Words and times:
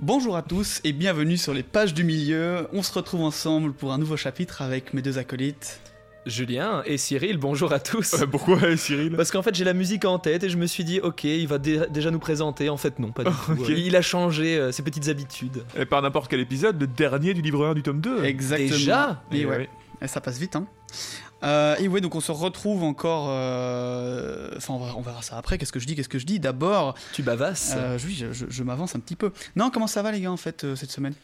Bonjour 0.00 0.36
à 0.36 0.42
tous 0.42 0.80
et 0.84 0.92
bienvenue 0.92 1.36
sur 1.36 1.52
les 1.54 1.62
pages 1.64 1.92
du 1.92 2.04
milieu. 2.04 2.68
On 2.72 2.82
se 2.82 2.92
retrouve 2.92 3.22
ensemble 3.22 3.72
pour 3.72 3.92
un 3.92 3.98
nouveau 3.98 4.16
chapitre 4.16 4.62
avec 4.62 4.94
mes 4.94 5.02
deux 5.02 5.18
acolytes. 5.18 5.80
Julien 6.26 6.82
et 6.84 6.98
Cyril, 6.98 7.38
bonjour 7.38 7.72
à 7.72 7.80
tous. 7.80 8.14
Euh, 8.14 8.26
pourquoi 8.26 8.62
euh, 8.62 8.76
Cyril? 8.76 9.16
Parce 9.16 9.30
qu'en 9.30 9.42
fait 9.42 9.54
j'ai 9.54 9.64
la 9.64 9.72
musique 9.72 10.04
en 10.04 10.18
tête 10.18 10.44
et 10.44 10.50
je 10.50 10.56
me 10.58 10.66
suis 10.66 10.84
dit 10.84 11.00
ok 11.00 11.24
il 11.24 11.48
va 11.48 11.58
dé- 11.58 11.82
déjà 11.90 12.10
nous 12.10 12.18
présenter. 12.18 12.68
En 12.68 12.76
fait 12.76 12.98
non 12.98 13.10
pas 13.12 13.24
du 13.24 13.30
tout. 13.46 13.64
Il 13.70 13.96
a 13.96 14.02
changé 14.02 14.56
euh, 14.58 14.70
ses 14.70 14.82
petites 14.82 15.08
habitudes. 15.08 15.64
Et 15.76 15.86
par 15.86 16.02
n'importe 16.02 16.30
quel 16.30 16.40
épisode, 16.40 16.78
le 16.80 16.86
dernier 16.86 17.34
du 17.34 17.40
livre 17.40 17.66
1 17.66 17.74
du 17.74 17.82
tome 17.82 18.00
2. 18.00 18.24
Exactement. 18.24 18.68
Déjà? 18.70 19.22
Et 19.32 19.40
Et 19.40 19.46
ouais. 19.46 19.56
ouais. 19.56 19.68
Et 20.02 20.06
ça 20.06 20.20
passe 20.20 20.38
vite, 20.38 20.54
hein. 20.54 20.66
Euh, 21.44 21.76
et 21.78 21.86
ouais, 21.88 22.00
donc 22.00 22.14
on 22.14 22.20
se 22.20 22.32
retrouve 22.32 22.82
encore. 22.82 23.28
euh, 23.30 24.50
Enfin, 24.56 24.74
on, 24.74 24.78
verra- 24.78 24.94
on 24.96 25.00
verra 25.02 25.22
ça 25.22 25.36
après. 25.38 25.56
Qu'est-ce 25.58 25.72
que 25.72 25.78
je 25.80 25.86
dis 25.86 25.94
Qu'est-ce 25.94 26.08
que 26.08 26.18
je 26.18 26.26
dis 26.26 26.40
D'abord, 26.40 26.94
Tu 27.12 27.22
bavasses. 27.22 27.74
euh, 27.76 27.98
oui, 28.04 28.14
je, 28.18 28.32
je- 28.32 28.46
je 28.48 28.62
m'avance 28.62 28.96
un 28.96 29.00
petit 29.00 29.16
peu. 29.16 29.32
Non, 29.56 29.70
comment 29.70 29.86
ça 29.86 30.02
va, 30.02 30.10
les 30.12 30.20
gars, 30.20 30.32
en 30.32 30.36
fait, 30.36 30.64
euh, 30.64 30.74
cette 30.76 30.90
semaine? 30.90 31.14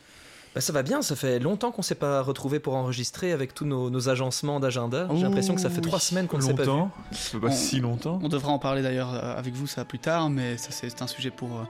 Bah, 0.55 0.61
ça 0.61 0.73
va 0.73 0.85
bien, 0.85 1.03
ça 1.03 1.17
fait 1.17 1.41
longtemps 1.41 1.73
qu'on 1.73 1.83
s'est 1.83 1.97
pas 1.97 2.21
retrouvé 2.23 2.61
pour 2.61 2.77
enregistrer 2.77 3.33
avec 3.33 3.55
tous 3.55 3.65
nos, 3.65 3.91
nos 3.91 4.09
agencements 4.09 4.61
d'agenda. 4.61 5.09
J'ai 5.17 5.23
l'impression 5.25 5.57
que 5.57 5.61
ça 5.61 5.69
fait 5.69 5.81
oui. 5.81 5.89
trois 5.89 5.99
semaines 5.99 6.29
qu'on 6.29 6.37
ne 6.39 6.43
s'est 6.43 6.55
pas 6.55 6.63
vu. 6.63 6.69
Longtemps. 6.69 6.91
Ça 7.11 7.19
fait 7.31 7.39
pas 7.41 7.49
On- 7.49 7.53
si 7.53 7.81
longtemps. 7.81 8.21
On 8.23 8.29
devra 8.29 8.53
en 8.53 8.61
parler 8.61 8.83
d'ailleurs 8.83 9.13
avec 9.15 9.53
vous, 9.55 9.67
ça 9.67 9.85
plus 9.85 9.99
tard, 9.99 10.31
mais 10.31 10.57
ça, 10.57 10.69
c'est 10.71 11.03
un 11.03 11.09
sujet 11.09 11.31
pour. 11.31 11.49
euh, 11.59 11.65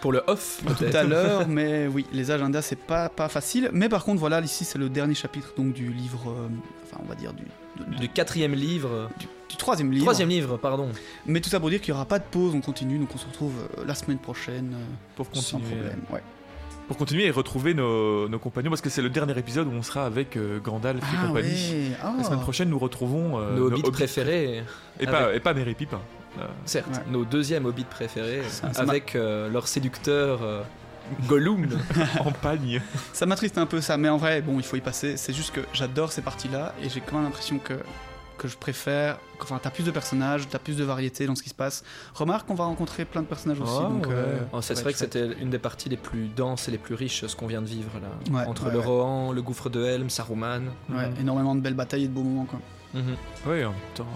Pour 0.00 0.10
le 0.12 0.22
off 0.28 0.62
tout 0.78 0.84
à 0.92 1.02
l'heure, 1.04 1.46
mais 1.48 1.86
oui, 1.88 2.06
les 2.12 2.30
agendas 2.30 2.62
c'est 2.62 2.76
pas 2.76 3.08
pas 3.08 3.28
facile. 3.28 3.68
Mais 3.72 3.88
par 3.88 4.04
contre, 4.04 4.20
voilà, 4.20 4.40
ici 4.40 4.64
c'est 4.64 4.78
le 4.78 4.88
dernier 4.88 5.14
chapitre 5.14 5.52
donc 5.56 5.72
du 5.72 5.92
livre, 5.92 6.22
euh, 6.30 6.48
enfin 6.84 7.02
on 7.04 7.08
va 7.08 7.16
dire 7.16 7.32
du, 7.32 7.42
Du 7.98 8.08
quatrième 8.08 8.54
livre. 8.54 9.08
du 9.48 9.56
troisième 9.56 9.90
livre. 9.92 10.04
Troisième 10.04 10.28
livre, 10.28 10.56
pardon. 10.56 10.88
Mais 11.26 11.40
tout 11.40 11.48
ça 11.48 11.58
pour 11.60 11.70
dire 11.70 11.80
qu'il 11.80 11.90
y 11.90 11.92
aura 11.94 12.04
pas 12.06 12.18
de 12.18 12.24
pause, 12.24 12.54
on 12.54 12.60
continue, 12.60 12.98
donc 12.98 13.08
on 13.14 13.18
se 13.18 13.26
retrouve 13.26 13.52
euh, 13.78 13.84
la 13.86 13.94
semaine 13.94 14.18
prochaine 14.18 14.72
euh, 14.74 14.84
Pour 15.16 15.26
sans 15.32 15.58
continuer, 15.58 15.76
problème. 15.80 16.00
Ouais. 16.10 16.22
pour 16.88 16.96
continuer 16.96 17.26
et 17.26 17.30
retrouver 17.30 17.74
nos, 17.74 18.28
nos 18.28 18.38
compagnons, 18.38 18.70
parce 18.70 18.80
que 18.82 18.90
c'est 18.90 19.02
le 19.02 19.10
dernier 19.10 19.38
épisode 19.38 19.68
où 19.68 19.72
on 19.72 19.82
sera 19.82 20.04
avec 20.06 20.36
euh, 20.36 20.58
Gandalf 20.60 21.02
et 21.02 21.16
Ah 21.22 21.26
compagnie. 21.28 21.48
ouais, 21.72 21.96
ah. 22.02 22.14
La 22.18 22.24
semaine 22.24 22.40
prochaine, 22.40 22.68
nous 22.68 22.78
retrouvons 22.78 23.38
euh, 23.38 23.54
nos 23.56 23.66
hobbits 23.66 23.80
hobbits 23.80 23.90
préférés. 23.92 24.64
Et 25.00 25.06
pas, 25.06 25.34
et 25.34 25.40
pas 25.40 25.54
Mary 25.54 25.74
Pippin. 25.74 26.00
Euh, 26.38 26.46
Certes, 26.64 26.86
Ouais. 26.92 26.98
nos 27.10 27.24
deuxièmes 27.24 27.64
hobbits 27.66 27.84
préférés. 27.84 28.42
Ça- 28.48 28.72
ça 28.72 28.84
m'a- 28.84 28.90
avec 28.92 29.14
euh, 29.16 29.48
leur 29.50 29.66
séducteur 29.68 30.40
euh, 30.42 30.62
Gollum. 31.26 31.66
en 32.24 32.32
pagne. 32.32 32.80
Ça 33.12 33.26
m'attriste 33.26 33.58
un 33.58 33.66
peu 33.66 33.80
ça, 33.80 33.96
mais 33.96 34.08
en 34.08 34.16
vrai, 34.16 34.42
bon, 34.42 34.58
il 34.58 34.64
faut 34.64 34.76
y 34.76 34.80
passer. 34.80 35.16
C'est 35.16 35.32
juste 35.32 35.52
que 35.54 35.60
j'adore 35.72 36.12
ces 36.12 36.22
parties-là 36.22 36.74
et 36.82 36.88
j'ai 36.88 37.00
quand 37.00 37.16
même 37.16 37.24
l'impression 37.24 37.58
que 37.58 37.74
que 38.38 38.46
je 38.46 38.56
préfère. 38.56 39.18
Enfin, 39.42 39.58
t'as 39.60 39.70
plus 39.70 39.82
de 39.84 39.90
personnages, 39.90 40.48
t'as 40.48 40.60
plus 40.60 40.76
de 40.76 40.84
variété 40.84 41.26
dans 41.26 41.34
ce 41.34 41.42
qui 41.42 41.48
se 41.48 41.56
passe. 41.56 41.82
Remarque 42.14 42.46
qu'on 42.46 42.54
va 42.54 42.66
rencontrer 42.66 43.04
plein 43.04 43.20
de 43.22 43.26
personnages 43.26 43.60
aussi. 43.60 43.72
Ah, 43.76 43.88
donc, 43.88 44.06
ouais. 44.06 44.12
euh, 44.14 44.38
Oh, 44.52 44.62
ça 44.62 44.76
c'est 44.76 44.82
vrai 44.84 44.92
que 44.92 44.98
c'était 45.00 45.26
une 45.40 45.50
des 45.50 45.58
parties 45.58 45.88
les 45.88 45.96
plus 45.96 46.28
denses 46.28 46.68
et 46.68 46.70
les 46.70 46.78
plus 46.78 46.94
riches, 46.94 47.26
ce 47.26 47.34
qu'on 47.34 47.48
vient 47.48 47.62
de 47.62 47.66
vivre 47.66 47.90
là. 48.00 48.38
Ouais, 48.38 48.46
Entre 48.46 48.66
ouais, 48.66 48.72
le 48.72 48.78
ouais. 48.78 48.84
Rohan, 48.84 49.32
le 49.32 49.42
gouffre 49.42 49.68
de 49.70 49.84
Helm, 49.84 50.08
Saruman. 50.08 50.66
Ouais, 50.88 51.10
énormément 51.20 51.56
de 51.56 51.60
belles 51.60 51.74
batailles 51.74 52.04
et 52.04 52.06
de 52.08 52.12
beaux 52.12 52.22
moments, 52.22 52.44
quoi. 52.44 52.60
Mhm. 52.94 53.16
Ouais, 53.46 53.64
en 53.64 53.70
même 53.70 53.78
temps. 53.96 54.06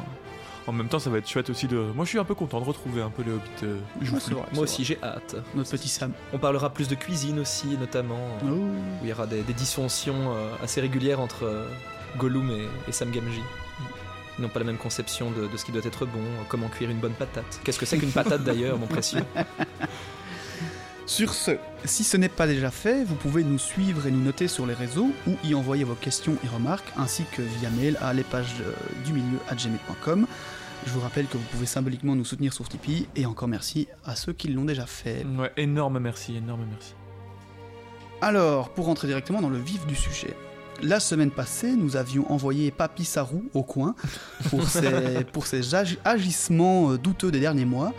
En 0.67 0.73
même 0.73 0.89
temps, 0.89 0.99
ça 1.01 1.11
va 1.11 1.19
être 1.19 1.29
chouette 1.29 1.51
aussi 1.51 1.67
de. 1.67 1.77
Moi, 1.77 2.05
je 2.05 2.11
suis 2.11 2.19
un 2.19 2.25
peu 2.25 2.35
content 2.37 2.61
de 2.61 2.65
retrouver 2.67 3.03
un 3.03 3.11
peu 3.11 3.23
les 3.23 3.33
hobbits. 3.33 3.51
euh, 3.65 3.79
vrai, 4.01 4.21
c'est 4.21 4.33
Moi 4.55 4.63
aussi, 4.63 4.85
j'ai 4.85 4.99
hâte. 5.03 5.35
Notre 5.57 5.71
petit 5.71 5.89
Sam. 5.89 6.13
On 6.33 6.39
parlera 6.39 6.71
plus 6.71 6.87
de 6.89 6.95
cuisine 6.95 7.41
aussi, 7.41 7.77
notamment, 7.79 8.21
Oh. 8.45 8.47
où 8.47 8.71
il 9.03 9.09
y 9.09 9.13
aura 9.13 9.27
des, 9.27 9.43
des 9.43 9.53
dysfonctions 9.55 10.15
euh, 10.37 10.51
assez 10.63 10.81
régulières 10.81 11.19
entre 11.21 11.45
euh, 11.45 11.67
Gollum 12.17 12.51
et, 12.51 12.69
et 12.89 12.93
Sam 12.93 13.11
Gamgee. 13.11 13.43
Ils 14.39 14.43
n'ont 14.43 14.49
pas 14.49 14.61
la 14.61 14.65
même 14.67 14.78
conception 14.78 15.31
de, 15.31 15.47
de 15.47 15.56
ce 15.56 15.65
qui 15.65 15.72
doit 15.72 15.83
être 15.84 16.06
bon, 16.06 16.21
euh, 16.21 16.43
comment 16.49 16.69
cuire 16.69 16.91
une 16.91 16.99
bonne 17.01 17.12
patate. 17.12 17.61
Qu'est-ce 17.65 17.78
que 17.78 17.84
c'est 17.87 17.99
qu'une 17.99 18.12
patate 18.12 18.45
d'ailleurs, 18.45 18.78
mon 18.78 18.87
précieux? 18.87 19.25
Sur 21.07 21.35
ce, 21.35 21.53
si 21.85 22.05
ce 22.05 22.17
n'est 22.17 22.29
pas 22.29 22.47
déjà 22.47 22.71
fait, 22.71 23.05
vous 23.05 23.17
pouvez 23.17 23.43
nous 23.45 23.59
suivre 23.59 24.07
et 24.07 24.11
nous 24.11 24.23
noter 24.23 24.49
sur 24.49 24.67
les 24.67 24.75
réseaux 24.75 25.11
ou 25.27 25.33
y 25.45 25.55
envoyer 25.55 25.85
vos 25.85 25.95
questions 25.95 26.37
et 26.45 26.49
remarques, 26.49 26.91
ainsi 26.97 27.25
que 27.33 27.43
via 27.43 27.71
mail 27.71 27.99
à 28.01 28.13
les 28.15 28.23
pages 28.23 28.55
euh, 28.63 28.73
du 29.05 29.13
milieu 29.13 29.39
gmail.com. 29.51 30.27
Je 30.87 30.91
vous 30.93 31.01
rappelle 31.01 31.27
que 31.27 31.37
vous 31.37 31.45
pouvez 31.53 31.67
symboliquement 31.67 32.15
nous 32.17 32.25
soutenir 32.25 32.53
sur 32.53 32.69
Tipeee, 32.69 33.09
et 33.17 33.27
encore 33.27 33.49
merci 33.49 33.89
à 34.05 34.17
ceux 34.17 34.33
qui 34.33 34.49
l'ont 34.49 34.65
déjà 34.65 34.87
fait. 34.87 35.25
Ouais, 35.39 35.53
énorme 35.57 35.99
merci, 35.99 36.37
énorme 36.37 36.65
merci. 36.71 36.95
Alors, 38.21 38.71
pour 38.71 38.87
rentrer 38.87 39.09
directement 39.09 39.43
dans 39.43 39.51
le 39.51 39.59
vif 39.59 39.84
du 39.87 39.97
sujet. 39.97 40.34
La 40.83 40.99
semaine 41.01 41.31
passée, 41.31 41.73
nous 41.77 41.97
avions 41.97 42.31
envoyé 42.33 42.71
Papy 42.71 43.05
Sarou 43.05 43.45
au 43.55 43.63
coin 43.63 43.95
pour 44.51 44.67
ses, 44.69 45.25
pour 45.33 45.47
ses 45.47 45.61
agi- 45.75 45.99
agissements 46.05 46.93
euh, 46.93 46.99
douteux 46.99 47.31
des 47.31 47.41
derniers 47.41 47.65
mois, 47.65 47.93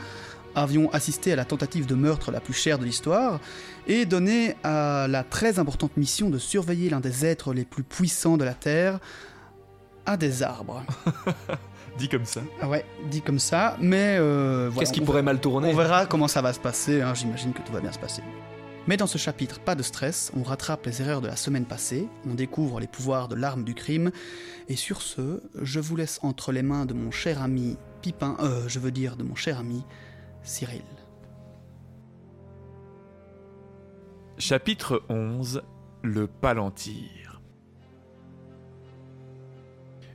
avions 0.55 0.91
assisté 0.91 1.33
à 1.33 1.35
la 1.35 1.45
tentative 1.45 1.85
de 1.85 1.95
meurtre 1.95 2.31
la 2.31 2.39
plus 2.39 2.53
chère 2.53 2.79
de 2.79 2.85
l'histoire, 2.85 3.39
et 3.87 4.05
donné 4.05 4.55
à 4.63 5.07
la 5.09 5.23
très 5.23 5.59
importante 5.59 5.97
mission 5.97 6.29
de 6.29 6.37
surveiller 6.37 6.89
l'un 6.89 6.99
des 6.99 7.25
êtres 7.25 7.53
les 7.53 7.65
plus 7.65 7.83
puissants 7.83 8.37
de 8.37 8.43
la 8.43 8.53
Terre 8.53 8.99
à 10.05 10.17
des 10.17 10.43
arbres. 10.43 10.83
Dit 11.97 12.09
comme 12.09 12.25
ça. 12.25 12.41
Ah 12.59 12.67
ouais, 12.67 12.85
dit 13.11 13.21
comme 13.21 13.37
ça, 13.37 13.77
mais 13.79 14.17
euh, 14.17 14.67
voilà, 14.71 14.79
Qu'est-ce 14.79 14.93
qui 14.93 15.01
on 15.01 15.05
pourrait 15.05 15.21
mal 15.21 15.39
tourner 15.39 15.71
on 15.71 15.75
verra 15.75 16.07
comment 16.07 16.27
ça 16.27 16.41
va 16.41 16.51
se 16.51 16.59
passer, 16.59 17.01
hein, 17.03 17.13
j'imagine 17.13 17.53
que 17.53 17.61
tout 17.61 17.71
va 17.71 17.81
bien 17.81 17.91
se 17.91 17.99
passer. 17.99 18.23
Mais 18.87 18.97
dans 18.97 19.05
ce 19.05 19.19
chapitre, 19.19 19.59
pas 19.59 19.75
de 19.75 19.83
stress, 19.83 20.31
on 20.35 20.41
rattrape 20.41 20.85
les 20.87 21.01
erreurs 21.01 21.21
de 21.21 21.27
la 21.27 21.35
semaine 21.35 21.65
passée, 21.65 22.09
on 22.27 22.33
découvre 22.33 22.79
les 22.79 22.87
pouvoirs 22.87 23.27
de 23.27 23.35
l'arme 23.35 23.63
du 23.63 23.75
crime, 23.75 24.11
et 24.69 24.75
sur 24.75 25.03
ce, 25.03 25.41
je 25.61 25.79
vous 25.79 25.95
laisse 25.95 26.19
entre 26.23 26.51
les 26.51 26.63
mains 26.63 26.85
de 26.85 26.95
mon 26.95 27.11
cher 27.11 27.41
ami 27.43 27.77
Pipin, 28.01 28.37
euh, 28.41 28.63
je 28.67 28.79
veux 28.79 28.91
dire 28.91 29.15
de 29.15 29.23
mon 29.23 29.35
cher 29.35 29.59
ami 29.59 29.83
Cyril. 30.43 30.81
Chapitre 34.37 35.03
11 35.07 35.63
Le 36.01 36.27
Palantir. 36.27 37.41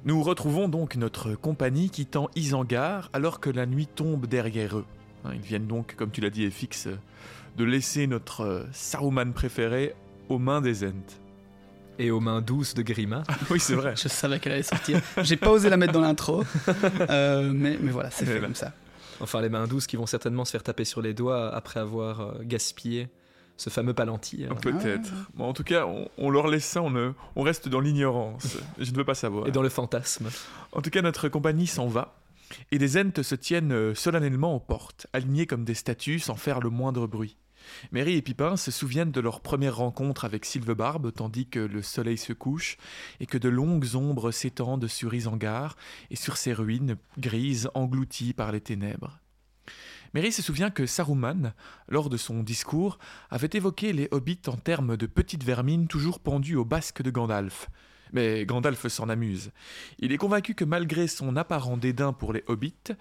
Nous 0.05 0.23
retrouvons 0.23 0.69
donc 0.69 0.97
notre 0.97 1.35
compagnie 1.35 1.89
quittant 1.89 2.29
Isengard 2.37 3.09
alors 3.15 3.41
que 3.41 3.49
la 3.49 3.65
nuit 3.65 3.87
tombe 3.87 4.27
derrière 4.27 4.79
eux. 4.79 4.85
Hein, 5.25 5.31
Ils 5.35 5.41
viennent 5.41 5.67
donc, 5.67 5.95
comme 5.97 6.11
tu 6.11 6.21
l'as 6.21 6.31
dit, 6.31 6.49
FX, 6.51 6.89
de 7.57 7.65
laisser 7.65 8.07
notre 8.07 8.43
euh, 8.43 8.65
Saruman 8.73 9.33
préféré 9.33 9.95
aux 10.29 10.39
mains 10.39 10.61
des 10.61 10.85
Ents. 10.85 11.21
Et 11.99 12.11
aux 12.11 12.21
mains 12.21 12.43
douces 12.43 12.75
de 12.75 12.83
Grima. 12.83 13.23
oui, 13.51 13.59
c'est 13.59 13.75
vrai. 13.75 13.95
Je 13.97 14.09
savais 14.09 14.39
qu'elle 14.39 14.53
allait 14.53 14.63
sortir, 14.63 15.01
j'ai 15.23 15.37
pas 15.37 15.51
osé 15.51 15.69
la 15.69 15.77
mettre 15.77 15.95
dans 15.95 16.01
l'intro, 16.01 16.45
euh, 17.11 17.51
mais, 17.53 17.77
mais 17.81 17.91
voilà, 17.91 18.11
c'est 18.11 18.25
fait 18.27 18.41
comme 18.41 18.55
ça. 18.55 18.73
Enfin, 19.21 19.41
les 19.41 19.49
mains 19.49 19.67
douces 19.67 19.87
qui 19.87 19.97
vont 19.97 20.07
certainement 20.07 20.45
se 20.45 20.53
faire 20.53 20.63
taper 20.63 20.85
sur 20.85 21.03
les 21.03 21.15
doigts 21.15 21.55
après 21.55 21.81
avoir 21.81 22.21
euh, 22.21 22.33
gaspillé 22.43 23.09
ce 23.57 23.71
fameux 23.71 23.95
palantir. 23.95 24.55
Peut-être. 24.57 25.11
Bon, 25.35 25.47
en 25.49 25.53
tout 25.53 25.65
cas, 25.65 25.85
on, 25.87 26.09
on 26.19 26.31
leur 26.31 26.47
laisse 26.47 26.65
ça, 26.65 26.81
on, 26.83 26.91
ne- 26.91 27.13
on 27.35 27.43
reste 27.43 27.69
dans 27.69 27.81
l'ignorance. 27.81 28.57
Je 28.79 28.91
ne 28.93 28.97
veux 28.97 29.05
pas 29.05 29.15
savoir. 29.17 29.49
Et 29.49 29.51
dans 29.51 29.63
le 29.63 29.69
fantasme. 29.69 30.29
En 30.73 30.81
tout 30.81 30.91
cas, 30.91 31.03
notre 31.03 31.29
compagnie 31.29 31.67
s'en 31.67 31.89
va, 31.89 32.15
et 32.71 32.79
des 32.79 32.97
Ents 32.97 33.23
se 33.23 33.35
tiennent 33.35 33.73
euh, 33.73 33.95
solennellement 33.97 34.55
aux 34.55 34.61
portes, 34.61 35.09
alignés 35.13 35.47
comme 35.47 35.65
des 35.65 35.75
statues 35.75 36.21
sans 36.21 36.37
faire 36.37 36.61
le 36.61 36.71
moindre 36.71 37.07
bruit. 37.09 37.37
Mary 37.93 38.17
et 38.17 38.23
Pipin 38.23 38.57
se 38.57 38.71
souviennent 38.71 39.13
de 39.13 39.21
leur 39.21 39.41
première 39.41 39.77
rencontre 39.77 40.25
avec 40.25 40.45
Sylvebarbe 40.45 41.13
tandis 41.13 41.47
que 41.47 41.61
le 41.61 41.83
soleil 41.83 42.19
se 42.19 42.33
couche 42.33 42.77
et 43.21 43.27
que 43.27 43.39
de 43.39 43.49
longues 43.49 43.95
ombres 43.95 44.31
s'étendent 44.31 44.87
sur 44.87 45.15
Isengard 45.15 45.77
et 46.11 46.17
sur 46.17 46.37
ses 46.37 46.53
ruines 46.53 46.97
grises 47.19 47.71
englouties 47.75 48.33
par 48.33 48.53
les 48.53 48.61
ténèbres. 48.61 49.21
Mary 50.15 50.33
se 50.33 50.43
souvient 50.43 50.71
que 50.71 50.87
Saruman, 50.87 51.53
lors 51.89 52.09
de 52.09 52.17
son 52.17 52.43
discours, 52.43 52.99
avait 53.31 53.51
évoqué 53.53 53.93
les 53.93 54.09
hobbits 54.11 54.41
en 54.47 54.57
termes 54.57 54.97
de 54.97 55.07
petites 55.07 55.45
vermines 55.45 55.87
toujours 55.87 56.21
pendues 56.21 56.57
au 56.57 56.65
basque 56.65 57.03
de 57.03 57.11
Gandalf. 57.11 57.69
Mais 58.13 58.47
Gandalf 58.47 58.87
s'en 58.89 59.11
amuse. 59.11 59.51
Il 59.99 60.13
est 60.13 60.17
convaincu 60.17 60.55
que 60.55 60.65
malgré 60.65 61.09
son 61.09 61.37
apparent 61.37 61.77
dédain 61.77 62.15
pour 62.15 62.33
les 62.33 62.43
hobbits, 62.47 62.93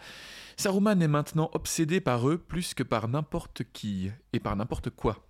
Saruman 0.59 0.99
est 1.01 1.07
maintenant 1.07 1.51
obsédé 1.53 2.01
par 2.01 2.27
eux 2.27 2.39
plus 2.39 2.73
que 2.73 2.81
par 2.81 3.07
n'importe 3.07 3.61
qui 3.73 4.09
et 4.33 4.39
par 4.39 4.55
n'importe 4.55 4.89
quoi. 4.89 5.27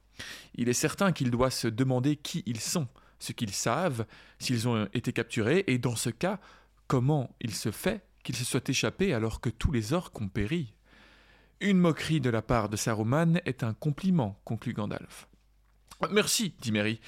Il 0.56 0.70
est 0.70 0.74
certain 0.74 1.12
qu'il 1.12 1.32
doit 1.32 1.52
se 1.52 1.68
demander 1.68 2.16
qui 2.16 2.44
ils 2.46 2.62
sont, 2.62 2.88
ce 3.20 3.34
qu'ils 3.34 3.54
savent, 3.54 4.06
s'ils 4.40 4.70
ont 4.70 4.88
été 4.94 5.12
capturés, 5.12 5.66
et 5.68 5.78
dans 5.78 5.98
ce 5.98 6.10
cas, 6.10 6.40
comment 6.88 7.36
il 7.42 7.54
se 7.54 7.72
fait 7.72 8.06
qu'ils 8.24 8.38
se 8.38 8.46
soient 8.46 8.62
échappés 8.68 9.14
alors 9.14 9.42
que 9.42 9.50
tous 9.50 9.72
les 9.72 9.92
orques 9.92 10.20
ont 10.22 10.30
péri. 10.30 10.74
Une 11.60 11.78
moquerie 11.78 12.22
de 12.22 12.30
la 12.30 12.42
part 12.42 12.70
de 12.70 12.78
Saruman 12.78 13.42
est 13.46 13.64
un 13.64 13.74
compliment, 13.74 14.40
conclut 14.46 14.74
Gandalf. 14.74 15.28
Merci, 16.10 16.54
dit 16.62 16.72
Merry. 16.72 17.02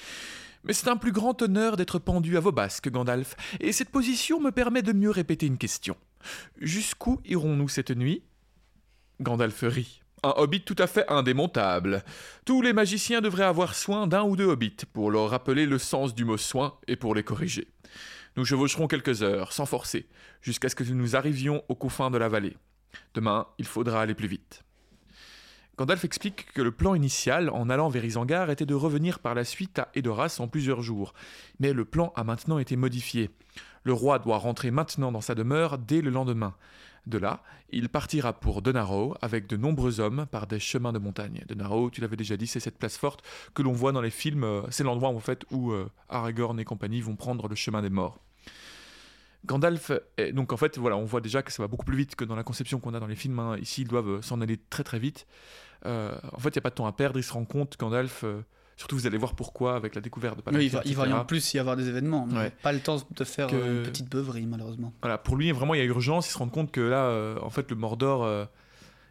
Mais 0.64 0.74
c'est 0.74 0.88
un 0.88 0.96
plus 0.96 1.12
grand 1.12 1.40
honneur 1.40 1.78
d'être 1.78 1.98
pendu 1.98 2.36
à 2.36 2.40
vos 2.40 2.52
basques, 2.52 2.90
Gandalf, 2.90 3.34
et 3.60 3.72
cette 3.72 3.90
position 3.90 4.40
me 4.40 4.50
permet 4.50 4.82
de 4.82 4.92
mieux 4.92 5.10
répéter 5.10 5.46
une 5.46 5.56
question. 5.56 5.96
Jusqu'où 6.60 7.20
irons-nous 7.24 7.68
cette 7.68 7.90
nuit? 7.90 8.22
Gandalf 9.20 9.62
rit. 9.62 10.00
Un 10.22 10.34
hobbit 10.36 10.62
tout 10.62 10.76
à 10.78 10.86
fait 10.86 11.10
indémontable. 11.10 12.04
Tous 12.44 12.60
les 12.60 12.74
magiciens 12.74 13.22
devraient 13.22 13.44
avoir 13.44 13.74
soin 13.74 14.06
d'un 14.06 14.22
ou 14.22 14.36
deux 14.36 14.44
hobbits 14.44 14.76
pour 14.92 15.10
leur 15.10 15.30
rappeler 15.30 15.64
le 15.64 15.78
sens 15.78 16.14
du 16.14 16.24
mot 16.24 16.36
soin 16.36 16.78
et 16.86 16.96
pour 16.96 17.14
les 17.14 17.22
corriger. 17.22 17.68
Nous 18.36 18.44
chevaucherons 18.44 18.86
quelques 18.86 19.22
heures, 19.22 19.52
sans 19.52 19.66
forcer, 19.66 20.08
jusqu'à 20.42 20.68
ce 20.68 20.74
que 20.74 20.84
nous 20.84 21.16
arrivions 21.16 21.62
aux 21.68 21.74
confins 21.74 22.10
de 22.10 22.18
la 22.18 22.28
vallée. 22.28 22.56
Demain, 23.14 23.46
il 23.58 23.64
faudra 23.64 24.02
aller 24.02 24.14
plus 24.14 24.28
vite. 24.28 24.62
Gandalf 25.80 26.04
explique 26.04 26.52
que 26.52 26.60
le 26.60 26.72
plan 26.72 26.94
initial, 26.94 27.48
en 27.48 27.70
allant 27.70 27.88
vers 27.88 28.04
Isengard, 28.04 28.50
était 28.50 28.66
de 28.66 28.74
revenir 28.74 29.18
par 29.18 29.34
la 29.34 29.44
suite 29.44 29.78
à 29.78 29.88
Edoras 29.94 30.36
en 30.38 30.46
plusieurs 30.46 30.82
jours. 30.82 31.14
Mais 31.58 31.72
le 31.72 31.86
plan 31.86 32.12
a 32.16 32.22
maintenant 32.22 32.58
été 32.58 32.76
modifié. 32.76 33.30
Le 33.84 33.94
roi 33.94 34.18
doit 34.18 34.36
rentrer 34.36 34.70
maintenant 34.70 35.10
dans 35.10 35.22
sa 35.22 35.34
demeure 35.34 35.78
dès 35.78 36.02
le 36.02 36.10
lendemain. 36.10 36.54
De 37.06 37.16
là, 37.16 37.42
il 37.70 37.88
partira 37.88 38.34
pour 38.34 38.60
Denarrow 38.60 39.14
avec 39.22 39.46
de 39.46 39.56
nombreux 39.56 40.00
hommes 40.00 40.26
par 40.30 40.46
des 40.46 40.60
chemins 40.60 40.92
de 40.92 40.98
montagne. 40.98 41.44
Denarrow, 41.48 41.88
tu 41.88 42.02
l'avais 42.02 42.16
déjà 42.16 42.36
dit, 42.36 42.46
c'est 42.46 42.60
cette 42.60 42.76
place 42.76 42.98
forte 42.98 43.24
que 43.54 43.62
l'on 43.62 43.72
voit 43.72 43.92
dans 43.92 44.02
les 44.02 44.10
films. 44.10 44.44
euh, 44.44 44.60
C'est 44.68 44.84
l'endroit 44.84 45.08
en 45.08 45.18
fait 45.18 45.46
où 45.50 45.70
euh, 45.70 45.88
Aragorn 46.10 46.60
et 46.60 46.64
compagnie 46.66 47.00
vont 47.00 47.16
prendre 47.16 47.48
le 47.48 47.54
chemin 47.54 47.80
des 47.80 47.88
morts. 47.88 48.18
Gandalf, 49.46 49.92
donc 50.34 50.52
en 50.52 50.58
fait, 50.58 50.76
voilà, 50.76 50.98
on 50.98 51.06
voit 51.06 51.22
déjà 51.22 51.42
que 51.42 51.50
ça 51.50 51.62
va 51.62 51.66
beaucoup 51.66 51.86
plus 51.86 51.96
vite 51.96 52.14
que 52.14 52.26
dans 52.26 52.36
la 52.36 52.42
conception 52.42 52.78
qu'on 52.78 52.92
a 52.92 53.00
dans 53.00 53.06
les 53.06 53.16
films. 53.16 53.38
hein. 53.38 53.56
Ici, 53.56 53.80
ils 53.80 53.88
doivent 53.88 54.18
euh, 54.18 54.20
s'en 54.20 54.42
aller 54.42 54.58
très 54.68 54.84
très 54.84 54.98
vite. 54.98 55.26
Euh, 55.86 56.12
en 56.32 56.38
fait, 56.38 56.50
il 56.50 56.56
n'y 56.56 56.58
a 56.58 56.62
pas 56.62 56.70
de 56.70 56.74
temps 56.74 56.86
à 56.86 56.92
perdre. 56.92 57.18
Il 57.18 57.22
se 57.22 57.32
rend 57.32 57.44
compte, 57.44 57.76
Gandalf, 57.78 58.24
euh, 58.24 58.42
surtout 58.76 58.96
vous 58.96 59.06
allez 59.06 59.18
voir 59.18 59.34
pourquoi 59.34 59.76
avec 59.76 59.94
la 59.94 60.00
découverte 60.00 60.38
de 60.38 60.56
Oui, 60.56 60.66
il 60.66 60.70
va, 60.70 60.82
il 60.84 60.96
va 60.96 61.06
y 61.06 61.12
en 61.12 61.24
plus 61.24 61.54
y 61.54 61.58
avoir 61.58 61.76
des 61.76 61.88
événements, 61.88 62.26
mais 62.30 62.38
Ouais. 62.38 62.52
pas 62.62 62.72
le 62.72 62.80
temps 62.80 62.96
de 63.16 63.24
faire 63.24 63.46
Que- 63.48 63.56
euh, 63.56 63.78
une 63.84 63.90
petite 63.90 64.10
beuverie, 64.10 64.46
malheureusement. 64.46 64.92
Voilà, 65.02 65.18
pour 65.18 65.36
lui, 65.36 65.52
vraiment, 65.52 65.74
il 65.74 65.78
y 65.78 65.82
a 65.82 65.84
urgence. 65.86 66.28
Il 66.28 66.32
se 66.32 66.38
rend 66.38 66.48
compte 66.48 66.70
que 66.70 66.80
là, 66.80 67.36
en 67.42 67.50
fait, 67.50 67.70
le 67.70 67.76
Mordor 67.76 68.24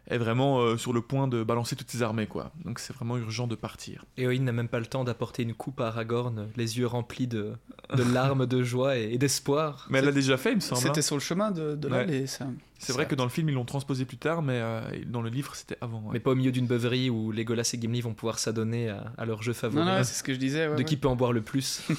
est 0.08 0.18
vraiment 0.18 0.60
euh, 0.60 0.76
sur 0.76 0.92
le 0.92 1.00
point 1.00 1.28
de 1.28 1.42
balancer 1.44 1.76
toutes 1.76 1.90
ses 1.90 2.02
armées, 2.02 2.26
quoi. 2.26 2.52
Donc 2.64 2.78
c'est 2.78 2.92
vraiment 2.92 3.16
urgent 3.16 3.46
de 3.46 3.54
partir. 3.54 4.04
Éowyn 4.16 4.42
n'a 4.42 4.52
même 4.52 4.68
pas 4.68 4.80
le 4.80 4.86
temps 4.86 5.04
d'apporter 5.04 5.42
une 5.44 5.54
coupe 5.54 5.80
à 5.80 5.88
Aragorn, 5.88 6.48
les 6.56 6.78
yeux 6.78 6.86
remplis 6.86 7.26
de, 7.26 7.52
de 7.96 8.02
larmes 8.12 8.46
de 8.46 8.62
joie 8.62 8.98
et, 8.98 9.12
et 9.12 9.18
d'espoir. 9.18 9.86
Mais 9.90 9.98
elle 9.98 10.06
l'a 10.06 10.12
déjà 10.12 10.36
fait, 10.36 10.50
il 10.52 10.56
me 10.56 10.60
semble. 10.60 10.80
hein. 10.80 10.84
C'était 10.86 11.02
sur 11.02 11.16
le 11.16 11.20
chemin 11.20 11.50
de, 11.50 11.74
de 11.76 11.88
Ouais. 11.88 11.98
l'aller, 11.98 12.26
ça. 12.26 12.46
C'est 12.78 12.92
vrai 12.94 13.06
que 13.06 13.14
dans 13.14 13.24
le 13.24 13.30
film, 13.30 13.48
ils 13.50 13.54
l'ont 13.54 13.66
transposé 13.66 14.06
plus 14.06 14.16
tard, 14.16 14.40
mais 14.40 14.54
euh, 14.56 14.80
dans 15.06 15.20
le 15.20 15.28
livre, 15.28 15.54
c'était 15.54 15.76
avant. 15.82 15.98
ouais. 16.00 16.10
Mais 16.14 16.20
pas 16.20 16.30
au 16.30 16.34
milieu 16.34 16.50
d'une 16.50 16.66
beuverie 16.66 17.10
où 17.10 17.30
Legolas 17.30 17.70
et 17.74 17.80
Gimli 17.80 18.00
vont 18.00 18.14
pouvoir 18.14 18.38
s'adonner 18.38 18.88
à, 18.88 19.12
à 19.18 19.26
leur 19.26 19.42
jeu 19.42 19.52
favori. 19.52 19.84
Non, 19.84 19.98
non, 19.98 20.02
c'est 20.02 20.14
ce 20.14 20.22
que 20.22 20.32
je 20.32 20.38
disais. 20.38 20.66
ouais, 20.66 20.72
de 20.74 20.78
ouais. 20.78 20.84
qui 20.84 20.96
peut 20.96 21.08
en 21.08 21.14
boire 21.16 21.32
le 21.32 21.42
plus. 21.42 21.82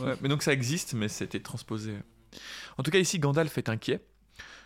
Ouais, 0.00 0.14
mais 0.22 0.28
donc 0.28 0.42
ça 0.44 0.52
existe, 0.52 0.94
mais 0.94 1.08
c'était 1.08 1.40
transposé. 1.40 1.92
En 2.78 2.82
tout 2.84 2.90
cas, 2.92 2.98
ici, 2.98 3.18
Gandalf 3.18 3.58
est 3.58 3.68
inquiet. 3.68 4.00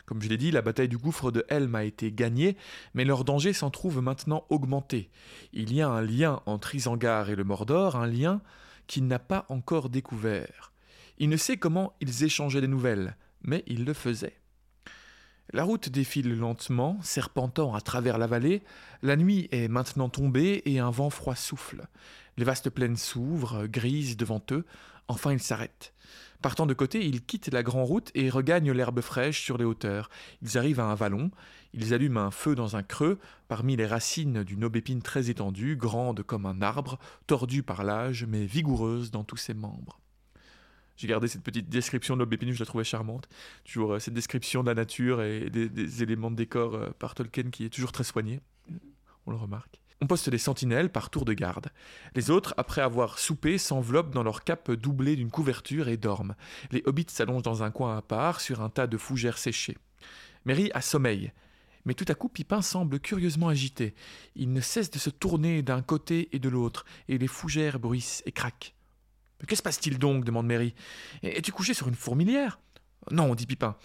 Comme 0.06 0.20
je 0.20 0.28
l'ai 0.28 0.37
dit, 0.37 0.50
la 0.50 0.62
bataille 0.62 0.88
du 0.88 0.99
gouffre 0.99 1.31
de 1.31 1.44
Helm 1.49 1.75
a 1.75 1.84
été 1.84 2.12
gagnée, 2.12 2.56
mais 2.94 3.04
leur 3.04 3.25
danger 3.25 3.52
s'en 3.52 3.70
trouve 3.70 4.00
maintenant 4.00 4.44
augmenté. 4.50 5.10
Il 5.52 5.72
y 5.72 5.81
a 5.81 5.88
un 5.88 6.02
lien 6.02 6.43
entre 6.46 6.75
Isengard 6.75 7.31
et 7.31 7.37
le 7.37 7.44
Mordor, 7.44 7.96
un 7.96 8.06
lien 8.06 8.43
qu'il 8.87 9.06
n'a 9.06 9.19
pas 9.19 9.46
encore 9.49 9.88
découvert. 9.88 10.72
Il 11.19 11.28
ne 11.28 11.37
sait 11.37 11.56
comment 11.56 11.94
ils 12.00 12.25
échangeaient 12.25 12.60
des 12.60 12.69
nouvelles, 12.69 13.16
mais 13.43 13.62
il 13.66 13.84
le 13.84 13.93
faisait. 13.93 14.38
La 15.52 15.64
route 15.64 15.88
défile 15.88 16.37
lentement, 16.38 16.99
serpentant 17.02 17.75
à 17.75 17.81
travers 17.81 18.16
la 18.16 18.26
vallée. 18.26 18.62
La 19.02 19.16
nuit 19.16 19.49
est 19.52 19.69
maintenant 19.69 20.08
tombée 20.08 20.62
et 20.64 20.78
un 20.78 20.90
vent 20.90 21.10
froid 21.10 21.34
souffle. 21.37 21.87
Les 22.38 22.44
vastes 22.44 22.70
plaines 22.70 22.96
s'ouvrent, 22.96 23.66
grises 23.66 24.16
devant 24.16 24.43
eux. 24.50 24.64
Enfin, 25.08 25.32
ils 25.32 25.43
s'arrêtent. 25.43 25.93
Partant 26.42 26.66
de 26.66 26.74
côté, 26.74 27.06
ils 27.06 27.24
quittent 27.24 27.52
la 27.52 27.62
grande 27.62 27.86
route 27.86 28.10
et 28.16 28.28
regagnent 28.28 28.72
l'herbe 28.72 29.00
fraîche 29.00 29.40
sur 29.42 29.58
les 29.58 29.64
hauteurs. 29.64 30.10
Ils 30.42 30.58
arrivent 30.58 30.80
à 30.80 30.86
un 30.86 30.96
vallon. 30.96 31.30
Ils 31.72 31.94
allument 31.94 32.18
un 32.18 32.30
feu 32.32 32.56
dans 32.56 32.74
un 32.76 32.82
creux, 32.82 33.20
parmi 33.46 33.76
les 33.76 33.86
racines 33.86 34.42
d'une 34.42 34.64
aubépine 34.64 35.02
très 35.02 35.30
étendue, 35.30 35.76
grande 35.76 36.22
comme 36.22 36.44
un 36.44 36.60
arbre, 36.60 36.98
tordue 37.28 37.62
par 37.62 37.84
l'âge, 37.84 38.26
mais 38.28 38.44
vigoureuse 38.44 39.12
dans 39.12 39.22
tous 39.22 39.36
ses 39.36 39.54
membres. 39.54 40.00
J'ai 40.96 41.06
gardé 41.06 41.28
cette 41.28 41.42
petite 41.42 41.68
description 41.68 42.14
de 42.14 42.20
l'aubépine, 42.20 42.50
je 42.52 42.58
la 42.58 42.66
trouvais 42.66 42.84
charmante. 42.84 43.28
Toujours 43.64 43.94
euh, 43.94 43.98
cette 43.98 44.14
description 44.14 44.62
de 44.62 44.68
la 44.68 44.74
nature 44.74 45.22
et 45.22 45.48
des, 45.48 46.02
éléments 46.02 46.30
de 46.30 46.36
décor 46.36 46.74
euh, 46.74 46.90
par 46.98 47.14
Tolkien 47.14 47.50
qui 47.50 47.64
est 47.64 47.70
toujours 47.70 47.92
très 47.92 48.04
soigné. 48.04 48.40
On 49.26 49.30
le 49.30 49.36
remarque. 49.36 49.81
On 50.02 50.08
poste 50.08 50.31
des 50.31 50.38
sentinelles 50.38 50.90
par 50.90 51.10
tour 51.10 51.25
de 51.25 51.32
garde. 51.32 51.69
Les 52.16 52.31
autres, 52.31 52.54
après 52.56 52.81
avoir 52.81 53.20
soupé, 53.20 53.56
s'enveloppent 53.56 54.12
dans 54.12 54.25
leur 54.25 54.43
cape 54.43 54.72
doublée 54.72 55.14
d'une 55.14 55.31
couverture 55.31 55.87
et 55.87 55.96
dorment. 55.96 56.34
Les 56.72 56.82
hobbits 56.87 57.06
s'allongent 57.06 57.44
dans 57.44 57.62
un 57.62 57.70
coin 57.70 57.99
à 57.99 58.02
part, 58.02 58.40
sur 58.40 58.62
un 58.62 58.69
tas 58.69 58.88
de 58.88 58.96
fougères 58.96 59.38
séchées. 59.38 59.78
Merry 60.44 60.72
a 60.75 60.81
sommeil. 60.81 61.31
Mais 61.84 61.94
tout 61.94 62.04
à 62.08 62.14
coup, 62.14 62.28
Pipin 62.28 62.62
semble 62.62 62.99
curieusement 62.99 63.46
agité. 63.46 63.94
Il 64.34 64.52
ne 64.52 64.60
cesse 64.60 64.90
de 64.90 64.99
se 64.99 65.08
tourner 65.08 65.62
d'un 65.62 65.82
côté 65.82 66.28
et 66.32 66.40
de 66.40 66.49
l'autre, 66.49 66.84
et 67.06 67.16
les 67.16 67.28
fougères 67.28 67.78
bruissent 67.78 68.25
et 68.26 68.32
craquent. 68.32 68.75
Que 69.46 69.54
se 69.54 69.62
passe-t-il 69.62 70.00
donc? 70.00 70.25
demande 70.25 70.49
Merry. 70.49 70.75
Es-tu 71.22 71.52
couché 71.52 71.75
sur 71.75 71.87
une 71.87 71.94
fourmilière 71.94 72.58
Non, 73.12 73.37
dit 73.37 73.46
Pipin. 73.46 73.76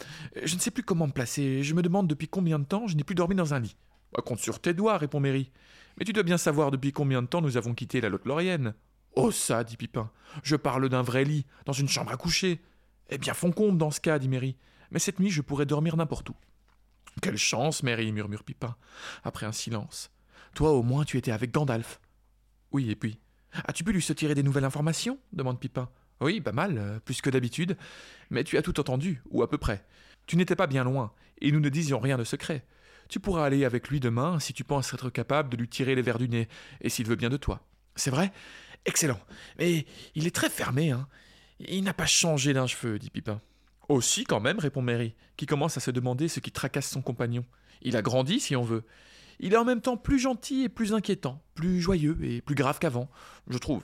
Je 0.44 0.56
ne 0.56 0.60
sais 0.60 0.72
plus 0.72 0.82
comment 0.82 1.06
me 1.06 1.12
placer. 1.14 1.62
Je 1.62 1.76
me 1.76 1.84
demande 1.84 2.08
depuis 2.08 2.28
combien 2.28 2.58
de 2.58 2.66
temps 2.66 2.88
je 2.88 2.96
n'ai 2.96 3.04
plus 3.04 3.14
dormi 3.14 3.36
dans 3.36 3.54
un 3.54 3.60
lit. 3.60 3.76
Bah, 4.14 4.24
compte 4.26 4.40
sur 4.40 4.60
tes 4.60 4.74
doigts, 4.74 4.98
répond 4.98 5.20
Merry. 5.20 5.52
Mais 5.98 6.06
tu 6.06 6.14
dois 6.14 6.24
bien 6.24 6.38
savoir 6.38 6.72
depuis 6.72 6.94
combien 6.94 7.22
de 7.22 7.28
temps 7.28 7.42
nous 7.42 7.58
avons 7.58 7.74
quitté 7.74 8.02
la 8.02 8.10
Lotte-Laurienne. 8.10 8.74
Oh 9.16 9.32
ça, 9.32 9.64
dit 9.64 9.78
Pipin. 9.78 10.12
Je 10.44 10.56
parle 10.56 10.90
d'un 10.90 11.02
vrai 11.02 11.24
lit, 11.24 11.46
dans 11.66 11.74
une 11.74 11.90
chambre 11.90 12.12
à 12.12 12.18
coucher. 12.18 12.62
Eh 13.10 13.18
bien, 13.18 13.34
font 13.34 13.52
compte 13.52 13.78
dans 13.78 13.92
ce 13.92 14.00
cas, 14.00 14.20
dit 14.20 14.30
Merry. 14.30 14.58
Mais 14.92 15.00
cette 15.00 15.20
nuit, 15.20 15.32
je 15.32 15.42
pourrais 15.42 15.66
dormir 15.66 15.98
n'importe 15.98 16.30
où. 16.30 16.36
Quelle 17.22 17.38
chance, 17.38 17.82
Merry, 17.82 18.12
murmure 18.12 18.44
Pipin, 18.44 18.76
après 19.24 19.46
un 19.46 19.52
silence. 19.52 20.12
Toi, 20.54 20.72
au 20.72 20.84
moins, 20.84 21.04
tu 21.04 21.18
étais 21.18 21.32
avec 21.32 21.52
Gandalf. 21.52 22.00
Oui, 22.72 22.92
et 22.92 22.96
puis 22.96 23.20
As-tu 23.66 23.84
pu 23.84 23.92
lui 23.92 24.04
tirer 24.04 24.36
des 24.36 24.44
nouvelles 24.44 24.66
informations? 24.66 25.18
demande 25.34 25.60
Pipin. 25.60 25.90
Oui, 26.20 26.42
pas 26.42 26.52
mal, 26.52 26.78
euh, 26.78 27.00
plus 27.00 27.22
que 27.22 27.30
d'habitude. 27.30 27.78
Mais 28.30 28.44
tu 28.44 28.58
as 28.58 28.62
tout 28.62 28.80
entendu, 28.80 29.22
ou 29.30 29.42
à 29.42 29.50
peu 29.50 29.58
près. 29.58 29.86
Tu 30.26 30.36
n'étais 30.36 30.56
pas 30.56 30.68
bien 30.68 30.84
loin, 30.84 31.12
et 31.42 31.52
nous 31.52 31.60
ne 31.60 31.70
disions 31.70 32.00
rien 32.00 32.18
de 32.18 32.24
secret. 32.24 32.66
Tu 33.10 33.20
pourras 33.20 33.46
aller 33.46 33.66
avec 33.66 33.90
lui 33.90 34.00
demain 34.00 34.40
si 34.40 34.54
tu 34.54 34.64
penses 34.64 34.94
être 34.94 35.10
capable 35.10 35.50
de 35.50 35.58
lui 35.58 35.68
tirer 35.68 35.96
les 35.96 36.02
vers 36.02 36.18
du 36.18 36.30
nez, 36.30 36.48
et 36.82 36.90
s'il 36.90 37.08
veut 37.08 37.16
bien 37.16 37.30
de 37.30 37.38
toi. 37.38 37.62
C'est 37.96 38.12
vrai? 38.12 38.32
Excellent. 38.86 39.20
Mais 39.60 39.86
il 40.16 40.28
est 40.28 40.36
très 40.36 40.50
fermé, 40.50 40.92
hein. 40.92 41.08
Il 41.60 41.84
n'a 41.84 41.94
pas 41.94 42.06
changé 42.06 42.54
d'un 42.54 42.68
cheveu, 42.68 43.00
dit 43.00 43.10
Pipin. 43.10 43.42
Aussi, 43.90 44.26
quand 44.26 44.40
même, 44.40 44.60
répond 44.60 44.82
Mary, 44.82 45.16
qui 45.38 45.46
commence 45.46 45.78
à 45.78 45.80
se 45.80 45.92
demander 45.92 46.28
ce 46.28 46.40
qui 46.40 46.52
tracasse 46.52 46.90
son 46.90 47.02
compagnon. 47.02 47.46
Il 47.82 47.96
a 47.98 48.02
grandi, 48.02 48.40
si 48.40 48.56
on 48.56 48.64
veut. 48.64 48.84
Il 49.40 49.54
est 49.54 49.58
en 49.58 49.66
même 49.66 49.82
temps 49.82 49.98
plus 49.98 50.20
gentil 50.20 50.64
et 50.64 50.70
plus 50.70 50.94
inquiétant, 50.94 51.42
plus 51.56 51.80
joyeux 51.80 52.18
et 52.24 52.42
plus 52.42 52.56
grave 52.56 52.80
qu'avant, 52.80 53.10
je 53.48 53.58
trouve. 53.58 53.84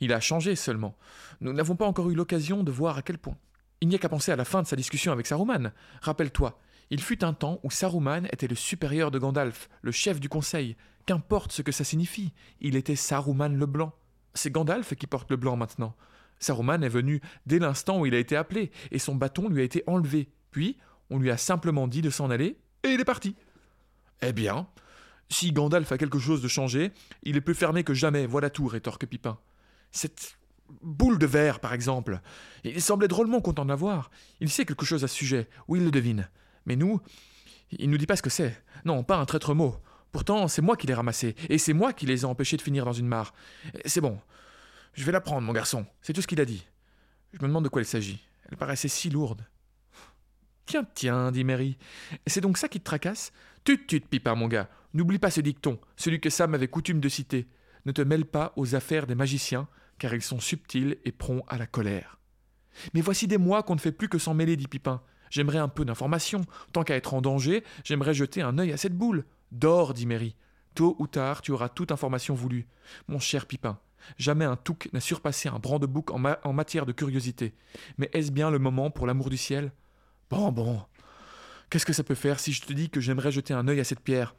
Il 0.00 0.12
a 0.12 0.20
changé 0.20 0.56
seulement. 0.56 0.96
Nous 1.40 1.52
n'avons 1.52 1.76
pas 1.76 1.86
encore 1.86 2.10
eu 2.10 2.14
l'occasion 2.14 2.62
de 2.62 2.70
voir 2.70 2.98
à 2.98 3.02
quel 3.02 3.18
point. 3.18 3.36
Il 3.80 3.88
n'y 3.88 3.96
a 3.96 3.98
qu'à 3.98 4.08
penser 4.08 4.30
à 4.30 4.36
la 4.36 4.44
fin 4.44 4.62
de 4.62 4.66
sa 4.66 4.76
discussion 4.76 5.12
avec 5.12 5.26
Saruman. 5.26 5.72
Rappelle-toi, 6.02 6.58
il 6.90 7.00
fut 7.00 7.24
un 7.24 7.32
temps 7.32 7.60
où 7.62 7.70
Saruman 7.70 8.26
était 8.32 8.48
le 8.48 8.54
supérieur 8.54 9.10
de 9.10 9.18
Gandalf, 9.18 9.68
le 9.82 9.92
chef 9.92 10.20
du 10.20 10.28
conseil. 10.28 10.76
Qu'importe 11.06 11.52
ce 11.52 11.62
que 11.62 11.72
ça 11.72 11.84
signifie, 11.84 12.32
il 12.60 12.76
était 12.76 12.96
Saruman 12.96 13.48
le 13.48 13.66
Blanc. 13.66 13.92
C'est 14.34 14.50
Gandalf 14.50 14.94
qui 14.94 15.06
porte 15.06 15.30
le 15.30 15.36
blanc 15.36 15.56
maintenant. 15.56 15.94
Saruman 16.38 16.82
est 16.82 16.88
venu 16.88 17.20
dès 17.46 17.58
l'instant 17.58 18.00
où 18.00 18.06
il 18.06 18.14
a 18.14 18.18
été 18.18 18.36
appelé, 18.36 18.70
et 18.90 18.98
son 18.98 19.14
bâton 19.14 19.48
lui 19.48 19.60
a 19.60 19.64
été 19.64 19.82
enlevé. 19.86 20.28
Puis, 20.50 20.76
on 21.10 21.18
lui 21.18 21.30
a 21.30 21.36
simplement 21.36 21.88
dit 21.88 22.02
de 22.02 22.10
s'en 22.10 22.30
aller, 22.30 22.58
et 22.82 22.88
il 22.88 23.00
est 23.00 23.04
parti. 23.04 23.36
Eh 24.22 24.32
bien, 24.32 24.66
si 25.28 25.52
Gandalf 25.52 25.92
a 25.92 25.98
quelque 25.98 26.18
chose 26.18 26.42
de 26.42 26.48
changé, 26.48 26.92
il 27.22 27.36
est 27.36 27.40
plus 27.40 27.54
fermé 27.54 27.84
que 27.84 27.94
jamais, 27.94 28.26
voilà 28.26 28.50
tout, 28.50 28.66
rétorque 28.66 29.06
Pipin. 29.06 29.38
Cette 29.90 30.36
boule 30.82 31.18
de 31.18 31.26
verre, 31.26 31.60
par 31.60 31.74
exemple, 31.74 32.20
il 32.64 32.82
semblait 32.82 33.08
drôlement 33.08 33.40
content 33.40 33.64
de 33.64 33.70
la 33.70 33.76
voir. 33.76 34.10
Il 34.40 34.50
sait 34.50 34.64
quelque 34.64 34.86
chose 34.86 35.04
à 35.04 35.08
ce 35.08 35.14
sujet, 35.14 35.48
ou 35.68 35.76
il 35.76 35.84
le 35.84 35.90
devine. 35.90 36.28
Mais 36.66 36.76
nous, 36.76 37.00
il 37.70 37.90
nous 37.90 37.98
dit 37.98 38.06
pas 38.06 38.16
ce 38.16 38.22
que 38.22 38.30
c'est. 38.30 38.62
Non, 38.84 39.02
pas 39.04 39.16
un 39.16 39.24
traître 39.24 39.54
mot. 39.54 39.76
Pourtant, 40.12 40.46
c'est 40.48 40.62
moi 40.62 40.76
qui 40.76 40.86
l'ai 40.86 40.94
ramassé, 40.94 41.34
et 41.48 41.56
c'est 41.56 41.72
moi 41.72 41.92
qui 41.92 42.04
les 42.04 42.22
ai 42.22 42.24
empêchés 42.24 42.58
de 42.58 42.62
finir 42.62 42.84
dans 42.84 42.92
une 42.92 43.06
mare. 43.06 43.32
C'est 43.86 44.02
bon. 44.02 44.18
Je 44.92 45.04
vais 45.04 45.12
la 45.12 45.22
prendre, 45.22 45.46
mon 45.46 45.54
garçon. 45.54 45.86
C'est 46.02 46.12
tout 46.12 46.20
ce 46.20 46.26
qu'il 46.26 46.40
a 46.40 46.44
dit. 46.44 46.66
Je 47.32 47.38
me 47.38 47.48
demande 47.48 47.64
de 47.64 47.70
quoi 47.70 47.80
il 47.80 47.86
s'agit. 47.86 48.20
Elle 48.50 48.58
paraissait 48.58 48.88
si 48.88 49.08
lourde. 49.08 49.46
Tiens, 50.66 50.86
tiens, 50.94 51.32
dit 51.32 51.44
Mary. 51.44 51.78
C'est 52.26 52.42
donc 52.42 52.58
ça 52.58 52.68
qui 52.68 52.78
te 52.78 52.84
tracasse? 52.84 53.32
Tut, 53.64 53.86
tut, 53.86 54.00
Pipin, 54.00 54.34
mon 54.34 54.48
gars. 54.48 54.68
N'oublie 54.92 55.18
pas 55.18 55.30
ce 55.30 55.40
dicton, 55.40 55.80
celui 55.96 56.20
que 56.20 56.28
Sam 56.28 56.54
avait 56.54 56.68
coutume 56.68 57.00
de 57.00 57.08
citer. 57.08 57.48
Ne 57.86 57.92
te 57.92 58.02
mêle 58.02 58.26
pas 58.26 58.52
aux 58.56 58.74
affaires 58.74 59.06
des 59.06 59.14
magiciens, 59.14 59.66
car 59.98 60.12
ils 60.12 60.22
sont 60.22 60.40
subtils 60.40 60.98
et 61.04 61.12
prompts 61.12 61.44
à 61.48 61.56
la 61.56 61.66
colère. 61.66 62.18
Mais 62.92 63.00
voici 63.00 63.26
des 63.26 63.38
mois 63.38 63.62
qu'on 63.62 63.74
ne 63.74 63.80
fait 63.80 63.92
plus 63.92 64.08
que 64.08 64.18
s'en 64.18 64.34
mêler, 64.34 64.56
dit 64.56 64.68
Pipin. 64.68 65.02
J'aimerais 65.32 65.58
un 65.58 65.68
peu 65.68 65.86
d'information. 65.86 66.42
Tant 66.74 66.84
qu'à 66.84 66.94
être 66.94 67.14
en 67.14 67.22
danger, 67.22 67.64
j'aimerais 67.84 68.12
jeter 68.12 68.42
un 68.42 68.58
œil 68.58 68.70
à 68.70 68.76
cette 68.76 68.94
boule. 68.94 69.24
Dors, 69.50 69.94
dit 69.94 70.04
Mary. 70.04 70.36
Tôt 70.74 70.94
ou 70.98 71.06
tard, 71.06 71.40
tu 71.40 71.52
auras 71.52 71.70
toute 71.70 71.90
information 71.90 72.34
voulue. 72.34 72.68
Mon 73.08 73.18
cher 73.18 73.46
Pipin, 73.46 73.78
jamais 74.18 74.44
un 74.44 74.56
touc 74.56 74.90
n'a 74.92 75.00
surpassé 75.00 75.48
un 75.48 75.58
brandebouc 75.58 76.10
en, 76.10 76.22
en 76.44 76.52
matière 76.52 76.84
de 76.84 76.92
curiosité. 76.92 77.54
Mais 77.96 78.10
est-ce 78.12 78.30
bien 78.30 78.50
le 78.50 78.58
moment 78.58 78.90
pour 78.90 79.06
l'amour 79.06 79.30
du 79.30 79.38
ciel? 79.38 79.72
Bon, 80.28 80.52
bon. 80.52 80.82
Qu'est-ce 81.70 81.86
que 81.86 81.94
ça 81.94 82.04
peut 82.04 82.14
faire 82.14 82.38
si 82.38 82.52
je 82.52 82.60
te 82.60 82.74
dis 82.74 82.90
que 82.90 83.00
j'aimerais 83.00 83.32
jeter 83.32 83.54
un 83.54 83.66
œil 83.68 83.80
à 83.80 83.84
cette 83.84 84.00
pierre? 84.00 84.34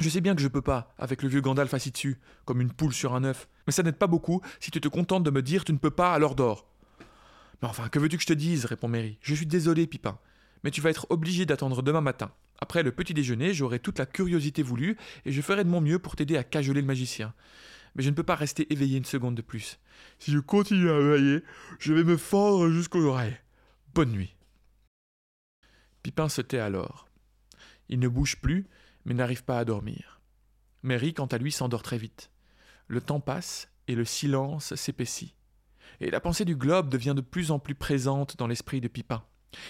Je 0.00 0.08
sais 0.08 0.20
bien 0.20 0.34
que 0.34 0.42
je 0.42 0.48
peux 0.48 0.62
pas, 0.62 0.92
avec 0.98 1.22
le 1.22 1.28
vieux 1.28 1.42
Gandalf 1.42 1.72
assis 1.74 1.92
dessus, 1.92 2.18
comme 2.44 2.60
une 2.60 2.72
poule 2.72 2.92
sur 2.92 3.14
un 3.14 3.22
œuf. 3.22 3.48
Mais 3.68 3.72
ça 3.72 3.84
n'aide 3.84 3.98
pas 3.98 4.08
beaucoup 4.08 4.40
si 4.58 4.72
tu 4.72 4.80
te 4.80 4.88
contentes 4.88 5.22
de 5.22 5.30
me 5.30 5.42
dire 5.42 5.64
tu 5.64 5.72
ne 5.72 5.78
peux 5.78 5.92
pas, 5.92 6.12
alors 6.12 6.34
dors. 6.34 6.66
Mais 7.62 7.68
enfin, 7.68 7.88
que 7.88 7.98
veux-tu 7.98 8.16
que 8.16 8.22
je 8.22 8.28
te 8.28 8.32
dise 8.32 8.64
répond 8.64 8.88
Mary. 8.88 9.18
Je 9.20 9.34
suis 9.34 9.46
désolé, 9.46 9.86
Pipin. 9.86 10.18
Mais 10.62 10.70
tu 10.70 10.80
vas 10.80 10.90
être 10.90 11.06
obligé 11.10 11.46
d'attendre 11.46 11.82
demain 11.82 12.00
matin. 12.00 12.32
Après 12.58 12.82
le 12.82 12.92
petit 12.92 13.14
déjeuner, 13.14 13.52
j'aurai 13.52 13.78
toute 13.78 13.98
la 13.98 14.06
curiosité 14.06 14.62
voulue 14.62 14.96
et 15.24 15.32
je 15.32 15.42
ferai 15.42 15.64
de 15.64 15.68
mon 15.68 15.80
mieux 15.80 15.98
pour 15.98 16.16
t'aider 16.16 16.36
à 16.36 16.44
cajoler 16.44 16.80
le 16.80 16.86
magicien. 16.86 17.34
Mais 17.94 18.02
je 18.02 18.10
ne 18.10 18.14
peux 18.14 18.22
pas 18.22 18.34
rester 18.34 18.72
éveillé 18.72 18.98
une 18.98 19.04
seconde 19.04 19.34
de 19.34 19.42
plus. 19.42 19.78
Si 20.18 20.32
je 20.32 20.38
continue 20.38 20.90
à 20.90 20.98
veiller, 20.98 21.42
je 21.78 21.92
vais 21.92 22.04
me 22.04 22.16
fendre 22.16 22.70
jusqu'aux 22.70 23.04
oreilles. 23.04 23.38
Bonne 23.94 24.10
nuit. 24.10 24.34
Pipin 26.02 26.28
se 26.28 26.40
tait 26.40 26.58
alors. 26.58 27.08
Il 27.88 27.98
ne 28.00 28.08
bouge 28.08 28.36
plus, 28.40 28.66
mais 29.04 29.14
n'arrive 29.14 29.44
pas 29.44 29.58
à 29.58 29.64
dormir. 29.64 30.20
Mary, 30.82 31.14
quant 31.14 31.26
à 31.26 31.38
lui, 31.38 31.52
s'endort 31.52 31.82
très 31.82 31.98
vite. 31.98 32.30
Le 32.88 33.00
temps 33.00 33.20
passe 33.20 33.68
et 33.88 33.94
le 33.94 34.04
silence 34.04 34.74
s'épaissit. 34.74 35.34
Et 36.00 36.10
la 36.10 36.20
pensée 36.20 36.44
du 36.44 36.56
globe 36.56 36.88
devient 36.88 37.14
de 37.16 37.20
plus 37.20 37.50
en 37.50 37.58
plus 37.58 37.74
présente 37.74 38.36
dans 38.36 38.46
l'esprit 38.46 38.80
de 38.80 38.88
Pipin. 38.88 39.22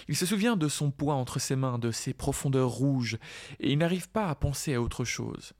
Il 0.07 0.15
se 0.15 0.25
souvient 0.25 0.55
de 0.55 0.67
son 0.67 0.91
poids 0.91 1.15
entre 1.15 1.39
ses 1.39 1.55
mains, 1.55 1.77
de 1.77 1.91
ses 1.91 2.13
profondeurs 2.13 2.69
rouges, 2.69 3.17
et 3.59 3.71
il 3.71 3.77
n'arrive 3.77 4.09
pas 4.09 4.29
à 4.29 4.35
penser 4.35 4.73
à 4.73 4.81
autre 4.81 5.05
chose. 5.05 5.53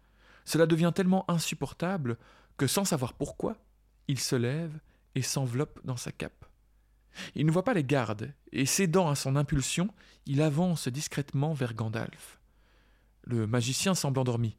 Cela 0.46 0.66
devient 0.66 0.92
tellement 0.94 1.30
insupportable 1.30 2.18
que, 2.58 2.68
sans 2.68 2.86
savoir 2.86 3.14
pourquoi, 3.14 3.58
il 4.08 4.20
se 4.20 4.36
lève 4.36 4.80
et 5.16 5.22
s'enveloppe 5.22 5.80
dans 5.84 5.98
sa 5.98 6.12
cape. 6.12 6.46
Il 7.36 7.46
ne 7.46 7.52
voit 7.52 7.64
pas 7.64 7.74
les 7.74 7.84
gardes, 7.84 8.34
et 8.52 8.66
cédant 8.66 9.10
à 9.10 9.16
son 9.16 9.36
impulsion, 9.36 9.90
il 10.26 10.42
avance 10.42 10.88
discrètement 10.88 11.54
vers 11.54 11.74
Gandalf. 11.74 12.40
Le 13.24 13.48
magicien 13.48 13.96
semble 13.96 14.20
endormi, 14.20 14.58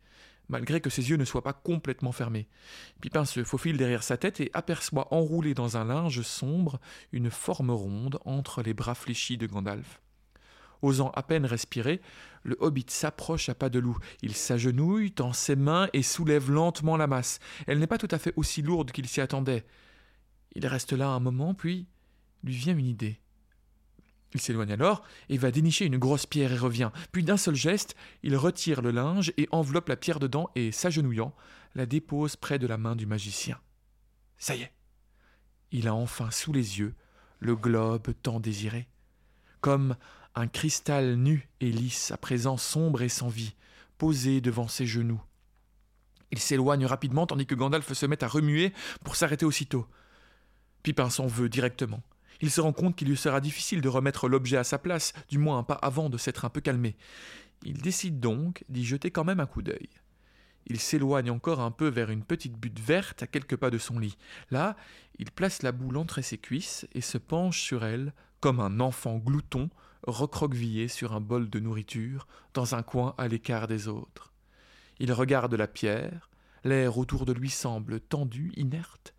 malgré 0.49 0.81
que 0.81 0.91
ses 0.91 1.11
yeux 1.11 1.17
ne 1.17 1.25
soient 1.25 1.43
pas 1.43 1.53
complètement 1.53 2.13
fermés. 2.13 2.49
Pipin 3.01 3.25
se 3.25 3.45
faufile 3.45 3.77
derrière 3.77 4.03
sa 4.03 4.17
tête 4.17 4.41
et 4.41 4.51
aperçoit 4.55 5.13
enroulé 5.13 5.55
dans 5.55 5.77
un 5.77 5.85
linge 5.85 6.23
sombre 6.23 6.81
une 7.13 7.31
forme 7.31 7.71
ronde 7.71 8.19
entre 8.25 8.63
les 8.63 8.75
bras 8.75 8.95
fléchis 8.95 9.39
de 9.39 9.47
Gandalf. 9.47 10.01
Osant 10.83 11.11
à 11.11 11.23
peine 11.23 11.47
respirer, 11.47 12.01
le 12.43 12.57
hobbit 12.61 12.87
s'approche 12.89 13.49
à 13.49 13.55
pas 13.55 13.71
de 13.71 13.79
loup. 13.79 13.99
Il 14.23 14.35
s'agenouille, 14.35 15.13
tend 15.13 15.33
ses 15.33 15.57
mains 15.57 15.89
et 15.93 16.03
soulève 16.03 16.51
lentement 16.51 16.97
la 16.97 17.07
masse. 17.07 17.41
Elle 17.67 17.79
n'est 17.79 17.87
pas 17.87 17.99
tout 17.99 18.09
à 18.11 18.19
fait 18.19 18.35
aussi 18.37 18.63
lourde 18.63 18.93
qu'il 18.93 19.09
s'y 19.09 19.21
attendait. 19.21 19.65
Il 20.55 20.67
reste 20.67 20.93
là 20.93 21.09
un 21.09 21.21
moment, 21.21 21.55
puis 21.55 21.87
lui 22.45 22.55
vient 22.55 22.77
une 22.77 22.87
idée. 22.87 23.21
Il 24.37 24.43
s'éloigne 24.43 24.73
alors 24.73 25.03
et 25.31 25.39
va 25.39 25.51
dénicher 25.51 25.87
une 25.87 25.97
grosse 25.97 26.27
pierre 26.27 26.53
et 26.53 26.59
revient. 26.59 26.91
Puis 27.11 27.25
d'un 27.25 27.39
seul 27.39 27.55
geste, 27.55 27.97
il 28.23 28.37
retire 28.37 28.83
le 28.83 28.91
linge 28.91 29.33
et 29.39 29.49
enveloppe 29.51 29.89
la 29.89 29.97
pierre 29.97 30.19
dedans 30.19 30.51
et, 30.55 30.73
s'agenouillant, 30.73 31.35
la 31.75 31.87
dépose 31.87 32.37
près 32.37 32.59
de 32.59 32.67
la 32.67 32.77
main 32.77 32.97
du 32.97 33.07
magicien. 33.07 33.59
Ça 34.37 34.55
y 34.55 34.61
est. 34.61 34.75
Il 35.73 35.89
a 35.89 35.95
enfin 35.95 36.31
sous 36.31 36.53
les 36.53 36.81
yeux 36.81 36.95
le 37.39 37.57
globe 37.57 38.13
tant 38.23 38.39
désiré. 38.39 38.89
Comme 39.63 39.97
un 40.35 40.49
cristal 40.49 41.15
nu 41.15 41.49
et 41.61 41.73
lisse, 41.73 42.11
à 42.11 42.19
présent 42.19 42.59
sombre 42.59 43.01
et 43.01 43.09
sans 43.09 43.29
vie, 43.29 43.55
posé 43.97 44.43
devant 44.43 44.69
ses 44.69 44.85
genoux. 44.85 45.23
Il 46.31 46.41
s'éloigne 46.41 46.85
rapidement 46.85 47.27
tandis 47.27 47.47
que 47.47 47.55
Gandalf 47.55 47.91
se 47.91 48.05
met 48.05 48.23
à 48.23 48.29
remuer 48.29 48.75
pour 49.03 49.17
s'arrêter 49.17 49.47
aussitôt. 49.47 49.87
Pipin 50.83 51.09
s'en 51.09 51.27
veut 51.27 51.49
directement. 51.49 52.03
Il 52.41 52.51
se 52.51 52.61
rend 52.61 52.73
compte 52.73 52.97
qu'il 52.97 53.09
lui 53.09 53.17
sera 53.17 53.41
difficile 53.41 53.81
de 53.81 53.89
remettre 53.89 54.29
l'objet 54.29 54.57
à 54.57 54.65
sa 54.65 54.79
place, 54.79 55.13
du 55.29 55.39
moins 55.39 55.63
pas 55.63 55.75
avant 55.75 56.11
de 56.11 56.19
s'être 56.19 56.45
un 56.45 56.51
peu 56.51 56.61
calmé. 56.61 56.97
Il 57.65 57.81
décide 57.81 58.21
donc 58.21 58.65
d'y 58.69 58.85
jeter 58.85 59.11
quand 59.11 59.25
même 59.25 59.41
un 59.41 59.47
coup 59.47 59.63
d'œil. 59.63 59.89
Il 60.67 60.81
s'éloigne 60.81 61.31
encore 61.31 61.61
un 61.61 61.71
peu 61.71 61.89
vers 61.89 62.11
une 62.11 62.25
petite 62.25 62.59
butte 62.59 62.81
verte 62.81 63.23
à 63.23 63.27
quelques 63.27 63.57
pas 63.57 63.71
de 63.71 63.79
son 63.79 63.99
lit. 63.99 64.17
Là, 64.51 64.77
il 65.19 65.31
place 65.31 65.63
la 65.63 65.73
boule 65.73 65.97
entre 65.97 66.21
ses 66.21 66.39
cuisses 66.39 66.87
et 66.93 67.01
se 67.01 67.19
penche 67.19 67.61
sur 67.61 67.85
elle 67.85 68.13
comme 68.41 68.61
un 68.61 68.81
enfant 68.81 69.17
glouton 69.17 69.71
recroquevillé 70.07 70.89
sur 70.89 71.13
un 71.13 71.21
bol 71.21 71.49
de 71.49 71.61
nourriture 71.61 72.27
dans 72.55 72.75
un 72.75 72.83
coin 72.83 73.15
à 73.17 73.29
l'écart 73.29 73.69
des 73.69 73.89
autres. 73.89 74.33
Il 74.99 75.13
regarde 75.13 75.55
la 75.55 75.69
pierre, 75.69 76.31
l'air 76.65 76.99
autour 76.99 77.27
de 77.27 77.33
lui 77.33 77.51
semble 77.51 78.01
tendu, 78.01 78.53
inerte, 78.57 79.15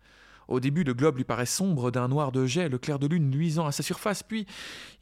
au 0.48 0.60
début, 0.60 0.82
le 0.82 0.94
globe 0.94 1.18
lui 1.18 1.24
paraît 1.24 1.46
sombre 1.46 1.90
d'un 1.90 2.08
noir 2.08 2.32
de 2.32 2.46
jet, 2.46 2.68
le 2.68 2.78
clair 2.78 2.98
de 2.98 3.06
lune 3.06 3.30
luisant 3.30 3.66
à 3.66 3.72
sa 3.72 3.82
surface, 3.82 4.22
puis 4.22 4.46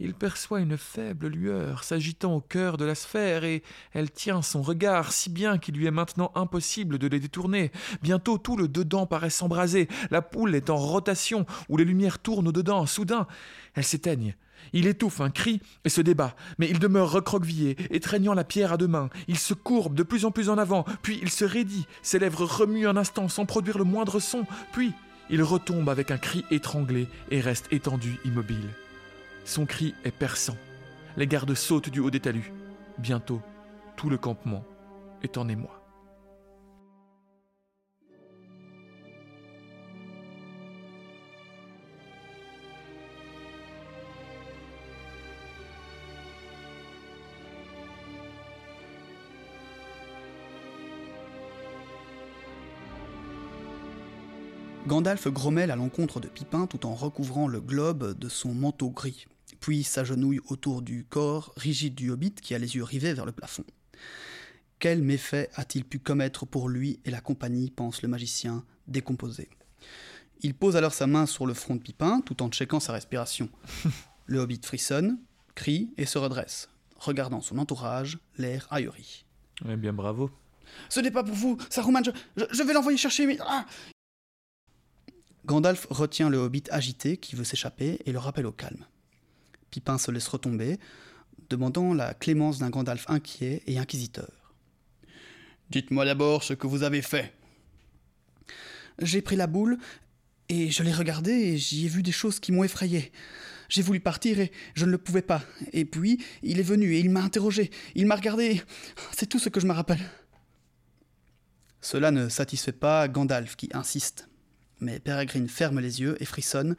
il 0.00 0.12
perçoit 0.12 0.60
une 0.60 0.76
faible 0.76 1.28
lueur 1.28 1.84
s'agitant 1.84 2.34
au 2.34 2.40
cœur 2.40 2.76
de 2.76 2.84
la 2.84 2.94
sphère, 2.94 3.44
et 3.44 3.62
elle 3.92 4.10
tient 4.10 4.42
son 4.42 4.60
regard 4.60 5.12
si 5.12 5.30
bien 5.30 5.58
qu'il 5.58 5.76
lui 5.76 5.86
est 5.86 5.92
maintenant 5.92 6.32
impossible 6.34 6.98
de 6.98 7.06
les 7.06 7.20
détourner. 7.20 7.70
Bientôt 8.02 8.38
tout 8.38 8.56
le 8.56 8.68
dedans 8.68 9.06
paraît 9.06 9.30
s'embraser, 9.30 9.88
la 10.10 10.20
poule 10.20 10.54
est 10.54 10.68
en 10.68 10.76
rotation, 10.76 11.46
où 11.68 11.76
les 11.76 11.84
lumières 11.84 12.18
tournent 12.18 12.48
au-dedans. 12.48 12.86
Soudain, 12.86 13.26
elle 13.74 13.84
s'éteigne. 13.84 14.34
Il 14.72 14.86
étouffe 14.86 15.20
un 15.20 15.30
cri 15.30 15.60
et 15.84 15.88
se 15.88 16.00
débat, 16.00 16.34
mais 16.58 16.68
il 16.68 16.78
demeure 16.78 17.10
recroquevillé, 17.10 17.76
étreignant 17.90 18.34
la 18.34 18.44
pierre 18.44 18.72
à 18.72 18.76
deux 18.76 18.88
mains. 18.88 19.10
Il 19.28 19.38
se 19.38 19.54
courbe 19.54 19.94
de 19.94 20.02
plus 20.02 20.24
en 20.24 20.30
plus 20.30 20.48
en 20.48 20.58
avant, 20.58 20.84
puis 21.02 21.18
il 21.22 21.30
se 21.30 21.44
raidit, 21.44 21.86
ses 22.02 22.18
lèvres 22.18 22.44
remuent 22.44 22.88
un 22.88 22.96
instant 22.96 23.28
sans 23.28 23.46
produire 23.46 23.78
le 23.78 23.84
moindre 23.84 24.18
son, 24.18 24.44
puis 24.72 24.92
il 25.30 25.42
retombe 25.42 25.88
avec 25.88 26.10
un 26.10 26.18
cri 26.18 26.44
étranglé 26.50 27.08
et 27.30 27.40
reste 27.40 27.72
étendu 27.72 28.18
immobile. 28.24 28.68
Son 29.44 29.66
cri 29.66 29.94
est 30.04 30.10
perçant. 30.10 30.56
Les 31.16 31.26
gardes 31.26 31.54
sautent 31.54 31.88
du 31.88 32.00
haut 32.00 32.10
des 32.10 32.20
talus. 32.20 32.52
Bientôt, 32.98 33.40
tout 33.96 34.10
le 34.10 34.18
campement 34.18 34.64
est 35.22 35.38
en 35.38 35.48
émoi. 35.48 35.85
Gandalf 54.86 55.26
grommelle 55.26 55.72
à 55.72 55.76
l'encontre 55.76 56.20
de 56.20 56.28
Pipin 56.28 56.68
tout 56.68 56.86
en 56.86 56.94
recouvrant 56.94 57.48
le 57.48 57.60
globe 57.60 58.16
de 58.16 58.28
son 58.28 58.54
manteau 58.54 58.90
gris, 58.90 59.26
puis 59.58 59.82
s'agenouille 59.82 60.40
autour 60.46 60.80
du 60.80 61.04
corps 61.04 61.52
rigide 61.56 61.96
du 61.96 62.10
hobbit 62.10 62.34
qui 62.34 62.54
a 62.54 62.58
les 62.58 62.76
yeux 62.76 62.84
rivés 62.84 63.12
vers 63.12 63.26
le 63.26 63.32
plafond. 63.32 63.64
Quel 64.78 65.02
méfait 65.02 65.50
a-t-il 65.56 65.84
pu 65.84 65.98
commettre 65.98 66.46
pour 66.46 66.68
lui 66.68 67.00
et 67.04 67.10
la 67.10 67.20
compagnie, 67.20 67.72
pense 67.72 68.02
le 68.02 68.08
magicien, 68.08 68.64
décomposé. 68.86 69.48
Il 70.42 70.54
pose 70.54 70.76
alors 70.76 70.94
sa 70.94 71.08
main 71.08 71.26
sur 71.26 71.46
le 71.46 71.54
front 71.54 71.74
de 71.74 71.82
Pipin 71.82 72.20
tout 72.20 72.40
en 72.40 72.48
checkant 72.48 72.78
sa 72.78 72.92
respiration. 72.92 73.48
le 74.26 74.38
hobbit 74.38 74.60
frissonne, 74.62 75.18
crie 75.56 75.90
et 75.96 76.06
se 76.06 76.18
redresse, 76.18 76.68
regardant 76.96 77.40
son 77.40 77.58
entourage, 77.58 78.18
l'air 78.38 78.68
ahuri. 78.70 79.24
Eh 79.68 79.74
bien, 79.74 79.92
bravo. 79.92 80.30
Ce 80.88 81.00
n'est 81.00 81.10
pas 81.10 81.24
pour 81.24 81.34
vous, 81.34 81.58
Saruman, 81.70 82.04
je, 82.04 82.44
je, 82.52 82.62
vais 82.62 82.72
l'envoyer 82.72 82.98
chercher, 82.98 83.26
mais... 83.26 83.38
Ah 83.40 83.66
Gandalf 85.46 85.86
retient 85.90 86.28
le 86.28 86.38
hobbit 86.38 86.64
agité 86.70 87.16
qui 87.18 87.36
veut 87.36 87.44
s'échapper 87.44 88.00
et 88.04 88.10
le 88.10 88.18
rappelle 88.18 88.46
au 88.46 88.52
calme. 88.52 88.84
Pipin 89.70 89.96
se 89.96 90.10
laisse 90.10 90.26
retomber, 90.26 90.78
demandant 91.48 91.94
la 91.94 92.14
clémence 92.14 92.58
d'un 92.58 92.68
Gandalf 92.68 93.08
inquiet 93.08 93.62
et 93.68 93.78
inquisiteur. 93.78 94.52
Dites-moi 95.70 96.04
d'abord 96.04 96.42
ce 96.42 96.52
que 96.52 96.66
vous 96.66 96.82
avez 96.82 97.00
fait. 97.00 97.32
J'ai 99.00 99.22
pris 99.22 99.36
la 99.36 99.46
boule 99.46 99.78
et 100.48 100.70
je 100.70 100.82
l'ai 100.82 100.92
regardée 100.92 101.30
et 101.30 101.58
j'y 101.58 101.86
ai 101.86 101.88
vu 101.88 102.02
des 102.02 102.12
choses 102.12 102.40
qui 102.40 102.50
m'ont 102.50 102.64
effrayé. 102.64 103.12
J'ai 103.68 103.82
voulu 103.82 104.00
partir 104.00 104.40
et 104.40 104.50
je 104.74 104.84
ne 104.84 104.90
le 104.90 104.98
pouvais 104.98 105.22
pas. 105.22 105.42
Et 105.72 105.84
puis, 105.84 106.24
il 106.42 106.58
est 106.58 106.64
venu 106.64 106.92
et 106.94 106.98
il 106.98 107.10
m'a 107.10 107.22
interrogé. 107.22 107.70
Il 107.94 108.06
m'a 108.06 108.16
regardé. 108.16 108.62
C'est 109.16 109.26
tout 109.26 109.38
ce 109.38 109.48
que 109.48 109.60
je 109.60 109.66
me 109.66 109.72
rappelle. 109.72 110.02
Cela 111.80 112.10
ne 112.10 112.28
satisfait 112.28 112.72
pas 112.72 113.06
Gandalf 113.06 113.54
qui 113.54 113.68
insiste 113.72 114.28
mais 114.80 114.98
Peregrine 114.98 115.48
ferme 115.48 115.80
les 115.80 116.00
yeux 116.00 116.16
et 116.20 116.24
frissonne, 116.24 116.76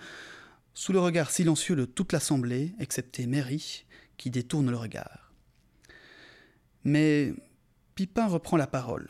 sous 0.74 0.94
le 0.94 1.00
regard 1.00 1.32
silencieux 1.32 1.75
de 1.75 1.86
toute 1.86 2.13
l'assemblée, 2.13 2.75
excepté 2.80 3.25
Mary, 3.25 3.86
qui 4.18 4.30
détourne 4.30 4.70
le 4.70 4.77
regard. 4.77 5.34
Mais 6.84 7.34
Pipin 7.96 8.27
reprend 8.27 8.58
la 8.58 8.68
parole, 8.68 9.10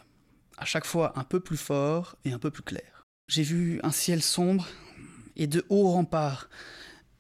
à 0.58 0.66
chaque 0.66 0.86
fois 0.86 1.18
un 1.20 1.24
peu 1.24 1.40
plus 1.40 1.58
fort 1.58 2.16
et 2.26 2.32
un 2.32 2.40
peu 2.40 2.52
plus 2.52 2.64
clair. 2.64 3.06
J'ai 3.28 3.44
vu 3.44 3.80
un 3.84 3.92
ciel 3.92 4.22
sombre 4.22 4.68
et 5.36 5.48
de 5.48 5.66
hauts 5.70 5.92
remparts, 5.92 6.50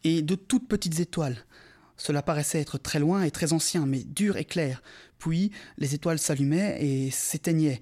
et 0.03 0.21
de 0.21 0.36
toutes 0.36 0.67
petites 0.67 1.00
étoiles. 1.00 1.38
Cela 1.97 2.21
paraissait 2.21 2.62
être 2.62 2.77
très 2.77 3.00
loin 3.00 3.24
et 3.24 3.31
très 3.31 3.53
ancien, 3.53 3.86
mais 3.86 4.03
dur 4.03 4.38
et 4.38 4.45
clair. 4.45 4.81
Puis 5.17 5.51
les 5.77 5.95
étoiles 5.95 6.19
s'allumaient 6.19 6.77
et 6.79 7.12
s'éteignaient. 7.12 7.81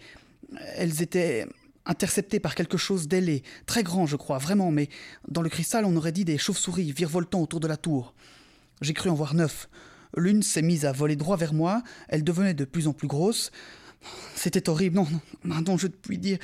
Elles 0.75 1.01
étaient 1.01 1.47
intercepté 1.85 2.39
par 2.39 2.55
quelque 2.55 2.77
chose 2.77 3.07
d'ailé, 3.07 3.43
très 3.65 3.83
grand 3.83 4.05
je 4.05 4.15
crois, 4.15 4.37
vraiment, 4.37 4.71
mais 4.71 4.89
dans 5.27 5.41
le 5.41 5.49
cristal 5.49 5.85
on 5.85 5.95
aurait 5.95 6.11
dit 6.11 6.25
des 6.25 6.37
chauves-souris 6.37 6.91
virevoltant 6.91 7.41
autour 7.41 7.59
de 7.59 7.67
la 7.67 7.77
tour. 7.77 8.13
J'ai 8.81 8.93
cru 8.93 9.09
en 9.09 9.15
voir 9.15 9.33
neuf. 9.33 9.69
L'une 10.17 10.43
s'est 10.43 10.61
mise 10.61 10.85
à 10.85 10.91
voler 10.91 11.15
droit 11.15 11.37
vers 11.37 11.53
moi, 11.53 11.83
elle 12.07 12.23
devenait 12.23 12.53
de 12.53 12.65
plus 12.65 12.87
en 12.87 12.93
plus 12.93 13.07
grosse. 13.07 13.51
C'était 14.35 14.69
horrible, 14.69 14.95
non, 14.95 15.07
non, 15.43 15.61
non, 15.61 15.77
je 15.77 15.87
puis 15.87 16.17
dire. 16.17 16.37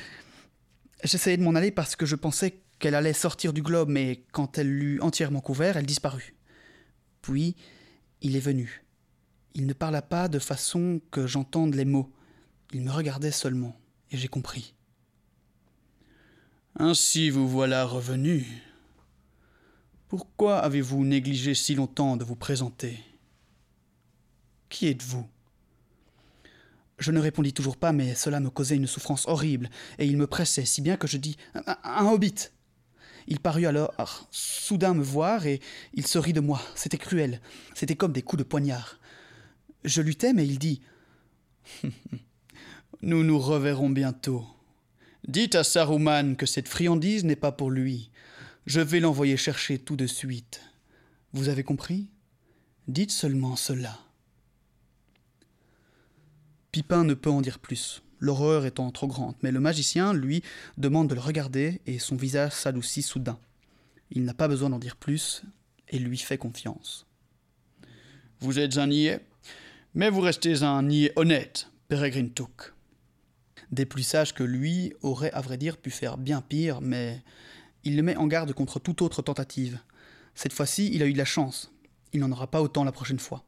J'essayais 1.03 1.38
de 1.38 1.43
m'en 1.43 1.55
aller 1.55 1.71
parce 1.71 1.95
que 1.95 2.05
je 2.05 2.15
pensais 2.15 2.62
qu'elle 2.79 2.95
allait 2.95 3.13
sortir 3.13 3.53
du 3.53 3.62
globe, 3.62 3.89
mais 3.89 4.24
quand 4.31 4.57
elle 4.57 4.69
l'eut 4.69 5.00
entièrement 5.01 5.41
couvert, 5.41 5.77
elle 5.77 5.86
disparut. 5.86 6.36
Puis, 7.21 7.55
il 8.21 8.36
est 8.36 8.41
venu. 8.41 8.83
Il 9.53 9.67
ne 9.67 9.74
parla 9.74 10.01
pas 10.01 10.27
de 10.27 10.39
façon 10.39 11.01
que 11.12 11.27
j'entende 11.27 11.75
les 11.75 11.86
mots. 11.86 12.12
Il 12.74 12.81
me 12.81 12.91
regardait 12.91 13.31
seulement, 13.31 13.79
et 14.12 14.17
j'ai 14.17 14.27
compris. 14.27 14.74
Ainsi 16.77 17.29
vous 17.29 17.49
voilà 17.49 17.85
revenu. 17.85 18.45
Pourquoi 20.07 20.59
avez-vous 20.59 21.03
négligé 21.03 21.53
si 21.53 21.75
longtemps 21.75 22.15
de 22.15 22.23
vous 22.23 22.35
présenter? 22.35 22.97
Qui 24.69 24.87
êtes-vous? 24.87 25.27
Je 26.97 27.11
ne 27.11 27.19
répondis 27.19 27.51
toujours 27.51 27.75
pas, 27.75 27.91
mais 27.91 28.15
cela 28.15 28.39
me 28.39 28.49
causait 28.49 28.77
une 28.77 28.87
souffrance 28.87 29.27
horrible, 29.27 29.69
et 29.99 30.05
il 30.05 30.15
me 30.15 30.27
pressait 30.27 30.65
si 30.65 30.81
bien 30.81 30.95
que 30.95 31.07
je 31.07 31.17
dis 31.17 31.35
Un, 31.53 32.05
hobbit 32.05 32.51
Il 33.27 33.39
parut 33.41 33.65
alors 33.65 33.93
soudain 34.31 34.93
me 34.93 35.03
voir, 35.03 35.45
et 35.45 35.59
il 35.93 36.07
se 36.07 36.19
rit 36.19 36.33
de 36.33 36.39
moi. 36.39 36.61
C'était 36.75 36.97
cruel, 36.97 37.41
c'était 37.73 37.95
comme 37.95 38.13
des 38.13 38.21
coups 38.21 38.39
de 38.39 38.47
poignard. 38.47 38.97
Je 39.83 40.01
luttais, 40.01 40.31
mais 40.31 40.47
il 40.47 40.57
dit 40.57 40.81
Nous 43.01 43.23
nous 43.23 43.39
reverrons 43.39 43.89
bientôt. 43.89 44.45
Dites 45.31 45.55
à 45.55 45.63
Saruman 45.63 46.35
que 46.35 46.45
cette 46.45 46.67
friandise 46.67 47.23
n'est 47.23 47.38
pas 47.38 47.53
pour 47.53 47.71
lui. 47.71 48.11
Je 48.65 48.81
vais 48.81 49.00
l'envoyer 49.00 49.38
chercher 49.38 49.79
tout 49.79 49.95
de 49.95 50.05
suite. 50.05 50.59
Vous 51.31 51.47
avez 51.47 51.63
compris? 51.63 52.09
Dites 52.89 53.11
seulement 53.11 53.55
cela. 53.55 53.97
Pipin 56.73 57.05
ne 57.05 57.13
peut 57.13 57.29
en 57.29 57.39
dire 57.39 57.59
plus, 57.59 58.03
l'horreur 58.19 58.65
étant 58.65 58.91
trop 58.91 59.07
grande, 59.07 59.35
mais 59.41 59.53
le 59.53 59.61
magicien, 59.61 60.11
lui, 60.11 60.43
demande 60.77 61.07
de 61.07 61.15
le 61.15 61.21
regarder 61.21 61.79
et 61.85 61.97
son 61.97 62.17
visage 62.17 62.51
s'adoucit 62.51 63.01
soudain. 63.01 63.39
Il 64.09 64.25
n'a 64.25 64.33
pas 64.33 64.50
besoin 64.50 64.69
d'en 64.69 64.79
dire 64.79 64.97
plus 64.97 65.43
et 65.88 65.97
lui 65.97 66.17
fait 66.17 66.38
confiance. 66.38 67.07
Vous 68.41 68.59
êtes 68.59 68.77
un 68.77 68.88
niais, 68.88 69.25
mais 69.93 70.09
vous 70.09 70.19
restez 70.19 70.61
un 70.61 70.83
niais 70.83 71.13
honnête, 71.15 71.69
Peregrine 71.88 72.31
Took. 72.31 72.73
Des 73.71 73.85
plus 73.85 74.03
sages 74.03 74.33
que 74.33 74.43
lui 74.43 74.93
auraient, 75.01 75.31
à 75.31 75.41
vrai 75.41 75.57
dire, 75.57 75.77
pu 75.77 75.91
faire 75.91 76.17
bien 76.17 76.41
pire, 76.41 76.81
mais 76.81 77.21
il 77.83 77.95
le 77.95 78.03
met 78.03 78.15
en 78.17 78.27
garde 78.27 78.51
contre 78.53 78.79
toute 78.79 79.01
autre 79.01 79.21
tentative. 79.21 79.79
Cette 80.35 80.53
fois-ci, 80.53 80.89
il 80.93 81.01
a 81.03 81.05
eu 81.07 81.13
de 81.13 81.17
la 81.17 81.25
chance. 81.25 81.71
Il 82.13 82.19
n'en 82.19 82.31
aura 82.31 82.47
pas 82.51 82.61
autant 82.61 82.83
la 82.83 82.91
prochaine 82.91 83.19
fois. 83.19 83.45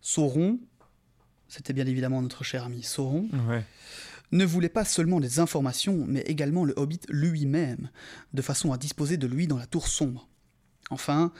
Sauron, 0.00 0.58
c'était 1.48 1.72
bien 1.72 1.86
évidemment 1.86 2.20
notre 2.20 2.44
cher 2.44 2.64
ami 2.64 2.82
Sauron, 2.82 3.28
Ouais. 3.48 3.64
ne 4.32 4.44
voulait 4.44 4.68
pas 4.68 4.84
seulement 4.84 5.20
des 5.20 5.38
informations, 5.38 6.04
mais 6.06 6.20
également 6.22 6.64
le 6.64 6.74
hobbit 6.76 7.00
lui-même, 7.08 7.90
de 8.32 8.42
façon 8.42 8.72
à 8.72 8.76
disposer 8.78 9.16
de 9.16 9.26
lui 9.26 9.46
dans 9.46 9.56
la 9.56 9.66
tour 9.66 9.88
sombre. 9.88 10.28
Enfin, 10.90 11.32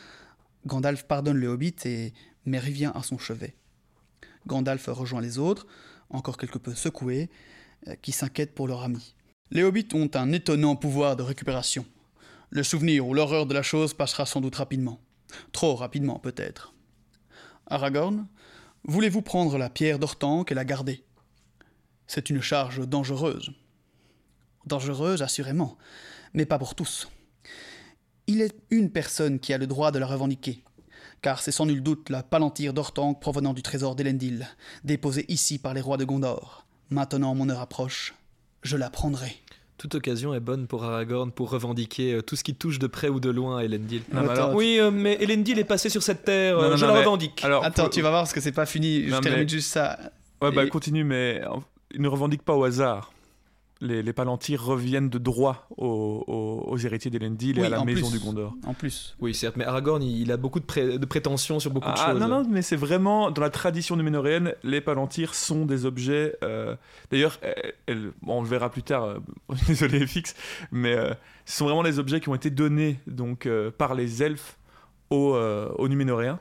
Gandalf 0.66 1.02
pardonne 1.04 1.36
le 1.36 1.48
hobbit 1.48 1.74
et 1.84 2.14
Merry 2.46 2.72
vient 2.72 2.92
à 2.92 3.02
son 3.02 3.18
chevet. 3.18 3.54
Gandalf 4.46 4.86
rejoint 4.88 5.20
les 5.20 5.38
autres, 5.38 5.66
encore 6.14 6.36
quelque 6.36 6.58
peu 6.58 6.74
secoués, 6.74 7.28
euh, 7.88 7.94
qui 8.00 8.12
s'inquiètent 8.12 8.54
pour 8.54 8.68
leur 8.68 8.82
ami. 8.82 9.14
Les 9.50 9.62
hobbits 9.62 9.88
ont 9.92 10.10
un 10.14 10.32
étonnant 10.32 10.76
pouvoir 10.76 11.16
de 11.16 11.22
récupération. 11.22 11.84
Le 12.50 12.62
souvenir 12.62 13.06
ou 13.06 13.14
l'horreur 13.14 13.46
de 13.46 13.54
la 13.54 13.62
chose 13.62 13.94
passera 13.94 14.26
sans 14.26 14.40
doute 14.40 14.56
rapidement. 14.56 15.00
Trop 15.52 15.74
rapidement, 15.74 16.18
peut-être. 16.18 16.72
Aragorn, 17.66 18.26
voulez-vous 18.84 19.22
prendre 19.22 19.58
la 19.58 19.70
pierre 19.70 19.98
d'Ortanque 19.98 20.52
et 20.52 20.54
la 20.54 20.64
garder? 20.64 21.02
C'est 22.06 22.30
une 22.30 22.40
charge 22.40 22.86
dangereuse. 22.86 23.52
Dangereuse, 24.66 25.22
assurément, 25.22 25.76
mais 26.32 26.46
pas 26.46 26.58
pour 26.58 26.74
tous. 26.74 27.08
Il 28.26 28.40
est 28.40 28.56
une 28.70 28.90
personne 28.90 29.38
qui 29.38 29.52
a 29.52 29.58
le 29.58 29.66
droit 29.66 29.90
de 29.90 29.98
la 29.98 30.06
revendiquer, 30.06 30.62
car 31.24 31.40
c'est 31.40 31.52
sans 31.52 31.64
nul 31.64 31.82
doute 31.82 32.10
la 32.10 32.22
palantir 32.22 32.74
d'Ortanque 32.74 33.18
provenant 33.18 33.54
du 33.54 33.62
trésor 33.62 33.94
d'Elendil, 33.96 34.46
déposée 34.84 35.24
ici 35.28 35.58
par 35.58 35.72
les 35.72 35.80
rois 35.80 35.96
de 35.96 36.04
Gondor. 36.04 36.66
Maintenant 36.90 37.34
mon 37.34 37.48
heure 37.48 37.60
approche, 37.62 38.12
je 38.62 38.76
la 38.76 38.90
prendrai. 38.90 39.34
Toute 39.78 39.94
occasion 39.94 40.34
est 40.34 40.40
bonne 40.40 40.66
pour 40.66 40.84
Aragorn 40.84 41.32
pour 41.32 41.48
revendiquer 41.48 42.12
euh, 42.12 42.20
tout 42.22 42.36
ce 42.36 42.44
qui 42.44 42.54
touche 42.54 42.78
de 42.78 42.86
près 42.86 43.08
ou 43.08 43.20
de 43.20 43.30
loin 43.30 43.56
à 43.60 43.64
Elendil. 43.64 44.02
Non, 44.12 44.20
mais 44.20 44.28
alors- 44.28 44.54
oui, 44.54 44.76
euh, 44.78 44.90
mais 44.90 45.14
Elendil 45.18 45.58
est 45.58 45.64
passé 45.64 45.88
sur 45.88 46.02
cette 46.02 46.24
terre, 46.26 46.56
Non, 46.58 46.64
euh, 46.64 46.70
non, 46.72 46.76
je 46.76 46.82
non, 46.82 46.88
la 46.88 46.92
mais- 46.98 47.04
revendique. 47.06 47.42
Alors, 47.42 47.64
Attends, 47.64 47.84
pour- 47.84 47.90
tu 47.90 48.02
vas 48.02 48.10
voir 48.10 48.20
parce 48.24 48.34
que 48.34 48.42
c'est 48.42 48.52
pas 48.52 48.66
fini, 48.66 49.04
je 49.08 49.16
termine 49.16 49.32
mais- 49.44 49.48
juste 49.48 49.72
ça. 49.72 49.98
Ouais, 50.42 50.52
bah 50.52 50.64
Et- 50.64 50.68
continue, 50.68 51.04
mais 51.04 51.40
ils 51.94 52.02
ne 52.02 52.08
revendiquent 52.08 52.44
pas 52.44 52.54
au 52.54 52.64
hasard. 52.64 53.13
Les, 53.80 54.02
les 54.02 54.12
Palantirs 54.12 54.64
reviennent 54.64 55.10
de 55.10 55.18
droit 55.18 55.66
aux, 55.76 56.24
aux- 56.26 56.70
aux 56.72 56.78
héritiers 56.78 57.10
d'Elendil 57.10 57.58
et 57.58 57.60
Oui, 57.60 57.66
à 57.66 57.70
la 57.70 57.80
en 57.80 57.84
maison 57.84 58.08
plus. 58.08 58.18
du 58.20 58.24
Gondor. 58.24 58.54
En 58.64 58.72
plus. 58.72 59.16
Oui, 59.20 59.34
certes, 59.34 59.56
mais 59.56 59.64
Aragorn, 59.64 60.00
il 60.02 60.20
il 60.22 60.30
a 60.32 60.36
beaucoup 60.36 60.60
de, 60.60 60.64
pré- 60.64 60.96
de 60.98 61.06
prétentions 61.06 61.58
sur 61.58 61.70
beaucoup 61.72 61.88
de 61.88 61.94
Ah 61.96 62.12
choses. 62.12 62.20
non, 62.20 62.28
non, 62.28 62.46
mais 62.48 62.62
c'est 62.62 62.76
vraiment 62.76 63.30
dans 63.32 63.42
la 63.42 63.50
tradition 63.50 63.96
numénoréenne, 63.96 64.54
les 64.62 64.80
Palantirs 64.80 65.34
sont 65.34 65.66
des 65.66 65.86
objets. 65.86 66.36
euh, 66.44 66.76
D'ailleurs, 67.10 67.38
bon, 68.22 68.38
on 68.38 68.42
le 68.42 68.48
verra 68.48 68.70
plus 68.70 68.84
tard, 68.84 69.04
euh, 69.04 69.18
désolé 69.66 70.06
FX, 70.06 70.34
mais 70.70 70.94
euh, 70.94 71.12
ce 71.44 71.56
sont 71.58 71.64
vraiment 71.64 71.82
des 71.82 71.98
objets 71.98 72.20
qui 72.20 72.28
ont 72.28 72.34
été 72.36 72.50
donnés 72.50 73.00
donc, 73.08 73.44
euh, 73.46 73.70
par 73.76 73.94
les 73.94 74.22
elfes 74.22 74.56
aux, 75.10 75.34
euh, 75.34 75.68
aux 75.78 75.88
Numénoréens. 75.88 76.38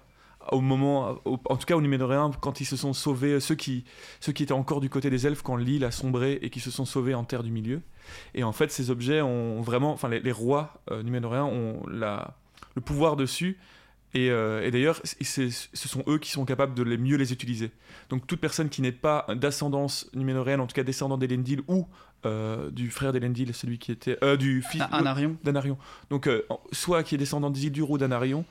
Au 0.51 0.61
moment, 0.61 1.17
au- 1.25 1.39
en 1.45 1.55
tout 1.57 1.65
cas 1.65 1.75
aux 1.75 1.81
Numénoréens, 1.81 2.31
quand 2.41 2.59
ils 2.61 2.65
se 2.65 2.75
sont 2.75 2.93
sauvés, 2.93 3.39
ceux 3.39 3.55
qui, 3.55 3.85
ceux 4.19 4.31
qui 4.33 4.43
étaient 4.43 4.51
encore 4.53 4.81
du 4.81 4.89
côté 4.89 5.09
des 5.09 5.25
elfes 5.25 5.41
quand 5.41 5.55
l'île 5.55 5.85
a 5.85 5.91
sombré 5.91 6.39
et 6.41 6.49
qui 6.49 6.59
se 6.59 6.69
sont 6.71 6.85
sauvés 6.85 7.13
en 7.15 7.23
terre 7.23 7.43
du 7.43 7.51
milieu. 7.51 7.81
Et 8.35 8.43
en 8.43 8.51
fait, 8.51 8.71
ces 8.71 8.89
objets 8.89 9.21
ont 9.21 9.61
vraiment, 9.61 9.91
enfin, 9.93 10.09
les, 10.09 10.19
les 10.19 10.31
rois 10.31 10.81
euh, 10.91 11.01
ont 11.01 11.87
la, 11.87 12.35
le 12.75 12.81
pouvoir 12.81 13.15
dessus 13.15 13.57
et, 14.15 14.29
euh, 14.29 14.61
et 14.63 14.69
d'ailleurs, 14.71 15.01
ce 15.21 15.49
sont 15.87 16.03
eux 16.07 16.19
qui 16.19 16.29
sont 16.29 16.45
capables 16.45 16.75
de 16.75 16.83
les 16.83 16.97
mieux 16.97 17.15
les 17.17 17.31
utiliser. 17.33 17.71
Donc 18.09 18.27
toute 18.27 18.39
personne 18.39 18.69
qui 18.69 18.81
n'est 18.81 18.91
pas 18.91 19.25
d'ascendance 19.35 20.09
numénoréenne, 20.13 20.59
en 20.59 20.67
tout 20.67 20.75
cas 20.75 20.83
descendant 20.83 21.17
d'Elendil 21.17 21.61
ou 21.67 21.87
euh, 22.25 22.69
du 22.69 22.89
frère 22.91 23.11
d'Elendil, 23.11 23.53
celui 23.53 23.79
qui 23.79 23.91
était 23.91 24.17
euh, 24.23 24.37
du 24.37 24.61
fils 24.61 24.81
Ah, 24.91 24.97
Anarion. 24.97 25.35
d'Anarion. 25.43 25.77
Donc 26.09 26.29
soit 26.71 27.01
qui 27.03 27.15
est 27.15 27.17
descendant 27.17 27.49
d'Isildur 27.49 27.89
ou 27.89 27.97
d'Anarion, 27.97 28.45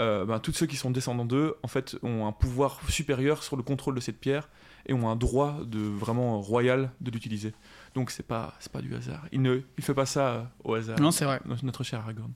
euh, 0.00 0.24
ben, 0.26 0.38
tous 0.38 0.52
ceux 0.52 0.66
qui 0.66 0.76
sont 0.76 0.90
descendants 0.90 1.24
d'eux, 1.24 1.56
en 1.62 1.68
fait, 1.68 1.96
ont 2.02 2.26
un 2.26 2.32
pouvoir 2.32 2.80
supérieur 2.88 3.42
sur 3.42 3.56
le 3.56 3.62
contrôle 3.62 3.94
de 3.94 4.00
cette 4.00 4.20
pierre 4.20 4.48
et 4.86 4.92
ont 4.92 5.08
un 5.08 5.16
droit 5.16 5.58
de 5.64 5.78
vraiment 5.78 6.40
royal 6.40 6.90
de 7.00 7.10
l'utiliser. 7.10 7.52
Donc 7.94 8.10
c'est 8.10 8.22
pas 8.22 8.54
c'est 8.60 8.70
pas 8.70 8.82
du 8.82 8.94
hasard. 8.94 9.26
Il 9.32 9.42
ne 9.42 9.60
il 9.78 9.84
fait 9.84 9.94
pas 9.94 10.06
ça 10.06 10.28
euh, 10.28 10.44
au 10.64 10.74
hasard. 10.74 11.00
Non, 11.00 11.10
c'est 11.10 11.24
vrai. 11.24 11.40
Notre 11.62 11.82
cher 11.82 12.00
Aragorn. 12.00 12.32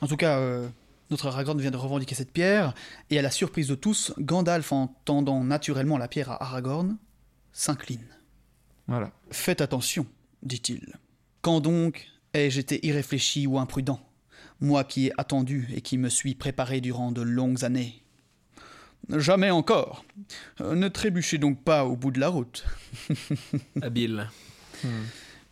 En 0.00 0.06
tout 0.06 0.16
cas, 0.16 0.38
euh, 0.38 0.68
notre 1.10 1.26
Aragorn 1.26 1.60
vient 1.60 1.70
de 1.70 1.76
revendiquer 1.76 2.14
cette 2.14 2.32
pierre, 2.32 2.74
et 3.10 3.18
à 3.18 3.22
la 3.22 3.30
surprise 3.30 3.68
de 3.68 3.74
tous, 3.74 4.12
Gandalf, 4.18 4.72
en 4.72 4.88
tendant 5.04 5.44
naturellement 5.44 5.98
la 5.98 6.08
pierre 6.08 6.30
à 6.30 6.42
Aragorn, 6.42 6.96
s'incline. 7.52 8.06
Voilà. 8.88 9.12
Faites 9.30 9.60
attention, 9.60 10.06
dit-il. 10.42 10.96
Quand 11.42 11.60
donc 11.60 12.06
ai-je 12.32 12.60
été 12.60 12.84
irréfléchi 12.86 13.46
ou 13.46 13.58
imprudent? 13.58 14.00
Moi 14.60 14.84
qui 14.84 15.06
ai 15.06 15.12
attendu 15.18 15.68
et 15.74 15.80
qui 15.80 15.96
me 15.98 16.08
suis 16.08 16.34
préparé 16.34 16.80
durant 16.80 17.12
de 17.12 17.22
longues 17.22 17.64
années. 17.64 18.02
Jamais 19.08 19.50
encore. 19.50 20.04
Euh, 20.60 20.74
Ne 20.74 20.88
trébuchez 20.88 21.38
donc 21.38 21.62
pas 21.62 21.84
au 21.84 21.96
bout 21.96 22.10
de 22.10 22.20
la 22.20 22.28
route. 22.28 22.64
Habile. 23.82 24.28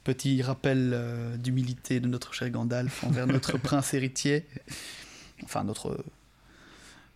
Petit 0.05 0.43
rappel 0.43 0.93
euh, 0.95 1.37
d'humilité 1.37 2.01
de 2.01 2.09
notre 2.09 2.33
cher 2.33 2.51
Gandalf 2.51 3.05
envers 3.05 3.27
notre 3.27 3.59
prince 3.59 3.95
héritier. 3.95 4.45
Enfin, 5.45 5.65
notre 5.65 6.05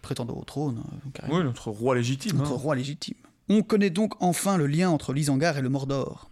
prétendant 0.01 0.35
au 0.35 0.45
trône. 0.45 0.83
carrément. 1.15 1.39
Oui, 1.39 1.45
notre 1.45 1.71
roi 1.71 1.95
légitime. 1.95 2.39
notre 2.39 2.53
hein. 2.53 2.57
roi 2.57 2.75
légitime. 2.75 3.17
On 3.49 3.63
connaît 3.63 3.91
donc 3.91 4.15
enfin 4.21 4.57
le 4.57 4.67
lien 4.67 4.91
entre 4.91 5.13
l'Isengard 5.13 5.59
et 5.59 5.63
le 5.63 5.69
Mordor. 5.69 6.31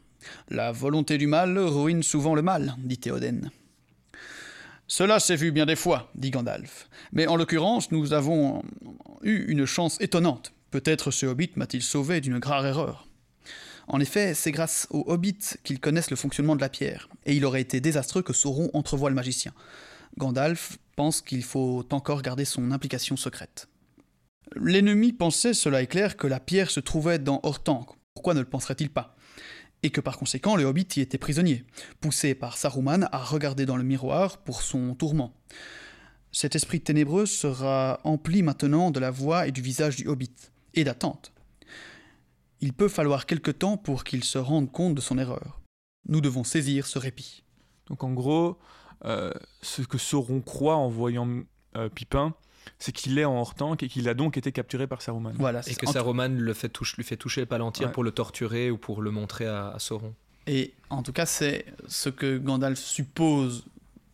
La 0.48 0.72
volonté 0.72 1.18
du 1.18 1.26
mal 1.26 1.58
ruine 1.58 2.02
souvent 2.02 2.34
le 2.34 2.42
mal, 2.42 2.76
dit 2.78 2.98
Théoden. 2.98 3.50
Cela 4.92 5.20
s'est 5.20 5.37
vu 5.37 5.53
bien 5.53 5.66
des 5.66 5.76
fois, 5.76 6.11
dit 6.16 6.33
Gandalf. 6.33 6.88
Mais 7.12 7.29
en 7.29 7.37
l'occurrence, 7.37 7.92
nous 7.92 8.12
avons 8.12 8.64
eu 9.22 9.44
une 9.46 9.64
chance 9.64 9.96
étonnante. 10.00 10.53
Peut-être 10.72 11.12
ce 11.12 11.26
hobbit 11.26 11.53
m'a-t-il 11.55 11.81
sauvé 11.81 12.20
d'une 12.20 12.40
grave 12.40 12.66
erreur. 12.66 13.07
En 13.87 14.00
effet, 14.00 14.35
c'est 14.35 14.50
grâce 14.50 14.88
aux 14.90 15.05
hobbits 15.07 15.55
qu'ils 15.62 15.79
connaissent 15.79 16.11
le 16.11 16.16
fonctionnement 16.16 16.57
de 16.57 16.61
la 16.61 16.68
pierre, 16.68 17.09
et 17.24 17.37
il 17.37 17.44
aurait 17.44 17.61
été 17.61 17.81
désastreux 17.81 18.22
que 18.22 18.33
Sauron 18.33 18.68
entrevoie 18.74 19.11
le 19.11 19.14
magicien. 19.14 19.53
Gandalf 20.18 20.79
pense 20.96 21.20
qu'il 21.20 21.44
faut 21.44 21.87
encore 21.92 22.22
garder 22.22 22.44
son 22.44 22.72
implication 22.72 23.16
secrète. 23.16 23.68
L'ennemi 24.57 25.12
pensait, 25.12 25.55
cela 25.55 25.83
est 25.83 25.87
clair, 25.87 26.16
que 26.16 26.26
la 26.26 26.40
pierre 26.40 26.72
se 26.72 26.81
trouvait 26.81 27.20
dans 27.20 27.38
Hortanque. 27.44 27.90
Pourquoi 28.14 28.35
ne 28.35 28.40
le 28.40 28.46
penserait-il 28.46 28.90
pas? 28.90 29.14
Et 29.82 29.90
que 29.90 30.00
par 30.00 30.18
conséquent, 30.18 30.56
le 30.56 30.64
hobbit 30.64 30.86
y 30.96 31.00
était 31.00 31.18
prisonnier, 31.18 31.64
poussé 32.00 32.34
par 32.34 32.56
Saruman 32.56 33.08
à 33.12 33.18
regarder 33.18 33.66
dans 33.66 33.76
le 33.76 33.82
miroir 33.82 34.38
pour 34.38 34.62
son 34.62 34.94
tourment. 34.94 35.32
Cet 36.32 36.54
esprit 36.54 36.80
ténébreux 36.80 37.26
sera 37.26 38.00
empli 38.04 38.42
maintenant 38.42 38.90
de 38.90 39.00
la 39.00 39.10
voix 39.10 39.46
et 39.46 39.52
du 39.52 39.62
visage 39.62 39.96
du 39.96 40.06
hobbit, 40.06 40.34
et 40.74 40.84
d'attente. 40.84 41.32
Il 42.60 42.72
peut 42.72 42.88
falloir 42.88 43.26
quelque 43.26 43.50
temps 43.50 43.76
pour 43.76 44.04
qu'il 44.04 44.22
se 44.22 44.38
rende 44.38 44.70
compte 44.70 44.94
de 44.94 45.00
son 45.00 45.18
erreur. 45.18 45.60
Nous 46.06 46.20
devons 46.20 46.44
saisir 46.44 46.86
ce 46.86 46.98
répit. 46.98 47.42
Donc 47.86 48.04
en 48.04 48.12
gros, 48.12 48.58
euh, 49.04 49.32
ce 49.62 49.82
que 49.82 49.98
Sauron 49.98 50.40
croit 50.40 50.76
en 50.76 50.88
voyant 50.88 51.42
euh, 51.76 51.88
Pipin, 51.88 52.34
c'est 52.78 52.92
qu'il 52.92 53.18
est 53.18 53.24
en 53.24 53.36
hors-tank 53.36 53.82
et 53.82 53.88
qu'il 53.88 54.08
a 54.08 54.14
donc 54.14 54.36
été 54.36 54.52
capturé 54.52 54.86
par 54.86 55.02
Saruman. 55.02 55.32
Voilà, 55.38 55.60
Et 55.60 55.62
c'est- 55.62 55.74
que 55.76 55.86
en 55.86 55.92
Saruman 55.92 56.28
le 56.38 56.54
fait 56.54 56.68
touche- 56.68 56.96
lui 56.96 57.04
fait 57.04 57.16
toucher 57.16 57.40
le 57.40 57.46
palantir 57.46 57.86
Ouais. 57.88 57.92
pour 57.92 58.04
le 58.04 58.10
torturer 58.12 58.70
ou 58.70 58.78
pour 58.78 59.02
le 59.02 59.10
montrer 59.10 59.46
à, 59.46 59.70
à 59.70 59.78
Sauron. 59.78 60.14
Et 60.46 60.72
en 60.88 61.02
tout 61.02 61.12
cas, 61.12 61.26
c'est 61.26 61.66
ce 61.86 62.08
que 62.08 62.38
Gandalf 62.38 62.78
suppose 62.78 63.64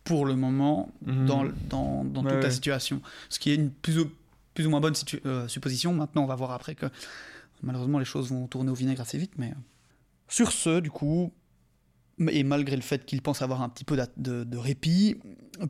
pour 0.03 0.25
le 0.25 0.35
moment 0.35 0.91
Mhm. 1.05 1.25
dans, 1.25 1.43
dans, 1.69 2.03
dans 2.03 2.23
Ouais, 2.23 2.33
toute 2.33 2.43
la 2.43 2.51
situation. 2.51 3.01
Ce 3.29 3.39
qui 3.39 3.51
est 3.51 3.55
une 3.55 3.71
plus 3.71 3.99
ou, 3.99 4.09
plus 4.53 4.65
ou 4.67 4.69
moins 4.69 4.81
bonne 4.81 4.95
situ- 4.95 5.21
euh, 5.25 5.47
supposition. 5.47 5.93
Maintenant, 5.93 6.23
on 6.23 6.27
va 6.27 6.35
voir 6.35 6.51
après 6.51 6.75
que 6.75 6.85
malheureusement 7.63 7.99
les 7.99 8.05
choses 8.05 8.29
vont 8.29 8.47
tourner 8.47 8.71
au 8.71 8.75
vinaigre 8.75 9.01
assez 9.01 9.17
vite. 9.17 9.33
Mais 9.37 9.51
euh, 9.51 9.55
sur 10.27 10.51
ce, 10.51 10.79
du 10.79 10.91
coup, 10.91 11.31
et 12.29 12.43
malgré 12.43 12.75
le 12.75 12.81
fait 12.81 13.05
qu'il 13.05 13.21
pense 13.21 13.41
avoir 13.41 13.61
un 13.61 13.69
petit 13.69 13.83
peu 13.85 13.97
de 14.17 14.57
répit, 14.57 15.17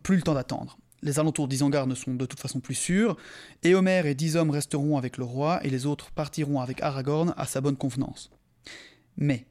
plus 0.04 0.16
le 0.18 0.22
temps 0.22 0.34
d'attendre. 0.34 0.78
Les 1.04 1.20
alentours 1.20 1.48
d'Isengard 1.48 1.88
ne 1.88 1.96
sont 1.96 2.16
de 2.16 2.26
toute 2.26 2.40
façon 2.40 2.60
plus 2.60 2.76
sûrs, 2.76 3.18
et 3.64 3.76
Homer 3.76 4.02
et 4.06 4.16
dix 4.16 4.36
hommes 4.36 4.50
resteront 4.50 4.98
avec 4.98 5.18
le 5.18 5.24
roi, 5.24 5.60
et 5.64 5.70
les 5.70 5.86
autres 5.86 6.12
partiront 6.12 6.60
avec 6.60 6.82
Aragorn 6.82 7.34
à 7.38 7.46
sa 7.46 7.62
bonne 7.62 7.78
convenance. 7.78 8.32
Mais, 9.16 9.46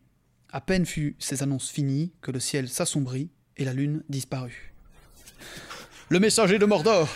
à 0.52 0.60
peine 0.60 0.86
fut 0.86 1.16
ces 1.18 1.42
annonces 1.42 1.70
finies 1.70 2.12
que 2.20 2.30
le 2.30 2.40
ciel 2.40 2.68
s'assombrit 2.68 3.30
et 3.56 3.64
la 3.64 3.72
lune 3.72 4.02
disparut. 4.08 4.74
Le 6.08 6.20
messager 6.20 6.58
de 6.58 6.66
Mordor 6.66 7.08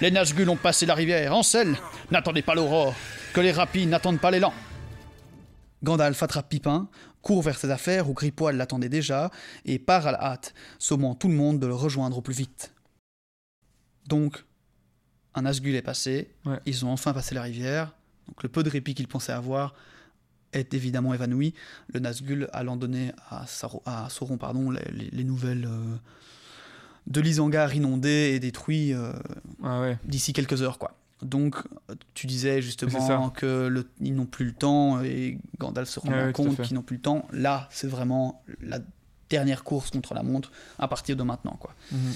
Les 0.00 0.10
Nazgûl 0.10 0.48
ont 0.48 0.56
passé 0.56 0.86
la 0.86 0.94
rivière. 0.94 1.34
Ansel 1.34 1.76
N'attendez 2.10 2.40
pas 2.40 2.54
l'aurore 2.54 2.94
Que 3.34 3.40
les 3.40 3.52
rapides 3.52 3.90
n'attendent 3.90 4.20
pas 4.20 4.30
l'élan 4.30 4.54
Gandalf 5.84 6.22
attrape 6.22 6.48
Pipin, 6.48 6.88
court 7.22 7.42
vers 7.42 7.58
ses 7.58 7.70
affaires 7.70 8.10
où 8.10 8.14
Gripoil 8.14 8.56
l'attendait 8.56 8.88
déjà, 8.88 9.30
et 9.64 9.78
part 9.78 10.06
à 10.06 10.12
la 10.12 10.20
hâte, 10.20 10.54
sommant 10.78 11.14
tout 11.14 11.28
le 11.28 11.34
monde 11.34 11.60
de 11.60 11.66
le 11.66 11.74
rejoindre 11.74 12.18
au 12.18 12.20
plus 12.20 12.34
vite. 12.34 12.72
Donc, 14.08 14.44
un 15.34 15.42
Nazgûl 15.42 15.74
est 15.74 15.82
passé, 15.82 16.30
Ouais. 16.46 16.58
ils 16.66 16.84
ont 16.84 16.90
enfin 16.90 17.12
passé 17.12 17.34
la 17.34 17.42
rivière, 17.42 17.94
donc 18.26 18.42
le 18.42 18.48
peu 18.48 18.62
de 18.62 18.70
répit 18.70 18.94
qu'ils 18.94 19.08
pensaient 19.08 19.32
avoir 19.32 19.74
est 20.52 20.72
évidemment 20.74 21.12
évanoui, 21.14 21.54
le 21.92 22.00
Nazgûl 22.00 22.48
allant 22.52 22.76
donner 22.76 23.12
à, 23.28 23.46
Saro- 23.46 23.82
à 23.84 24.08
Sauron 24.08 24.38
pardon, 24.38 24.70
les, 24.70 24.80
les- 24.92 25.10
les 25.10 25.24
nouvelles 25.24 25.66
euh, 25.66 25.96
de 27.06 27.20
l'Isengard 27.20 27.74
inondé 27.74 28.32
et 28.34 28.40
détruit 28.40 28.92
euh, 28.94 29.12
Ah 29.62 29.80
ouais. 29.82 29.98
d'ici 30.04 30.32
quelques 30.32 30.62
heures. 30.62 30.78
quoi. 30.78 30.94
Donc, 31.22 31.56
tu 32.14 32.26
disais 32.26 32.62
justement 32.62 33.00
ça. 33.06 33.32
que 33.34 33.86
ils 34.00 34.14
n'ont 34.14 34.26
plus 34.26 34.44
le 34.46 34.52
temps 34.52 35.02
et 35.02 35.38
Gandalf 35.58 35.88
se 35.88 36.00
rend 36.00 36.12
à 36.12 36.32
compte 36.32 36.60
qu'ils 36.62 36.74
n'ont 36.76 36.82
plus 36.82 36.96
le 36.96 37.02
temps. 37.02 37.26
Là, 37.32 37.68
c'est 37.70 37.88
vraiment 37.88 38.42
la 38.60 38.78
dernière 39.28 39.64
course 39.64 39.90
contre 39.90 40.14
la 40.14 40.22
montre 40.22 40.52
à 40.78 40.86
partir 40.88 41.16
de 41.16 41.22
maintenant. 41.24 41.56
Quoi. 41.60 41.74
Mhm. 41.92 42.14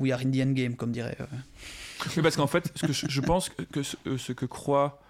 We 0.00 0.12
are 0.12 0.20
in 0.20 0.30
the 0.30 0.40
endgame, 0.40 0.74
comme 0.76 0.90
dirait. 0.92 1.16
euh, 1.20 1.26
Mais 2.16 2.22
parce 2.22 2.36
qu'en 2.36 2.46
fait, 2.46 2.72
ce 2.74 2.86
que 2.86 2.92
je, 2.92 3.06
je 3.08 3.20
pense 3.20 3.50
que, 3.50 3.82
ce, 3.82 3.96
euh, 4.06 4.18
ce 4.18 4.32
que 4.32 4.46
croit 4.46 5.00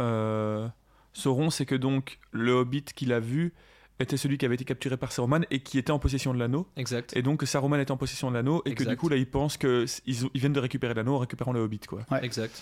euh, 0.00 0.68
Sauron, 1.12 1.50
c'est 1.50 1.66
que 1.66 1.74
donc 1.76 2.18
le 2.32 2.52
Hobbit 2.52 2.82
qu'il 2.94 3.12
a 3.12 3.20
vu 3.20 3.52
était 4.00 4.16
celui 4.16 4.36
qui 4.38 4.44
avait 4.44 4.56
été 4.56 4.64
capturé 4.64 4.96
par 4.96 5.12
Saruman 5.12 5.46
et 5.52 5.60
qui 5.60 5.78
était 5.78 5.92
en 5.92 6.00
possession 6.00 6.34
de 6.34 6.38
l'anneau. 6.40 6.66
Exact. 6.76 7.16
Et 7.16 7.22
donc 7.22 7.38
que 7.40 7.46
Saruman 7.46 7.78
était 7.80 7.92
en 7.92 7.96
possession 7.96 8.28
de 8.30 8.34
l'anneau 8.34 8.60
et 8.64 8.70
que 8.74 8.82
Exact. 8.82 8.90
du 8.90 8.96
coup 8.96 9.08
là 9.08 9.16
ils 9.16 9.30
pensent 9.30 9.56
que 9.56 9.84
s- 9.84 10.02
ils, 10.06 10.28
viennent 10.34 10.52
de 10.52 10.58
récupérer 10.58 10.94
l'anneau 10.94 11.14
en 11.14 11.18
récupérant 11.18 11.52
le 11.52 11.60
Hobbit 11.60 11.78
quoi. 11.86 12.00
Ouais. 12.10 12.24
Exact. 12.24 12.60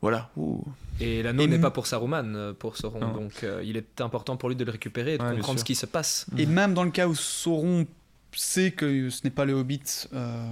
Voilà. 0.00 0.30
Ouh. 0.36 0.64
Et 1.00 1.22
l'anneau 1.24 1.48
n'est 1.48 1.56
m- 1.56 1.60
pas 1.60 1.72
pour 1.72 1.88
Saruman, 1.88 2.54
pour 2.54 2.76
Sauron. 2.76 3.00
Non. 3.00 3.12
Donc 3.12 3.42
euh, 3.42 3.60
il 3.64 3.76
est 3.76 4.00
important 4.00 4.36
pour 4.36 4.48
lui 4.48 4.54
de 4.54 4.64
le 4.64 4.70
récupérer 4.70 5.14
et 5.14 5.18
de 5.18 5.22
Ouais, 5.24 5.34
comprendre 5.34 5.58
ce 5.58 5.64
qui 5.64 5.74
se 5.74 5.86
passe. 5.86 6.26
Et 6.38 6.46
même 6.46 6.74
dans 6.74 6.84
le 6.84 6.90
cas 6.92 7.08
où 7.08 7.14
Sauron 7.16 7.84
sait 8.32 8.70
que 8.70 9.10
ce 9.10 9.22
n'est 9.24 9.30
pas 9.30 9.44
le 9.44 9.54
Hobbit 9.54 9.82
euh, 10.12 10.46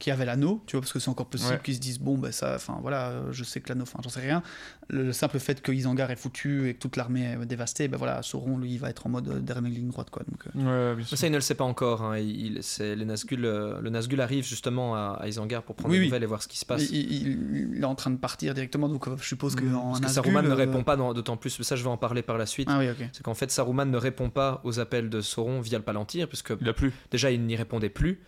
qui 0.00 0.10
avait 0.10 0.24
l'anneau, 0.24 0.60
tu 0.66 0.74
vois, 0.74 0.80
parce 0.80 0.92
que 0.92 0.98
c'est 0.98 1.10
encore 1.10 1.26
possible 1.26 1.52
Ouais. 1.52 1.60
qu'ils 1.62 1.76
se 1.76 1.80
disent 1.80 2.00
bon, 2.00 2.18
ben 2.18 2.32
ça, 2.32 2.54
enfin 2.56 2.78
voilà, 2.80 3.10
euh, 3.10 3.28
je 3.32 3.44
sais 3.44 3.60
que 3.60 3.68
l'anneau, 3.68 3.82
enfin 3.82 4.00
j'en 4.02 4.08
sais 4.10 4.20
rien. 4.20 4.42
Le, 4.88 5.04
le 5.04 5.12
simple 5.12 5.38
fait 5.38 5.60
que 5.62 5.70
Isengard 5.70 6.10
est 6.10 6.16
foutu 6.16 6.68
et 6.68 6.74
que 6.74 6.78
toute 6.80 6.96
l'armée 6.96 7.36
est 7.40 7.46
dévastée, 7.46 7.86
ben 7.86 7.96
voilà, 7.98 8.22
Sauron 8.22 8.58
lui 8.58 8.72
il 8.72 8.78
va 8.78 8.90
être 8.90 9.06
en 9.06 9.10
mode 9.10 9.28
euh, 9.28 9.38
derrière 9.40 9.62
mes 9.62 9.70
lignes 9.70 9.90
droites 9.90 10.10
quoi. 10.10 10.22
Donc, 10.28 10.40
euh, 10.56 10.90
Ouais, 10.90 10.96
bien 10.96 11.04
sûr. 11.04 11.12
Mais 11.14 11.16
ça, 11.18 11.26
il 11.26 11.30
ne 11.30 11.36
le 11.36 11.42
sait 11.42 11.54
pas 11.54 11.64
encore. 11.64 12.02
hein. 12.02 12.18
Il, 12.18 12.62
c'est- 12.62 12.96
les 12.96 13.04
Nazgûl, 13.04 13.40
le 13.42 13.90
Nazgûl 13.90 14.20
arrive 14.20 14.44
justement 14.46 14.94
à, 14.96 15.18
à 15.20 15.28
Isengard 15.28 15.62
pour 15.62 15.76
prendre 15.76 15.90
Oui, 15.90 15.98
des 15.98 16.00
oui. 16.00 16.06
nouvelles 16.08 16.22
et 16.24 16.26
voir 16.26 16.42
ce 16.42 16.48
qui 16.48 16.58
se 16.58 16.64
passe. 16.66 16.88
il, 16.90 17.12
il- 17.12 17.72
il 17.76 17.80
est 17.82 17.84
en 17.84 17.94
train 17.94 18.10
de 18.10 18.16
partir 18.16 18.54
directement, 18.54 18.88
donc 18.88 19.06
je 19.18 19.24
suppose 19.24 19.54
que 19.54 19.64
Mhm. 19.64 19.76
en 19.76 19.88
Parce 19.90 20.00
que 20.00 20.08
Saruman 20.08 20.42
ne 20.42 20.50
répond 20.54 20.82
pas, 20.82 20.96
d'autant 20.96 21.36
plus. 21.36 21.60
Ça, 21.62 21.76
je 21.76 21.82
vais 21.84 21.90
en 21.90 21.98
parler 21.98 22.22
par 22.22 22.38
la 22.38 22.46
suite. 22.46 22.68
Ah 22.70 22.78
oui. 22.78 22.86
C'est 23.12 23.22
qu'en 23.22 23.34
fait, 23.34 23.50
Saruman 23.50 23.84
ne 23.90 23.98
répond 23.98 24.30
pas 24.30 24.62
aux 24.64 24.80
appels 24.80 25.10
de 25.10 25.20
Sauron 25.20 25.60
via 25.60 25.76
le 25.76 25.84
Palantir, 25.84 26.26
puisque 26.26 26.54
Il 26.60 26.68
a 26.68 26.72
plus. 26.72 26.90
déjà 27.10 27.30
il 27.30 27.42
n'y 27.42 27.54
répondait 27.56 27.90
plus, 27.90 28.20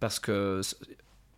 parce 0.00 0.18
que 0.18 0.60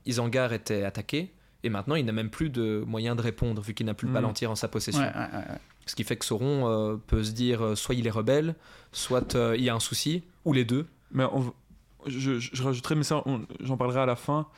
Isengard 0.06 0.52
était 0.52 0.84
attaqué, 0.84 1.32
et 1.64 1.68
maintenant 1.70 1.94
il 1.94 2.04
n'a 2.04 2.12
même 2.12 2.30
plus 2.30 2.50
de 2.50 2.82
moyen 2.86 3.14
de 3.14 3.22
répondre, 3.22 3.62
vu 3.62 3.74
qu'il 3.74 3.86
n'a 3.86 3.94
plus 3.94 4.08
le. 4.08 4.14
Palantir 4.14 4.50
en 4.50 4.54
sa 4.56 4.68
possession. 4.68 5.00
Ouais, 5.02 5.08
ouais, 5.08 5.14
ouais, 5.32 5.38
ouais. 5.50 5.58
Ce 5.86 5.94
qui 5.96 6.04
fait 6.04 6.16
que 6.16 6.24
Sauron 6.24 6.68
euh, 6.68 6.96
peut 7.06 7.24
se 7.24 7.32
dire 7.32 7.62
euh, 7.64 7.74
soit 7.74 7.94
il 7.94 8.06
est 8.06 8.10
rebelle, 8.10 8.54
soit 8.92 9.34
euh, 9.34 9.54
il 9.56 9.64
y 9.64 9.68
a 9.68 9.74
un 9.74 9.80
souci, 9.80 10.22
ou 10.44 10.52
les 10.52 10.64
deux. 10.64 10.86
Mais 11.12 11.24
on 11.24 11.52
je, 12.06 12.38
je- 12.40 12.50
je 12.52 12.62
rajouterai, 12.64 12.96
mais 12.96 13.04
ça, 13.04 13.22
j'en 13.60 13.76
parlerai 13.76 14.00
à 14.00 14.06
la 14.06 14.16
fin. 14.16 14.48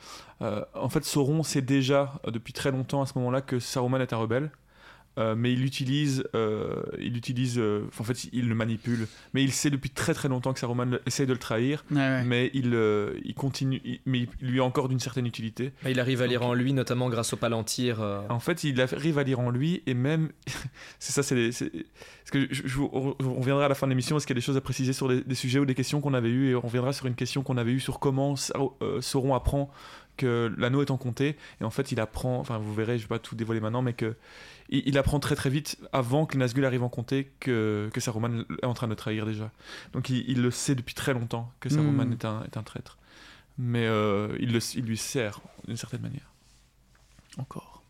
Euh, 0.41 0.65
en 0.73 0.89
fait, 0.89 1.03
Sauron 1.05 1.43
sait 1.43 1.61
déjà 1.61 2.13
depuis 2.31 2.53
très 2.53 2.71
longtemps 2.71 3.03
à 3.03 3.05
ce 3.05 3.13
moment-là 3.19 3.41
que 3.41 3.59
Saruman 3.59 4.01
est 4.01 4.13
un 4.13 4.17
rebelle. 4.17 4.49
Euh, 5.17 5.33
mais 5.37 5.53
il 5.53 5.63
utilise, 5.63 6.25
euh, 6.35 6.81
il 6.99 7.15
utilise, 7.15 7.57
euh, 7.57 7.83
en 7.99 8.03
fait, 8.03 8.25
il 8.33 8.49
le 8.49 8.55
manipule. 8.55 9.07
Mais 9.33 9.43
il 9.43 9.51
sait 9.53 9.69
depuis 9.69 9.89
très 9.89 10.13
très 10.13 10.27
longtemps 10.27 10.51
que 10.53 10.59
Saruman 10.59 10.99
essaie 11.05 11.25
de 11.25 11.31
le 11.31 11.39
trahir, 11.39 11.85
Ouais, 11.91 11.97
ouais. 11.97 12.23
mais 12.25 12.51
il, 12.53 12.71
euh, 12.73 13.13
il 13.23 13.33
continue, 13.33 13.81
il- 13.85 14.01
mais 14.05 14.27
il 14.41 14.47
lui 14.49 14.57
est 14.57 14.61
encore 14.61 14.89
d'une 14.89 14.99
certaine 14.99 15.25
utilité. 15.25 15.71
Bah, 15.83 15.89
il 15.89 15.99
arrive 16.01 16.21
à 16.21 16.27
lire 16.27 16.41
en 16.43 16.53
lui, 16.53 16.73
notamment 16.73 17.09
grâce 17.09 17.31
au 17.33 17.37
Palantir. 17.37 18.01
euh, 18.01 18.21
En 18.29 18.39
fait, 18.41 18.63
il 18.65 18.79
arrive 18.81 19.17
à 19.17 19.23
lire 19.23 19.39
en 19.39 19.49
lui 19.51 19.81
et 19.85 19.93
même, 19.93 20.31
c'est 20.99 21.13
ça, 21.13 21.23
c'est, 21.23 21.51
c'est- 21.51 21.71
parce 21.71 22.31
que 22.31 22.47
je, 22.53 22.67
je- 22.67 22.79
on 22.79 23.15
on 23.19 23.33
reviendra 23.39 23.65
à 23.65 23.69
la 23.69 23.75
fin 23.75 23.87
de 23.87 23.91
l'émission 23.91 24.15
parce 24.15 24.25
qu'il 24.25 24.33
y 24.35 24.37
a 24.37 24.41
des 24.41 24.45
choses 24.45 24.57
à 24.57 24.61
préciser 24.61 24.93
sur 24.93 25.07
des, 25.07 25.21
des 25.21 25.35
sujets 25.35 25.59
ou 25.59 25.65
des 25.65 25.75
questions 25.75 26.01
qu'on 26.01 26.13
avait 26.13 26.29
eues 26.29 26.49
et 26.49 26.55
on 26.55 26.61
reviendra 26.61 26.91
sur 26.91 27.05
une 27.05 27.15
question 27.15 27.43
qu'on 27.43 27.57
avait 27.57 27.71
eue 27.71 27.79
sur 27.79 27.99
comment 27.99 28.35
Sau- 28.35 28.75
euh, 28.81 28.99
Sauron 29.01 29.35
apprend 29.35 29.71
que 30.17 30.53
l'anneau 30.57 30.81
est 30.81 30.91
en 30.91 30.97
comté 30.97 31.35
et 31.61 31.63
en 31.63 31.69
fait 31.69 31.91
il 31.91 31.99
apprend, 31.99 32.39
enfin 32.39 32.57
vous 32.57 32.73
verrez, 32.73 32.97
je 32.97 33.03
vais 33.03 33.07
pas 33.09 33.19
tout 33.19 33.35
dévoiler 33.35 33.59
maintenant, 33.61 33.81
mais 33.81 33.93
que 33.93 34.15
il, 34.69 34.83
il 34.87 34.97
apprend 34.97 35.19
très 35.19 35.35
très 35.35 35.49
vite 35.49 35.77
avant 35.93 36.25
que 36.25 36.37
Nazgûl 36.37 36.65
arrivent 36.65 36.83
en 36.83 36.89
comté 36.89 37.31
que, 37.39 37.89
que 37.93 37.99
Saruman 38.01 38.45
est 38.61 38.65
en 38.65 38.73
train 38.73 38.87
de 38.87 38.91
le 38.91 38.95
trahir 38.95 39.25
déjà. 39.25 39.51
Donc 39.93 40.09
il, 40.09 40.23
il 40.27 40.41
le 40.41 40.51
sait 40.51 40.75
depuis 40.75 40.95
très 40.95 41.13
longtemps 41.13 41.51
que 41.59 41.69
Saruman 41.69 42.07
Hmm. 42.09 42.13
est, 42.13 42.25
un, 42.25 42.43
est 42.43 42.57
un 42.57 42.63
traître, 42.63 42.97
mais 43.57 43.85
euh, 43.85 44.35
il, 44.39 44.51
le, 44.53 44.59
il 44.75 44.85
lui 44.85 44.97
sert 44.97 45.39
d'une 45.67 45.77
certaine 45.77 46.01
manière. 46.01 46.31
Encore. 47.37 47.83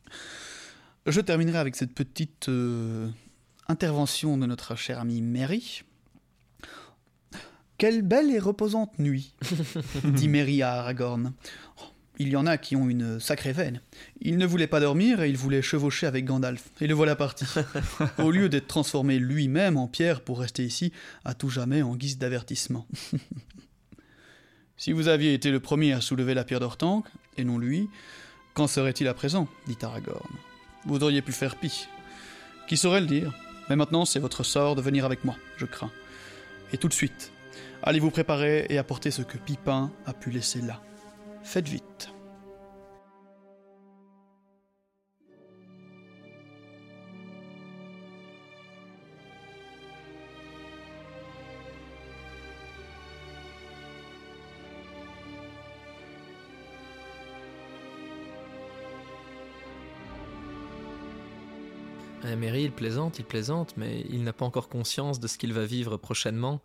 Je 1.06 1.22
terminerai 1.22 1.60
avec 1.60 1.76
cette 1.76 1.94
petite 1.94 2.50
euh, 2.50 3.10
intervention 3.68 4.38
de 4.38 4.46
notre 4.48 4.76
cher 4.76 5.00
ami 5.00 5.22
Mary. 5.22 5.84
Quelle 7.78 8.02
belle 8.04 8.32
et 8.32 8.40
reposante 8.40 8.98
nuit, 9.00 9.34
dit 10.04 10.30
Mary 10.30 10.62
à 10.62 10.76
Aragorn. 10.76 11.34
Oh, 11.82 11.86
Il 12.18 12.30
y 12.30 12.36
en 12.38 12.46
a 12.46 12.58
qui 12.58 12.76
ont 12.76 12.90
une 12.90 13.20
sacrée 13.20 13.52
veine. 13.52 13.82
Il 14.22 14.38
ne 14.38 14.46
voulait 14.46 14.68
pas 14.68 14.80
dormir 14.80 15.22
et 15.22 15.30
il 15.30 15.38
voulait 15.38 15.62
chevaucher 15.62 16.08
avec 16.08 16.24
Gandalf. 16.24 16.70
Et 16.80 16.88
le 16.88 16.94
voilà 16.94 17.16
parti. 17.16 17.46
Au 18.20 18.32
lieu 18.32 18.48
d'être 18.48 18.68
transformé 18.68 19.20
lui-même 19.20 19.76
en 19.78 19.88
pierre 19.88 20.22
pour 20.22 20.40
rester 20.40 20.64
ici 20.64 20.94
à 21.26 21.34
tout 21.34 21.50
jamais 21.50 21.82
en 21.82 21.96
guise 21.96 22.18
d'avertissement. 22.18 22.88
si 24.78 24.94
vous 24.94 25.10
aviez 25.10 25.34
été 25.34 25.52
le 25.52 25.60
premier 25.60 25.92
à 25.92 26.00
soulever 26.00 26.34
la 26.34 26.46
pierre 26.46 26.62
d'Ortanque, 26.62 27.08
et 27.38 27.44
non 27.44 27.58
lui, 27.58 27.90
qu'en 28.54 28.68
serait-il 28.68 29.08
à 29.10 29.14
présent 29.14 29.50
dit 29.68 29.78
Aragorn? 29.82 30.32
Vous 30.86 31.04
auriez 31.04 31.22
pu 31.22 31.34
faire 31.34 31.58
pis. 31.58 31.88
Qui 32.68 32.78
saurait 32.78 33.02
le 33.02 33.08
dire? 33.08 33.34
Mais 33.70 33.76
maintenant, 33.76 34.06
c'est 34.06 34.20
votre 34.20 34.44
sort 34.44 34.76
de 34.76 34.82
venir 34.82 35.04
avec 35.06 35.26
moi, 35.26 35.36
je 35.58 35.66
crains. 35.66 35.92
Et 36.72 36.78
tout 36.78 36.88
de 36.88 36.94
suite, 36.94 37.32
allez 37.84 38.00
vous 38.00 38.12
préparer 38.12 38.68
et 38.70 38.78
apporter 38.78 39.12
ce 39.12 39.22
que 39.22 39.38
Pipin 39.38 39.92
a 40.06 40.14
pu 40.14 40.30
laisser 40.30 40.62
là. 40.62 40.82
Faites 41.46 41.70
vite. 41.70 42.10
Euh, 62.26 62.36
Merry, 62.36 62.64
il 62.64 62.72
plaisante, 62.72 63.20
il 63.20 63.26
plaisante, 63.26 63.78
mais 63.78 64.04
il 64.10 64.24
n'a 64.24 64.34
pas 64.34 64.46
encore 64.46 64.68
conscience 64.68 65.20
de 65.20 65.28
ce 65.28 65.38
qu'il 65.38 65.54
va 65.54 65.66
vivre 65.66 65.96
prochainement, 65.98 66.60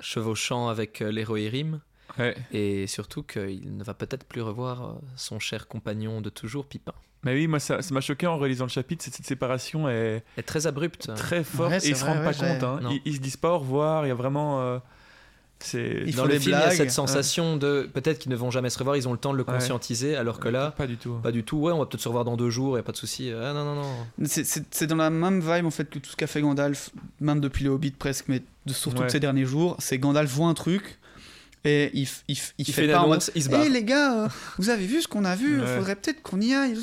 chevauchant 0.00 0.68
avec 0.68 1.00
euh, 1.00 1.10
l'héros 1.10 1.38
Érim, 1.38 1.80
Ouais. 2.18 2.34
et 2.52 2.86
surtout 2.86 3.22
qu'il 3.22 3.76
ne 3.76 3.84
va 3.84 3.94
peut-être 3.94 4.24
plus 4.24 4.40
revoir 4.42 4.82
euh, 4.82 4.92
son 5.16 5.38
cher 5.38 5.68
compagnon 5.68 6.20
de 6.20 6.30
toujours, 6.30 6.66
Pipin. 6.66 6.92
Mais 7.24 7.34
oui, 7.34 7.46
moi 7.48 7.58
ça 7.58 7.78
m'a 7.90 8.00
choqué 8.00 8.26
en 8.26 8.38
réalisant 8.38 8.64
le 8.66 8.70
chapitre, 8.70 9.04
c'est- 9.04 9.14
cette 9.14 9.26
séparation 9.26 9.88
est 9.88 10.22
est 10.36 10.42
très 10.42 10.66
abrupte. 10.66 11.12
très 11.16 11.42
forte 11.44 11.70
Ouais, 11.70 11.78
et 11.84 11.88
ils 11.88 11.96
se 11.96 12.02
vrai, 12.02 12.12
rendent 12.12 12.24
ouais, 12.26 12.32
pas 12.32 12.54
compte. 12.58 12.62
hein. 12.62 12.80
Ils, 12.90 13.02
ils 13.04 13.14
se 13.16 13.20
disent 13.20 13.36
pas 13.36 13.50
au 13.52 13.58
revoir, 13.58 14.04
il 14.06 14.08
y 14.08 14.12
a 14.12 14.14
vraiment. 14.14 14.60
euh, 14.62 14.78
C'est 15.58 16.04
Dans 16.14 16.26
le 16.26 16.32
les 16.34 16.38
film, 16.38 16.54
il 16.54 16.60
y 16.60 16.62
a 16.62 16.70
cette 16.70 16.90
sensation 16.90 17.56
de 17.56 17.88
peut-être 17.94 18.18
qu'ils 18.18 18.30
ne 18.30 18.36
vont 18.36 18.50
jamais 18.50 18.68
se 18.68 18.78
revoir, 18.78 18.94
ils 18.94 19.08
ont 19.08 19.12
le 19.12 19.18
temps 19.18 19.32
de 19.32 19.38
le 19.38 19.42
Ouais. 19.44 19.54
conscientiser, 19.54 20.14
alors 20.14 20.38
que 20.38 20.48
là, 20.50 20.72
pas 20.72 20.86
du 20.86 20.98
tout. 20.98 21.14
pas 21.22 21.32
du 21.32 21.44
tout. 21.44 21.56
Ouais, 21.56 21.72
on 21.72 21.78
va 21.78 21.86
peut-être 21.86 22.02
se 22.02 22.08
revoir 22.08 22.26
dans 22.26 22.36
deux 22.36 22.50
jours, 22.50 22.76
il 22.76 22.80
a 22.80 22.82
pas 22.82 22.92
de 22.92 22.98
souci. 22.98 23.32
Ah 23.32 23.54
non, 23.54 23.64
non, 23.64 23.74
non. 23.76 24.26
C'est- 24.26 24.84
dans 24.86 24.96
la 24.96 25.08
même 25.08 25.40
vibe 25.40 25.64
en 25.64 25.70
fait 25.70 25.88
que 25.88 25.98
tout 25.98 26.10
ce 26.10 26.16
qu'a 26.16 26.26
fait 26.26 26.42
Gandalf, 26.42 26.90
même 27.20 27.40
depuis 27.40 27.64
le 27.64 27.70
Hobbit 27.70 27.92
presque, 27.92 28.26
mais 28.28 28.42
de, 28.66 28.72
surtout 28.74 28.98
Ouais. 29.00 29.06
de 29.06 29.10
ces 29.12 29.18
derniers 29.20 29.46
jours. 29.46 29.76
C'est 29.78 29.96
Gandalf 29.98 30.30
voit 30.30 30.48
un 30.48 30.54
truc 30.54 30.98
et 31.64 31.90
il, 31.94 32.02
il, 32.02 32.08
il 32.28 32.38
Il 32.58 32.64
fait, 32.66 32.86
fait 32.86 32.92
pas 32.92 32.98
en 33.00 33.08
mode 33.08 33.12
annonce, 33.14 33.30
il 33.34 33.42
se 33.42 33.48
Hé 33.48 33.50
barre. 33.50 33.64
les 33.68 33.82
gars, 33.82 34.24
euh, 34.24 34.28
vous 34.58 34.70
avez 34.70 34.86
vu 34.86 35.02
ce 35.02 35.08
qu'on 35.08 35.24
a 35.24 35.34
vu 35.34 35.60
Ouais. 35.60 35.66
Faudrait 35.76 35.96
peut-être 35.96 36.22
qu'on 36.22 36.40
y 36.40 36.54
aille. 36.54 36.76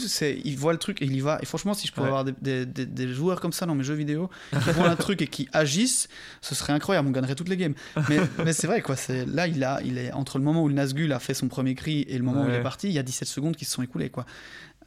Il 0.43 0.57
voit 0.57 0.73
le 0.73 0.79
truc 0.79 1.01
et 1.01 1.05
il 1.05 1.15
y 1.15 1.21
va. 1.21 1.39
Et 1.41 1.45
franchement, 1.45 1.73
si 1.73 1.88
je 1.88 1.93
pouvais 1.93 2.03
Ouais. 2.07 2.07
avoir 2.09 2.25
des, 2.25 2.33
des- 2.41 2.65
des- 2.65 2.86
des 2.86 3.13
joueurs 3.13 3.39
comme 3.39 3.53
ça 3.53 3.65
dans 3.65 3.75
mes 3.75 3.83
jeux 3.86 3.93
vidéo 3.93 4.29
qui 4.51 4.71
voient 4.71 4.89
un 4.89 4.95
truc 4.97 5.21
et 5.21 5.27
qui 5.27 5.47
agissent, 5.53 6.09
ce 6.41 6.53
serait 6.53 6.73
incroyable. 6.73 7.07
On 7.07 7.12
gagnerait 7.12 7.36
toutes 7.36 7.47
les 7.49 7.57
games. 7.57 7.75
Mais, 8.09 8.17
mais 8.43 8.51
c'est 8.51 8.67
vrai 8.67 8.81
quoi. 8.81 8.95
C'est 8.97 9.25
là, 9.25 9.47
il 9.47 9.63
a, 9.63 9.79
il 9.86 9.97
est 9.97 10.12
entre 10.12 10.38
le 10.38 10.43
moment 10.43 10.63
où 10.63 10.67
le 10.67 10.73
Nazgûl 10.73 11.13
a 11.13 11.19
fait 11.19 11.33
son 11.33 11.47
premier 11.47 11.75
cri 11.75 12.01
et 12.09 12.17
le 12.17 12.23
moment 12.23 12.43
où 12.43 12.49
il 12.49 12.53
est 12.55 12.62
parti, 12.63 12.88
il 12.88 12.93
y 12.93 12.99
a 12.99 13.03
17 13.03 13.27
secondes 13.27 13.55
qui 13.55 13.63
se 13.65 13.71
sont 13.71 13.83
écoulées 13.83 14.09
quoi. 14.09 14.25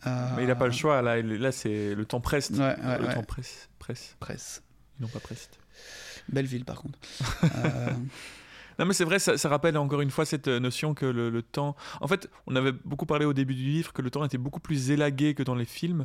Euh, 0.07 0.29
Mais 0.37 0.45
il 0.45 0.51
a 0.51 0.55
pas 0.57 0.67
le 0.67 0.73
choix, 0.73 1.01
là, 1.01 1.23
là 1.23 1.53
c'est 1.53 1.95
le 1.95 2.05
temps 2.05 2.21
presse. 2.21 2.51
Ouais, 2.51 2.59
ouais, 2.59 2.99
le 3.01 3.07
ouais. 3.07 3.15
temps 3.15 3.23
presse. 3.23 3.69
presse. 3.79 4.15
Presse. 4.21 4.63
Ils 4.99 5.03
n'ont 5.03 5.09
pas 5.09 5.21
presse. 5.21 5.49
Belle 6.29 6.45
ville 6.47 6.65
par 6.67 6.83
contre. 6.83 6.99
Euh, 7.65 7.91
Non 8.79 8.85
mais 8.87 8.93
c'est 8.95 9.05
vrai, 9.05 9.19
ça, 9.19 9.39
ça 9.39 9.49
rappelle 9.49 9.77
encore 9.79 10.01
une 10.03 10.11
fois 10.11 10.25
cette 10.27 10.49
euh, 10.49 10.61
notion 10.61 10.93
que 10.95 11.07
le, 11.07 11.31
le 11.31 11.43
temps... 11.43 11.77
En 12.01 12.09
fait, 12.09 12.29
on 12.47 12.57
avait 12.57 12.73
beaucoup 12.73 13.07
parlé 13.07 13.25
au 13.25 13.33
début 13.33 13.55
du 13.55 13.63
livre 13.65 13.93
que 13.93 14.03
le 14.03 14.11
temps 14.11 14.25
était 14.25 14.39
beaucoup 14.39 14.61
plus 14.61 14.91
élagué 14.91 15.35
que 15.35 15.43
dans 15.43 15.55
les 15.55 15.65
films. 15.65 16.05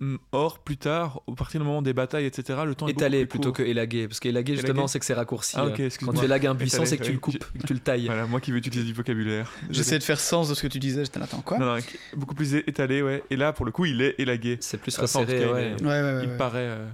Hum, 0.00 0.18
Or, 0.32 0.58
plus 0.58 0.76
tard, 0.76 1.22
au 1.26 1.34
partir 1.34 1.58
du 1.60 1.66
moment 1.66 1.80
des 1.80 1.94
batailles, 1.94 2.26
etc., 2.26 2.60
le 2.66 2.74
temps 2.74 2.86
est 2.86 2.90
Étalé 2.92 3.20
beaucoup 3.20 3.28
plus 3.30 3.38
plutôt 3.38 3.48
court. 3.48 3.56
que 3.56 3.62
élagué. 3.62 4.06
Parce 4.08 4.20
qu'élagué, 4.20 4.54
justement, 4.54 4.86
c'est 4.88 4.98
que 4.98 5.06
c'est 5.06 5.14
raccourci. 5.14 5.56
Ah, 5.58 5.64
euh, 5.66 5.88
Quand 6.04 6.12
tu 6.12 6.24
élagues 6.24 6.46
un 6.46 6.54
buisson, 6.54 6.84
c'est 6.84 6.98
que 6.98 7.02
tu 7.04 7.12
le 7.12 7.16
ouais. 7.16 7.20
coupes, 7.20 7.38
que 7.60 7.66
tu 7.66 7.72
le 7.72 7.80
tailles. 7.80 8.04
Voilà, 8.06 8.26
moi 8.26 8.40
qui 8.40 8.50
veux 8.52 8.58
utiliser 8.58 8.84
du 8.84 8.92
vocabulaire. 8.92 9.50
J'essayais 9.70 9.98
de 9.98 10.04
faire 10.04 10.20
sens 10.20 10.50
de 10.50 10.54
ce 10.54 10.60
que 10.62 10.66
tu 10.68 10.78
disais. 10.78 11.02
J'étais 11.04 11.18
là, 11.18 11.24
attends 11.24 11.40
quoi 11.40 11.58
Non, 11.58 11.64
non, 11.76 11.80
beaucoup 12.14 12.34
plus 12.34 12.54
étalé, 12.56 13.00
ouais. 13.00 13.22
Et 13.30 13.36
là, 13.36 13.54
pour 13.54 13.64
le 13.64 13.72
coup, 13.72 13.86
il 13.86 14.02
est 14.02 14.14
élagué. 14.18 14.58
C'est 14.60 14.76
plus 14.78 14.94
tout 14.94 15.00
resserré, 15.00 15.26
cas, 15.26 15.32
il 15.46 15.48
ouais. 15.52 15.62
est- 15.78 15.82
Ouais, 15.82 15.88
ouais, 15.88 16.02
ouais, 16.16 16.24
il 16.24 16.28
ouais. 16.30 16.36
paraît... 16.36 16.60
euh, 16.68 16.86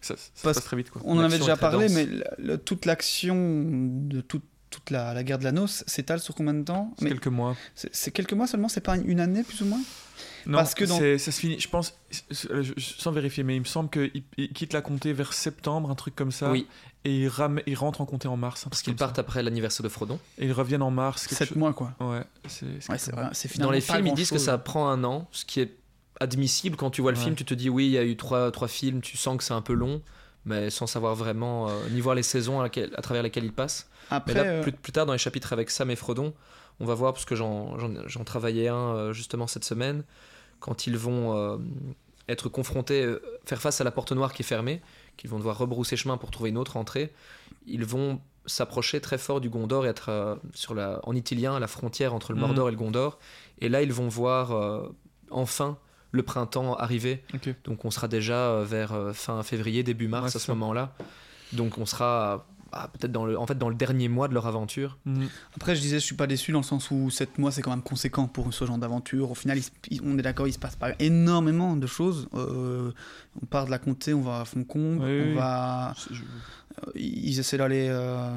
Ça, 0.00 0.16
ça 0.16 0.22
se 0.34 0.42
Parce- 0.42 0.56
passe 0.56 0.64
très 0.64 0.76
vite, 0.76 0.90
quoi. 0.90 1.00
On 1.04 1.16
en 1.16 1.20
avait 1.20 1.38
déjà 1.38 1.52
est 1.52 1.56
parlé, 1.56 1.86
dense. 1.86 1.94
mais 1.94 2.06
le- 2.06 2.24
le- 2.38 2.58
toute 2.58 2.86
l'action 2.86 3.36
de 3.68 4.20
toute 4.20 4.42
toute 4.70 4.90
la, 4.90 5.14
la 5.14 5.22
guerre 5.24 5.38
de 5.38 5.44
la 5.44 5.52
noce 5.52 5.82
s'étale 5.86 6.20
sur 6.20 6.34
combien 6.34 6.54
de 6.54 6.62
temps 6.64 6.94
Mais 7.00 7.08
quelques 7.10 7.26
mois. 7.28 7.56
c'est 7.74 8.10
quelques 8.10 8.32
mois 8.34 8.46
seulement, 8.46 8.68
c'est 8.68 8.80
pas 8.82 8.96
une 8.96 9.20
année 9.20 9.42
plus 9.42 9.62
ou 9.62 9.66
moins? 9.66 9.80
Non, 10.46 10.58
Parce 10.58 10.74
que 10.74 10.84
dans- 10.84 10.98
ça 11.18 11.30
se 11.32 11.38
finit, 11.40 11.60
je 11.60 11.68
pense, 11.68 11.94
je- 12.30 12.72
sans 12.78 13.12
vérifier, 13.12 13.44
mais 13.44 13.54
il 13.56 13.60
me 13.60 13.64
semble 13.66 13.88
qu'il 13.90 14.22
il 14.36 14.52
quitte 14.52 14.72
la 14.72 14.80
comté 14.80 15.12
vers 15.12 15.32
septembre, 15.32 15.90
un 15.90 15.94
truc 15.94 16.16
comme 16.16 16.32
ça. 16.32 16.50
Oui, 16.50 16.66
Et 17.04 17.16
il, 17.22 17.28
ram- 17.28 17.60
il 17.66 17.74
rentre 17.76 18.00
en 18.00 18.06
comté 18.06 18.26
en 18.28 18.36
mars. 18.36 18.64
parce 18.68 18.82
qu'ils 18.82 18.96
partent 18.96 19.18
après 19.18 19.42
l'anniversaire 19.42 19.84
de 19.84 19.88
Frodon. 19.88 20.18
Et 20.38 20.46
ils 20.46 20.52
reviennent 20.52 20.82
en 20.82 20.90
mars. 20.90 21.26
quelque 21.26 21.38
7 21.38 21.48
chose- 21.50 21.56
mois 21.58 21.72
quoi. 21.72 21.94
Ouais, 22.00 22.22
c'est 22.48 22.66
Ouais, 22.90 22.96
Dans 23.58 23.70
les 23.70 23.80
films, 23.80 24.06
ils 24.06 24.14
disent 24.14 24.30
que 24.30 24.38
ça 24.38 24.58
prend 24.58 24.88
un 24.90 25.04
an, 25.04 25.28
ce 25.32 25.44
qui 25.44 25.60
est 25.60 25.76
admissible. 26.20 26.76
Quand 26.76 26.90
tu 26.90 27.00
vois 27.02 27.12
le 27.12 27.18
Ouais. 27.18 27.24
film, 27.24 27.36
tu 27.36 27.44
te 27.44 27.54
dis 27.54 27.68
oui, 27.70 27.86
il 27.86 27.92
y 27.92 27.98
a 27.98 28.04
eu 28.04 28.16
trois, 28.16 28.50
trois 28.50 28.68
films, 28.68 29.00
tu 29.00 29.16
sens 29.16 29.36
que 29.38 29.44
c'est 29.44 29.54
un 29.54 29.62
peu 29.62 29.72
long, 29.74 30.02
mais 30.48 30.70
sans 30.70 30.86
savoir 30.86 31.14
vraiment, 31.14 31.68
euh, 31.68 31.72
ni 31.90 32.00
voir 32.00 32.14
les 32.14 32.22
saisons 32.22 32.58
à, 32.60 32.64
laquelle- 32.64 32.92
à 32.96 33.02
travers 33.02 33.22
lesquelles 33.22 33.44
ils 33.44 33.52
passent. 33.52 33.88
Après, 34.10 34.34
Mais 34.34 34.40
là, 34.42 34.46
euh, 34.50 34.62
plus, 34.62 34.72
plus 34.72 34.92
tard, 34.92 35.06
dans 35.06 35.12
les 35.12 35.18
chapitres 35.18 35.52
avec 35.52 35.70
Sam 35.70 35.90
et 35.90 35.96
Frodon, 35.96 36.34
on 36.80 36.86
va 36.86 36.94
voir, 36.94 37.12
parce 37.12 37.24
que 37.24 37.34
j'en- 37.36 37.76
travaillais 38.24 38.68
un 38.68 38.94
euh, 38.96 39.12
justement 39.12 39.46
cette 39.46 39.64
semaine, 39.64 40.02
quand 40.60 40.86
ils 40.86 40.96
vont 40.96 41.60
être 42.28 42.48
confrontés, 42.48 43.14
faire 43.44 43.60
face 43.60 43.80
à 43.80 43.84
la 43.84 43.90
porte 43.90 44.12
noire 44.12 44.32
qui 44.32 44.42
est 44.42 44.44
fermée, 44.44 44.82
qu'ils 45.16 45.30
vont 45.30 45.38
devoir 45.38 45.56
rebrousser 45.58 45.96
chemin 45.96 46.16
pour 46.16 46.30
trouver 46.30 46.50
une 46.50 46.58
autre 46.58 46.76
entrée, 46.76 47.12
ils 47.66 47.84
vont 47.84 48.20
s'approcher 48.46 49.00
très 49.00 49.18
fort 49.18 49.40
du 49.40 49.50
Gondor 49.50 49.86
et 49.86 49.88
être 49.90 50.08
euh, 50.08 50.34
sur 50.54 50.74
la, 50.74 51.00
en 51.04 51.14
italien 51.14 51.54
à 51.56 51.60
la 51.60 51.66
frontière 51.68 52.14
entre 52.14 52.32
le 52.32 52.36
Mhm. 52.36 52.46
Mordor 52.46 52.68
et 52.68 52.72
le 52.72 52.76
Gondor. 52.78 53.18
Et 53.60 53.68
là, 53.68 53.82
ils 53.82 53.92
vont 53.92 54.08
voir 54.08 54.52
euh, 54.52 54.88
enfin 55.30 55.76
le 56.10 56.22
printemps 56.22 56.74
arriver. 56.74 57.22
Donc 57.64 57.84
on 57.84 57.90
sera 57.90 58.08
déjà 58.08 58.34
euh, 58.36 58.64
vers 58.64 58.92
euh, 58.92 59.12
fin 59.12 59.42
février, 59.42 59.82
début 59.82 60.08
mars 60.08 60.32
Ouais, 60.32 60.36
à 60.36 60.40
ce 60.40 60.50
moment-là. 60.52 60.92
Donc 61.52 61.78
on 61.78 61.86
sera 61.86 62.46
ah, 62.72 62.88
peut-être 62.92 63.12
dans 63.12 63.24
le, 63.24 63.38
en 63.38 63.46
fait, 63.46 63.56
dans 63.56 63.70
le 63.70 63.74
dernier 63.74 64.08
mois 64.08 64.28
de 64.28 64.34
leur 64.34 64.46
aventure. 64.46 64.98
Mhm. 65.06 65.28
après, 65.56 65.74
je 65.74 65.80
disais, 65.80 65.98
je 65.98 66.04
suis 66.04 66.14
pas 66.16 66.26
déçu 66.26 66.52
dans 66.52 66.58
le 66.58 66.64
sens 66.64 66.90
où 66.90 67.08
7 67.08 67.38
mois 67.38 67.50
c'est 67.50 67.62
quand 67.62 67.70
même 67.70 67.80
conséquent 67.82 68.26
pour 68.26 68.52
ce 68.52 68.66
genre 68.66 68.76
d'aventure. 68.76 69.30
Au 69.30 69.34
final, 69.34 69.56
il 69.56 69.62
se- 69.62 69.70
il- 69.90 70.02
on 70.04 70.18
est 70.18 70.22
d'accord, 70.22 70.46
il 70.46 70.52
se 70.52 70.58
passe 70.58 70.76
pas 70.76 70.90
énormément 70.98 71.76
de 71.76 71.86
choses. 71.86 72.28
Euh, 72.34 72.92
on 73.42 73.46
part 73.46 73.64
de 73.64 73.70
la 73.70 73.78
comté, 73.78 74.12
on 74.12 74.20
va 74.20 74.40
à 74.40 74.44
Oui, 74.54 74.60
on 74.64 75.28
oui. 75.28 75.34
va. 75.34 75.94
Je- 76.10 76.22
ils 76.94 77.38
essaient 77.38 77.56
d'aller 77.58 77.88
euh, 77.90 78.36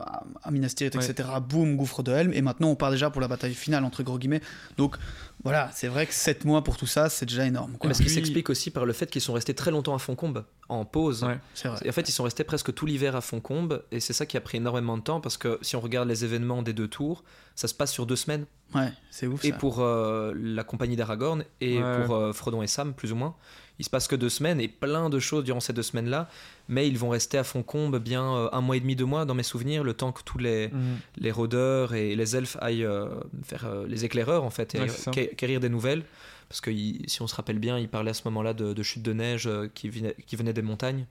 à- 0.00 0.50
Minas 0.50 0.70
Tirith, 0.76 0.94
Ouais. 0.96 1.04
etc. 1.10 1.28
Boum, 1.46 1.76
gouffre 1.76 2.02
de 2.02 2.12
Helm. 2.12 2.32
Et 2.32 2.42
maintenant, 2.42 2.68
on 2.68 2.76
part 2.76 2.90
déjà 2.90 3.10
pour 3.10 3.20
la 3.20 3.28
bataille 3.28 3.54
finale, 3.54 3.84
entre 3.84 4.02
gros 4.02 4.18
guillemets. 4.18 4.40
Donc, 4.76 4.96
voilà, 5.42 5.70
c'est 5.72 5.88
vrai 5.88 6.06
que 6.06 6.14
7 6.14 6.44
mois 6.44 6.62
pour 6.64 6.76
tout 6.76 6.86
ça, 6.86 7.08
c'est 7.08 7.26
déjà 7.26 7.46
énorme. 7.46 7.76
quoi. 7.78 7.88
Mais 7.88 7.94
ce 7.94 7.98
qui 7.98 8.06
Puis- 8.06 8.14
s'explique 8.14 8.50
aussi 8.50 8.70
par 8.70 8.86
le 8.86 8.92
fait 8.92 9.10
qu'ils 9.10 9.20
sont 9.22 9.32
restés 9.32 9.54
très 9.54 9.70
longtemps 9.70 9.94
à 9.94 9.98
Foncombe, 9.98 10.44
en 10.68 10.84
pause. 10.84 11.24
Ouais. 11.24 11.38
C'est 11.54 11.68
vrai. 11.68 11.78
Et 11.84 11.88
en 11.88 11.92
fait, 11.92 12.08
ils 12.08 12.12
sont 12.12 12.24
restés 12.24 12.44
presque 12.44 12.72
tout 12.74 12.86
l'hiver 12.86 13.14
à 13.16 13.20
Foncombe, 13.20 13.82
et 13.90 14.00
c'est 14.00 14.12
ça 14.12 14.26
qui 14.26 14.36
a 14.36 14.40
pris 14.40 14.58
énormément 14.58 14.96
de 14.96 15.02
temps, 15.02 15.20
parce 15.20 15.36
que 15.36 15.58
si 15.62 15.76
on 15.76 15.80
regarde 15.80 16.08
les 16.08 16.24
événements 16.24 16.62
des 16.62 16.72
deux 16.72 16.88
tours, 16.88 17.24
ça 17.54 17.68
se 17.68 17.74
passe 17.74 17.92
sur 17.92 18.06
deux 18.06 18.16
semaines. 18.16 18.46
Ouais, 18.74 18.92
c'est 19.10 19.26
ouf. 19.26 19.44
Et 19.44 19.50
ça. 19.50 19.56
pour 19.56 19.80
euh, 19.80 20.32
la 20.36 20.64
compagnie 20.64 20.96
d'Aragorn, 20.96 21.44
et 21.60 21.80
Ouais. 21.82 22.04
pour 22.06 22.16
euh, 22.16 22.32
Frodon 22.32 22.62
et 22.62 22.66
Sam, 22.66 22.92
plus 22.94 23.12
ou 23.12 23.16
moins, 23.16 23.34
il 23.78 23.84
se 23.84 23.90
passe 23.90 24.06
que 24.06 24.14
deux 24.16 24.28
semaines, 24.28 24.60
et 24.60 24.68
plein 24.68 25.10
de 25.10 25.18
choses 25.18 25.42
durant 25.44 25.58
ces 25.60 25.72
deux 25.72 25.82
semaines-là, 25.82 26.28
mais 26.68 26.86
ils 26.86 26.96
vont 26.98 27.08
rester 27.08 27.38
à 27.38 27.44
Foncombe 27.44 27.98
bien 27.98 28.24
euh, 28.24 28.48
un 28.52 28.60
mois 28.60 28.76
et 28.76 28.80
demi, 28.80 28.94
deux 28.94 29.04
mois, 29.04 29.24
dans 29.24 29.34
mes 29.34 29.42
souvenirs, 29.42 29.82
le 29.82 29.94
temps 29.94 30.12
que 30.12 30.22
tous 30.22 30.38
les, 30.38 30.68
Mhm. 30.68 30.98
les 31.18 31.30
rôdeurs 31.32 31.92
et 31.94 32.14
les 32.14 32.36
elfes 32.36 32.56
aillent 32.60 32.84
euh, 32.84 33.08
faire 33.44 33.64
euh, 33.66 33.86
les 33.88 34.04
éclaireurs 34.04 34.44
en 34.44 34.50
fait 34.50 34.74
et 34.76 34.80
Ouais, 34.80 34.88
c'est 34.88 35.02
ça. 35.02 35.10
qué- 35.10 35.34
quérir 35.36 35.58
des 35.60 35.68
nouvelles 35.68 36.04
parce 36.48 36.60
que 36.60 36.70
si 37.06 37.20
on 37.22 37.26
se 37.26 37.34
rappelle 37.34 37.58
bien 37.58 37.78
il 37.78 37.88
parlait 37.88 38.10
à 38.10 38.14
ce 38.14 38.22
moment-là 38.26 38.52
de, 38.54 38.72
de 38.74 38.82
chute 38.82 39.02
de 39.02 39.12
neige 39.12 39.48
qui, 39.74 39.88
venait, 39.88 40.14
qui 40.26 40.36
venait 40.36 40.52
des 40.52 40.62
montagnes 40.62 41.06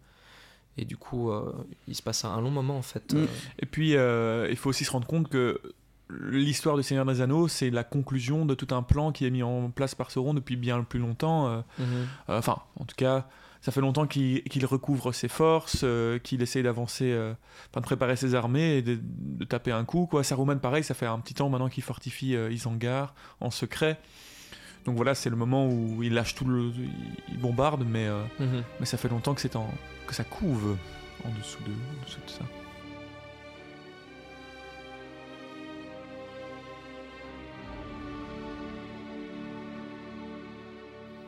et 0.78 0.86
du 0.86 0.96
coup 0.96 1.32
euh, 1.32 1.52
il 1.88 1.96
se 1.96 2.02
passe 2.02 2.24
un, 2.24 2.40
long 2.40 2.50
moment 2.52 2.78
en 2.78 2.82
fait 2.82 3.14
Mm. 3.14 3.18
euh, 3.18 3.26
Et 3.60 3.66
puis, 3.66 3.96
euh, 3.98 4.48
il 4.50 4.56
faut 4.58 4.70
aussi 4.70 4.86
se 4.86 4.92
rendre 4.92 5.06
compte 5.08 5.28
que 5.30 5.60
l'histoire 6.22 6.78
du 6.78 6.84
Seigneur 6.84 7.06
des 7.06 7.22
Anneaux, 7.22 7.48
c'est 7.48 7.70
la 7.70 7.84
conclusion 7.84 8.46
de 8.46 8.54
tout 8.56 8.74
un 8.76 8.84
plan 8.84 9.12
qui 9.12 9.26
est 9.26 9.30
mis 9.30 9.44
en 9.44 9.70
place 9.72 9.96
par 9.96 10.12
Sauron 10.12 10.34
depuis 10.34 10.56
bien 10.56 10.84
plus 10.84 11.00
longtemps. 11.00 11.48
euh, 11.48 11.62
mhm. 11.80 11.86
Euh, 12.30 12.38
Enfin, 12.40 12.58
en 12.80 12.86
tout 12.86 12.96
cas, 12.96 13.28
ça 13.62 13.72
fait 13.72 13.82
longtemps 13.82 14.08
qu'il 14.08 14.66
recouvre 14.66 15.14
ses 15.14 15.28
forces, 15.30 15.82
euh, 15.84 16.20
qu'il 16.20 16.42
essaye 16.42 16.64
d'avancer, 16.64 17.14
enfin, 17.72 17.80
de 17.82 17.86
préparer 17.86 18.16
ses 18.18 18.36
armées 18.36 18.78
et 18.78 18.82
de, 18.82 19.00
de 19.02 19.46
taper 19.46 19.72
un 19.72 19.86
coup. 19.86 20.06
Quoi. 20.06 20.24
Saruman, 20.24 20.60
pareil, 20.60 20.84
ça 20.84 20.94
fait 20.94 21.06
un 21.06 21.20
petit 21.20 21.34
temps 21.34 21.50
maintenant 21.50 21.70
qu'il 21.70 21.84
fortifie 21.84 22.34
Isengard 22.52 23.14
en 23.40 23.52
secret. 23.52 24.00
Donc 24.86 24.98
voilà, 24.98 25.16
c'est 25.16 25.30
le 25.30 25.38
moment 25.38 25.66
où 25.70 26.04
il 26.04 26.14
lâche 26.14 26.36
tout 26.36 26.44
le. 26.44 26.72
Il 27.30 27.40
bombarde, 27.40 27.86
mais, 27.88 28.10
Mhm. 28.40 28.64
mais 28.82 28.86
ça 28.86 28.98
fait 28.98 29.08
longtemps 29.08 29.34
que, 29.34 29.40
c'est 29.40 29.56
en, 29.56 29.70
que 30.08 30.14
ça 30.14 30.26
couve 30.26 30.76
en 31.24 31.30
dessous 31.40 31.64
de, 31.64 31.72
en 31.72 32.06
dessous 32.06 32.20
de 32.26 32.30
ça. 32.30 32.44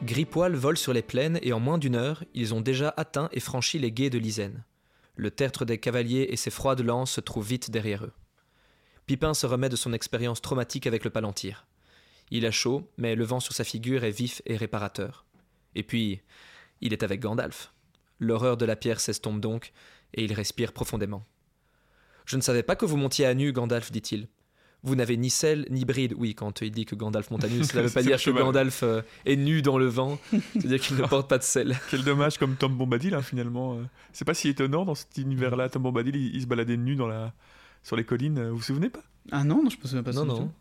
Gripoil 0.05 0.53
vole 0.53 0.77
sur 0.77 0.93
les 0.93 1.01
plaines 1.01 1.39
et 1.41 1.51
en 1.51 1.59
moins 1.59 1.79
d'une 1.79 1.95
heure 1.95 2.23
ils 2.35 2.53
ont 2.53 2.61
déjà 2.61 2.93
atteint 2.95 3.27
et 3.31 3.39
franchi 3.39 3.79
les 3.79 3.91
gués 3.91 4.11
de 4.11 4.19
l'Isène. 4.19 4.63
Le 5.15 5.31
tertre 5.31 5.65
des 5.65 5.79
cavaliers 5.79 6.27
et 6.29 6.35
ses 6.35 6.51
froides 6.51 6.81
lances 6.81 7.13
se 7.13 7.21
trouvent 7.21 7.47
vite 7.47 7.71
derrière 7.71 8.05
eux. 8.05 8.13
Pipin 9.07 9.33
se 9.33 9.47
remet 9.47 9.67
de 9.67 9.75
son 9.75 9.93
expérience 9.93 10.41
traumatique 10.41 10.85
avec 10.85 11.05
le 11.05 11.09
palantir. 11.09 11.65
Il 12.29 12.45
a 12.45 12.51
chaud 12.51 12.87
mais 12.97 13.15
le 13.15 13.23
vent 13.23 13.39
sur 13.39 13.53
sa 13.53 13.63
figure 13.63 14.03
est 14.03 14.11
vif 14.11 14.43
et 14.45 14.57
réparateur. 14.57 15.25
Et 15.73 15.81
puis 15.81 16.21
il 16.81 16.93
est 16.93 17.01
avec 17.01 17.19
Gandalf. 17.19 17.73
L'horreur 18.19 18.57
de 18.57 18.65
la 18.65 18.75
pierre 18.75 18.99
s'estompe 18.99 19.41
donc 19.41 19.73
et 20.13 20.23
il 20.23 20.33
respire 20.33 20.71
profondément. 20.71 21.25
Je 22.25 22.37
ne 22.37 22.41
savais 22.41 22.63
pas 22.63 22.75
que 22.75 22.85
vous 22.85 22.97
montiez 22.97 23.25
à 23.25 23.33
nu 23.33 23.51
Gandalf 23.51 23.91
dit-il 23.91 24.27
vous 24.85 24.95
n'avez 24.95 25.17
ni 25.17 25.29
selle 25.29 25.65
ni 25.69 25.83
bride. 25.83 26.13
Oui, 26.17 26.33
quand 26.35 26.61
il 26.61 26.71
dit 26.71 26.85
que 26.85 26.95
Gandalf 26.95 27.29
monte 27.31 27.43
à 27.43 27.49
nu, 27.49 27.63
cela 27.63 27.81
ne 27.83 27.87
veut 27.87 27.93
pas 27.93 28.03
dire 28.03 28.21
que. 28.21 28.29
Gandalf 28.29 28.83
euh, 28.83 29.01
est 29.25 29.35
nu 29.35 29.61
dans 29.61 29.77
le 29.77 29.87
vent. 29.87 30.17
C'est-à-dire 30.53 30.79
qu'il 30.79 30.95
ne 30.97 31.03
porte 31.07 31.27
pas 31.29 31.37
de 31.37 31.43
selle. 31.43 31.75
Quel 31.89 32.03
dommage 32.03 32.37
comme 32.37 32.55
Tom 32.55 32.73
Bombadil, 32.75 33.13
hein, 33.13 33.21
finalement. 33.21 33.75
euh. 33.75 33.83
C'est 34.13 34.25
pas 34.25 34.33
si 34.33 34.47
étonnant 34.49 34.85
dans 34.85 34.95
cet 34.95 35.17
univers-là. 35.17 35.69
Tom 35.69 35.83
Bombadil, 35.83 36.15
il, 36.15 36.35
il 36.35 36.41
se 36.41 36.47
baladait 36.47 36.77
nu 36.77 36.95
dans 36.95 37.07
la... 37.07 37.33
sur 37.83 37.95
les 37.95 38.03
collines. 38.05 38.37
euh, 38.37 38.49
Vous 38.51 38.57
vous 38.57 38.61
souvenez 38.63 38.89
pas? 38.89 39.03
Ah 39.31 39.43
non, 39.43 39.63
non, 39.63 39.69
je 39.69 39.77
me 39.77 39.81
souviens 39.83 40.03
pas 40.03 40.11
Non, 40.13 40.25
non. 40.25 40.37
tout. 40.37 40.51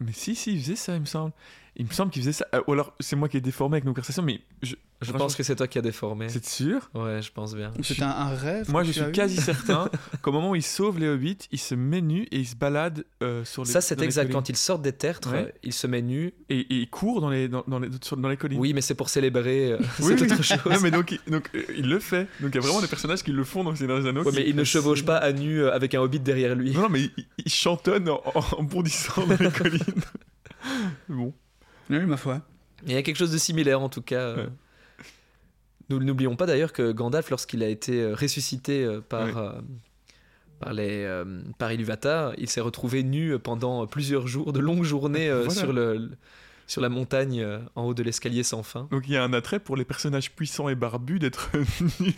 Mais 0.00 0.12
si, 0.12 0.34
si, 0.34 0.52
il 0.54 0.60
faisait 0.60 0.76
ça, 0.76 0.94
il 0.94 1.00
me 1.00 1.06
semble. 1.06 1.32
Il 1.80 1.86
me 1.86 1.92
semble 1.92 2.10
qu'il 2.10 2.22
faisait 2.22 2.32
ça. 2.32 2.44
Euh, 2.56 2.60
ou 2.66 2.72
alors, 2.72 2.92
c'est 2.98 3.14
moi 3.14 3.28
qui 3.28 3.36
ai 3.36 3.40
déformé 3.40 3.74
avec 3.76 3.84
nos 3.84 3.92
conversations, 3.92 4.22
mais 4.24 4.40
je, 4.62 4.74
Je 5.00 5.12
pense 5.12 5.36
que 5.36 5.44
c'est 5.44 5.54
toi 5.54 5.68
qui 5.68 5.78
as 5.78 5.82
déformé. 5.82 6.28
c'est 6.28 6.44
sûr? 6.44 6.90
Ouais, 6.92 7.22
je 7.22 7.30
pense 7.30 7.54
bien. 7.54 7.70
C'était 7.82 8.02
un, 8.02 8.08
un 8.08 8.34
rêve 8.34 8.68
Moi, 8.68 8.82
que 8.82 8.88
je 8.88 8.92
tu 8.94 8.98
as 8.98 9.02
suis 9.04 9.10
eu 9.10 9.12
quasi 9.14 9.36
certain 9.40 9.88
qu'au 10.20 10.32
moment 10.32 10.50
où 10.50 10.54
il 10.56 10.62
sauve 10.64 10.98
les 10.98 11.06
hobbits, 11.06 11.38
il 11.52 11.58
se 11.60 11.76
met 11.76 12.00
nu 12.00 12.22
et 12.32 12.38
il 12.40 12.46
se 12.48 12.56
balade 12.56 13.04
euh, 13.22 13.44
sur 13.44 13.62
les. 13.62 13.70
Ça, 13.70 13.80
c'est 13.80 14.02
exact. 14.02 14.22
collines. 14.24 14.32
Quand 14.34 14.48
il 14.48 14.56
sort 14.56 14.80
des 14.80 14.90
tertres, 14.92 15.30
Ouais. 15.32 15.54
il 15.62 15.72
se 15.72 15.86
met 15.86 16.02
nu. 16.02 16.34
Et, 16.48 16.58
et 16.58 16.74
il 16.80 16.90
court 16.90 17.20
dans 17.20 17.30
les, 17.30 17.46
dans, 17.46 17.62
dans 17.68 17.78
les, 17.78 17.90
sur- 18.02 18.16
dans 18.16 18.28
les 18.28 18.36
collines. 18.36 18.58
Oui, 18.58 18.72
mais 18.74 18.80
c'est 18.80 18.96
pour 18.96 19.08
célébrer. 19.08 19.70
euh, 19.70 19.78
Oui, 19.78 19.84
c'est 20.18 20.22
oui. 20.22 20.32
autre 20.32 20.42
chose. 20.42 20.58
Non, 20.66 20.80
mais 20.82 20.90
donc, 20.90 21.12
il, 21.12 21.30
donc, 21.30 21.48
euh, 21.54 21.62
il 21.76 21.88
le 21.88 22.00
fait. 22.00 22.26
Donc, 22.40 22.50
il 22.50 22.54
y 22.56 22.58
a 22.58 22.60
vraiment 22.60 22.80
des 22.80 22.88
personnages 22.88 23.22
qui 23.22 23.30
le 23.30 23.44
font 23.44 23.62
dans 23.62 23.72
Seigneur 23.76 24.00
des 24.02 24.08
Anneaux. 24.08 24.24
Ouais, 24.24 24.32
mais 24.34 24.44
il 24.48 24.56
ne 24.56 24.64
chevauche 24.64 25.04
pas 25.04 25.18
à 25.18 25.30
nu 25.32 25.64
avec 25.64 25.94
un 25.94 26.00
hobbit 26.00 26.18
derrière 26.18 26.56
lui. 26.56 26.72
Non, 26.72 26.82
non, 26.82 26.88
mais 26.88 27.02
il, 27.16 27.24
il 27.46 27.52
chantonne 27.52 28.08
en, 28.08 28.20
en 28.34 28.62
bondissant 28.64 29.24
dans 29.28 29.36
les 29.38 29.50
collines. 29.52 30.02
bon. 31.08 31.32
Oui, 31.90 31.98
ma 32.06 32.16
foi. 32.16 32.42
Il 32.86 32.92
y 32.92 32.96
a 32.96 33.02
quelque 33.02 33.16
chose 33.16 33.32
de 33.32 33.38
similaire 33.38 33.80
en 33.80 33.88
tout 33.88 34.02
cas. 34.02 34.20
euh. 34.20 34.44
Ouais. 34.46 34.50
Nous 35.90 35.98
n'oublions 36.00 36.36
pas 36.36 36.44
d'ailleurs 36.46 36.72
que 36.72 36.92
Gandalf, 36.92 37.30
lorsqu'il 37.30 37.62
a 37.62 37.68
été 37.68 38.02
euh, 38.02 38.14
ressuscité 38.14 38.84
euh, 38.84 39.00
par, 39.00 39.38
euh, 39.38 39.52
par, 40.60 40.74
les, 40.74 41.02
euh, 41.04 41.40
par 41.56 41.72
Iluvatar, 41.72 42.34
il 42.36 42.48
s'est 42.50 42.60
retrouvé 42.60 43.02
nu 43.02 43.38
pendant 43.38 43.86
plusieurs 43.86 44.26
jours, 44.26 44.52
de 44.52 44.60
longues 44.60 44.84
journées 44.84 45.30
euh, 45.30 45.44
Voilà. 45.44 45.60
sur, 45.60 45.72
le, 45.72 46.10
sur 46.66 46.82
la 46.82 46.90
montagne 46.90 47.42
en 47.74 47.84
haut 47.84 47.94
de 47.94 48.02
l'escalier 48.02 48.42
sans 48.42 48.62
fin. 48.62 48.86
Donc, 48.90 49.04
il 49.08 49.12
y 49.12 49.16
a 49.16 49.24
un 49.24 49.32
attrait 49.32 49.60
pour 49.60 49.76
les 49.76 49.86
personnages 49.86 50.30
puissants 50.32 50.68
et 50.68 50.74
barbus 50.74 51.18
d'être 51.20 51.50
nus. 52.00 52.14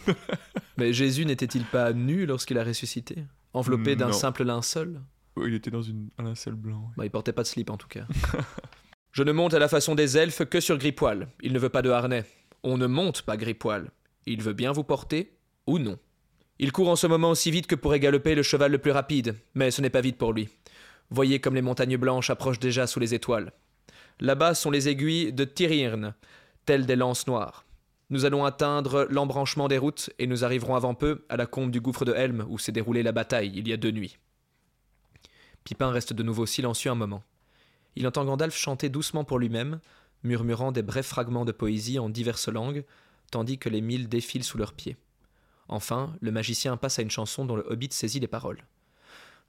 Mais 0.77 0.93
Jésus 0.93 1.25
n'était-il 1.25 1.65
pas 1.65 1.93
nu 1.93 2.27
lorsqu'il 2.27 2.59
a 2.59 2.65
ressuscité? 2.65 3.25
Enveloppé 3.55 3.95
d'un 3.95 4.13
simple 4.13 4.43
linceul? 4.43 5.01
Oh, 5.37 5.47
il 5.47 5.55
était 5.55 5.71
dans 5.71 5.83
une, 5.83 6.09
un 6.19 6.25
linceul 6.25 6.55
blanc. 6.55 6.91
Bah, 6.97 7.05
il 7.05 7.11
portait 7.11 7.33
pas 7.33 7.43
de 7.43 7.47
slip 7.49 7.71
en 7.71 7.77
tout 7.77 7.89
cas. 7.89 8.05
Je 9.13 9.23
ne 9.23 9.33
monte 9.33 9.55
à 9.55 9.59
la 9.59 9.69
façon 9.69 9.95
des 9.95 10.17
elfes 10.17 10.45
que 10.45 10.61
sur 10.61 10.79
Gripoil. 10.79 11.29
Il 11.43 11.53
ne 11.53 11.59
veut 11.59 11.69
pas 11.69 11.83
de 11.83 11.91
harnais. 11.91 12.25
On 12.63 12.79
ne 12.79 12.87
monte 12.87 13.23
pas 13.23 13.37
Gripoil. 13.37 13.91
Il 14.27 14.43
veut 14.43 14.53
bien 14.53 14.71
vous 14.71 14.85
porter 14.85 15.33
ou 15.67 15.79
non. 15.79 15.99
Il 16.59 16.73
court 16.73 16.91
en 16.91 16.97
ce 16.97 17.07
moment 17.07 17.31
aussi 17.31 17.51
vite 17.51 17.67
que 17.67 17.75
pourrait 17.75 18.01
galoper 18.01 18.35
le 18.35 18.43
cheval 18.43 18.71
le 18.71 18.79
plus 18.79 18.91
rapide, 18.91 19.35
mais 19.55 19.71
ce 19.71 19.81
n'est 19.81 19.91
pas 19.91 20.03
vite 20.03 20.19
pour 20.19 20.33
lui. 20.33 20.49
Voyez 21.11 21.41
comme 21.41 21.55
les 21.55 21.63
montagnes 21.63 21.97
blanches 21.97 22.31
approchent 22.31 22.61
déjà 22.61 22.87
sous 22.87 23.01
les 23.01 23.15
étoiles. 23.15 23.53
Là-bas 24.21 24.55
sont 24.55 24.71
les 24.71 24.89
aiguilles 24.89 25.33
de 25.33 25.45
Tyrirn, 25.45 26.15
telles 26.67 26.87
des 26.87 26.97
lances 26.97 27.27
noires. 27.27 27.65
Nous 28.11 28.27
allons 28.27 28.45
atteindre 28.45 29.07
l'embranchement 29.11 29.69
des 29.69 29.79
routes 29.79 30.11
et 30.19 30.27
nous 30.27 30.45
arriverons 30.45 30.75
avant 30.75 30.95
peu 30.95 31.25
à 31.29 31.37
la 31.37 31.47
combe 31.47 31.71
du 31.71 31.81
gouffre 31.81 32.05
de 32.05 32.13
Helm 32.13 32.45
où 32.49 32.59
s'est 32.59 32.73
déroulée 32.73 33.03
la 33.03 33.13
bataille 33.13 33.53
il 33.55 33.67
y 33.67 33.73
a 33.73 33.77
deux 33.77 33.93
nuits. 33.93 34.19
Pipin 35.65 35.91
reste 35.91 36.13
de 36.13 36.23
nouveau 36.23 36.47
silencieux 36.47 36.91
un 36.91 36.97
moment. 36.97 37.23
Il 37.97 38.07
entend 38.07 38.25
Gandalf 38.25 38.57
chanter 38.57 38.89
doucement 38.89 39.25
pour 39.25 39.39
lui-même, 39.39 39.81
murmurant 40.23 40.73
des 40.73 40.83
brefs 40.83 41.07
fragments 41.07 41.45
de 41.45 41.53
poésie 41.53 41.99
en 41.99 42.09
diverses 42.09 42.49
langues, 42.49 42.85
tandis 43.31 43.59
que 43.59 43.69
les 43.69 43.81
milles 43.81 44.09
défilent 44.09 44.45
sous 44.45 44.59
leurs 44.59 44.73
pieds. 44.73 44.97
Enfin, 45.69 46.15
le 46.21 46.33
magicien 46.33 46.77
passe 46.77 46.99
à 46.99 47.03
une 47.03 47.11
chanson 47.11 47.45
dont 47.45 47.57
le 47.57 47.65
hobbit 47.69 47.93
saisit 47.93 48.21
les 48.21 48.27
paroles. 48.27 48.65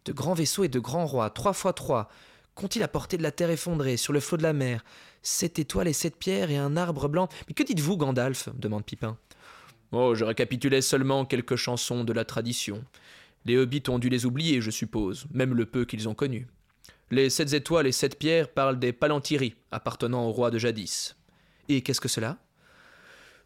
De 0.06 0.13
grands 0.13 0.34
vaisseaux 0.34 0.63
et 0.63 0.69
de 0.69 0.80
grands 0.80 1.06
rois, 1.06 1.30
trois 1.30 1.54
fois 1.54 1.73
trois, 1.73 2.10
qu'ont-ils 2.56 2.84
apporté 2.84 3.17
de 3.17 3.23
la 3.23 3.32
terre 3.32 3.49
effondrée, 3.49 3.97
sur 3.97 4.13
le 4.13 4.19
flot 4.19 4.38
de 4.38 4.43
la 4.43 4.54
mer 4.54 4.84
Sept 5.23 5.60
étoiles 5.60 5.88
et 5.88 5.93
sept 5.93 6.15
pierres 6.15 6.51
et 6.51 6.58
un 6.58 6.77
arbre 6.77 7.08
blanc? 7.08 7.27
Mais 7.47 7.54
que 7.54 7.63
dites-vous, 7.63 7.97
Gandalf? 7.97 8.49
demande 8.56 8.86
Pipin. 8.86 9.17
Oh, 9.91 10.15
je 10.15 10.23
récapitulais 10.23 10.82
seulement 10.82 11.25
quelques 11.25 11.58
chansons 11.58 12.04
de 12.04 12.13
la 12.13 12.23
tradition. 12.23 12.84
Les 13.45 13.58
hobbits 13.58 13.84
ont 13.89 13.99
dû 13.99 14.10
les 14.10 14.25
oublier, 14.25 14.62
je 14.62 14.71
suppose, 14.71 15.25
même 15.32 15.54
le 15.54 15.65
peu 15.65 15.86
qu'ils 15.86 16.08
ont 16.08 16.13
connu. 16.13 16.47
Les 17.12 17.30
sept 17.30 17.52
étoiles 17.52 17.88
et 17.88 17.91
sept 17.91 18.17
pierres 18.17 18.47
parlent 18.47 18.80
des 18.80 18.93
Palantiri, 18.93 19.56
appartenant 19.69 20.28
au 20.28 20.32
roi 20.32 20.50
de 20.50 20.58
jadis. 20.58 21.17
Et 21.67 21.82
qu'est-ce 21.82 22.00
que 22.00 22.08
cela? 22.08 22.38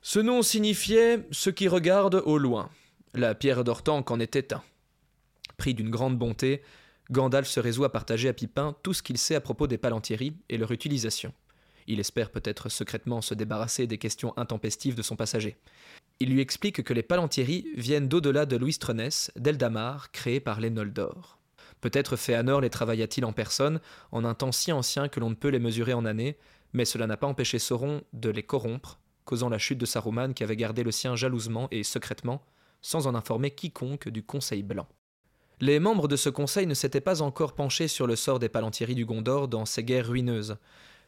Ce 0.04 0.20
nom 0.20 0.44
signifiait 0.44 1.26
ce 1.32 1.50
qui 1.50 1.68
regarde 1.68 2.22
au 2.26 2.38
loin. 2.38 2.70
La 3.16 3.34
pierre 3.34 3.64
d'Ortanque 3.64 4.12
en 4.12 4.20
était 4.20 4.54
un. 4.54 4.62
Pris 5.58 5.74
d'une 5.74 5.90
grande 5.90 6.16
bonté, 6.16 6.62
Gandalf 7.10 7.48
se 7.48 7.60
résout 7.60 7.86
à 7.86 7.92
partager 7.92 8.30
à 8.30 8.34
Pipin 8.34 8.76
tout 8.84 8.94
ce 8.94 9.02
qu'il 9.02 9.18
sait 9.18 9.34
à 9.34 9.42
propos 9.42 9.66
des 9.66 9.80
Palantiri 9.80 10.36
et 10.48 10.60
leur 10.60 10.72
utilisation. 10.72 11.34
Il 11.88 12.00
espère 12.00 12.30
peut-être 12.30 12.70
secrètement 12.70 13.22
se 13.22 13.34
débarrasser 13.34 13.88
des 13.88 13.98
questions 13.98 14.38
intempestives 14.38 14.96
de 14.96 15.02
son 15.02 15.16
passager. 15.16 15.58
Il 16.20 16.30
lui 16.30 16.42
explique 16.42 16.84
que 16.84 16.94
les 16.94 17.02
Palantiri 17.02 17.66
viennent 17.76 18.10
d'au-delà 18.10 18.46
de 18.46 18.58
Louis-Treness, 18.58 19.32
d'Eldamar, 19.36 20.12
créé 20.12 20.40
par 20.40 20.60
les 20.60 20.70
Noldor. 20.70 21.35
Peut-être 21.86 22.16
Féanor 22.16 22.62
les 22.62 22.72
travailla-t-il 22.72 23.26
en 23.26 23.32
personne, 23.32 23.80
en 24.12 24.26
un 24.26 24.34
temps 24.34 24.52
si 24.52 24.72
ancien 24.72 25.08
que 25.08 25.20
l'on 25.20 25.30
ne 25.30 25.36
peut 25.36 25.50
les 25.50 25.60
mesurer 25.60 25.94
en 25.94 26.04
années, 26.04 26.36
mais 26.74 26.84
cela 26.84 27.06
n'a 27.06 27.16
pas 27.16 27.28
empêché 27.28 27.60
Sauron 27.60 28.02
de 28.12 28.32
les 28.32 28.42
corrompre, 28.42 29.00
causant 29.24 29.50
la 29.50 29.60
chute 29.60 29.78
de 29.78 29.86
Saruman 29.86 30.34
qui 30.34 30.44
avait 30.44 30.56
gardé 30.56 30.82
le 30.82 30.90
sien 30.90 31.16
jalousement 31.16 31.68
et 31.70 31.84
secrètement, 31.84 32.42
sans 32.82 33.06
en 33.06 33.14
informer 33.14 33.52
quiconque 33.52 34.10
du 34.10 34.24
Conseil 34.24 34.64
Blanc. 34.64 34.88
Les 35.62 35.80
membres 35.80 36.08
de 36.08 36.16
ce 36.16 36.30
conseil 36.30 36.66
ne 36.66 36.74
s'étaient 36.74 37.02
pas 37.02 37.22
encore 37.22 37.54
penchés 37.54 37.88
sur 37.88 38.08
le 38.08 38.16
sort 38.16 38.40
des 38.40 38.50
Palantiri 38.50 38.96
du 38.96 39.06
Gondor 39.06 39.48
dans 39.48 39.66
ces 39.66 39.84
guerres 39.84 40.08
ruineuses. 40.08 40.58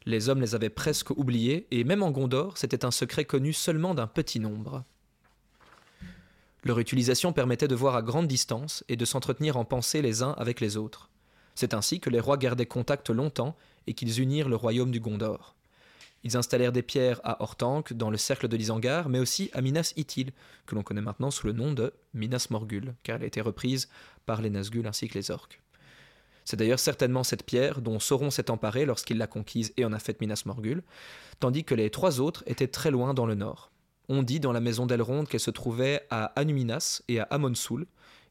Les 0.06 0.30
hommes 0.30 0.42
les 0.42 0.54
avaient 0.54 0.70
presque 0.70 1.10
oubliés, 1.10 1.66
et 1.72 1.86
même 1.86 2.04
en 2.04 2.12
Gondor, 2.12 2.56
c'était 2.56 2.86
un 2.86 2.92
secret 2.92 3.26
connu 3.26 3.52
seulement 3.52 3.96
d'un 3.96 4.06
petit 4.06 4.40
nombre. 4.40 4.84
Leur 6.64 6.80
utilisation 6.80 7.34
permettait 7.34 7.68
de 7.68 7.76
voir 7.76 7.96
à 7.96 8.02
grande 8.02 8.28
distance 8.28 8.84
et 8.90 8.96
de 8.96 9.06
s'entretenir 9.06 9.58
en 9.58 9.66
pensée 9.66 10.02
les 10.02 10.24
uns 10.24 10.32
avec 10.38 10.60
les 10.60 10.78
autres. 10.78 11.10
C'est 11.56 11.74
ainsi 11.74 12.00
que 12.00 12.10
les 12.10 12.20
rois 12.20 12.38
gardaient 12.38 12.66
contact 12.66 13.10
longtemps 13.10 13.56
et 13.88 13.94
qu'ils 13.94 14.22
unirent 14.22 14.50
le 14.50 14.56
royaume 14.56 14.92
du 14.92 15.00
Gondor. 15.00 15.56
Ils 16.24 16.36
installèrent 16.36 16.72
des 16.72 16.82
pierres 16.82 17.22
à 17.24 17.42
Orthanc, 17.42 17.94
dans 17.94 18.10
le 18.10 18.18
cercle 18.18 18.48
de 18.48 18.58
l'Isangar, 18.58 19.08
mais 19.08 19.20
aussi 19.20 19.50
à 19.54 19.62
Minas 19.62 19.94
Ithil, 19.96 20.34
que 20.66 20.76
l'on 20.76 20.84
connaît 20.84 21.02
maintenant 21.02 21.32
sous 21.32 21.48
le 21.48 21.54
nom 21.54 21.74
de 21.74 21.94
Minas 22.14 22.48
Morgul, 22.50 22.96
car 23.04 23.18
elle 23.18 23.24
a 23.24 23.28
été 23.28 23.40
reprise 23.40 23.88
par 24.26 24.42
les 24.42 24.50
Nazgûl 24.50 24.88
ainsi 24.88 25.08
que 25.08 25.18
les 25.18 25.32
orques. 25.32 25.62
C'est 26.44 26.58
d'ailleurs 26.58 26.80
certainement 26.80 27.24
cette 27.24 27.44
pierre 27.44 27.82
dont 27.82 28.00
Sauron 28.00 28.32
s'est 28.32 28.50
emparé 28.50 28.86
lorsqu'il 28.86 29.18
l'a 29.18 29.28
conquise 29.28 29.74
et 29.78 29.86
en 29.86 29.94
a 29.94 30.00
fait 30.00 30.20
Minas 30.22 30.44
Morgul, 30.46 30.82
tandis 31.40 31.64
que 31.64 31.76
les 31.76 31.90
trois 31.90 32.20
autres 32.20 32.44
étaient 32.48 32.68
très 32.68 32.92
loin 32.92 33.14
dans 33.14 33.26
le 33.26 33.36
nord. 33.36 33.72
On 34.10 34.24
dit 34.24 34.40
dans 34.40 34.52
la 34.54 34.62
maison 34.62 34.86
d'Elrond 34.86 35.26
qu'elle 35.26 35.40
se 35.40 35.52
trouvait 35.52 36.06
à 36.10 36.26
Anuminas 36.40 37.02
et 37.08 37.20
à 37.20 37.24
Amonsul, 37.24 37.86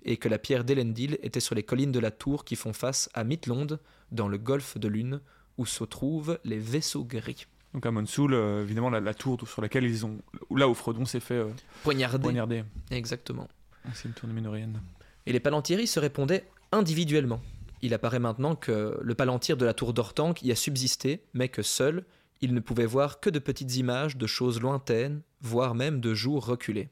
et 0.04 0.16
que 0.16 0.28
la 0.28 0.38
pierre 0.38 0.64
d'Elendil 0.64 1.18
était 1.22 1.40
sur 1.40 1.54
les 1.54 1.62
collines 1.62 1.92
de 1.92 1.98
la 1.98 2.10
tour 2.10 2.44
qui 2.44 2.56
font 2.56 2.72
face 2.72 3.10
à 3.12 3.24
Midlond, 3.24 3.66
dans 4.12 4.28
le 4.28 4.38
golfe 4.38 4.78
de 4.78 4.88
Lune, 4.88 5.20
où 5.58 5.66
se 5.66 5.84
trouvent 5.84 6.38
les 6.44 6.58
vaisseaux 6.58 7.04
gris. 7.04 7.46
Donc 7.74 7.84
à 7.84 7.90
Monsoul, 7.90 8.32
euh, 8.32 8.62
évidemment, 8.62 8.88
la, 8.88 9.00
la 9.00 9.12
tour 9.12 9.38
sur 9.46 9.60
laquelle 9.60 9.84
ils 9.84 10.06
ont. 10.06 10.18
Là 10.54 10.68
où 10.68 10.74
Frodon 10.74 11.04
s'est 11.04 11.20
fait 11.20 11.34
euh, 11.34 11.48
Poignardé. 11.82 12.22
poignarder. 12.22 12.64
Exactement. 12.90 13.48
C'est 13.92 14.08
une 14.08 14.14
tour 14.14 14.28
ménorienne. 14.30 14.80
Et 15.26 15.32
les 15.32 15.40
Palantiri 15.40 15.86
se 15.86 16.00
répondaient 16.00 16.44
individuellement. 16.72 17.40
Il 17.82 17.92
apparaît 17.92 18.18
maintenant 18.18 18.54
que 18.54 18.98
le 19.02 19.14
Palantir 19.14 19.56
de 19.56 19.66
la 19.66 19.74
tour 19.74 19.92
d'Ortanque 19.92 20.42
y 20.42 20.50
a 20.52 20.56
subsisté, 20.56 21.22
mais 21.34 21.48
que 21.48 21.62
seul, 21.62 22.04
il 22.40 22.54
ne 22.54 22.60
pouvait 22.60 22.86
voir 22.86 23.20
que 23.20 23.30
de 23.30 23.38
petites 23.38 23.76
images 23.76 24.16
de 24.16 24.26
choses 24.26 24.60
lointaines, 24.60 25.22
voire 25.40 25.74
même 25.74 26.00
de 26.00 26.14
jours 26.14 26.44
reculés. 26.44 26.90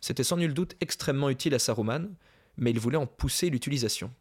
C'était 0.00 0.24
sans 0.24 0.36
nul 0.36 0.52
doute 0.52 0.74
extrêmement 0.80 1.30
utile 1.30 1.54
à 1.54 1.58
Saruman, 1.58 2.14
mais 2.56 2.70
il 2.70 2.78
voulait 2.78 2.98
en 2.98 3.06
pousser 3.06 3.50
l'utilisation. 3.50 4.12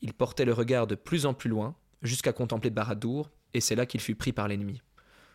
Il 0.00 0.14
portait 0.14 0.44
le 0.44 0.52
regard 0.52 0.86
de 0.86 0.94
plus 0.94 1.26
en 1.26 1.34
plus 1.34 1.50
loin, 1.50 1.74
jusqu'à 2.02 2.32
contempler 2.32 2.70
Barad-dûr, 2.70 3.30
et 3.54 3.60
c'est 3.60 3.74
là 3.74 3.86
qu'il 3.86 4.00
fut 4.00 4.14
pris 4.14 4.32
par 4.32 4.48
l'ennemi. 4.48 4.82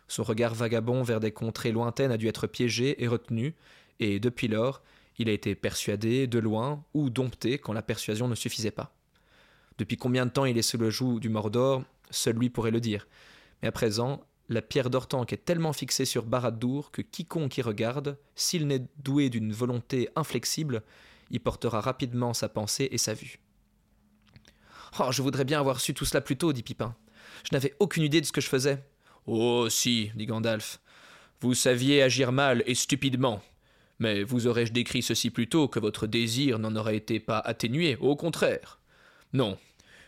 Son 0.08 0.22
regard 0.22 0.54
vagabond 0.54 1.02
vers 1.02 1.20
des 1.20 1.32
contrées 1.32 1.72
lointaines 1.72 2.10
a 2.10 2.16
dû 2.16 2.28
être 2.28 2.46
piégé 2.46 3.02
et 3.02 3.08
retenu, 3.08 3.54
et 4.00 4.20
depuis 4.20 4.48
lors, 4.48 4.82
il 5.18 5.28
a 5.28 5.32
été 5.32 5.54
persuadé 5.54 6.26
de 6.26 6.38
loin 6.38 6.84
ou 6.94 7.10
dompté 7.10 7.58
quand 7.58 7.72
la 7.72 7.82
persuasion 7.82 8.28
ne 8.28 8.34
suffisait 8.34 8.70
pas. 8.70 8.94
Depuis 9.76 9.96
combien 9.96 10.26
de 10.26 10.30
temps 10.30 10.44
il 10.44 10.58
est 10.58 10.62
sous 10.62 10.78
le 10.78 10.90
joug 10.90 11.20
du 11.20 11.28
Mordor, 11.28 11.84
seul 12.10 12.36
lui 12.36 12.50
pourrait 12.50 12.70
le 12.70 12.80
dire. 12.80 13.06
Mais 13.62 13.68
à 13.68 13.72
présent, 13.72 14.24
la 14.48 14.62
pierre 14.62 14.90
d'Ortanque 14.90 15.32
est 15.32 15.44
tellement 15.44 15.72
fixée 15.72 16.04
sur 16.04 16.24
Barad-dûr 16.24 16.90
que 16.90 17.02
quiconque 17.02 17.58
y 17.58 17.62
regarde, 17.62 18.18
s'il 18.34 18.66
n'est 18.66 18.86
doué 18.96 19.28
d'une 19.28 19.52
volonté 19.52 20.08
inflexible, 20.16 20.82
y 21.30 21.38
portera 21.38 21.80
rapidement 21.80 22.32
sa 22.32 22.48
pensée 22.48 22.88
et 22.90 22.98
sa 22.98 23.12
vue. 23.14 23.38
Oh, 24.98 25.12
je 25.12 25.20
voudrais 25.20 25.44
bien 25.44 25.60
avoir 25.60 25.80
su 25.80 25.92
tout 25.92 26.06
cela 26.06 26.22
plus 26.22 26.36
tôt, 26.36 26.52
dit 26.52 26.62
Pipin. 26.62 26.96
Je 27.44 27.50
n'avais 27.52 27.74
aucune 27.78 28.04
idée 28.04 28.20
de 28.20 28.26
ce 28.26 28.32
que 28.32 28.40
je 28.40 28.48
faisais. 28.48 28.82
Oh, 29.26 29.68
si, 29.68 30.10
dit 30.14 30.24
Gandalf. 30.24 30.80
Vous 31.40 31.54
saviez 31.54 32.02
agir 32.02 32.32
mal 32.32 32.62
et 32.66 32.74
stupidement. 32.74 33.42
Mais 33.98 34.22
vous 34.22 34.46
aurais-je 34.46 34.72
décrit 34.72 35.02
ceci 35.02 35.30
plus 35.30 35.48
tôt 35.48 35.68
que 35.68 35.78
votre 35.78 36.06
désir 36.06 36.58
n'en 36.58 36.74
aurait 36.74 36.96
été 36.96 37.20
pas 37.20 37.38
atténué, 37.38 37.96
au 37.96 38.16
contraire. 38.16 38.80
Non, 39.32 39.58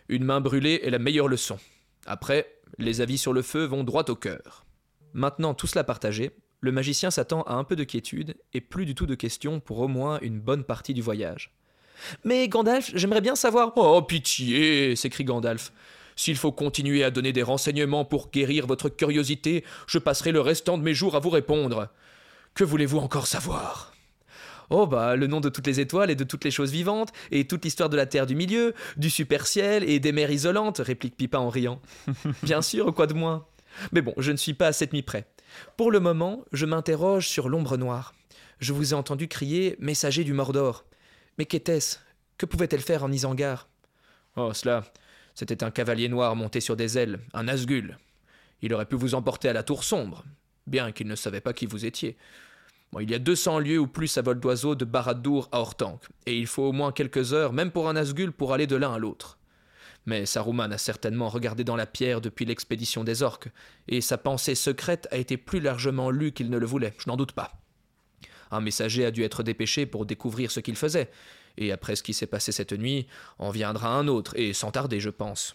une 0.09 0.25
main 0.25 0.41
brûlée 0.41 0.81
est 0.83 0.91
la 0.91 0.99
meilleure 0.99 1.29
leçon. 1.29 1.59
Après, 2.07 2.60
les 2.79 3.01
avis 3.01 3.19
sur 3.19 3.33
le 3.33 3.43
feu 3.43 3.65
vont 3.65 3.85
droit 3.85 4.05
au 4.09 4.15
cœur. 4.15 4.65
Maintenant 5.13 5.55
tout 5.55 5.67
cela 5.67 5.85
partagé, 5.85 6.33
le 6.61 6.73
magicien 6.73 7.11
s'attend 7.11 7.43
à 7.43 7.55
un 7.55 7.65
peu 7.65 7.77
de 7.77 7.85
quiétude 7.85 8.37
et 8.53 8.61
plus 8.61 8.85
du 8.85 8.95
tout 8.95 9.07
de 9.07 9.15
questions 9.15 9.61
pour 9.61 9.79
au 9.79 9.89
moins 9.89 10.19
une 10.21 10.41
bonne 10.41 10.65
partie 10.65 10.95
du 10.95 11.03
voyage. 11.03 11.55
Mais 12.25 12.49
Gandalf, 12.49 12.91
j'aimerais 12.95 13.21
bien 13.21 13.35
savoir. 13.35 13.73
Oh, 13.77 14.03
pitié 14.03 14.97
s'écrie 14.97 15.25
Gandalf. 15.25 15.73
S'il 16.17 16.37
faut 16.37 16.53
continuer 16.53 17.03
à 17.03 17.11
donner 17.11 17.33
des 17.33 17.43
renseignements 17.43 18.05
pour 18.05 18.31
guérir 18.31 18.67
votre 18.67 18.89
curiosité, 18.89 19.65
je 19.87 19.99
passerai 19.99 20.33
le 20.33 20.41
restant 20.41 20.77
de 20.77 20.83
mes 20.83 20.95
jours 20.95 21.17
à 21.17 21.19
vous 21.19 21.31
répondre. 21.31 21.89
Que 22.55 22.65
voulez-vous 22.65 22.99
encore 22.99 23.27
savoir? 23.27 23.90
Oh 24.71 24.87
bah 24.87 25.17
le 25.17 25.27
nom 25.27 25.41
de 25.41 25.49
toutes 25.49 25.67
les 25.67 25.81
étoiles 25.81 26.11
et 26.11 26.15
de 26.15 26.25
toutes 26.25 26.45
les 26.45 26.51
choses 26.51 26.71
vivantes, 26.71 27.13
et 27.31 27.47
toute 27.47 27.65
l'histoire 27.65 27.89
de 27.89 27.97
la 27.97 28.07
Terre 28.07 28.27
du 28.27 28.37
milieu, 28.37 28.73
du 28.97 29.11
super 29.11 29.47
ciel 29.47 29.89
et 29.89 29.99
des 29.99 30.13
mers 30.13 30.31
isolantes, 30.31 30.79
réplique 30.79 31.17
Pipin 31.17 31.41
en 31.41 31.49
riant. 31.49 31.83
Bien 32.43 32.63
sûr, 32.63 32.95
quoi 32.95 33.07
de 33.07 33.15
moins 33.15 33.47
Mais 33.93 34.01
bon, 34.01 34.15
je 34.17 34.31
ne 34.31 34.37
suis 34.37 34.55
pas 34.55 34.69
à 34.69 34.73
cette 34.73 34.93
nuit 34.93 35.03
près. 35.03 35.27
Pour 35.77 35.91
le 35.91 35.99
moment, 35.99 36.45
je 36.53 36.67
m'interroge 36.67 37.29
sur 37.29 37.49
l'ombre 37.49 37.77
noire. 37.77 38.15
Je 38.61 38.73
vous 38.73 38.93
ai 38.93 38.97
entendu 38.97 39.27
crier 39.27 39.77
Messager 39.81 40.23
du 40.23 40.33
Mordor. 40.33 40.85
Mais 41.39 41.47
qu'était-ce? 41.47 41.99
Que 42.39 42.47
pouvait-elle 42.47 42.81
faire 42.81 43.03
en 43.03 43.11
Isengard? 43.11 43.69
Oh, 44.37 44.53
cela, 44.53 44.85
c'était 45.35 45.65
un 45.65 45.71
cavalier 45.71 46.09
noir 46.09 46.37
monté 46.37 46.61
sur 46.61 46.77
des 46.77 46.97
ailes, 46.97 47.19
un 47.33 47.49
Asgul. 47.49 47.99
Il 48.63 48.73
aurait 48.75 48.87
pu 48.87 48.97
vous 48.97 49.15
emporter 49.15 49.49
à 49.49 49.53
la 49.53 49.63
tour 49.63 49.83
sombre, 49.83 50.25
bien 50.67 50.93
qu'il 50.93 51.09
ne 51.09 51.17
savait 51.17 51.41
pas 51.41 51.53
qui 51.53 51.67
vous 51.67 51.87
étiez. 51.87 52.17
Il 52.99 53.11
y 53.11 53.15
a 53.15 53.21
200 53.21 53.61
lieues 53.61 53.79
ou 53.79 53.87
plus 53.87 54.19
à 54.19 54.23
vol 54.23 54.41
d'oiseau 54.41 54.75
de 54.75 54.85
Barad-dûr 54.85 55.49
à 55.53 55.61
Hortank, 55.61 56.03
et 56.27 56.37
il 56.37 56.49
faut 56.49 56.65
au 56.65 56.73
moins 56.73 56.91
quelques 56.91 57.33
heures, 57.33 57.53
même 57.53 57.71
pour 57.71 57.89
un 57.89 57.95
Asgul, 57.95 58.33
pour 58.33 58.53
aller 58.53 58.67
de 58.67 58.75
l'un 58.75 58.93
à 58.93 58.99
l'autre. 58.99 59.39
Mais 60.07 60.27
Saruman 60.27 60.73
a 60.73 60.79
certainement 60.79 61.29
regardé 61.29 61.63
dans 61.63 61.77
la 61.77 61.87
pierre 61.87 62.21
depuis 62.21 62.47
l'expédition 62.47 63.05
des 63.05 63.23
orques, 63.23 63.49
et 63.87 64.01
sa 64.01 64.19
pensée 64.19 64.57
secrète 64.57 65.07
a 65.13 65.19
été 65.19 65.37
plus 65.37 65.61
largement 65.61 66.11
lue 66.11 66.33
qu'il 66.33 66.51
ne 66.51 66.59
le 66.59 66.67
voulait, 66.67 66.95
je 66.99 67.09
n'en 67.09 67.17
doute 67.17 67.33
pas. 67.33 67.53
Un 68.51 68.61
messager 68.61 69.07
a 69.07 69.13
dû 69.13 69.23
être 69.23 69.45
dépêché 69.45 69.87
pour 69.87 70.05
découvrir 70.05 70.51
ce 70.51 70.59
qu'il 70.59 70.75
faisait, 70.75 71.11
et 71.59 71.71
après 71.71 71.95
ce 71.95 72.03
qui 72.03 72.15
s'est 72.15 72.27
passé 72.27 72.51
cette 72.51 72.73
nuit, 72.73 73.07
en 73.39 73.51
viendra 73.51 73.95
un 73.95 74.09
autre, 74.09 74.37
et 74.37 74.53
sans 74.53 74.73
tarder, 74.73 74.99
je 74.99 75.11
pense. 75.11 75.55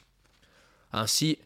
Ainsi, 0.94 1.40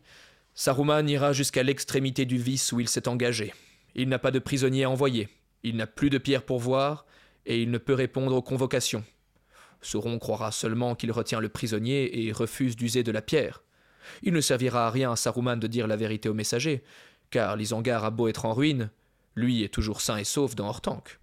Saruman 0.53 1.07
ira 1.09 1.33
jusqu'à 1.33 1.63
l'extrémité 1.63 2.25
du 2.25 2.37
vice 2.37 2.71
où 2.73 2.79
il 2.79 2.89
s'est 2.89 3.07
engagé. 3.07 3.53
Il 3.95 4.09
n'a 4.09 4.19
pas 4.19 4.29
de 4.29 4.37
prisonnier 4.37 4.83
à 4.83 4.89
envoyer, 4.89 5.29
il 5.63 5.75
n'a 5.75 5.87
plus 5.87 6.09
de 6.09 6.17
pierre 6.17 6.43
pour 6.43 6.59
voir, 6.59 7.05
et 7.45 7.61
il 7.61 7.71
ne 7.71 7.77
peut 7.77 7.93
répondre 7.93 8.35
aux 8.35 8.41
convocations. 8.41 9.03
Sauron 9.81 10.19
croira 10.19 10.51
seulement 10.51 10.95
qu'il 10.95 11.11
retient 11.11 11.39
le 11.39 11.49
prisonnier 11.49 12.25
et 12.25 12.31
refuse 12.31 12.75
d'user 12.75 13.03
de 13.03 13.11
la 13.11 13.21
pierre. 13.21 13.63
Il 14.23 14.33
ne 14.33 14.41
servira 14.41 14.87
à 14.87 14.89
rien 14.89 15.11
à 15.11 15.15
Saruman 15.15 15.57
de 15.57 15.67
dire 15.67 15.87
la 15.87 15.95
vérité 15.95 16.29
au 16.29 16.33
messager, 16.33 16.83
car 17.29 17.55
l'Isengard 17.55 18.03
a 18.03 18.11
beau 18.11 18.27
être 18.27 18.45
en 18.45 18.53
ruine, 18.53 18.89
lui 19.35 19.63
est 19.63 19.73
toujours 19.73 20.01
sain 20.01 20.17
et 20.17 20.23
sauf 20.23 20.55
dans 20.55 20.67
Hortank. 20.67 21.19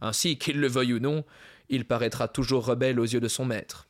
Ainsi, 0.00 0.36
qu'il 0.36 0.60
le 0.60 0.66
veuille 0.66 0.94
ou 0.94 0.98
non, 0.98 1.24
il 1.68 1.86
paraîtra 1.86 2.28
toujours 2.28 2.66
rebelle 2.66 3.00
aux 3.00 3.04
yeux 3.04 3.20
de 3.20 3.28
son 3.28 3.44
maître. 3.44 3.88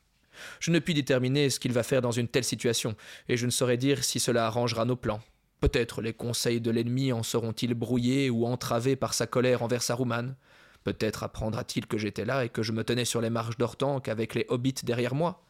Je 0.61 0.70
ne 0.70 0.78
puis 0.78 0.95
déterminer 0.95 1.51
ce 1.51 1.59
qu'il 1.59 1.72
va 1.72 1.82
faire 1.82 2.03
dans 2.03 2.11
une 2.12 2.28
telle 2.28 2.45
situation, 2.45 2.95
et 3.28 3.36
je 3.36 3.47
ne 3.47 3.51
saurais 3.51 3.76
dire 3.76 4.05
si 4.05 4.20
cela 4.20 4.47
arrangera 4.47 4.84
nos 4.84 4.97
plans. 4.97 5.20
Peut-être 5.64 6.02
les 6.02 6.12
conseils 6.12 6.60
de 6.60 6.70
l'ennemi 6.70 7.10
en 7.10 7.22
seront-ils 7.22 7.72
brouillés 7.72 8.28
ou 8.28 8.44
entravés 8.44 8.96
par 8.96 9.14
sa 9.14 9.26
colère 9.26 9.62
envers 9.62 9.82
Saruman. 9.82 10.36
Peut-être 10.82 11.22
apprendra-t-il 11.22 11.86
que 11.86 11.96
j'étais 11.96 12.26
là 12.26 12.44
et 12.44 12.50
que 12.50 12.62
je 12.62 12.72
me 12.72 12.84
tenais 12.84 13.06
sur 13.06 13.22
les 13.22 13.30
marches 13.30 13.56
d'Ortanque 13.56 14.08
avec 14.08 14.34
les 14.34 14.44
hobbits 14.50 14.74
derrière 14.82 15.14
moi. 15.14 15.42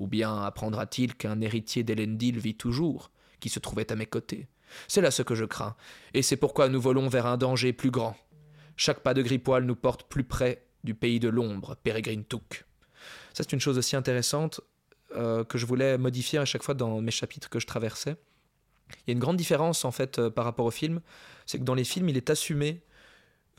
Ou 0.00 0.08
bien 0.08 0.42
apprendra-t-il 0.42 1.14
qu'un 1.14 1.40
héritier 1.40 1.84
d'Elendil 1.84 2.36
vit 2.36 2.56
toujours, 2.56 3.12
qui 3.38 3.48
se 3.48 3.60
trouvait 3.60 3.92
à 3.92 3.94
mes 3.94 4.06
côtés. 4.06 4.48
C'est 4.88 5.00
là 5.00 5.12
ce 5.12 5.22
que 5.22 5.36
je 5.36 5.44
crains, 5.44 5.76
et 6.14 6.22
c'est 6.22 6.36
pourquoi 6.36 6.68
nous 6.68 6.80
volons 6.80 7.06
vers 7.06 7.26
un 7.26 7.36
danger 7.36 7.72
plus 7.72 7.92
grand. 7.92 8.16
Chaque 8.76 9.04
pas 9.04 9.14
de 9.14 9.22
Gripoil 9.22 9.62
nous 9.62 9.76
porte 9.76 10.08
plus 10.08 10.24
près 10.24 10.66
du 10.82 10.96
pays 10.96 11.20
de 11.20 11.28
l'ombre, 11.28 11.76
Pérégrine 11.76 12.24
Touk. 12.24 12.64
Ça, 13.34 13.44
c'est 13.44 13.52
une 13.52 13.60
chose 13.60 13.78
aussi 13.78 13.94
intéressante 13.94 14.62
euh, 15.14 15.44
que 15.44 15.58
je 15.58 15.66
voulais 15.66 15.96
modifier 15.96 16.40
à 16.40 16.44
chaque 16.44 16.64
fois 16.64 16.74
dans 16.74 17.00
mes 17.00 17.12
chapitres 17.12 17.48
que 17.48 17.60
je 17.60 17.68
traversais. 17.68 18.16
Il 18.90 19.08
y 19.08 19.10
a 19.10 19.12
une 19.12 19.18
grande 19.18 19.36
différence 19.36 19.84
en 19.84 19.90
fait 19.90 20.18
euh, 20.18 20.30
par 20.30 20.44
rapport 20.44 20.66
au 20.66 20.70
film, 20.70 21.00
c'est 21.46 21.58
que 21.58 21.64
dans 21.64 21.74
les 21.74 21.84
films, 21.84 22.08
il 22.08 22.16
est 22.16 22.30
assumé 22.30 22.82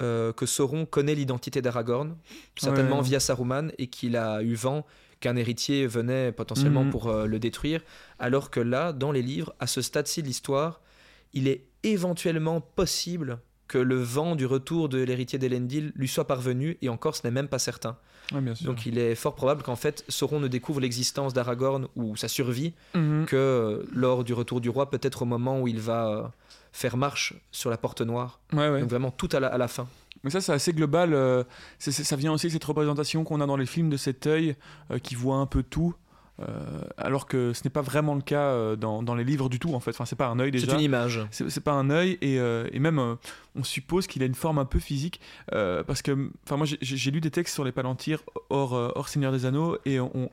euh, 0.02 0.34
que 0.34 0.46
Sauron 0.46 0.86
connaît 0.86 1.16
l'identité 1.16 1.62
d'Aragorn, 1.62 2.18
certainement 2.58 3.02
via 3.02 3.20
Saruman, 3.20 3.72
et 3.78 3.88
qu'il 3.88 4.18
a 4.18 4.42
eu 4.42 4.56
vent 4.56 4.86
qu'un 5.20 5.36
héritier 5.36 5.88
venait 5.88 6.32
potentiellement 6.32 6.84
mhm. 6.84 6.92
pour 6.92 7.14
le 7.14 7.40
détruire, 7.40 7.82
alors 8.20 8.52
que 8.52 8.60
là, 8.60 8.92
dans 8.92 9.12
les 9.12 9.22
livres, 9.22 9.56
à 9.60 9.68
ce 9.68 9.82
stade-ci 9.82 10.22
de 10.22 10.28
l'histoire, 10.28 10.82
il 11.34 11.48
est 11.48 11.66
éventuellement 11.84 12.60
possible 12.60 13.40
que 13.68 13.78
le 13.78 13.96
vent 13.96 14.36
du 14.36 14.46
retour 14.46 14.90
de 14.90 15.00
l'héritier 15.00 15.40
d'Elendil 15.40 15.92
lui 15.96 16.08
soit 16.08 16.28
parvenu, 16.28 16.78
et 16.82 16.90
encore 16.90 17.16
ce 17.16 17.26
n'est 17.26 17.32
même 17.32 17.48
pas 17.48 17.60
certain. 17.60 17.98
Donc 18.32 18.86
il 18.86 18.98
est 18.98 19.16
fort 19.16 19.36
probable 19.36 19.64
qu'en 19.64 19.76
fait 19.76 20.04
Sauron 20.10 20.40
ne 20.40 20.48
découvre 20.48 20.82
l'existence 20.82 21.34
d'Aragorn 21.34 21.88
ou 21.96 22.16
sa 22.16 22.28
survie 22.28 22.74
mhm. 22.94 23.26
que 23.26 23.36
euh, 23.36 23.84
lors 23.94 24.24
du 24.24 24.34
retour 24.34 24.62
du 24.62 24.70
roi, 24.70 24.90
peut-être 24.90 25.24
au 25.24 25.26
moment 25.26 25.62
où 25.62 25.68
il 25.68 25.80
va 25.80 26.08
euh, 26.08 26.24
faire 26.72 26.98
marche 26.98 27.34
sur 27.52 27.70
la 27.70 27.78
porte 27.78 28.02
noire. 28.02 28.40
Donc 28.52 28.90
vraiment 28.90 29.12
tout 29.12 29.30
à 29.32 29.40
la, 29.40 29.68
fin. 29.68 29.88
Mais 30.24 30.30
ça, 30.30 30.42
c'est 30.42 30.54
assez 30.54 30.74
global. 30.74 31.14
Euh, 31.14 31.44
ça 31.80 32.16
vient 32.16 32.34
aussi 32.34 32.48
de 32.48 32.52
cette 32.52 32.64
représentation 32.64 33.24
qu'on 33.24 33.42
a 33.42 33.46
dans 33.46 33.58
les 33.58 33.66
films 33.66 33.90
de 33.90 33.98
cet 33.98 34.28
œil 34.28 34.56
qui 35.04 35.16
voit 35.16 35.38
un 35.38 35.46
peu 35.46 35.64
tout. 35.64 35.94
Euh, 36.42 36.82
alors 36.98 37.28
que 37.28 37.54
ce 37.54 37.64
n'est 37.64 37.70
pas 37.70 37.82
vraiment 37.82 38.14
le 38.14 38.22
cas 38.22 38.48
euh, 38.50 38.76
dans, 38.76 39.02
dans, 39.02 39.16
les 39.16 39.24
livres 39.24 39.48
du 39.48 39.58
tout 39.58 39.74
en 39.74 39.80
fait. 39.80 39.92
Enfin, 39.92 40.06
c'est 40.06 40.18
pas 40.18 40.28
un 40.28 40.40
œil 40.40 40.52
déjà. 40.52 40.68
C'est 40.68 40.74
une 40.74 40.82
image. 40.82 41.26
C'est 41.32 41.64
pas 41.64 41.72
un 41.72 41.90
œil 41.90 42.18
et, 42.22 42.40
euh, 42.40 42.68
et 42.74 42.80
même 42.80 43.00
on 43.56 43.64
suppose 43.64 44.06
qu'il 44.06 44.22
a 44.22 44.26
une 44.26 44.36
forme 44.36 44.60
un 44.60 44.66
peu 44.66 44.80
physique 44.80 45.22
parce 45.52 46.02
que, 46.02 46.30
enfin 46.46 46.58
moi 46.58 46.68
j'ai 46.82 47.12
lu 47.12 47.22
des 47.22 47.32
textes 47.32 47.54
sur 47.54 47.64
les 47.64 47.72
palantirs 47.72 48.22
hors, 48.50 48.74
hors 48.74 49.08
Seigneur 49.08 49.32
des 49.32 49.46
Anneaux 49.46 49.78
et 49.86 50.00
on, 50.00 50.30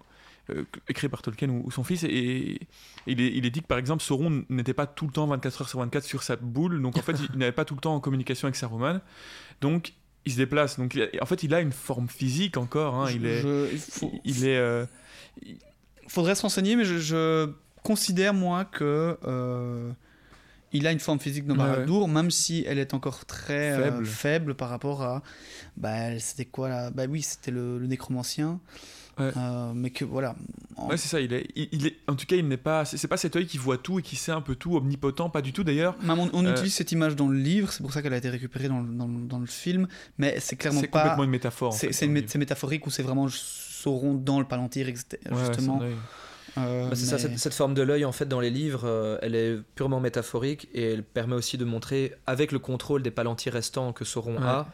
écrit 0.88 1.08
par 1.08 1.22
Tolkien 1.22 1.48
ou, 1.48 1.70
son 1.70 1.84
fils 1.84 2.02
et, 2.02 2.60
il, 3.06 3.20
est, 3.20 3.32
il, 3.32 3.46
est, 3.46 3.50
dit 3.50 3.62
que 3.62 3.66
par 3.66 3.78
exemple 3.78 4.02
Sauron 4.02 4.44
n'était 4.48 4.74
pas 4.74 4.86
tout 4.86 5.06
le 5.06 5.12
temps 5.12 5.26
24 5.26 5.62
heures 5.62 5.68
sur 5.68 5.78
24 5.78 6.04
sur 6.04 6.22
sa 6.24 6.34
boule 6.34 6.82
donc 6.82 6.96
en 6.96 7.02
fait 7.02 7.16
il, 7.32 7.38
n'avait 7.38 7.52
pas 7.52 7.64
tout 7.64 7.74
le 7.74 7.80
temps 7.80 7.94
en 7.94 8.00
communication 8.00 8.46
avec 8.46 8.56
Saruman 8.56 9.00
donc 9.60 9.92
il 10.24 10.32
se 10.32 10.36
déplace 10.36 10.78
donc 10.78 10.98
en 11.20 11.26
fait 11.26 11.44
il 11.44 11.54
a 11.54 11.60
une 11.60 11.72
forme 11.72 12.08
physique 12.08 12.56
encore 12.56 12.96
hein. 12.96 13.10
il, 13.12 13.24
est, 13.24 13.44
il, 14.24 14.44
est 14.44 14.86
faudrait 16.08 16.34
se 16.34 16.42
renseigner, 16.42 16.76
mais 16.76 16.84
je, 16.84 17.50
considère 17.82 18.32
moi 18.32 18.64
que 18.64 19.18
euh, 19.24 19.90
il 20.72 20.86
a 20.86 20.92
une 20.92 21.00
forme 21.00 21.20
physique 21.20 21.46
de 21.46 21.52
Baradour, 21.52 22.08
même 22.08 22.30
si 22.30 22.64
elle 22.66 22.78
est 22.78 22.94
encore 22.94 23.24
très 23.24 23.72
euh, 23.72 24.04
faible, 24.04 24.54
par 24.54 24.68
rapport 24.68 25.02
à. 25.02 25.22
Bah, 25.76 26.18
c'était 26.18 26.44
quoi 26.44 26.68
là 26.68 26.90
Bah 26.90 27.04
oui, 27.08 27.22
c'était 27.22 27.50
le, 27.50 27.78
nécromancien. 27.86 28.60
Euh, 29.20 29.72
mais 29.74 29.90
que 29.90 30.06
voilà. 30.06 30.34
Ouais, 30.78 30.96
c'est 30.96 31.08
ça. 31.08 31.20
Il 31.20 31.34
est, 31.34 31.46
il, 31.54 31.86
est, 31.86 31.96
en 32.08 32.14
tout 32.14 32.24
cas, 32.24 32.36
il 32.36 32.48
n'est 32.48 32.56
pas. 32.56 32.86
C'est 32.86 33.08
pas 33.08 33.18
cet 33.18 33.36
œil 33.36 33.46
qui 33.46 33.58
voit 33.58 33.76
tout 33.76 33.98
et 33.98 34.02
qui 34.02 34.16
sait 34.16 34.32
un 34.32 34.40
peu 34.40 34.54
tout, 34.54 34.74
omnipotent, 34.76 35.28
pas 35.28 35.42
du 35.42 35.52
tout 35.52 35.64
d'ailleurs. 35.64 35.96
On, 36.08 36.30
on 36.32 36.50
utilise 36.50 36.74
cette 36.74 36.92
image 36.92 37.14
dans 37.14 37.28
le 37.28 37.38
livre, 37.38 37.70
c'est 37.70 37.82
pour 37.82 37.92
ça 37.92 38.00
qu'elle 38.00 38.14
a 38.14 38.16
été 38.16 38.30
récupérée 38.30 38.68
dans, 38.68 38.82
dans, 38.82 39.08
dans 39.08 39.38
le 39.38 39.46
film, 39.46 39.86
mais 40.16 40.40
c'est 40.40 40.56
clairement 40.56 40.80
pas. 40.80 40.86
C'est 40.86 40.90
complètement 40.90 41.24
une 41.24 41.30
métaphore. 41.30 41.74
C'est 41.74 42.06
métaphorique 42.08 42.86
ou 42.86 42.90
c'est 42.90 43.02
vraiment 43.02 43.28
Sauron 43.82 44.14
dans 44.14 44.38
le 44.38 44.46
Palantir, 44.46 44.86
justement. 44.86 45.80
Euh, 46.58 46.88
bah, 46.88 46.94
c'est 46.94 47.06
ça, 47.06 47.18
cette, 47.18 47.54
forme 47.54 47.74
de 47.74 47.82
l'œil, 47.82 48.04
en 48.04 48.12
fait, 48.12 48.26
dans 48.26 48.40
les 48.40 48.50
livres, 48.50 48.82
euh, 48.84 49.18
elle 49.22 49.34
est 49.34 49.56
purement 49.74 50.00
métaphorique 50.00 50.68
et 50.74 50.92
elle 50.92 51.02
permet 51.02 51.34
aussi 51.34 51.56
de 51.56 51.64
montrer, 51.64 52.14
avec 52.26 52.52
le 52.52 52.58
contrôle 52.58 53.02
des 53.02 53.10
palantirs 53.10 53.54
restants 53.54 53.92
que 53.92 54.04
Sauron 54.04 54.36
a, 54.42 54.68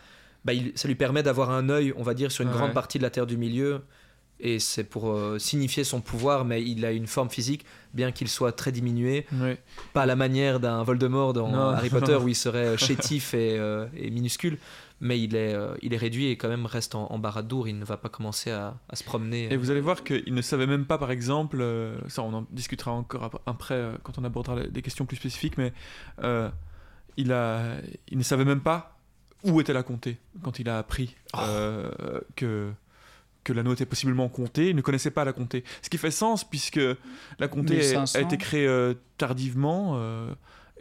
bah, 0.45 0.53
ça 0.75 0.89
lui 0.89 0.95
permet 0.95 1.23
d'avoir 1.23 1.51
un 1.51 1.69
œil, 1.69 1.95
on 1.97 2.03
va 2.03 2.15
dire, 2.15 2.33
sur 2.33 2.45
une 2.45 2.51
grande 2.51 2.75
partie 2.75 2.99
de 2.99 3.03
la 3.03 3.11
Terre 3.11 3.27
du 3.27 3.37
Milieu. 3.37 3.83
Et 4.41 4.61
c'est 4.61 4.85
pour 4.85 5.11
euh, 5.11 5.39
signifier 5.41 5.83
son 5.83 6.01
pouvoir, 6.01 6.45
mais 6.45 6.63
il 6.63 6.85
a 6.85 6.93
une 6.93 7.09
forme 7.09 7.29
physique, 7.29 7.65
bien 7.93 8.13
qu'il 8.13 8.29
soit 8.29 8.53
très 8.53 8.71
diminué. 8.71 9.27
Pas 9.95 10.03
à 10.03 10.07
la 10.07 10.15
manière 10.15 10.61
d'un 10.61 10.83
Voldemort 10.85 11.33
dans 11.33 11.53
Harry 11.71 11.91
Potter, 11.91 12.15
où 12.23 12.29
il 12.29 12.37
serait 12.37 12.77
chétif 12.77 13.35
et, 13.35 13.57
et 13.97 14.11
minuscule 14.11 14.59
mais 15.01 15.21
il 15.21 15.37
est, 15.37 15.55
euh, 15.55 15.77
il 15.83 15.95
est 15.95 15.99
réduit 15.99 16.27
et 16.27 16.37
quand 16.37 16.49
même 16.49 16.67
reste 16.67 16.95
en, 16.95 17.11
en 17.11 17.19
Baradour, 17.19 17.69
il 17.69 17.79
ne 17.79 17.85
va 17.85 17.97
pas 17.97 18.09
commencer 18.09 18.51
à, 18.51 18.77
à 18.89 18.97
se 18.97 19.05
promener. 19.05 19.53
Et 19.53 19.57
vous 19.57 19.71
allez 19.71 19.81
voir 19.81 20.03
qu'il 20.03 20.35
ne 20.35 20.43
savait 20.43 20.67
même 20.67 20.87
pas, 20.87 20.99
par 20.99 21.11
exemple, 21.11 21.59
euh, 21.61 21.97
ça 22.09 22.23
on 22.23 22.33
en 22.35 22.47
discutera 22.51 22.93
encore 22.93 23.43
après 23.47 23.75
euh, 23.75 23.93
quand 24.03 24.19
on 24.19 24.25
abordera 24.25 24.67
des 24.67 24.83
questions 24.83 25.07
plus 25.07 25.17
spécifiques, 25.17 25.57
mais 25.57 25.73
il, 27.17 27.33
a, 27.33 27.77
il 28.09 28.19
ne 28.19 28.23
savait 28.23 28.45
même 28.45 28.61
pas 28.61 28.97
où 29.45 29.61
était 29.61 29.73
la 29.73 29.85
comté 29.85 30.19
quand 30.43 30.59
il 30.59 30.69
a 30.69 30.79
appris 30.79 31.17
oh. 31.35 31.39
que 32.35 32.73
que 33.45 33.53
l'anneau 33.55 33.73
était 33.73 33.87
possiblement 33.87 34.29
compté, 34.29 34.69
il 34.69 34.77
ne 34.77 34.83
connaissait 34.83 35.11
pas 35.13 35.25
la 35.25 35.33
comté. 35.33 35.65
Ce 35.81 35.89
qui 35.89 35.97
fait 35.97 36.11
sens 36.11 36.45
puisque 36.45 36.81
la 37.39 37.49
comté 37.49 37.97
a, 37.97 38.03
a, 38.03 38.21
été 38.21 38.37
créée 38.37 38.95
tardivement 39.17 39.99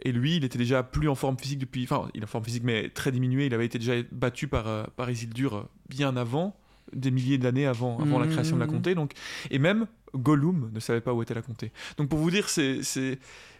et 0.02 0.12
lui, 0.12 0.36
il 0.36 0.44
était 0.44 0.58
déjà 0.58 0.82
plus 0.82 1.08
en 1.08 1.14
forme 1.14 1.38
physique 1.38 1.58
depuis. 1.58 1.84
Enfin, 1.84 2.08
il 2.14 2.20
est 2.20 2.24
en 2.24 2.28
forme 2.28 2.44
physique, 2.44 2.64
mais 2.64 2.88
très 2.88 3.12
diminué. 3.12 3.46
Il 3.46 3.54
avait 3.54 3.66
été 3.66 3.78
déjà 3.78 3.94
battu 4.12 4.48
par, 4.48 4.68
euh, 4.68 4.84
par 4.96 5.10
Isildur 5.10 5.68
bien 5.88 6.16
avant 6.16 6.56
des 6.92 7.10
milliers 7.10 7.38
d'années 7.38 7.66
avant, 7.66 7.98
avant 7.98 8.18
la 8.18 8.26
création 8.26 8.56
de 8.56 8.60
la 8.60 8.66
comté. 8.66 8.94
Donc, 8.94 9.12
et 9.50 9.58
même 9.58 9.86
Gollum 10.14 10.70
ne 10.72 10.80
savait 10.80 11.00
pas 11.00 11.12
où 11.12 11.22
était 11.22 11.34
la 11.34 11.42
comté. 11.42 11.72
Donc 11.96 12.08
pour 12.08 12.18
vous 12.18 12.30
dire, 12.30 12.48
c'est, 12.48 12.82
c'est, 12.82 13.18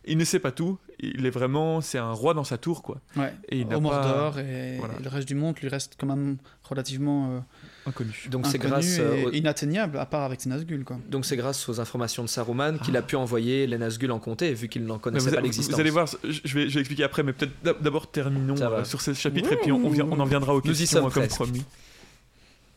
il 0.08 0.18
ne 0.18 0.24
sait 0.24 0.38
pas 0.40 0.50
tout. 0.52 0.78
Il 1.00 1.26
est 1.26 1.30
vraiment, 1.30 1.80
c'est 1.80 1.98
un 1.98 2.10
roi 2.12 2.34
dans 2.34 2.42
sa 2.44 2.58
tour, 2.58 2.82
quoi. 2.82 3.00
Ouais. 3.16 3.32
Et 3.50 3.58
il 3.60 3.68
n'a 3.68 3.76
Au 3.76 3.80
pas 3.80 3.88
Mordor 3.90 4.38
et 4.40 4.76
voilà. 4.78 4.94
le 5.02 5.08
reste 5.08 5.28
du 5.28 5.34
monde 5.36 5.56
lui 5.60 5.68
reste 5.68 5.94
quand 5.98 6.06
même 6.08 6.38
relativement 6.64 7.30
euh, 7.36 7.38
inconnu. 7.86 8.26
Donc 8.30 8.46
c'est 8.48 8.58
grâce, 8.58 8.98
et 8.98 9.00
euh, 9.00 9.26
au- 9.26 9.30
inatteignable, 9.30 9.96
à 9.98 10.06
part 10.06 10.22
avec 10.24 10.40
ses 10.40 10.48
Nazgûl, 10.48 10.84
quoi. 10.84 10.98
donc 11.08 11.24
c'est 11.24 11.36
grâce 11.36 11.68
aux 11.68 11.80
informations 11.80 12.24
de 12.24 12.28
Saruman 12.28 12.78
qu'il 12.78 12.96
a 12.96 13.02
pu 13.02 13.14
envoyer 13.14 13.66
les 13.68 13.78
Nazgûl 13.78 14.10
en 14.10 14.18
comté, 14.18 14.52
vu 14.54 14.68
qu'il 14.68 14.84
n'en 14.86 14.98
connaissait 14.98 15.26
vous, 15.28 15.34
pas 15.36 15.40
vous- 15.40 15.44
l'existence. 15.46 15.74
vous 15.74 15.80
allez 15.80 15.90
voir, 15.90 16.08
je 16.24 16.54
vais, 16.54 16.68
je 16.68 16.74
vais 16.74 16.80
expliquer 16.80 17.04
après, 17.04 17.22
mais 17.22 17.32
peut-être 17.32 17.52
d'ab- 17.62 17.80
d'abord 17.80 18.10
terminons 18.10 18.56
euh, 18.60 18.84
sur 18.84 19.00
ce 19.00 19.14
chapitre 19.14 19.52
et 19.52 19.56
puis 19.56 19.70
on, 19.70 19.76
on 19.86 19.90
vient- 19.90 20.08
on 20.10 20.18
en 20.18 20.24
viendra 20.24 20.54
aux 20.54 20.62
Nous 20.64 20.82
y 20.82 20.86
sommes 20.86 21.04
comme 21.04 21.22
presque. 21.22 21.36
promis. 21.36 21.64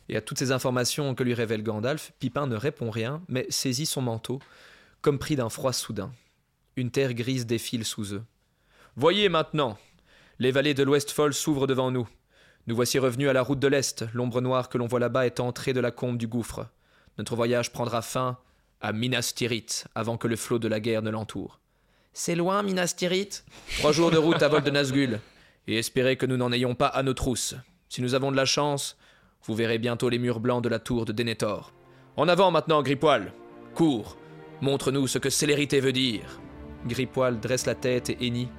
Et 0.10 0.16
à 0.18 0.22
toutes 0.22 0.38
ces 0.40 0.52
informations 0.52 1.16
que 1.16 1.24
lui 1.24 1.34
révèle 1.34 1.64
Gandalf, 1.64 2.12
Pipin 2.20 2.46
ne 2.46 2.56
répond 2.56 2.90
rien, 2.92 3.22
mais 3.30 3.46
saisit 3.50 3.86
son 3.86 4.02
manteau, 4.02 4.40
comme 5.02 5.18
pris 5.18 5.36
d'un 5.36 5.50
froid 5.50 5.74
soudain. 5.74 6.12
Une 6.78 6.92
terre 6.92 7.14
grise 7.14 7.46
défile 7.46 7.84
sous 7.84 8.14
eux. 8.14 8.24
Voyez 8.96 9.28
maintenant 9.30 9.78
Les 10.40 10.52
vallées 10.52 10.74
de 10.74 10.84
l'Ouest-Fold 10.84 11.34
s'ouvrent 11.34 11.68
devant 11.68 11.92
nous. 11.92 12.08
Nous 12.68 12.76
voici 12.76 13.00
revenus 13.00 13.30
à 13.30 13.34
la 13.34 13.42
route 13.42 13.60
de 13.60 13.68
l'Est, 13.68 14.06
l'ombre 14.14 14.40
noire 14.40 14.70
que 14.70 14.78
l'on 14.78 14.88
voit 14.88 15.00
là-bas 15.00 15.26
est 15.26 15.40
entrée 15.40 15.74
de 15.74 15.80
la 15.80 15.92
combe 15.92 16.18
du 16.18 16.28
gouffre. 16.28 16.68
Notre 17.18 17.36
voyage 17.36 17.72
prendra 17.72 18.02
fin 18.02 18.38
à 18.80 18.94
Minas 18.94 19.34
Tirith, 19.36 19.88
avant 19.96 20.18
que 20.18 20.28
le 20.28 20.36
flot 20.36 20.60
de 20.60 20.68
la 20.68 20.80
guerre 20.80 21.02
ne 21.02 21.10
l'entoure. 21.10 21.60
C'est 22.14 22.36
loin, 22.36 22.64
Minas 22.64 22.94
Tirith? 22.96 23.46
Trois 23.80 23.92
jours 23.92 24.12
de 24.12 24.18
route 24.18 24.42
à 24.42 24.48
vol 24.48 24.64
de 24.64 24.72
Nazgûl, 24.72 25.20
et 25.68 25.78
espérez 25.78 26.16
que 26.16 26.26
nous 26.26 26.38
n'en 26.38 26.52
ayons 26.52 26.76
pas 26.76 26.88
à 26.88 27.04
nos 27.04 27.14
trousses. 27.14 27.56
Si 27.90 28.02
nous 28.02 28.16
avons 28.16 28.32
de 28.32 28.38
la 28.38 28.46
chance, 28.46 28.98
vous 29.44 29.56
verrez 29.56 29.78
bientôt 29.78 30.10
les 30.10 30.20
murs 30.20 30.40
blancs 30.40 30.64
de 30.64 30.70
la 30.70 30.80
tour 30.80 31.06
de 31.06 31.12
Denethor. 31.12 31.74
En 32.16 32.28
avant 32.28 32.52
maintenant, 32.52 32.82
Gripoil 32.82 33.34
Cours 33.76 34.18
Montre-nous 34.62 35.08
ce 35.08 35.18
que 35.18 35.30
célérité 35.30 35.80
veut 35.80 35.94
dire 35.94 36.40
Gripoil 36.88 37.40
dresse 37.40 37.66
la 37.66 37.76
tête 37.76 38.10
et 38.10 38.18
hennit, 38.26 38.50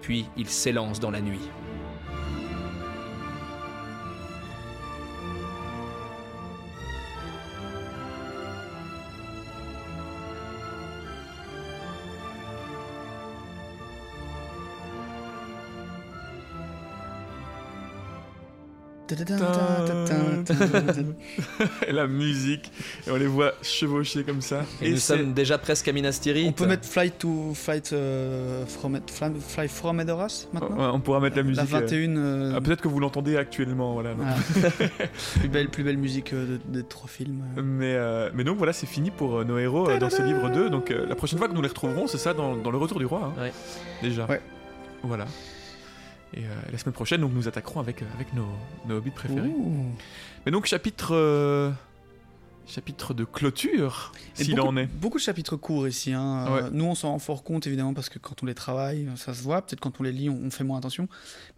puis 0.00 0.26
il 0.36 0.48
s'élance 0.48 1.00
dans 1.00 1.10
la 1.10 1.20
nuit. 1.20 1.40
Et 21.86 21.92
la 21.92 22.06
musique, 22.06 22.70
et 23.06 23.10
on 23.10 23.16
les 23.16 23.26
voit 23.26 23.52
chevaucher 23.62 24.24
comme 24.24 24.40
ça. 24.40 24.62
Et, 24.80 24.90
nous 24.90 24.96
c'est- 24.96 25.16
sommes 25.16 25.32
déjà 25.34 25.58
presque 25.58 25.88
à 25.88 25.92
Minas 25.92 26.18
Tirith. 26.20 26.46
On 26.48 26.52
peut 26.52 26.66
mettre 26.66 26.86
Flight 26.86 27.18
to 27.18 27.52
Flight 27.54 27.92
euh, 27.92 28.64
from 28.66 28.98
Fly, 29.06 29.30
Fly 29.40 29.68
from 29.68 30.00
Edoras 30.00 30.46
maintenant 30.52 30.76
Ouais, 30.76 30.90
on 30.92 31.00
pourra 31.00 31.20
mettre 31.20 31.36
la 31.36 31.42
La 31.42 31.48
musique. 31.48 31.64
euh, 31.74 31.78
21 31.80 32.16
euh, 32.16 32.52
ah, 32.56 32.60
Peut-être 32.60 32.80
que 32.80 32.88
vous 32.88 33.00
l'entendez 33.00 33.36
actuellement, 33.36 33.92
voilà. 33.94 34.14
voilà. 34.14 34.34
plus 35.40 35.48
belle 35.48 35.68
plus 35.68 35.84
belle 35.84 35.98
musique 35.98 36.32
euh, 36.32 36.58
de, 36.68 36.80
de 36.80 36.82
trop 36.82 37.08
films. 37.08 37.42
euh. 37.56 37.62
Mais, 37.62 37.94
euh, 37.94 38.30
mais 38.34 38.44
donc 38.44 38.56
voilà, 38.58 38.72
c'est 38.72 38.86
fini 38.86 39.10
pour 39.10 39.38
euh, 39.38 39.44
nos 39.44 39.58
héros 39.58 39.88
euh, 39.88 39.98
dans 39.98 40.10
ce 40.10 40.22
livre 40.22 40.50
2. 40.50 40.70
Donc 40.70 40.90
euh, 40.90 41.06
la 41.06 41.14
prochaine 41.14 41.38
fois 41.38 41.48
que 41.48 41.54
nous 41.54 41.62
les 41.62 41.68
retrouverons, 41.68 42.06
c'est 42.06 42.18
ça, 42.18 42.34
dans, 42.34 42.56
dans 42.56 42.70
le 42.70 42.78
retour 42.78 42.98
du 42.98 43.06
roi. 43.06 43.32
hein. 43.36 43.40
Ouais. 43.42 43.52
Déjà. 44.02 44.26
Ouais. 44.26 44.40
Voilà. 45.02 45.26
Et 46.34 46.44
euh, 46.44 46.48
la 46.70 46.78
semaine 46.78 46.94
prochaine, 46.94 47.20
donc, 47.20 47.32
nous 47.32 47.46
attaquerons 47.48 47.80
avec, 47.80 48.02
euh, 48.02 48.06
avec 48.14 48.32
nos, 48.34 48.46
nos 48.86 48.96
hobbits 48.96 49.10
préférés. 49.10 49.48
Ouh. 49.48 49.86
Mais 50.46 50.52
donc, 50.52 50.66
chapitre. 50.66 51.14
euh, 51.14 51.70
chapitre 52.66 53.12
de 53.12 53.24
clôture, 53.24 54.12
s'il 54.34 54.58
en 54.60 54.76
est. 54.76 54.86
Beaucoup 54.86 55.18
de 55.18 55.22
chapitres 55.22 55.56
courts 55.56 55.88
ici. 55.88 56.12
hein. 56.12 56.46
Ouais. 56.50 56.62
Nous, 56.70 56.84
on 56.84 56.94
s'en 56.94 57.10
rend 57.10 57.18
fort 57.18 57.42
compte, 57.42 57.66
évidemment, 57.66 57.92
parce 57.92 58.08
que 58.08 58.18
quand 58.20 58.42
on 58.42 58.46
les 58.46 58.54
travaille, 58.54 59.08
ça 59.16 59.34
se 59.34 59.42
voit. 59.42 59.60
Peut-être 59.62 59.80
quand 59.80 60.00
on 60.00 60.04
les 60.04 60.12
lit, 60.12 60.30
on, 60.30 60.40
on 60.44 60.50
fait 60.50 60.62
moins 60.64 60.78
attention. 60.78 61.08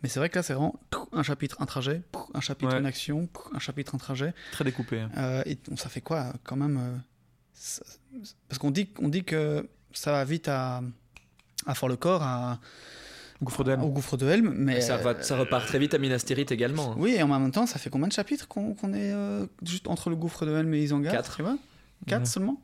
Mais 0.02 0.08
c'est 0.08 0.18
vrai 0.18 0.28
que 0.30 0.36
là, 0.36 0.42
c'est 0.42 0.54
vraiment 0.54 0.74
un 1.12 1.22
chapitre, 1.22 1.56
un 1.60 1.66
trajet, 1.66 2.02
un 2.32 2.40
chapitre, 2.40 2.72
Ouais. 2.72 2.80
une 2.80 2.86
action, 2.86 3.28
un 3.54 3.58
chapitre, 3.58 3.94
un 3.94 3.98
trajet. 3.98 4.32
Très 4.52 4.64
découpé. 4.64 5.00
hein. 5.00 5.10
Euh, 5.18 5.42
et 5.46 5.58
ça 5.76 5.88
fait 5.90 6.00
quoi, 6.00 6.32
quand 6.42 6.56
même 6.56 6.78
euh, 6.78 6.96
ça- 7.52 7.84
Parce 8.48 8.58
qu'on 8.58 8.70
dit, 8.70 8.88
on 8.98 9.08
dit 9.08 9.24
que 9.24 9.68
ça 9.92 10.10
va 10.10 10.24
vite 10.24 10.48
à, 10.48 10.82
à 11.66 11.74
Fort 11.74 11.90
le 11.90 11.96
Corps, 11.96 12.22
à, 12.22 12.58
Gouffre 13.42 13.60
au 13.60 13.88
gouffre 13.88 14.16
de 14.16 14.26
Helm. 14.26 14.54
Mais 14.56 14.80
ça, 14.80 14.96
va- 14.96 15.22
ça 15.22 15.36
repart 15.36 15.66
très 15.66 15.78
vite 15.78 15.92
à 15.94 15.98
Minas 15.98 16.20
Tirith 16.24 16.50
également. 16.52 16.92
hein. 16.92 16.96
Oui, 16.98 17.14
et 17.18 17.22
en 17.22 17.28
même 17.28 17.50
temps, 17.50 17.66
ça 17.66 17.78
fait 17.78 17.90
combien 17.90 18.08
de 18.08 18.12
chapitres 18.12 18.48
qu'on 18.48 18.72
est 18.94 19.12
euh, 19.12 19.46
juste 19.66 19.88
entre 19.88 20.08
le 20.10 20.16
gouffre 20.16 20.46
de 20.46 20.52
Helm 20.52 20.72
et 20.74 20.82
Isengard 20.82 21.12
Quatre. 21.12 21.36
tu 21.36 21.42
vois? 21.42 21.56
Quatre 22.06 22.20
Ouais. 22.22 22.26
seulement? 22.26 22.60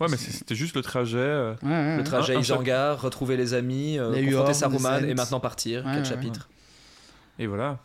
Ouais, 0.00 0.06
mais 0.10 0.16
c'était 0.16 0.54
juste 0.54 0.76
le 0.76 0.82
trajet. 0.82 1.16
euh, 1.18 1.54
Ouais, 1.62 1.68
ouais, 1.70 1.96
Le 1.96 2.04
trajet 2.04 2.38
Isengard, 2.38 3.00
retrouver 3.00 3.36
les 3.36 3.54
amis, 3.54 3.98
euh, 3.98 4.12
confronter 4.24 4.54
Saruman 4.54 5.04
et 5.04 5.14
maintenant 5.14 5.40
partir. 5.40 5.84
Ouais, 5.84 5.92
Quatre 5.94 6.02
ouais, 6.04 6.04
chapitres. 6.04 6.48
Et 7.38 7.46
voilà. 7.46 7.78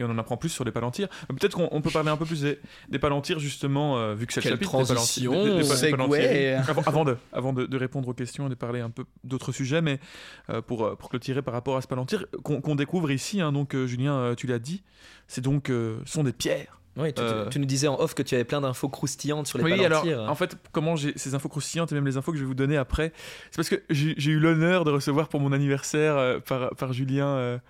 Et 0.00 0.02
on 0.02 0.10
en 0.10 0.18
apprend 0.18 0.36
plus 0.36 0.48
sur 0.48 0.64
les 0.64 0.72
palantirs. 0.72 1.08
Euh, 1.30 1.34
Peut-être 1.34 1.54
qu'on 1.54 1.68
on 1.70 1.80
peut 1.82 1.90
parler 1.90 2.08
un 2.10 2.16
peu 2.16 2.24
plus 2.24 2.40
des, 2.40 2.58
des 2.88 2.98
palantirs, 2.98 3.38
justement, 3.38 3.98
euh, 3.98 4.14
vu 4.14 4.26
que 4.26 4.32
c'est 4.32 4.42
le 4.42 4.48
chapitre 4.50 4.70
transition. 4.70 5.32
des- 5.44 5.62
des- 5.62 5.90
palantirs. 5.90 6.70
Avant, 6.70 6.82
avant 6.86 7.04
de, 7.04 7.16
avant 7.32 7.52
de, 7.52 7.66
de 7.66 7.76
répondre 7.76 8.08
aux 8.08 8.14
questions 8.14 8.46
et 8.46 8.50
de 8.50 8.54
parler 8.54 8.80
un 8.80 8.90
peu 8.90 9.04
d'autres 9.24 9.52
sujets, 9.52 9.82
mais 9.82 10.00
euh, 10.48 10.62
pour, 10.62 10.96
pour 10.96 11.10
clôturer 11.10 11.42
par 11.42 11.52
rapport 11.54 11.76
à 11.76 11.82
ce 11.82 11.86
palantir, 11.86 12.24
qu'on 12.42 12.74
découvre 12.74 13.10
ici, 13.10 13.40
hein, 13.40 13.52
donc 13.52 13.76
Julien, 13.86 14.34
tu 14.36 14.46
l'as 14.46 14.58
dit, 14.58 14.82
c'est 15.28 15.42
donc 15.42 15.70
sont 16.06 16.24
des 16.24 16.32
pierres. 16.32 16.78
Oui, 16.96 17.14
tu, 17.14 17.22
Euh. 17.22 17.46
nous 17.56 17.64
disais 17.66 17.86
en 17.86 18.00
off 18.00 18.14
que 18.14 18.22
tu 18.22 18.34
avais 18.34 18.42
plein 18.44 18.60
d'infos 18.60 18.88
croustillantes 18.88 19.46
sur 19.46 19.58
les 19.58 19.64
oui, 19.64 19.84
alors, 19.84 20.02
palantirs. 20.02 20.28
en 20.28 20.34
fait, 20.34 20.56
comment 20.72 20.96
j'ai 20.96 21.12
ces 21.16 21.36
infos 21.36 21.48
croustillantes 21.48 21.92
et 21.92 21.94
même 21.94 22.04
les 22.04 22.16
infos 22.16 22.32
que 22.32 22.36
je 22.36 22.42
vais 22.42 22.48
vous 22.48 22.54
donner 22.54 22.76
après, 22.76 23.12
c'est 23.52 23.56
parce 23.56 23.68
que 23.68 23.76
j'ai 23.90 24.14
j'ai 24.18 24.32
eu 24.32 24.40
l'honneur 24.40 24.84
de 24.84 24.90
recevoir 24.90 25.28
pour 25.28 25.38
mon 25.38 25.52
anniversaire 25.52 26.16
euh, 26.16 26.40
par, 26.40 26.70
par 26.74 26.92
Julien 26.92 27.60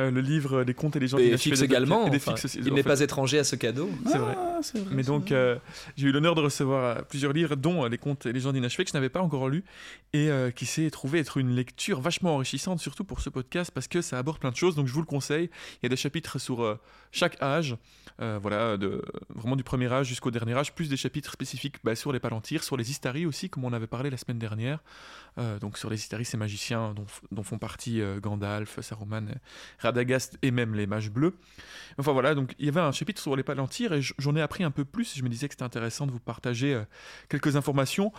euh, 0.00 0.10
le 0.10 0.20
livre 0.20 0.62
Les 0.62 0.74
contes 0.74 0.96
et 0.96 1.00
les 1.00 1.06
gens 1.08 1.18
et 1.18 1.28
inachevés 1.28 1.50
Fix 1.56 1.60
de- 1.60 1.64
également. 1.64 2.06
et 2.06 2.10
des 2.10 2.16
enfin, 2.16 2.32
Fix 2.36 2.44
aussi. 2.46 2.58
il 2.64 2.72
n'est 2.74 2.82
pas 2.82 3.00
étranger 3.00 3.38
à 3.38 3.44
ce 3.44 3.56
cadeau. 3.56 3.88
c'est 4.10 4.18
vrai. 4.18 4.34
Ah, 4.36 4.60
vrai, 4.74 4.82
Mais 4.90 5.02
donc, 5.02 5.30
euh, 5.32 5.56
j'ai 5.96 6.08
eu 6.08 6.12
l'honneur 6.12 6.34
de 6.34 6.40
recevoir 6.40 6.84
euh, 6.98 7.02
plusieurs 7.02 7.32
livres, 7.32 7.54
dont 7.56 7.84
euh, 7.84 7.88
Les 7.88 7.98
contes 7.98 8.26
et 8.26 8.32
légendes 8.32 8.56
inachevées, 8.56 8.84
que 8.84 8.90
je 8.90 8.96
n'avais 8.96 9.08
pas 9.08 9.20
encore 9.20 9.48
lu, 9.48 9.62
et 10.12 10.30
euh, 10.30 10.50
qui 10.50 10.66
s'est 10.66 10.90
trouvé 10.90 11.18
être 11.20 11.36
une 11.38 11.54
lecture 11.54 12.00
vachement 12.00 12.34
enrichissante, 12.34 12.80
surtout 12.80 13.04
pour 13.04 13.20
ce 13.20 13.30
podcast, 13.30 13.70
parce 13.72 13.88
que 13.88 14.02
ça 14.02 14.18
aborde 14.18 14.38
plein 14.38 14.50
de 14.50 14.56
choses. 14.56 14.74
Donc, 14.74 14.86
je 14.88 14.92
vous 14.92 15.00
le 15.00 15.06
conseille. 15.06 15.50
Il 15.82 15.84
y 15.84 15.86
a 15.86 15.88
des 15.90 15.96
chapitres 15.96 16.38
sur 16.38 16.62
euh, 16.62 16.78
chaque 17.12 17.40
âge, 17.42 17.76
euh, 18.20 18.38
voilà, 18.40 18.76
de, 18.76 19.02
vraiment 19.34 19.56
du 19.56 19.64
premier 19.64 19.92
âge 19.92 20.06
jusqu'au 20.08 20.30
dernier 20.30 20.54
âge, 20.54 20.72
plus 20.74 20.88
des 20.88 20.96
chapitres 20.96 21.32
spécifiques 21.32 21.76
bah, 21.84 21.94
sur 21.94 22.12
les 22.12 22.20
palantirs, 22.20 22.64
sur 22.64 22.76
les 22.76 22.90
Istari 22.90 23.26
aussi, 23.26 23.48
comme 23.50 23.64
on 23.64 23.72
avait 23.72 23.86
parlé 23.86 24.10
la 24.10 24.16
semaine 24.16 24.38
dernière. 24.38 24.80
Euh, 25.38 25.58
donc, 25.58 25.78
sur 25.78 25.90
les 25.90 25.96
Istari, 25.96 26.24
ces 26.24 26.36
magiciens 26.36 26.94
dont, 26.94 27.06
dont 27.32 27.42
font 27.42 27.58
partie 27.58 28.00
euh, 28.00 28.20
Gandalf, 28.20 28.80
Saruman, 28.80 29.26
Radagast 29.84 30.38
et 30.42 30.50
même 30.50 30.74
les 30.74 30.86
mages 30.86 31.10
bleus. 31.10 31.34
Enfin 31.98 32.12
voilà, 32.12 32.34
donc 32.34 32.54
il 32.58 32.66
y 32.66 32.68
avait 32.68 32.80
un 32.80 32.92
chapitre 32.92 33.22
sur 33.22 33.36
les 33.36 33.42
palantirs 33.42 33.92
et 33.92 34.00
j'en 34.18 34.34
ai 34.34 34.40
appris 34.40 34.64
un 34.64 34.70
peu 34.70 34.84
plus. 34.84 35.16
Je 35.16 35.22
me 35.22 35.28
disais 35.28 35.48
que 35.48 35.54
c'était 35.54 35.64
intéressant 35.64 36.06
de 36.06 36.12
vous 36.12 36.20
partager 36.20 36.74
euh, 36.74 36.82
quelques 37.28 37.56
informations, 37.56 38.12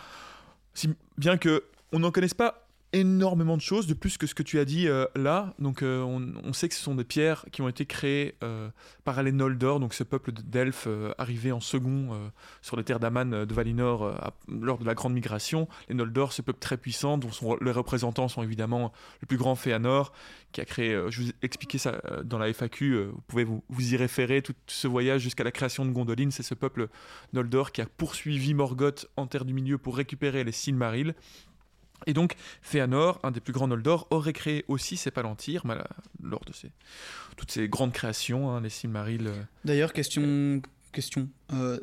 si 0.74 0.94
bien 1.18 1.36
que 1.36 1.64
on 1.92 1.98
n'en 1.98 2.10
connaisse 2.10 2.34
pas 2.34 2.65
énormément 2.92 3.56
de 3.56 3.62
choses 3.62 3.86
de 3.86 3.94
plus 3.94 4.16
que 4.16 4.26
ce 4.26 4.34
que 4.34 4.42
tu 4.42 4.58
as 4.58 4.64
dit 4.64 4.88
euh, 4.88 5.06
là. 5.14 5.54
Donc 5.58 5.82
euh, 5.82 6.02
on, 6.02 6.52
sait 6.52 6.68
que 6.68 6.74
ce 6.74 6.82
sont 6.82 6.94
des 6.94 7.04
pierres 7.04 7.44
qui 7.52 7.60
ont 7.62 7.68
été 7.68 7.84
créées 7.84 8.36
euh, 8.42 8.70
par 9.04 9.22
les 9.22 9.32
Noldor, 9.32 9.80
donc 9.80 9.92
ce 9.94 10.04
peuple 10.04 10.32
d'elfes 10.32 10.88
arrivé 11.18 11.52
en 11.52 11.60
second 11.60 12.10
sur 12.62 12.76
les 12.76 12.84
terres 12.84 13.00
d'Aman 13.00 13.44
de 13.44 13.54
Valinor 13.54 14.32
lors 14.48 14.78
de 14.78 14.84
la 14.84 14.94
grande 14.94 15.12
migration. 15.12 15.68
Les 15.88 15.94
Noldor, 15.94 16.32
ce 16.32 16.42
peuple 16.42 16.58
très 16.58 16.76
puissant 16.76 17.18
dont 17.18 17.30
les 17.60 17.70
représentants 17.70 18.28
sont 18.28 18.42
évidemment 18.42 18.92
le 19.20 19.26
plus 19.26 19.36
grand 19.36 19.54
Féanor 19.54 20.12
qui 20.52 20.60
a 20.60 20.64
créé, 20.64 20.98
je 21.08 21.22
vous 21.22 21.28
ai 21.28 21.34
expliqué 21.42 21.76
ça 21.76 22.00
dans 22.24 22.38
la 22.38 22.48
FAQ, 22.48 23.06
vous 23.06 23.20
pouvez 23.26 23.44
vous, 23.44 23.62
vous 23.68 23.92
y 23.92 23.96
référer, 23.96 24.40
tout 24.40 24.54
ce 24.66 24.88
voyage 24.88 25.20
jusqu'à 25.20 25.44
la 25.44 25.52
création 25.52 25.84
de 25.84 25.90
Gondolin, 25.90 26.30
c'est 26.30 26.42
ce 26.42 26.54
peuple 26.54 26.88
Noldor 27.32 27.72
qui 27.72 27.82
a 27.82 27.86
poursuivi 27.86 28.54
Morgoth 28.54 29.06
en 29.16 29.26
Terre 29.26 29.44
du 29.44 29.52
Milieu 29.52 29.76
pour 29.76 29.96
récupérer 29.96 30.44
les 30.44 30.52
Silmarils. 30.52 31.14
Et 32.06 32.12
donc, 32.12 32.36
Féanor, 32.62 33.18
un 33.22 33.30
des 33.30 33.40
plus 33.40 33.52
grands 33.52 33.68
Noldor, 33.68 34.06
aurait 34.10 34.32
créé 34.34 34.64
aussi 34.68 34.96
ces 34.96 35.10
palantirs, 35.10 35.66
mal- 35.66 35.86
lors 36.22 36.44
de 36.44 36.52
ces, 36.52 36.70
toutes 37.36 37.50
ces 37.50 37.68
grandes 37.68 37.92
créations, 37.92 38.50
hein, 38.50 38.60
les 38.60 38.68
Silmarils. 38.68 39.26
euh, 39.28 39.42
D'ailleurs, 39.64 39.92
question. 39.92 40.60
question. 40.92 41.28
Euh, 41.52 41.78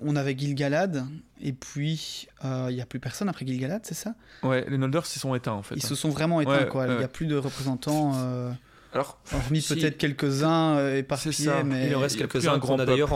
on 0.00 0.16
avait 0.16 0.36
Gilgalad, 0.38 1.04
et 1.40 1.52
puis 1.52 2.28
euh, 2.44 2.66
il 2.70 2.74
n'y 2.76 2.80
a 2.80 2.86
plus 2.86 3.00
personne 3.00 3.28
après 3.28 3.46
Gilgalad, 3.46 3.82
c'est 3.84 3.94
ça? 3.94 4.14
Ouais, 4.42 4.64
les 4.68 4.78
Noldor 4.78 5.06
se 5.06 5.18
sont 5.18 5.34
éteints 5.34 5.52
en 5.52 5.62
fait. 5.62 5.74
Ils 5.76 5.84
hein. 5.84 5.88
se 5.88 5.94
sont 5.94 6.08
vraiment 6.10 6.40
éteints, 6.40 6.62
Ouais, 6.64 6.68
quoi. 6.68 6.86
Il 6.86 6.96
n'y 6.96 7.04
a 7.04 7.08
plus 7.08 7.26
de 7.26 7.36
représentants, 7.36 8.12
euh, 8.16 8.50
Alors, 8.92 9.18
hormis 9.34 9.60
Si. 9.62 9.74
peut-être 9.74 9.98
quelques-uns 9.98 10.76
euh, 10.78 10.96
éparpillés, 10.98 11.32
C'est 11.32 11.44
ça. 11.44 11.62
mais. 11.64 11.88
Il 11.88 11.94
en 11.96 12.00
reste 12.00 12.16
quelques-uns 12.16 12.54
un 12.54 12.58
qu'on 12.58 12.66
grand 12.68 12.78
a 12.80 12.86
d'ailleurs 12.86 13.12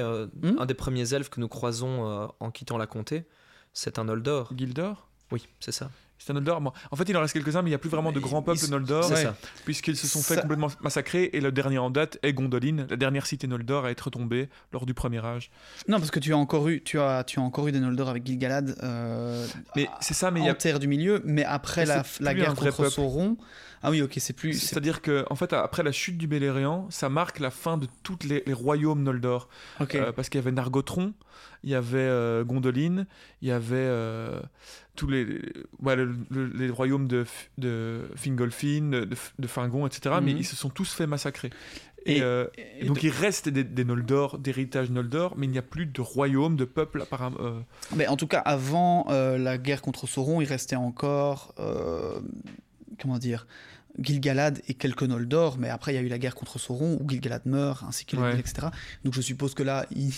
euh, 0.00 0.26
Hmm? 0.42 0.58
un 0.58 0.66
des 0.66 0.74
premiers 0.74 1.14
elfes 1.14 1.28
que 1.30 1.40
nous 1.40 1.48
croisons 1.48 2.08
euh, 2.10 2.26
en 2.40 2.50
quittant 2.50 2.78
la 2.78 2.86
comté, 2.86 3.24
c'est 3.72 3.98
un 3.98 4.04
Noldor. 4.04 4.52
Gildor? 4.56 5.08
Oui, 5.32 5.46
c'est 5.60 5.72
ça. 5.72 5.90
C'est 6.16 6.30
un 6.30 6.34
Noldor. 6.34 6.60
Bon, 6.60 6.72
en 6.90 6.96
fait, 6.96 7.06
il 7.08 7.16
en 7.16 7.20
reste 7.20 7.34
quelques-uns, 7.34 7.60
mais 7.60 7.68
il 7.68 7.72
n'y 7.72 7.74
a 7.74 7.78
plus 7.78 7.90
vraiment 7.90 8.12
de 8.12 8.20
grands 8.20 8.40
peuples 8.40 8.66
Noldor, 8.70 9.10
Ouais. 9.10 9.26
puisqu'ils 9.64 9.96
se 9.96 10.06
sont 10.06 10.22
fait 10.22 10.36
Ça- 10.36 10.42
complètement 10.42 10.68
massacrer. 10.80 11.28
Et 11.32 11.40
le 11.40 11.50
dernier 11.52 11.76
en 11.78 11.90
date 11.90 12.18
est 12.22 12.32
Gondolin, 12.32 12.86
la 12.88 12.96
dernière 12.96 13.26
cité 13.26 13.46
Noldor 13.46 13.84
à 13.84 13.90
être 13.90 14.08
tombée 14.10 14.48
lors 14.72 14.86
du 14.86 14.94
premier 14.94 15.22
âge. 15.24 15.50
Non, 15.88 15.98
parce 15.98 16.10
que 16.12 16.20
tu 16.20 16.32
as 16.32 16.36
encore 16.38 16.68
eu, 16.68 16.82
tu 16.82 16.98
as, 17.00 17.24
tu 17.24 17.40
as 17.40 17.42
encore 17.42 17.66
eu 17.68 17.72
des 17.72 17.80
Noldor 17.80 18.08
avec 18.08 18.24
Gil-galad 18.24 18.76
euh, 18.82 19.44
Mais 19.76 19.88
c'est 20.00 20.14
ça, 20.14 20.30
mais 20.30 20.40
il 20.40 20.46
y 20.46 20.48
en 20.48 20.52
a. 20.52 20.54
terre 20.54 20.78
du 20.78 20.86
milieu, 20.86 21.20
mais 21.24 21.44
après 21.44 21.84
Mais 21.84 21.94
la, 22.20 22.34
guerre 22.34 22.54
contre 22.54 22.70
peuple. 22.76 22.90
Sauron. 22.90 23.36
Ah 23.86 23.90
oui, 23.90 24.00
ok, 24.02 24.14
c'est 24.18 24.32
plus. 24.32 24.54
c'est- 24.54 24.66
C'est-à-dire 24.68 25.02
que, 25.02 25.24
en 25.30 25.34
fait, 25.36 25.52
après 25.52 25.82
la 25.82 25.92
chute 25.92 26.16
du 26.18 26.26
Beleriand, 26.26 26.86
ça 26.90 27.08
marque 27.08 27.38
la 27.38 27.50
fin 27.50 27.76
de 27.78 27.86
tous 28.02 28.18
les, 28.26 28.42
les 28.46 28.52
royaumes 28.52 29.02
Noldor. 29.02 29.48
Euh, 29.94 30.10
parce 30.12 30.28
qu'il 30.28 30.38
y 30.38 30.42
avait 30.42 30.52
Nargothrond, 30.52 31.12
il 31.62 31.70
y 31.70 31.74
avait 31.74 31.98
euh, 31.98 32.44
Gondolin, 32.44 33.04
il 33.42 33.48
y 33.48 33.52
avait 33.52 33.74
euh, 33.76 34.40
tous 34.96 35.06
les, 35.08 35.26
ouais, 35.82 35.96
le- 35.96 36.16
le- 36.30 36.46
les 36.46 36.70
royaumes 36.70 37.06
de, 37.08 37.24
Fingolfin, 38.16 38.90
de, 39.38 39.46
Fingon, 39.46 39.86
etc. 39.86 40.16
Mais 40.22 40.32
Mhm. 40.32 40.38
ils 40.38 40.44
se 40.46 40.56
sont 40.56 40.70
tous 40.70 40.92
fait 40.92 41.06
massacrer. 41.06 41.50
Et, 42.06 42.18
Et- 42.18 42.22
euh, 42.22 42.46
Et 42.78 42.84
donc 42.84 43.00
de- 43.00 43.06
il 43.06 43.10
reste 43.10 43.48
des, 43.48 43.64
des 43.64 43.84
Noldor, 43.84 44.38
d'héritage 44.38 44.90
Noldor, 44.90 45.34
mais 45.38 45.46
il 45.46 45.50
n'y 45.50 45.58
a 45.58 45.62
plus 45.62 45.86
de 45.86 46.00
royaume, 46.02 46.54
de 46.56 46.64
peuple 46.66 47.00
apparemment. 47.02 47.36
euh, 47.40 47.60
Mais 47.96 48.06
en 48.08 48.16
tout 48.16 48.26
cas, 48.26 48.40
avant 48.40 49.06
euh, 49.10 49.38
la 49.38 49.56
guerre 49.58 49.80
contre 49.82 50.06
Sauron, 50.06 50.40
il 50.40 50.46
restait 50.46 50.76
encore. 50.76 51.54
comment 53.00 53.18
dire 53.18 53.46
Gil-galad 53.98 54.60
et 54.68 54.74
quelques 54.74 55.04
Noldor, 55.04 55.56
mais 55.58 55.68
après 55.70 55.92
il 55.92 55.94
y 55.94 55.98
a 55.98 56.02
eu 56.02 56.08
la 56.08 56.18
guerre 56.18 56.34
contre 56.34 56.58
Sauron 56.58 56.98
où 57.00 57.08
Gil-galad 57.08 57.42
meurt, 57.46 57.82
ainsi 57.84 58.04
que 58.04 58.16
Ouais. 58.16 58.38
etc. 58.38 58.68
Donc 59.04 59.14
je 59.14 59.20
suppose 59.20 59.54
que 59.54 59.62
là, 59.62 59.86
il... 59.94 60.08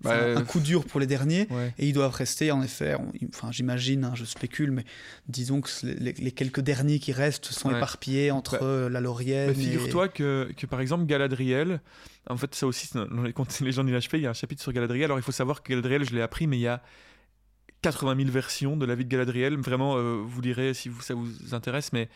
Bah, 0.00 0.10
enfin, 0.10 0.12
euh, 0.16 0.36
un 0.38 0.44
coup 0.44 0.60
dur 0.60 0.84
pour 0.84 1.00
les 1.00 1.06
derniers. 1.06 1.46
ouais. 1.50 1.74
Et 1.78 1.86
ils 1.88 1.92
doivent 1.92 2.14
rester, 2.14 2.50
en 2.52 2.62
effet, 2.62 2.94
on- 2.94 3.12
enfin 3.28 3.52
j'imagine, 3.52 4.04
hein, 4.04 4.12
je 4.14 4.24
spécule, 4.24 4.70
mais 4.70 4.84
disons 5.28 5.60
que 5.60 5.68
les, 5.84 6.32
quelques 6.32 6.60
derniers 6.60 6.98
qui 6.98 7.12
restent 7.12 7.46
sont 7.46 7.68
Ouais. 7.70 7.76
éparpillés 7.76 8.30
entre 8.30 8.58
Bah, 8.58 8.64
euh, 8.64 8.88
la 8.88 9.00
Laurienne 9.00 9.50
et... 9.50 9.54
figure-toi 9.54 10.08
que, 10.08 10.50
que 10.56 10.66
par 10.66 10.80
exemple 10.80 11.04
Galadriel, 11.06 11.80
en 12.28 12.36
fait 12.36 12.54
ça 12.54 12.66
aussi 12.66 12.88
dans 12.94 13.22
les 13.22 13.32
contes 13.32 13.48
les 13.60 13.72
gens 13.72 13.84
du 13.84 13.92
HP, 13.94 14.14
il 14.14 14.20
y 14.22 14.26
a 14.26 14.30
un 14.30 14.34
chapitre 14.34 14.62
sur 14.62 14.72
Galadriel. 14.72 15.04
Alors 15.06 15.18
il 15.18 15.22
faut 15.22 15.32
savoir 15.32 15.62
que 15.62 15.68
Galadriel, 15.70 16.04
je 16.04 16.14
l'ai 16.14 16.22
appris, 16.22 16.46
mais 16.46 16.56
il 16.56 16.62
y 16.62 16.68
a 16.68 16.82
80 17.82 18.16
000 18.16 18.30
versions 18.30 18.76
de 18.76 18.84
la 18.86 18.94
vie 18.94 19.04
de 19.04 19.10
Galadriel. 19.10 19.56
Vraiment, 19.58 19.96
euh, 19.96 20.20
vous 20.24 20.40
lirez 20.40 20.74
si 20.74 20.88
vous, 20.88 21.00
ça 21.02 21.14
vous 21.14 21.54
intéresse, 21.54 21.92
mais 21.92 22.08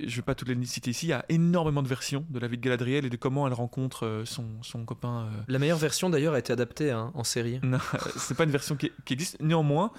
je 0.00 0.06
ne 0.06 0.16
vais 0.16 0.22
pas 0.22 0.34
toutes 0.34 0.48
les 0.48 0.66
citer 0.66 0.90
ici. 0.90 1.06
Il 1.06 1.10
y 1.10 1.12
a 1.12 1.24
énormément 1.28 1.82
de 1.82 1.88
versions 1.88 2.24
de 2.30 2.38
la 2.38 2.48
vie 2.48 2.56
de 2.56 2.62
Galadriel 2.62 3.04
et 3.04 3.10
de 3.10 3.16
comment 3.16 3.46
elle 3.46 3.52
rencontre 3.52 4.06
euh, 4.06 4.24
son, 4.24 4.44
son 4.62 4.84
copain. 4.84 5.26
euh, 5.32 5.40
La 5.48 5.58
meilleure 5.58 5.78
version 5.78 6.10
d'ailleurs 6.10 6.34
a 6.34 6.38
été 6.38 6.52
adaptée 6.52 6.90
hein, 6.90 7.10
en 7.14 7.24
série. 7.24 7.60
non, 7.62 7.78
c'est 8.16 8.36
pas 8.36 8.44
une 8.44 8.50
version 8.50 8.76
qui, 8.76 8.90
qui 9.04 9.12
existe. 9.14 9.36
Néanmoins, 9.40 9.92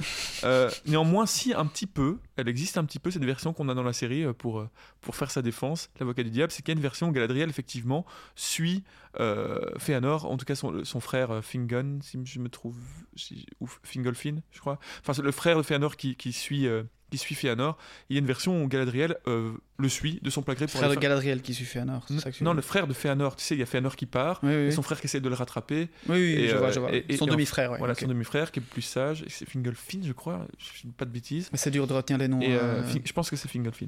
euh, 0.43 0.70
néanmoins, 0.86 1.26
si 1.26 1.54
un 1.54 1.66
petit 1.66 1.88
peu, 1.88 2.18
elle 2.38 2.47
existe 2.49 2.78
un 2.78 2.86
petit 2.86 2.99
peu 2.99 3.12
cette 3.12 3.26
version 3.26 3.54
qu'on 3.54 3.70
a 3.70 3.74
dans 3.74 3.84
la 3.84 3.93
série 3.93 4.26
pour 4.34 4.66
pour 5.02 5.16
faire 5.16 5.32
sa 5.32 5.41
défense. 5.41 5.89
L'avocat 5.99 6.24
du 6.24 6.30
diable, 6.32 6.52
c'est 6.52 6.62
qu'il 6.64 6.74
y 6.74 6.76
a 6.76 6.78
une 6.78 6.82
version 6.82 7.10
où 7.10 7.12
Galadriel 7.12 7.49
effectivement 7.49 8.06
suit 8.36 8.84
euh, 9.20 9.60
Fëanor, 9.78 10.26
en 10.26 10.38
tout 10.38 10.45
cas 10.45 10.56
son, 10.56 10.84
son 10.86 10.99
frère 10.99 11.43
Fingon, 11.43 11.99
si 12.02 12.20
je 12.24 12.39
me 12.39 12.49
trouve, 12.49 12.78
si- 13.16 13.45
ou 13.60 13.68
Fingolfin, 13.84 14.38
je 14.52 14.60
crois. 14.60 14.80
Enfin, 15.06 15.22
le 15.22 15.32
frère 15.32 15.58
de 15.58 15.64
Fëanor 15.64 15.95
qui, 15.97 16.16
qui 16.16 16.34
suit. 16.34 16.68
Euh, 17.12 17.18
qui 17.18 17.18
suit 17.18 17.36
Fëanor. 17.36 17.78
Il 18.09 18.16
y 18.16 18.18
a 18.18 18.22
une 18.22 18.26
version 18.26 18.64
où 18.64 18.68
Galadriel 18.68 19.18
euh, 19.28 19.51
le 19.78 19.89
suit 19.89 20.20
de 20.22 20.30
son 20.30 20.41
plein 20.41 20.53
gré 20.53 20.66
pour 20.68 20.76
frère 20.78 20.89
de 20.89 20.93
faire- 20.93 21.01
Galadriel 21.01 21.41
qui 21.41 21.53
suit 21.53 21.66
Fëanor, 21.66 22.05
c'est 22.07 22.20
ça 22.20 22.32
que 22.32 22.43
Non, 22.43 22.53
le 22.53 22.62
frère 22.62 22.88
de 22.88 22.93
Fëanor. 22.93 23.36
Tu 23.36 23.43
sais, 23.43 23.55
il 23.55 23.59
y 23.59 23.64
a 23.64 23.66
Fëanor 23.66 23.95
qui 23.95 24.05
part. 24.05 24.39
Oui, 24.43 24.49
oui, 24.49 24.55
Et 24.55 24.66
oui. 24.68 24.72
son 24.74 24.82
frère 24.82 24.99
qui 24.99 25.07
essaie 25.07 25.20
de 25.22 25.30
le 25.30 25.36
rattraper. 25.36 25.89
Oui, 26.07 26.16
oui, 26.16 26.20
et, 26.43 26.47
je 26.47 26.55
euh, 26.55 26.59
vois, 26.59 26.72
je 26.72 26.80
vois. 26.80 26.93
et- 26.95 27.05
et- 27.09 27.18
Son 27.18 27.26
demi-frère, 27.26 27.72
ouais. 27.72 27.78
Voilà, 27.78 27.95
son 27.95 28.07
demi-frère 28.07 28.51
qui 28.51 28.59
est 28.59 28.64
plus 28.64 28.82
sage. 28.82 29.24
C'est 29.28 29.47
Fingolfin, 29.49 29.99
je 30.03 30.14
crois. 30.14 30.45
Je 30.57 30.86
ne 30.86 30.91
dis 30.91 30.95
pas 30.97 31.05
de 31.05 31.12
bêtises. 31.12 31.49
Mais 31.51 31.57
c'est 31.57 31.72
dur 31.72 31.88
de 31.88 31.93
retenir 31.93 32.18
les 32.20 32.28
noms. 32.28 32.41
Et, 32.41 32.53
euh, 32.55 32.59
euh, 32.62 32.84
Fin- 32.84 32.99
je 33.03 33.14
pense 33.14 33.30
que 33.30 33.36
c'est 33.36 33.47
Fingolfin. 33.49 33.88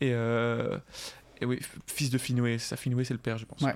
Et, 0.00 0.12
euh, 0.12 0.78
et 1.40 1.44
oui, 1.44 1.58
fils 1.86 2.10
de 2.10 2.18
Finwë. 2.18 2.58
Ça, 2.58 2.76
Finwë, 2.76 3.04
c'est 3.04 3.14
le 3.14 3.18
père, 3.20 3.36
je 3.38 3.44
pense. 3.44 3.60
Ouais. 3.62 3.74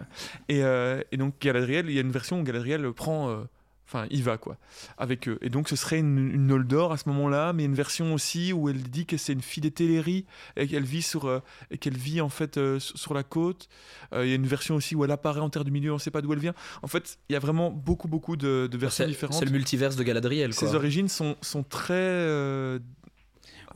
Et, 0.49 0.63
euh, 0.63 1.03
et 1.13 1.17
donc, 1.17 1.35
Galadriel, 1.41 1.87
il 1.91 1.95
y 1.95 1.99
a 1.99 2.01
une 2.03 2.13
version 2.13 2.41
où 2.41 2.43
Galadriel 2.45 2.91
prend. 2.93 3.29
euh, 3.31 3.45
Enfin, 3.89 4.07
il 4.11 4.25
va 4.25 4.37
quoi, 4.37 4.57
avec 4.99 5.29
eux. 5.29 5.39
Et 5.43 5.49
donc, 5.49 5.69
ce 5.69 5.77
serait 5.77 6.01
une, 6.01 6.19
une 6.19 6.49
Noldor 6.49 6.91
à 6.93 6.97
ce 6.97 7.09
moment-là, 7.09 7.53
mais 7.53 7.65
une 7.65 7.75
version 7.75 8.15
aussi 8.15 8.53
où 8.53 8.69
elle 8.69 8.83
dit 8.83 9.07
que 9.07 9.17
c'est 9.17 9.33
une 9.33 9.43
fille 9.43 9.61
des 9.61 9.71
Téléries 9.71 10.25
et 10.57 10.67
qu'elle 10.67 10.83
vit 10.85 11.03
sur 11.03 11.27
euh, 11.27 11.39
et 11.71 11.79
qu'elle 11.79 11.97
vit 11.97 12.21
en 12.21 12.29
fait 12.29 12.57
euh, 12.57 12.81
sur 12.81 13.15
la 13.15 13.23
côte. 13.23 13.69
Euh, 14.13 14.25
Il 14.27 14.31
y 14.31 14.33
a 14.33 14.35
une 14.35 14.47
version 14.47 14.75
aussi 14.75 14.97
où 14.97 15.05
elle 15.05 15.13
apparaît 15.13 15.39
en 15.41 15.51
terre 15.51 15.63
du 15.65 15.71
milieu, 15.71 15.93
on 15.93 15.97
ne 15.97 16.01
sait 16.01 16.11
pas 16.11 16.21
d'où 16.21 16.33
elle 16.33 16.41
vient. 16.41 16.55
En 16.83 16.89
fait, 16.89 17.19
il 17.29 17.35
y 17.35 17.37
a 17.37 17.39
vraiment 17.39 17.71
beaucoup 17.71 18.09
beaucoup 18.09 18.35
de, 18.37 18.69
de 18.69 18.77
versions 18.77 19.05
C'est 19.05 19.09
différentes. 19.11 19.37
c'est 19.39 19.45
le 19.45 19.53
multiverse 19.53 19.95
de 19.95 20.03
Galadriel. 20.03 20.53
Quoi. 20.53 20.69
Ses 20.69 20.75
origines 20.75 21.09
sont, 21.09 21.37
sont 21.41 21.63
très. 21.63 21.95
euh, 21.95 22.81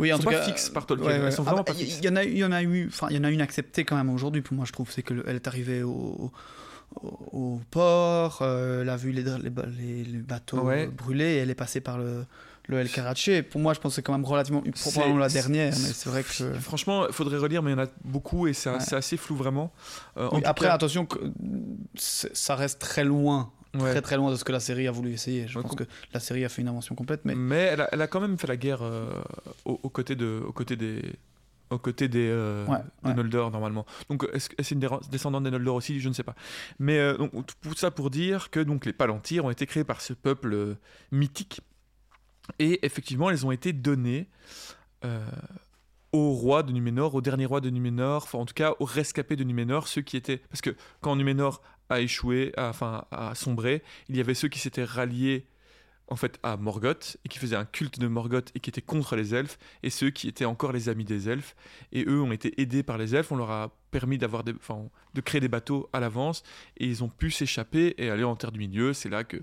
Oui, 0.00 0.12
en 0.12 0.16
sont 0.16 0.24
tout 0.24 0.30
pas 0.30 0.34
cas, 0.40 0.42
fixes 0.46 0.70
par 0.70 0.86
Tolkien, 0.86 1.06
ouais, 1.06 1.14
elles 1.14 1.22
ouais. 1.24 1.30
sont 1.30 1.44
Ah 1.46 1.54
bah, 1.54 1.62
pas 1.62 1.72
il 1.74 1.84
fixes. 1.86 1.98
Il 2.00 2.04
y 2.06 2.08
en 2.08 2.16
a, 2.16 2.24
eu- 2.24 2.30
il 2.32 2.38
y 2.38 2.44
en 2.44 2.50
a 2.50 2.62
eu, 2.64 2.88
enfin, 2.88 3.06
il 3.10 3.16
y 3.16 3.18
en 3.20 3.24
a 3.24 3.30
une 3.30 3.40
acceptée 3.42 3.84
quand 3.84 3.96
même 3.96 4.10
aujourd'hui. 4.10 4.42
Pour 4.42 4.56
moi, 4.56 4.64
je 4.66 4.72
trouve, 4.72 4.90
c'est 4.90 5.02
qu'elle 5.04 5.22
est 5.28 5.46
arrivée 5.46 5.84
au, 5.84 6.32
au, 6.96 7.60
port, 7.70 8.38
euh, 8.42 8.82
elle 8.82 8.88
a 8.88 8.96
vu 8.96 9.12
les, 9.12 9.22
les, 9.22 9.50
ba- 9.50 9.66
les- 9.78 10.04
les 10.04 10.18
bateaux 10.18 10.60
Ouais. 10.62 10.86
euh, 10.86 10.90
brûlés, 10.90 11.24
et 11.24 11.36
elle 11.38 11.50
est 11.50 11.54
passée 11.54 11.80
par 11.80 11.98
le, 11.98 12.24
le 12.68 12.78
El 12.78 12.90
Karachi. 12.90 13.42
Pour 13.42 13.60
moi, 13.60 13.74
je 13.74 13.80
pense 13.80 13.92
que 13.92 13.96
c'est 13.96 14.02
quand 14.02 14.12
même 14.12 14.24
relativement, 14.24 14.62
probablement 14.90 15.18
la 15.18 15.28
dernière, 15.28 15.72
mais 15.72 15.92
c'est 15.92 16.08
vrai 16.08 16.22
que. 16.22 16.52
Franchement, 16.54 17.06
il 17.06 17.12
faudrait 17.12 17.38
relire, 17.38 17.62
mais 17.62 17.70
il 17.72 17.78
y 17.78 17.80
en 17.80 17.84
a 17.84 17.88
beaucoup 18.04 18.46
et 18.48 18.52
c'est 18.52 18.70
Ouais. 18.70 18.94
assez 18.94 19.16
flou 19.16 19.36
vraiment. 19.36 19.72
Euh, 20.16 20.28
Oui, 20.32 20.42
après, 20.44 20.66
cas, 20.66 20.74
attention, 20.74 21.06
que 21.06 21.18
ça 21.94 22.54
reste 22.56 22.80
très 22.80 23.04
loin, 23.04 23.50
ouais. 23.74 23.90
très 23.92 24.02
très 24.02 24.16
loin 24.16 24.30
de 24.30 24.36
ce 24.36 24.44
que 24.44 24.52
la 24.52 24.60
série 24.60 24.86
a 24.88 24.90
voulu 24.92 25.12
essayer. 25.12 25.46
Je 25.48 25.58
Ouais, 25.58 25.62
pense 25.62 25.74
que 25.76 25.84
la 26.12 26.20
série 26.20 26.44
a 26.44 26.48
fait 26.48 26.62
une 26.62 26.68
invention 26.68 26.94
complète, 26.94 27.20
mais 27.24 27.34
mais 27.34 27.56
elle 27.72 27.80
a, 27.82 27.88
elle 27.92 28.02
a 28.02 28.06
quand 28.06 28.20
même 28.20 28.38
fait 28.38 28.46
la 28.48 28.56
guerre 28.56 28.82
euh, 28.82 29.08
aux, 29.64 29.78
aux 29.82 29.88
côtés 29.90 30.16
de, 30.16 30.42
aux 30.46 30.52
côtés 30.52 30.76
des, 30.76 31.02
aux 31.70 31.78
côtés 31.78 32.08
des, 32.08 32.28
euh, 32.28 32.66
Ouais, 32.66 32.78
des 33.02 33.08
ouais. 33.10 33.14
Noldor 33.14 33.50
normalement. 33.50 33.86
Donc 34.08 34.26
est-ce 34.32 34.48
que 34.50 34.62
c'est 34.62 34.74
une 34.74 34.88
descendante 35.10 35.44
des 35.44 35.50
Noldor 35.50 35.76
aussi? 35.76 36.00
Je 36.00 36.08
ne 36.08 36.14
sais 36.14 36.22
pas. 36.24 36.34
Mais 36.78 36.98
euh, 36.98 37.16
donc, 37.16 37.32
tout 37.60 37.74
ça 37.76 37.90
pour 37.90 38.10
dire 38.10 38.50
que 38.50 38.60
donc 38.60 38.84
les 38.86 38.92
Palantirs 38.92 39.44
ont 39.44 39.50
été 39.50 39.66
créés 39.66 39.84
par 39.84 40.00
ce 40.00 40.12
peuple 40.12 40.52
euh, 40.52 40.74
mythique 41.12 41.60
et 42.58 42.84
effectivement 42.84 43.30
elles 43.30 43.46
ont 43.46 43.52
été 43.52 43.72
données. 43.72 44.28
au 46.12 46.32
roi 46.32 46.62
de 46.64 46.72
Numénor, 46.72 47.14
au 47.14 47.20
dernier 47.20 47.46
roi 47.46 47.60
de 47.60 47.70
Numénor, 47.70 48.24
enfin 48.24 48.38
en 48.38 48.44
tout 48.46 48.54
cas 48.54 48.74
au 48.80 48.84
rescapé 48.84 49.36
de 49.36 49.44
Numénor, 49.44 49.86
ceux 49.86 50.02
qui 50.02 50.16
étaient... 50.16 50.38
Parce 50.38 50.60
que 50.60 50.74
quand 51.00 51.14
Numénor 51.14 51.62
a 51.88 52.00
échoué, 52.00 52.52
a- 52.56 52.68
enfin 52.68 53.04
a 53.12 53.34
sombré, 53.36 53.82
il 54.08 54.16
y 54.16 54.20
avait 54.20 54.34
ceux 54.34 54.48
qui 54.48 54.58
s'étaient 54.58 54.84
ralliés 54.84 55.46
en 56.10 56.16
fait 56.16 56.38
à 56.42 56.56
Morgoth 56.56 57.16
et 57.24 57.28
qui 57.28 57.38
faisaient 57.38 57.56
un 57.56 57.64
culte 57.64 57.98
de 57.98 58.08
Morgoth 58.08 58.50
et 58.54 58.60
qui 58.60 58.70
étaient 58.70 58.82
contre 58.82 59.16
les 59.16 59.34
elfes 59.34 59.58
et 59.82 59.90
ceux 59.90 60.10
qui 60.10 60.28
étaient 60.28 60.44
encore 60.44 60.72
les 60.72 60.88
amis 60.88 61.04
des 61.04 61.28
elfes. 61.28 61.54
Et 61.92 62.04
eux 62.04 62.20
ont 62.20 62.32
été 62.32 62.60
aidés 62.60 62.82
par 62.82 62.98
les 62.98 63.14
elfes 63.14 63.32
on 63.32 63.36
leur 63.36 63.50
a 63.50 63.70
permis 63.90 64.18
d'avoir 64.18 64.44
des, 64.44 64.52
enfin, 64.52 64.88
de 65.14 65.20
créer 65.20 65.40
des 65.40 65.48
bateaux 65.48 65.88
à 65.92 66.00
l'avance 66.00 66.42
et 66.76 66.86
ils 66.86 67.02
ont 67.02 67.08
pu 67.08 67.30
s'échapper 67.30 67.94
et 67.98 68.10
aller 68.10 68.24
en 68.24 68.36
terre 68.36 68.52
du 68.52 68.58
milieu. 68.58 68.92
C'est 68.92 69.08
là 69.08 69.24
que 69.24 69.38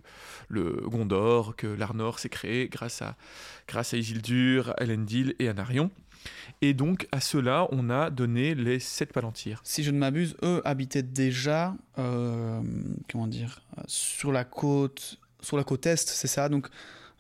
le 0.49 0.81
Gondor 0.85 1.55
que 1.55 1.67
l'Arnor 1.67 2.19
s'est 2.19 2.29
créé 2.29 2.67
grâce 2.67 3.01
à 3.01 3.15
grâce 3.67 3.93
à 3.93 3.97
Isildur 3.97 4.73
à 4.77 4.83
Elendil 4.83 5.35
et 5.39 5.47
à 5.47 5.53
Narion. 5.53 5.89
Et 6.61 6.73
donc 6.73 7.07
à 7.11 7.21
ceux-là 7.21 7.67
on 7.71 7.89
a 7.89 8.09
donné 8.09 8.55
les 8.55 8.79
sept 8.79 9.13
palantirs. 9.13 9.61
Si 9.63 9.83
je 9.83 9.91
ne 9.91 9.97
m'abuse, 9.97 10.35
eux 10.43 10.61
habitaient 10.65 11.03
déjà, 11.03 11.75
euh, 11.97 12.61
comment 13.09 13.27
dire, 13.27 13.61
sur 13.85 14.31
la 14.31 14.43
côte, 14.43 15.19
sur 15.47 15.57
la 15.57 15.63
côte 15.63 15.85
est, 15.85 15.95
c'est 16.07 16.27
ça. 16.27 16.49
Donc, 16.49 16.67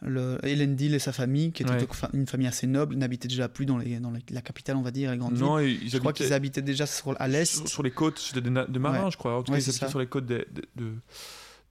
le 0.01 0.37
Elendil 0.43 0.93
et 0.93 0.99
sa 0.99 1.11
famille, 1.11 1.51
qui 1.51 1.63
était 1.63 1.71
Ouais. 1.71 1.87
une 2.13 2.27
famille 2.27 2.45
assez 2.47 2.67
noble, 2.67 2.93
n'habitaient 2.95 3.27
déjà 3.27 3.49
plus 3.49 3.65
dans, 3.65 3.77
les, 3.79 3.99
dans 3.99 4.11
les- 4.11 4.21
la 4.29 4.41
capitale, 4.41 4.75
on 4.77 4.83
va 4.83 4.91
dire, 4.91 5.09
les 5.11 5.17
grandes 5.17 5.33
villes. 5.33 5.41
non 5.43 5.57
ils 5.59 5.89
Je 5.89 5.97
crois 5.97 6.11
habitaient- 6.11 6.25
qu'ils 6.25 6.33
habitaient 6.33 6.61
déjà 6.61 6.85
sur, 6.85 7.19
à 7.19 7.27
l'est. 7.27 7.45
sur, 7.45 7.67
sur 7.67 7.81
les 7.83 7.89
côtes 7.89 8.19
c'était 8.19 8.41
des, 8.41 8.49
marins 8.79 9.05
Ouais. 9.05 9.11
je 9.11 9.17
crois 9.17 9.35
en 9.39 9.41
tout 9.43 9.51
Ouais, 9.51 9.57
cas 9.57 9.63
ils 9.65 9.69
habitaient 9.71 9.89
sur 9.89 9.97
les 9.99 10.05
côtes 10.05 10.27
de, 10.27 10.45
de, 10.53 10.61
de, 10.75 10.93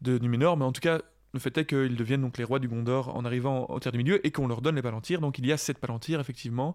de 0.03 0.19
Numénor 0.19 0.57
mais 0.57 0.65
en 0.65 0.73
tout 0.73 0.81
cas 0.81 1.01
le 1.35 1.39
fait 1.41 1.57
est 1.59 1.67
qu'ils 1.67 1.95
deviennent 1.95 2.23
donc 2.23 2.37
les 2.39 2.43
rois 2.45 2.59
du 2.59 2.67
Gondor 2.67 3.15
en 3.15 3.25
arrivant 3.25 3.67
en 3.71 3.79
terre 3.79 3.93
du 3.93 3.99
milieu 3.99 4.27
et 4.27 4.33
qu'on 4.33 4.49
leur 4.49 4.61
donne 4.61 4.75
les 4.75 4.83
palantirs 4.83 5.21
donc 5.21 5.39
il 5.39 5.47
y 5.47 5.53
a 5.53 5.57
sept 5.57 5.79
palantirs 5.79 6.19
effectivement 6.19 6.75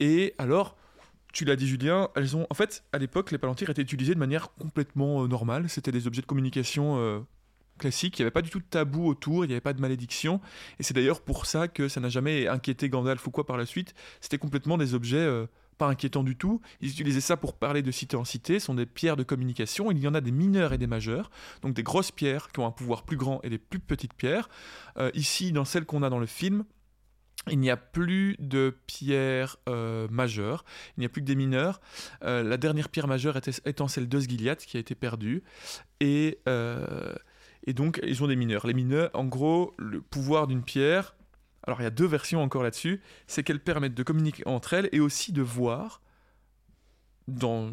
et 0.00 0.34
alors 0.36 0.76
tu 1.32 1.44
l'as 1.46 1.56
dit 1.56 1.66
Julien, 1.66 2.08
elles 2.16 2.36
ont 2.36 2.46
en 2.50 2.54
fait 2.54 2.82
à 2.92 2.98
l'époque 2.98 3.30
les 3.30 3.38
palantirs 3.38 3.70
étaient 3.70 3.82
utilisés 3.82 4.14
de 4.14 4.18
manière 4.18 4.50
complètement 4.54 5.22
euh, 5.22 5.28
normale, 5.28 5.68
c'était 5.70 5.92
des 5.92 6.06
objets 6.06 6.20
de 6.22 6.26
communication 6.26 6.96
euh, 6.98 7.20
classiques, 7.78 8.18
il 8.18 8.22
n'y 8.22 8.24
avait 8.24 8.30
pas 8.32 8.42
du 8.42 8.50
tout 8.50 8.60
de 8.60 8.64
tabou 8.64 9.06
autour, 9.06 9.44
il 9.44 9.48
n'y 9.48 9.54
avait 9.54 9.60
pas 9.60 9.72
de 9.72 9.80
malédiction 9.80 10.40
et 10.78 10.82
c'est 10.82 10.94
d'ailleurs 10.94 11.22
pour 11.22 11.46
ça 11.46 11.68
que 11.68 11.88
ça 11.88 12.00
n'a 12.00 12.08
jamais 12.08 12.46
inquiété 12.48 12.88
Gandalf 12.88 13.26
ou 13.26 13.30
quoi 13.30 13.46
par 13.46 13.56
la 13.56 13.66
suite, 13.66 13.94
c'était 14.20 14.38
complètement 14.38 14.76
des 14.76 14.94
objets 14.94 15.16
euh, 15.16 15.46
pas 15.78 15.86
inquiétants 15.86 16.24
du 16.24 16.36
tout. 16.36 16.60
Ils 16.80 16.90
utilisaient 16.90 17.20
ça 17.20 17.36
pour 17.36 17.54
parler 17.54 17.82
de 17.82 17.90
cité 17.90 18.16
en 18.16 18.24
cité, 18.24 18.58
ce 18.58 18.66
sont 18.66 18.74
des 18.74 18.84
pierres 18.84 19.16
de 19.16 19.22
communication. 19.22 19.90
Il 19.90 19.98
y 19.98 20.08
en 20.08 20.14
a 20.14 20.20
des 20.20 20.32
mineurs 20.32 20.72
et 20.72 20.78
des 20.78 20.86
majeurs, 20.86 21.30
donc 21.62 21.72
des 21.72 21.82
grosses 21.82 22.10
pierres 22.10 22.48
qui 22.52 22.60
ont 22.60 22.66
un 22.66 22.72
pouvoir 22.72 23.04
plus 23.04 23.16
grand 23.16 23.40
et 23.42 23.48
des 23.48 23.58
plus 23.58 23.78
petites 23.78 24.12
pierres. 24.12 24.48
Euh, 24.98 25.10
ici, 25.14 25.52
dans 25.52 25.64
celle 25.64 25.86
qu'on 25.86 26.02
a 26.02 26.10
dans 26.10 26.18
le 26.18 26.26
film, 26.26 26.64
il 27.50 27.60
n'y 27.60 27.70
a 27.70 27.76
plus 27.76 28.36
de 28.40 28.76
pierres 28.86 29.56
euh, 29.68 30.06
majeures, 30.10 30.64
il 30.96 31.00
n'y 31.00 31.06
a 31.06 31.08
plus 31.08 31.22
que 31.22 31.26
des 31.26 31.36
mineurs. 31.36 31.80
Euh, 32.24 32.42
la 32.42 32.58
dernière 32.58 32.88
pierre 32.90 33.06
majeure 33.06 33.36
était, 33.36 33.52
étant 33.64 33.88
celle 33.88 34.08
d'Osgiliath 34.08 34.66
qui 34.66 34.76
a 34.76 34.80
été 34.80 34.94
perdue. 34.94 35.42
Et, 36.00 36.40
et 37.66 37.72
donc, 37.72 38.00
ils 38.02 38.22
ont 38.22 38.26
des 38.26 38.36
mineurs. 38.36 38.66
Les 38.66 38.74
mineurs, 38.74 39.10
en 39.14 39.24
gros, 39.24 39.74
le 39.78 40.00
pouvoir 40.00 40.46
d'une 40.46 40.62
pierre 40.62 41.14
alors 41.68 41.82
il 41.82 41.84
y 41.84 41.86
a 41.86 41.90
deux 41.90 42.06
versions 42.06 42.42
encore 42.42 42.62
là-dessus, 42.62 43.02
c'est 43.26 43.42
qu'elles 43.42 43.60
permettent 43.60 43.94
de 43.94 44.02
communiquer 44.02 44.42
entre 44.46 44.72
elles 44.72 44.88
et 44.90 45.00
aussi 45.00 45.32
de 45.32 45.42
voir 45.42 46.00
dans, 47.26 47.72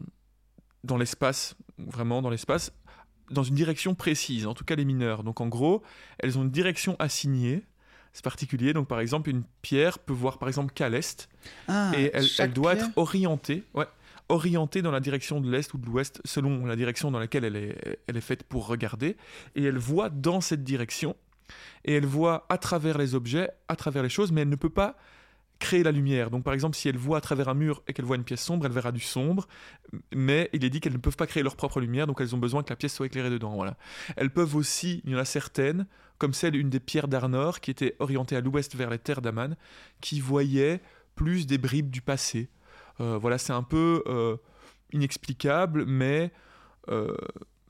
dans 0.83 0.97
l'espace, 0.97 1.55
vraiment 1.77 2.21
dans 2.21 2.29
l'espace, 2.29 2.73
dans 3.31 3.43
une 3.43 3.55
direction 3.55 3.95
précise, 3.95 4.47
en 4.47 4.53
tout 4.53 4.65
cas 4.65 4.75
les 4.75 4.83
mineurs. 4.83 5.23
Donc 5.23 5.39
en 5.39 5.47
gros, 5.47 5.81
elles 6.19 6.38
ont 6.38 6.43
une 6.43 6.51
direction 6.51 6.97
assignée, 6.99 7.63
c'est 8.11 8.23
particulier. 8.23 8.73
Donc 8.73 8.89
par 8.89 8.99
exemple, 8.99 9.29
une 9.29 9.43
pierre 9.61 9.97
peut 9.97 10.11
voir 10.11 10.39
par 10.39 10.49
exemple 10.49 10.73
qu'à 10.73 10.89
l'est, 10.89 11.29
Ah, 11.69 11.93
et 11.97 12.11
elle, 12.13 12.51
doit 12.51 12.73
pierre 12.73 12.88
être 12.88 12.97
orientée, 12.97 13.63
ouais, 13.75 13.88
orientée 14.30 14.82
dans 14.82 14.91
la 14.91 14.99
direction 14.99 15.39
de 15.39 15.49
l'est 15.49 15.73
ou 15.73 15.78
de 15.78 15.86
l'ouest, 15.86 16.21
selon 16.26 16.65
la 16.65 16.76
direction 16.76 17.11
dans 17.11 17.19
laquelle 17.19 17.43
elle 17.43 17.55
est, 17.55 17.99
elle 18.07 18.17
est 18.17 18.21
faite 18.21 18.43
pour 18.43 18.67
regarder. 18.67 19.17
Et 19.55 19.63
elle 19.63 19.78
voit 19.78 20.09
dans 20.09 20.41
cette 20.41 20.63
direction, 20.63 21.15
et 21.84 21.93
elle 21.93 22.05
voit 22.05 22.45
à 22.49 22.57
travers 22.57 22.97
les 22.97 23.15
objets, 23.15 23.49
à 23.67 23.76
travers 23.76 24.03
les 24.03 24.09
choses, 24.09 24.32
mais 24.32 24.41
elle 24.41 24.49
ne 24.49 24.55
peut 24.55 24.69
pas 24.69 24.97
créer 25.59 25.84
la 25.84 25.91
lumière. 25.91 26.32
Donc 26.32 26.43
par 26.43 26.53
exemple, 26.53 26.76
si 26.76 26.89
elle 26.89 26.97
voit 26.97 27.17
à 27.17 27.21
travers 27.21 27.49
un 27.49 27.53
mur 27.53 27.84
et 27.88 27.93
qu'elle 27.93 28.05
voit 28.05 28.17
une 28.17 28.23
pièce 28.23 28.43
sombre, 28.43 28.65
elle 28.65 28.71
verra 28.71 28.91
du 28.91 28.99
sombre, 28.99 29.47
mais 30.13 30.49
il 30.53 30.65
est 30.65 30.69
dit 30.69 30.80
qu'elles 30.80 30.93
ne 30.93 30.97
peuvent 30.97 31.15
pas 31.15 31.28
créer 31.28 31.43
leur 31.43 31.55
propre 31.55 31.80
lumière, 31.80 32.07
donc 32.07 32.19
elles 32.19 32.36
ont 32.36 32.39
besoin 32.39 32.63
que 32.63 32.69
la 32.69 32.76
pièce 32.76 32.93
soit 32.93 33.05
éclairée 33.05 33.30
dedans. 33.30 33.55
Voilà. 33.55 33.78
Elles 34.17 34.32
peuvent 34.32 34.55
aussi, 34.55 35.01
il 35.05 35.11
y 35.11 35.15
en 35.15 35.19
a 35.19 35.26
certaines, 35.26 35.88
comme 36.17 36.34
celle 36.34 36.55
une 36.55 36.69
des 36.69 36.80
pierres 36.80 37.07
d'Arnor, 37.07 37.59
qui 37.61 37.71
était 37.71 37.95
orientée 37.99 38.36
à 38.36 38.41
l'ouest 38.41 38.76
vers 38.76 38.89
les 38.89 38.99
terres 38.99 39.21
d'Aman, 39.21 39.55
qui 40.01 40.19
voyait 40.19 40.82
plus 41.15 41.47
des 41.47 41.57
bribes 41.57 41.89
du 41.89 42.01
passé. 42.01 42.49
Euh, 43.02 43.18
voilà, 43.18 43.38
c'est 43.38 43.54
un 43.54 43.64
peu 43.64 44.04
euh, 44.08 44.38
inexplicable, 44.93 45.86
mais 45.86 46.32
euh, 46.89 47.16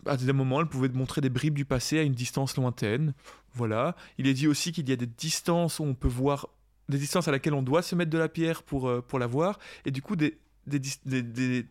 à 0.06 0.18
des 0.18 0.34
moments, 0.34 0.62
elle 0.62 0.68
pouvait 0.68 0.90
montrer 0.90 1.22
des 1.22 1.30
bribes 1.30 1.56
du 1.56 1.66
passé 1.66 2.00
à 2.00 2.04
une 2.04 2.14
distance 2.14 2.56
lointaine. 2.58 3.14
Voilà. 3.54 3.96
Il 4.18 4.28
est 4.28 4.34
dit 4.34 4.48
aussi 4.48 4.72
qu'il 4.72 4.88
y 4.90 4.94
a 4.94 4.96
des 4.96 5.08
distances 5.08 5.80
où 5.80 5.84
on 5.84 5.96
peut 5.96 6.08
voir, 6.08 6.48
des 6.90 6.98
distances 6.98 7.28
à 7.28 7.32
laquelle 7.32 7.54
on 7.54 7.64
doit 7.64 7.82
se 7.82 7.96
mettre 7.96 8.12
de 8.12 8.18
la 8.18 8.30
pierre 8.30 8.62
pour, 8.64 8.92
pour 9.04 9.20
la 9.20 9.28
voir, 9.28 9.58
et 9.86 9.92
du 9.92 10.02
coup 10.02 10.16
des, 10.16 10.38
des, 10.68 10.80
des- 11.06 11.22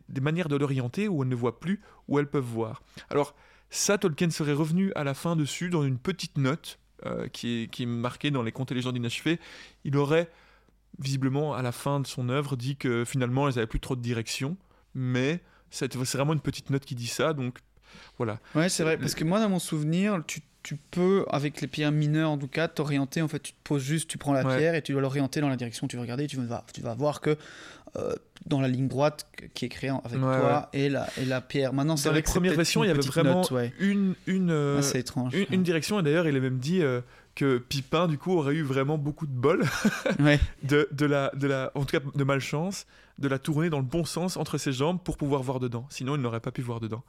des- 0.09 0.21
manières 0.21 0.49
de 0.49 0.57
l'orienter 0.57 1.09
où 1.09 1.23
elles 1.23 1.29
ne 1.29 1.35
voient 1.35 1.61
plus, 1.61 1.81
où 2.09 2.19
elles 2.19 2.29
peuvent 2.29 2.43
voir. 2.43 2.83
Alors, 3.11 3.35
ça, 3.71 3.99
Tolkien 3.99 4.31
serait 4.31 4.53
revenu 4.53 4.93
à 4.95 5.05
la 5.05 5.15
fin 5.15 5.37
dessus 5.37 5.69
dans 5.71 5.85
une 5.85 5.99
petite 5.99 6.39
note 6.39 6.79
qui, 7.33 7.65
est, 7.65 7.67
qui 7.71 7.85
marquée 7.87 8.31
dans 8.31 8.43
les 8.43 8.53
contes 8.53 8.73
et 8.73 8.75
légendes 8.75 8.97
inachevées. 8.97 9.39
Il 9.85 9.97
aurait 9.97 10.31
visiblement 10.99 11.55
à 11.55 11.63
la 11.63 11.73
fin 11.73 12.01
de 12.01 12.07
son 12.07 12.29
œuvre 12.29 12.57
dit 12.57 12.77
que 12.77 13.05
finalement 13.05 13.49
elles 13.49 13.55
n'avaient 13.55 13.67
plus 13.67 13.81
trop 13.81 13.97
de 13.97 14.03
direction, 14.03 14.57
mais 14.95 15.41
c'est 15.71 15.93
vraiment 15.95 16.33
une 16.35 16.41
petite 16.41 16.71
note 16.71 16.85
qui 16.85 16.95
dit 16.95 17.07
ça, 17.09 17.33
donc 17.33 17.59
voilà. 18.19 18.39
Ouais, 18.55 18.69
c'est 18.69 18.83
vrai, 18.83 18.95
Le- 18.97 19.01
parce 19.01 19.15
que 19.15 19.25
moi, 19.25 19.41
dans 19.41 19.49
mon 19.49 19.59
souvenir, 19.59 20.23
tu, 20.27 20.41
tu 20.63 20.77
peux, 20.91 21.25
avec 21.31 21.61
les 21.61 21.67
pierres 21.69 21.93
mineures 21.93 22.31
en 22.31 22.39
tout 22.39 22.49
cas, 22.49 22.69
t'orienter. 22.69 23.23
En 23.23 23.29
fait, 23.29 23.41
tu 23.41 23.53
te 23.53 23.59
poses 23.65 23.83
juste, 23.83 24.09
tu 24.09 24.19
prends 24.19 24.33
la 24.33 24.45
Ouais. 24.45 24.57
pierre 24.57 24.75
et 24.75 24.83
tu 24.83 24.93
dois 24.93 25.01
l'orienter 25.03 25.41
dans 25.41 25.49
la 25.49 25.57
direction 25.57 25.85
où 25.85 25.89
tu 25.89 25.97
veux 25.97 26.03
regarder. 26.03 26.25
Et 26.25 26.27
tu 26.27 26.37
vas, 26.37 26.65
tu 26.73 26.81
vas 26.81 26.95
voir 26.95 27.21
que 27.21 27.37
euh, 27.97 28.13
dans 28.47 28.61
la 28.61 28.67
ligne 28.69 28.89
droite 28.89 29.27
qui 29.55 29.65
est 29.65 29.69
créée 29.69 29.91
avec 29.91 30.13
Ouais, 30.21 30.21
toi 30.41 30.69
et, 30.73 30.89
la, 30.89 31.09
et 31.21 31.25
la 31.25 31.41
pierre. 31.41 31.73
Maintenant, 31.73 31.97
c'est 31.97 32.09
Dans 32.09 32.15
les 32.15 32.23
que 32.23 32.31
premières 32.31 32.55
versions, 32.55 32.83
il 32.83 32.89
y 32.89 32.91
avait 32.91 33.01
vraiment 33.01 33.43
note, 33.43 33.51
ouais. 33.53 33.73
une, 33.79 34.15
une, 34.27 34.51
euh, 34.51 34.79
Ah, 34.79 34.83
c'est 34.83 34.99
étrange. 35.01 35.35
une, 35.35 35.47
une 35.51 35.63
direction, 35.63 36.01
et 36.01 36.03
d'ailleurs 36.03 36.27
il 36.27 36.35
est 36.37 36.41
même 36.41 36.59
dit 36.59 36.83
euh, 36.83 37.01
que 37.35 37.59
Pipin 37.59 38.07
du 38.09 38.17
coup 38.19 38.33
aurait 38.39 38.55
eu 38.55 38.63
vraiment 38.63 38.97
beaucoup 38.99 39.27
de 39.27 39.33
bol, 39.33 39.65
Ouais. 40.21 40.39
de, 40.63 40.89
de 40.93 41.07
la, 41.07 41.31
de 41.35 41.47
la, 41.47 41.73
en 41.75 41.85
tout 41.85 41.99
cas 41.99 42.05
de 42.15 42.25
malchance, 42.25 42.87
de 43.19 43.29
la 43.29 43.39
tourner 43.39 43.71
dans 43.71 43.79
le 43.79 43.85
bon 43.85 44.05
sens 44.05 44.37
entre 44.37 44.59
ses 44.59 44.73
jambes 44.73 45.01
pour 45.03 45.17
pouvoir 45.17 45.43
voir 45.43 45.61
dedans, 45.61 45.87
sinon 45.91 46.15
il 46.17 46.23
n'aurait 46.23 46.41
pas 46.41 46.53
pu 46.53 46.63
voir 46.63 46.81
dedans. 46.81 47.03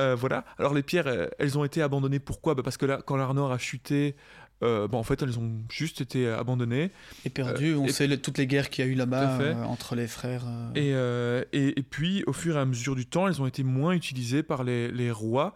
Euh, 0.00 0.14
voilà. 0.14 0.44
Alors 0.58 0.74
les 0.74 0.82
pierres, 0.82 1.06
euh, 1.06 1.26
elles 1.38 1.56
ont 1.56 1.64
été 1.64 1.80
abandonnées. 1.80 2.18
Pourquoi? 2.18 2.54
Bah, 2.54 2.62
Parce 2.62 2.76
que 2.76 2.84
là, 2.84 3.00
quand 3.04 3.16
l'Arnor 3.16 3.50
a 3.50 3.56
chuté, 3.56 4.14
euh, 4.62 4.86
bon, 4.88 4.98
en 4.98 5.02
fait, 5.02 5.22
elles 5.22 5.38
ont 5.38 5.52
juste 5.70 6.02
été 6.02 6.28
abandonnées. 6.28 6.90
Et 7.24 7.30
perdu, 7.30 7.74
on 7.74 7.86
et- 7.86 7.92
sait 7.92 8.06
le- 8.06 8.20
toutes 8.20 8.36
les 8.36 8.46
guerres 8.46 8.68
qu'il 8.68 8.84
y 8.84 8.88
a 8.88 8.90
eu 8.90 8.94
là-bas 8.94 9.38
euh, 9.40 9.54
entre 9.64 9.94
les 9.94 10.06
frères. 10.06 10.44
euh. 10.46 10.70
Et, 10.74 10.92
euh, 10.92 11.44
et, 11.54 11.78
et 11.78 11.82
puis, 11.82 12.22
au 12.26 12.34
fur 12.34 12.56
et 12.56 12.60
à 12.60 12.66
mesure 12.66 12.94
du 12.94 13.06
temps, 13.06 13.26
elles 13.26 13.40
ont 13.40 13.46
été 13.46 13.62
moins 13.62 13.92
utilisées 13.92 14.42
par 14.42 14.64
les, 14.64 14.90
les 14.90 15.10
rois, 15.10 15.54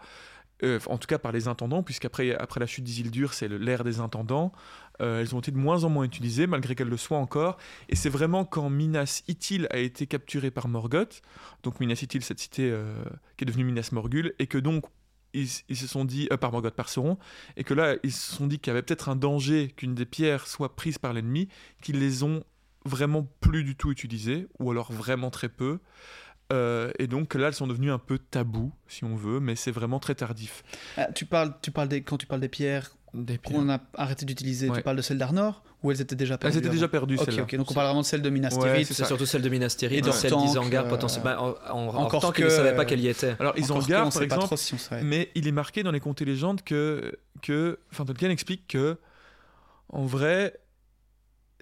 euh, 0.62 0.78
en 0.86 0.98
tout 0.98 1.06
cas 1.06 1.18
par 1.18 1.32
les 1.32 1.48
intendants, 1.48 1.82
puisqu'après 1.82 2.34
après 2.34 2.60
la 2.60 2.66
chute 2.66 2.84
d'Isildur, 2.84 3.32
c'est 3.34 3.48
le- 3.48 3.58
l'ère 3.58 3.84
des 3.84 4.00
intendants. 4.00 4.52
Euh, 5.00 5.20
elles 5.20 5.34
ont 5.34 5.38
été 5.38 5.50
de 5.50 5.56
moins 5.56 5.84
en 5.84 5.88
moins 5.88 6.04
utilisées, 6.04 6.46
malgré 6.46 6.74
qu'elles 6.74 6.88
le 6.88 6.96
soient 6.96 7.18
encore. 7.18 7.56
Et 7.88 7.96
c'est 7.96 8.10
vraiment 8.10 8.44
quand 8.44 8.68
Minas 8.68 9.22
Ithil 9.28 9.66
a 9.70 9.78
été 9.78 10.06
capturé 10.06 10.50
par 10.50 10.68
Morgoth, 10.68 11.22
donc 11.62 11.80
Minas 11.80 12.00
Ithil, 12.02 12.22
cette 12.22 12.40
cité 12.40 12.70
euh, 12.70 12.94
qui 13.36 13.44
est 13.44 13.46
devenue 13.46 13.64
Minas 13.64 13.90
Morgul, 13.92 14.34
et 14.38 14.46
que 14.46 14.58
donc 14.58 14.84
ils, 15.32 15.46
se 15.48 15.86
sont 15.86 16.04
dit, 16.04 16.28
par 16.40 16.50
Morgoth, 16.52 16.74
par 16.74 16.88
Sauron, 16.88 17.16
et 17.56 17.64
que 17.64 17.72
là, 17.72 17.94
ils 18.02 18.12
se 18.12 18.34
sont 18.34 18.46
dit 18.46 18.58
qu'il 18.58 18.70
y 18.70 18.72
avait 18.72 18.82
peut-être 18.82 19.08
un 19.08 19.16
danger 19.16 19.68
qu'une 19.76 19.94
des 19.94 20.04
pierres 20.04 20.46
soit 20.48 20.74
prise 20.74 20.98
par 20.98 21.12
l'ennemi, 21.12 21.48
qu'ils 21.82 22.00
les 22.00 22.24
ont 22.24 22.42
vraiment 22.84 23.28
plus 23.40 23.62
du 23.62 23.76
tout 23.76 23.90
utilisées, 23.92 24.48
ou 24.58 24.70
alors 24.70 24.92
vraiment 24.92 25.30
très 25.30 25.48
peu. 25.48 25.78
Euh, 26.52 26.90
et 26.98 27.06
donc 27.06 27.34
là, 27.34 27.48
elles 27.48 27.54
sont 27.54 27.66
devenues 27.66 27.92
un 27.92 27.98
peu 27.98 28.18
tabou, 28.18 28.72
si 28.88 29.04
on 29.04 29.14
veut, 29.14 29.38
mais 29.40 29.54
c'est 29.56 29.70
vraiment 29.70 30.00
très 30.00 30.14
tardif. 30.14 30.62
Ah, 30.96 31.06
tu 31.14 31.24
parles, 31.24 31.54
tu 31.62 31.70
parles 31.70 31.88
des, 31.88 32.02
quand 32.02 32.16
tu 32.18 32.26
parles 32.26 32.40
des 32.40 32.48
pierres 32.48 32.90
Des 33.14 33.38
qu'on 33.38 33.68
a 33.70 33.78
arrêté 33.94 34.26
d'utiliser, 34.26 34.68
Ouais. 34.70 34.76
tu 34.78 34.82
parles 34.82 34.96
de 34.96 35.02
celles 35.02 35.18
d'Arnor 35.18 35.62
ou 35.82 35.90
elles 35.90 36.00
étaient 36.00 36.14
déjà 36.16 36.36
perdues 36.38 36.54
Elles 36.56 36.60
étaient 36.62 36.72
déjà 36.74 36.88
perdues, 36.88 37.16
Ok, 37.18 37.24
celles-là. 37.24 37.42
ok, 37.44 37.54
donc 37.56 37.70
on 37.70 37.74
parle 37.74 37.86
vraiment 37.86 38.00
de 38.02 38.06
celle 38.06 38.20
de 38.22 38.30
Minas 38.30 38.50
Tirith. 38.50 38.92
c'est 38.92 39.04
surtout 39.06 39.26
celle 39.26 39.42
de 39.42 39.48
Minas 39.48 39.66
Et 39.74 39.76
Tirith, 39.78 40.04
de 40.04 40.10
celle 40.10 40.30
Stank, 40.30 40.44
d'Isengard 40.46 40.86
euh, 40.86 40.88
potentiellement. 40.90 41.56
En, 41.70 41.72
en, 41.72 41.88
en 41.88 42.02
encore 42.04 42.20
tant 42.22 42.30
que- 42.30 42.36
qu'ils 42.36 42.44
ne 42.46 42.50
savaient 42.50 42.74
pas 42.76 42.84
qu'elle 42.84 43.00
y 43.00 43.08
était. 43.08 43.34
Alors, 43.40 43.56
Isengard, 43.58 44.02
par 44.04 44.12
sait 44.12 44.18
pas 44.20 44.24
exemple, 44.26 44.44
trop 44.46 44.56
si 44.56 44.74
on 44.74 44.78
savait. 44.78 45.02
mais 45.02 45.30
il 45.34 45.46
est 45.48 45.52
marqué 45.52 45.82
dans 45.82 45.90
les 45.92 46.00
contes 46.00 46.20
et 46.20 46.24
légendes 46.24 46.62
que, 46.62 47.12
que 47.42 47.78
enfin, 47.92 48.04
Tolkien 48.04 48.28
explique 48.30 48.66
que, 48.68 48.98
en 49.88 50.04
vrai, 50.04 50.54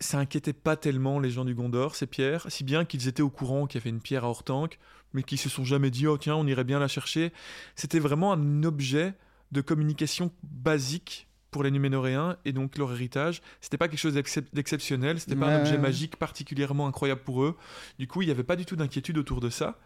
ça 0.01 0.19
inquiétait 0.19 0.53
pas 0.53 0.77
tellement 0.77 1.19
les 1.21 1.31
gens 1.31 1.45
du 1.45 1.55
Gondor, 1.55 1.95
ces 1.95 2.07
pierres, 2.07 2.47
si 2.49 2.65
bien 2.65 2.85
qu'ils 2.85 3.09
étaient 3.09 3.23
au 3.23 3.31
courant 3.31 3.67
qu'il 3.67 3.81
y 3.81 3.83
avait 3.83 3.91
une 3.91 4.01
pierre 4.01 4.25
à 4.25 4.29
Hortank, 4.29 4.79
mais 5.13 5.23
qu'ils 5.23 5.39
se 5.39 5.49
sont 5.49 5.65
jamais 5.65 5.91
dit, 5.91 6.07
oh 6.07 6.19
tiens, 6.19 6.37
on 6.37 6.47
irait 6.47 6.65
bien 6.65 6.79
la 6.79 6.89
chercher. 6.89 7.33
C'était 7.75 7.99
vraiment 7.99 8.33
un 8.33 8.63
objet 8.63 9.15
de 9.53 9.61
communication 9.61 10.31
basique 10.43 11.27
pour 11.51 11.63
les 11.63 11.71
Numénoréens 11.71 12.37
et 12.45 12.53
donc 12.53 12.77
leur 12.77 12.93
héritage. 12.93 13.41
C'était 13.63 13.79
pas 13.79 13.89
quelque 13.89 13.99
chose 13.99 14.15
d'excep- 14.15 14.53
d'exceptionnel, 14.53 15.19
c'était 15.19 15.35
pas 15.35 15.47
un 15.47 15.61
objet 15.61 15.79
magique 15.79 16.17
particulièrement 16.17 16.87
incroyable 16.87 17.23
pour 17.23 17.43
eux. 17.43 17.57
Du 17.99 18.07
coup, 18.07 18.21
il 18.21 18.27
n'y 18.27 18.31
avait 18.31 18.45
pas 18.45 18.57
du 18.57 18.67
tout 18.67 18.77
d'inquiétude 18.77 19.17
autour 19.17 19.41
de 19.41 19.49
ça. 19.49 19.79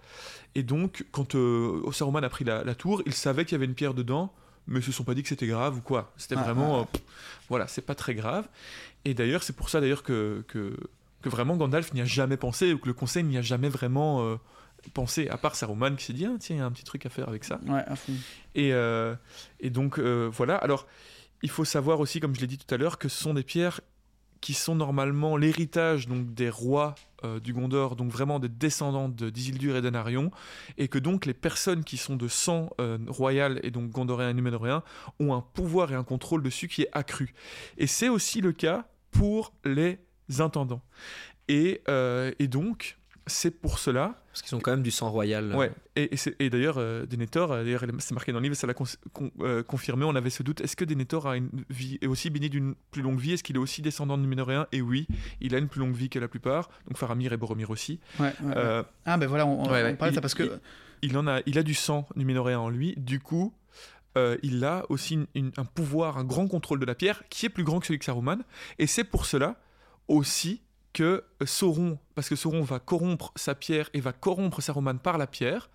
Et 0.57 0.65
donc, 0.65 1.07
quand 1.13 1.37
euh, 1.37 1.89
Saruman 1.93 2.25
a 2.25 2.29
pris 2.29 2.45
la, 2.45 2.65
la 2.65 2.75
tour, 2.75 3.01
il 3.07 3.13
savait 3.13 3.45
qu'il 3.45 3.53
y 3.53 3.55
avait 3.55 3.67
une 3.67 3.77
pierre 3.77 3.95
dedans, 3.95 4.35
mais 4.67 4.81
ils 4.81 4.85
se 4.85 4.93
sont 4.93 5.05
pas 5.05 5.15
dit 5.15 5.23
que 5.23 5.29
c'était 5.29 5.47
grave 5.47 5.77
ou 5.79 5.81
quoi. 5.81 6.13
C'était 6.17 6.37
Ah, 6.39 6.43
vraiment, 6.43 6.79
ah, 6.79 6.81
euh, 6.81 6.85
pff, 6.85 7.03
voilà, 7.49 7.67
c'est 7.69 7.83
pas 7.83 7.95
très 7.95 8.15
grave. 8.15 8.49
Et 9.05 9.15
d'ailleurs, 9.15 9.43
c'est 9.43 9.55
pour 9.55 9.69
ça 9.69 9.81
d'ailleurs 9.81 10.03
que, 10.03 10.45
que 10.49 10.77
que 11.23 11.29
vraiment 11.29 11.57
Gandalf 11.57 11.95
n'y 11.95 12.01
a 12.01 12.05
jamais 12.05 12.37
pensé 12.37 12.73
ou 12.73 12.79
que 12.79 12.89
le 12.89 12.95
Conseil 12.95 13.23
n'y 13.23 13.39
a 13.39 13.43
jamais 13.43 13.69
vraiment 13.69 14.25
euh, 14.25 14.37
pensé, 14.93 15.29
à 15.29 15.37
part 15.39 15.55
Saruman 15.55 15.95
qui 15.97 16.05
s'est 16.05 16.13
dit 16.13 16.27
ah, 16.27 16.35
tiens, 16.39 16.57
il 16.57 16.59
y 16.59 16.63
a 16.63 16.67
un 16.67 16.73
petit 16.73 16.85
truc 16.85 17.07
à 17.07 17.11
faire 17.11 17.29
avec 17.29 17.45
ça. 17.45 17.61
Ouais, 17.67 17.83
à 17.87 17.95
fond. 17.97 18.13
Et, 18.57 18.73
euh, 18.73 19.15
et 19.61 19.71
donc, 19.71 19.99
euh, 19.99 20.29
voilà. 20.33 20.57
Alors, 20.57 20.87
il 21.43 21.51
faut 21.51 21.65
savoir 21.65 22.01
aussi, 22.01 22.19
comme 22.21 22.35
je 22.35 22.41
l'ai 22.41 22.47
dit 22.49 22.59
tout 22.59 22.73
à 22.75 22.77
l'heure, 22.77 22.99
que 22.99 23.09
ce 23.09 23.23
sont 23.23 23.35
des 23.35 23.45
pierres 23.45 23.81
qui 24.43 24.53
sont 24.53 24.74
normalement 24.74 25.38
l'héritage 25.38 26.09
des 26.09 26.51
rois 26.51 26.97
euh, 27.24 27.40
du 27.40 27.55
Gondor, 27.55 27.97
donc 27.97 28.11
vraiment 28.11 28.40
des 28.40 28.49
descendants 28.49 29.09
de 29.09 29.30
d'Isildur 29.30 29.76
et 29.76 29.80
d'Anarion, 29.80 30.30
et 30.76 30.88
que 30.88 30.99
donc 30.99 31.24
les 31.24 31.32
personnes 31.32 31.84
qui 31.84 31.97
sont 31.97 32.16
de 32.16 32.28
sang 32.28 32.68
euh, 32.80 32.99
royal 33.07 33.61
et 33.62 33.70
donc 33.70 33.90
gondoréen 33.90 34.30
et 34.30 34.34
numénoréen 34.34 34.82
ont 35.20 35.32
un 35.32 35.40
pouvoir 35.40 35.93
et 35.93 35.95
un 35.95 36.03
contrôle 36.03 36.43
dessus 36.43 36.68
qui 36.68 36.82
est 36.82 36.90
accru. 36.93 37.34
Et 37.78 37.86
c'est 37.86 38.09
aussi 38.09 38.40
le 38.40 38.53
cas 38.53 38.84
pour 39.12 39.55
les 39.64 39.99
intendants. 40.40 40.82
Et, 41.47 41.80
euh, 41.88 42.32
et 42.40 42.49
donc, 42.49 42.99
c'est 43.27 43.51
pour 43.53 43.79
cela 43.79 44.14
Parce 44.33 44.43
qu'ils 44.43 44.55
ont 44.57 44.61
quand 44.61 44.70
même 44.73 44.83
du 44.83 44.91
sang 44.91 45.11
royal. 45.11 45.55
Ouais, 45.55 45.70
et, 45.97 46.12
et 46.14 46.16
c'est- 46.16 46.35
et 46.41 46.51
d'ailleurs, 46.51 46.77
euh, 46.79 47.07
Denethor, 47.07 47.53
euh, 47.53 47.64
d'ailleurs, 47.64 47.85
c'est 47.99 48.12
marqué 48.14 48.33
dans 48.33 48.39
le 48.39 48.45
livre, 48.45 48.55
ça 48.57 48.66
l'a 48.66 48.75
con- 48.75 48.85
euh, 49.41 49.62
confirmé, 49.62 50.05
on 50.05 50.14
avait 50.16 50.31
ce 50.31 50.43
doute, 50.43 50.61
est-ce 50.61 50.75
que 50.77 50.85
Denethor 50.85 51.29
a 51.29 51.37
une 51.37 51.51
vie, 51.70 51.99
est 52.03 52.07
aussi 52.07 52.31
béni 52.31 52.51
d'une 52.51 52.75
plus 52.91 53.03
longue 53.03 53.20
vie? 53.20 53.33
Est-ce 53.33 53.43
qu'il 53.45 53.57
est 53.57 53.61
aussi 53.61 53.81
descendant 53.83 54.16
de 54.18 54.23
Numénoréen? 54.23 54.66
Et 54.73 54.81
oui, 54.83 55.07
il 55.41 55.55
a 55.55 55.59
une 55.59 55.68
plus 55.68 55.81
longue 55.81 55.95
vie 55.95 56.09
que 56.09 56.18
la 56.18 56.29
plupart, 56.29 56.68
donc 56.89 56.97
Faramir 56.99 57.33
et 57.33 57.37
Boromir 57.37 57.70
aussi. 57.70 58.01
Ouais, 58.18 58.33
ouais, 58.43 58.57
ouais. 58.57 58.83
Ah, 59.05 59.16
ben 59.18 59.27
voilà, 59.27 59.47
on, 59.47 59.62
on- 59.62 59.66
parlait 59.66 59.93
de 59.95 59.99
ça 59.99 60.07
Il- 60.12 60.20
parce 60.20 60.35
que. 60.35 60.59
il, 61.03 61.16
en 61.18 61.27
a, 61.27 61.41
il 61.47 61.59
a 61.59 61.62
du 61.62 61.75
sang 61.75 62.07
Numénoréen 62.16 62.59
en 62.59 62.68
lui, 62.70 62.95
du 62.97 63.20
coup, 63.20 63.53
euh, 64.18 64.37
il 64.43 64.64
a 64.64 64.85
aussi 64.89 65.14
une- 65.14 65.27
une- 65.35 65.53
un 65.57 65.64
pouvoir, 65.64 66.18
un 66.18 66.25
grand 66.25 66.47
contrôle 66.49 66.81
de 66.81 66.85
la 66.87 66.95
pierre, 66.95 67.23
qui 67.31 67.47
est 67.47 67.49
plus 67.51 67.64
grand 67.64 67.81
que 67.81 67.87
celui 67.87 67.99
de 67.99 68.05
Saruman, 68.05 68.39
et 68.79 68.87
c'est 68.87 69.05
pour 69.05 69.27
cela 69.27 69.57
aussi 70.09 70.61
que 70.93 71.24
Sauron, 71.45 71.99
parce 72.14 72.28
que 72.28 72.36
Sauron 72.36 72.62
va 72.62 72.78
corrompre 72.78 73.32
sa 73.36 73.55
pierre 73.55 73.88
et 73.95 74.01
va 74.01 74.12
corrompre 74.12 74.61
Saruman 74.61 74.99
par 74.99 75.16
la 75.18 75.26
pierre, 75.26 75.70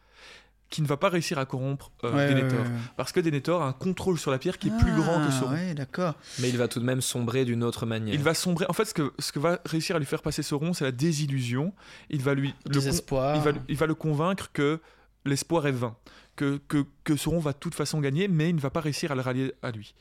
qui 0.70 0.82
ne 0.82 0.88
va 0.88 0.98
pas 0.98 1.08
réussir 1.10 1.40
à 1.40 1.46
corrompre 1.46 1.92
euh, 2.04 2.14
Ouais, 2.14 2.28
Denethor. 2.34 2.60
ouais, 2.60 2.66
ouais. 2.66 2.72
Parce 2.98 3.14
que 3.14 3.22
Denethor 3.22 3.62
a 3.64 3.68
un 3.68 3.72
contrôle 3.74 4.20
sur 4.20 4.32
la 4.32 4.38
pierre 4.38 4.58
qui 4.58 4.68
est 4.68 4.78
plus 4.78 4.92
grand 4.94 5.20
que 5.22 5.28
Ah, 5.30 5.32
Sauron. 5.32 5.54
Ouais, 5.54 5.74
d'accord. 5.74 6.14
Mais 6.40 6.50
il 6.50 6.58
va 6.58 6.68
tout 6.68 6.80
de 6.82 6.86
même 6.86 7.00
sombrer 7.02 7.46
d'une 7.46 7.64
autre 7.64 7.86
manière. 7.86 8.14
Il 8.14 8.22
va 8.22 8.34
sombrer. 8.34 8.66
En 8.68 8.74
fait, 8.74 8.84
ce 8.86 8.94
que, 8.94 9.14
ce 9.18 9.32
que 9.32 9.40
va 9.40 9.60
réussir 9.66 9.96
à 9.96 10.00
lui 10.00 10.06
faire 10.06 10.22
passer 10.22 10.44
Sauron, 10.44 10.74
c'est 10.74 10.84
la 10.84 10.92
désillusion. 10.92 11.74
Il 12.10 12.22
va 12.22 12.34
lui, 12.34 12.50
le 12.50 12.54
con- 12.66 12.70
Désespoir. 12.72 13.36
il 13.38 13.42
va, 13.42 13.52
il 13.70 13.78
va 13.78 13.86
le 13.86 13.96
convaincre 13.96 14.52
que 14.52 14.82
l'espoir 15.26 15.68
est 15.68 15.72
vain, 15.72 15.96
que, 16.38 16.62
que, 16.70 16.86
que 17.04 17.18
Sauron 17.18 17.40
va 17.40 17.52
de 17.52 17.58
toute 17.58 17.76
façon 17.76 18.00
gagner, 18.00 18.30
mais 18.30 18.50
il 18.50 18.56
ne 18.56 18.62
va 18.62 18.70
pas 18.70 18.80
réussir 18.80 19.12
à 19.12 19.16
le 19.16 19.22
rallier 19.22 19.54
à 19.62 19.72
lui. 19.72 19.94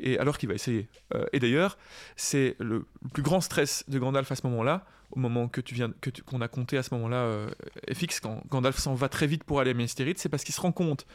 Et 0.00 0.18
alors 0.18 0.38
qu'il 0.38 0.48
va 0.48 0.56
essayer. 0.56 0.88
Euh, 1.14 1.24
et 1.32 1.38
d'ailleurs, 1.38 1.78
c'est 2.16 2.56
le, 2.58 2.86
plus 3.12 3.22
grand 3.22 3.40
stress 3.40 3.84
de 3.86 3.98
Gandalf 4.00 4.32
à 4.32 4.34
ce 4.34 4.44
moment-là, 4.48 4.84
au 5.12 5.20
moment 5.20 5.46
que 5.46 5.60
tu 5.60 5.74
viens 5.74 5.92
que 6.00 6.10
qu'on 6.24 6.40
a 6.40 6.48
compté 6.48 6.78
à 6.78 6.82
ce 6.82 6.94
moment-là 6.94 7.16
euh, 7.16 7.50
FX 7.92 8.20
quand 8.20 8.42
Gandalf 8.48 8.78
s'en 8.78 8.94
va 8.94 9.10
très 9.10 9.26
vite 9.26 9.44
pour 9.44 9.60
aller 9.60 9.72
à 9.72 9.74
Minas 9.74 9.94
c'est 10.16 10.28
parce 10.30 10.42
qu'il 10.42 10.54
se 10.54 10.60
rend 10.62 10.72
compte 10.72 11.06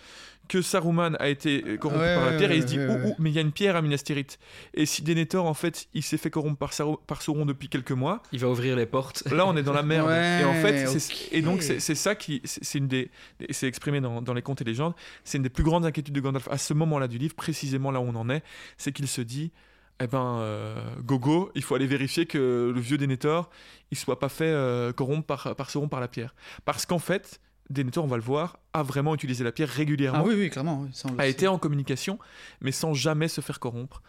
que 0.47 0.61
Saruman 0.61 1.15
a 1.19 1.27
été 1.29 1.63
euh, 1.65 1.77
corrompu 1.77 2.01
Ouais, 2.01 2.15
par 2.15 2.25
la 2.25 2.31
ouais, 2.31 2.37
pierre 2.37 2.51
et 2.51 2.55
il 2.57 2.61
se 2.61 2.67
dit 2.67 2.77
ouais, 2.79 2.87
oh, 2.89 2.93
ouais. 2.93 3.01
oh, 3.11 3.15
mais 3.19 3.29
il 3.29 3.33
y 3.35 3.37
a 3.39 3.41
une 3.41 3.51
pierre 3.51 3.75
à 3.75 3.81
Minas 3.81 3.97
Tirith 4.03 4.39
et 4.73 4.85
si 4.85 5.01
Denethor 5.01 5.45
en 5.45 5.53
fait 5.53 5.87
il 5.93 6.03
s'est 6.03 6.17
fait 6.17 6.29
corrompre 6.29 6.57
par, 6.57 6.71
Saru- 6.73 6.97
par 7.07 7.21
Sauron 7.21 7.45
depuis 7.45 7.69
quelques 7.69 7.91
mois 7.91 8.21
Il 8.31 8.39
va 8.39 8.47
ouvrir 8.49 8.75
les 8.75 8.85
portes. 8.85 9.23
là 9.31 9.45
on 9.47 9.55
est 9.57 9.63
dans 9.63 9.73
la 9.73 9.83
merde 9.83 10.07
Ouais, 10.07 10.41
et 10.41 10.45
en 10.45 10.53
fait 10.53 10.87
et 11.31 11.41
donc 11.41 11.61
c'est 11.61 11.79
ça 11.95 12.15
qui 12.15 12.41
c'est 12.45 12.77
une 12.77 12.87
des 12.87 13.09
c'est 13.49 13.67
exprimé 13.67 14.01
dans, 14.01 14.21
dans 14.21 14.33
les 14.33 14.41
contes 14.41 14.61
et 14.61 14.65
légendes 14.65 14.93
c'est 15.23 15.37
une 15.37 15.43
des 15.43 15.49
plus 15.49 15.63
grandes 15.63 15.85
inquiétudes 15.85 16.13
de 16.15 16.19
Gandalf 16.21 16.47
à 16.49 16.57
ce 16.57 16.73
moment-là 16.73 17.07
du 17.07 17.17
livre 17.17 17.35
précisément 17.35 17.91
là 17.91 17.99
où 17.99 18.03
on 18.07 18.15
en 18.15 18.29
est 18.29 18.43
c'est 18.77 18.91
qu'il 18.91 19.07
se 19.07 19.21
dit 19.21 19.51
eh 19.99 20.07
ben 20.07 20.37
euh, 20.41 20.75
gogo 21.03 21.51
il 21.55 21.63
faut 21.63 21.73
aller 21.75 21.87
vérifier 21.87 22.25
que 22.27 22.71
le 22.73 22.79
vieux 22.79 22.97
Denethor 22.97 23.49
il 23.91 23.97
soit 23.97 24.19
pas 24.19 24.29
fait 24.29 24.45
euh, 24.45 24.93
corrompre 24.93 25.25
par 25.25 25.55
par 25.55 25.69
Sauron 25.71 25.87
par 25.87 25.99
la 25.99 26.07
pierre 26.07 26.35
parce 26.65 26.85
qu'en 26.85 26.99
fait 26.99 27.39
Denethor 27.69 28.03
on 28.03 28.07
va 28.07 28.15
le 28.17 28.21
voir 28.23 28.59
a 28.73 28.81
vraiment 28.83 29.13
utilisé 29.13 29.43
la 29.43 29.51
pierre 29.51 29.69
régulièrement 29.69 30.19
Ah 30.21 30.27
oui, 30.27 30.35
oui, 30.37 30.49
clairement. 30.49 30.81
oui, 30.83 30.89
ça, 30.93 31.09
a 31.17 31.25
été 31.27 31.47
en 31.47 31.57
communication 31.57 32.17
mais 32.61 32.71
sans 32.71 32.93
jamais 32.93 33.27
se 33.27 33.41
faire 33.41 33.59
corrompre 33.59 34.01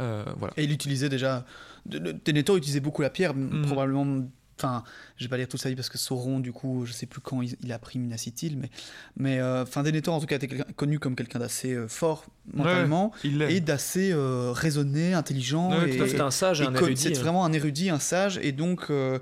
Euh, 0.00 0.24
voilà 0.38 0.54
Et 0.56 0.64
il 0.64 0.72
utilisait 0.72 1.10
déjà. 1.10 1.44
de- 1.84 1.98
de- 1.98 2.12
Denethor 2.24 2.56
utilisait 2.56 2.80
beaucoup 2.80 3.02
la 3.02 3.10
pierre, 3.10 3.34
Mhm. 3.34 3.66
probablement. 3.66 4.26
Enfin, 4.62 4.84
je 5.16 5.24
vais 5.24 5.28
pas 5.28 5.36
lire 5.38 5.48
tout 5.48 5.56
ça 5.56 5.68
parce 5.74 5.88
que 5.88 5.98
Sauron, 5.98 6.38
du 6.38 6.52
coup, 6.52 6.86
je 6.86 6.92
sais 6.92 7.06
plus 7.06 7.20
quand 7.20 7.42
il, 7.42 7.56
il 7.62 7.72
a 7.72 7.78
pris 7.80 7.98
Minas 7.98 8.22
Ithil, 8.26 8.56
mais. 8.56 8.70
Mais. 9.16 9.40
euh, 9.40 9.62
Enfin, 9.62 9.82
Denethor, 9.82 10.14
en 10.14 10.20
tout 10.20 10.26
cas, 10.26 10.36
était 10.36 10.48
connu 10.76 10.98
comme 10.98 11.16
quelqu'un 11.16 11.38
d'assez 11.40 11.72
euh, 11.72 11.88
fort 11.88 12.26
mentalement 12.52 13.12
et 13.50 13.60
d'assez 13.60 14.12
euh, 14.12 14.52
raisonné, 14.52 15.14
intelligent. 15.14 15.70
Ouais, 15.70 15.90
et, 15.96 16.08
C'est 16.08 16.20
un 16.20 16.30
sage 16.30 16.60
et 16.60 16.64
un 16.64 16.74
érudit. 16.74 16.96
C'est 17.02 17.16
hein. 17.16 17.20
vraiment 17.20 17.44
un 17.44 17.52
érudit, 17.52 17.90
un 17.90 17.98
sage, 17.98 18.38
et 18.42 18.52
donc 18.52 18.86
euh, 18.90 19.18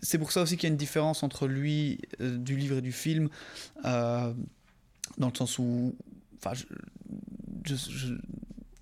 c'est 0.00 0.18
pour 0.18 0.32
ça 0.32 0.42
aussi 0.42 0.56
qu'il 0.56 0.68
y 0.68 0.70
a 0.70 0.72
une 0.72 0.76
différence 0.78 1.22
entre 1.22 1.46
lui 1.46 1.98
euh, 2.20 2.36
du 2.38 2.56
livre 2.56 2.78
et 2.78 2.82
du 2.82 2.92
film, 2.92 3.28
euh, 3.84 4.32
dans 5.18 5.28
le 5.28 5.34
sens 5.34 5.58
où, 5.58 5.94
enfin, 6.38 6.54
je- 6.54 6.64
je- 7.64 7.90
je- 7.90 8.14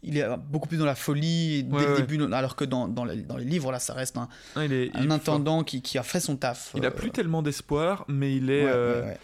il 0.03 0.17
est 0.19 0.25
beaucoup 0.51 0.69
plus 0.69 0.79
dans 0.79 0.85
la 0.87 0.95
folie 0.95 1.65
dès 1.65 1.75
Ouais, 1.77 1.85
le 1.87 1.95
ouais. 1.95 2.01
début, 2.03 2.33
alors 2.33 2.57
que 2.57 2.65
dans, 2.65 2.89
dans, 2.89 3.05
les, 3.05 3.23
dans 3.23 3.37
les 3.37 3.45
livres, 3.45 3.71
là, 3.73 3.79
ça 3.79 3.95
reste 3.95 4.17
un, 4.17 4.29
il 4.57 4.73
est, 4.73 4.97
intendant 4.97 5.63
qui, 5.65 5.83
qui 5.83 5.99
a 5.99 6.03
fait 6.03 6.21
son 6.21 6.37
taf. 6.37 6.73
Il 6.77 6.85
a 6.85 6.89
euh, 6.89 6.91
plus 6.91 7.11
tellement 7.11 7.43
d'espoir, 7.43 8.05
mais 8.09 8.35
il 8.37 8.51
est, 8.51 8.65
ouais, 8.65 8.71
euh, 8.73 9.15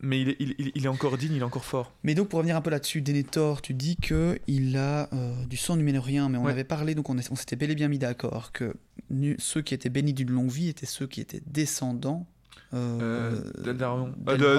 mais 0.00 0.20
il 0.20 0.28
est, 0.30 0.36
il, 0.40 0.72
il- 0.74 0.84
est 0.84 0.88
encore 0.88 1.16
digne, 1.16 1.34
il 1.36 1.40
est 1.40 1.44
encore 1.44 1.64
fort. 1.64 1.92
Mais 2.02 2.14
donc 2.16 2.28
pour 2.28 2.38
revenir 2.38 2.56
un 2.56 2.60
peu 2.60 2.70
là-dessus, 2.70 3.00
Denethor, 3.02 3.62
tu 3.62 3.72
dis 3.74 3.96
que 3.96 4.40
il 4.48 4.76
a 4.76 5.08
euh, 5.12 5.32
du 5.46 5.56
sang 5.56 5.76
numénorien, 5.76 6.28
mais 6.28 6.38
on 6.38 6.46
avait 6.46 6.64
parlé, 6.64 6.94
donc 6.96 7.08
on, 7.08 7.16
on 7.30 7.36
s'était 7.36 7.54
bel 7.56 7.70
et 7.70 7.74
bien 7.76 7.86
mis 7.88 7.98
d'accord 8.00 8.50
que 8.50 8.74
ceux 9.38 9.62
qui 9.62 9.74
étaient 9.74 9.88
bénis 9.90 10.14
d'une 10.14 10.30
longue 10.30 10.50
vie 10.50 10.68
étaient 10.68 10.86
ceux 10.86 11.06
qui 11.06 11.20
étaient 11.20 11.42
descendants. 11.46 12.26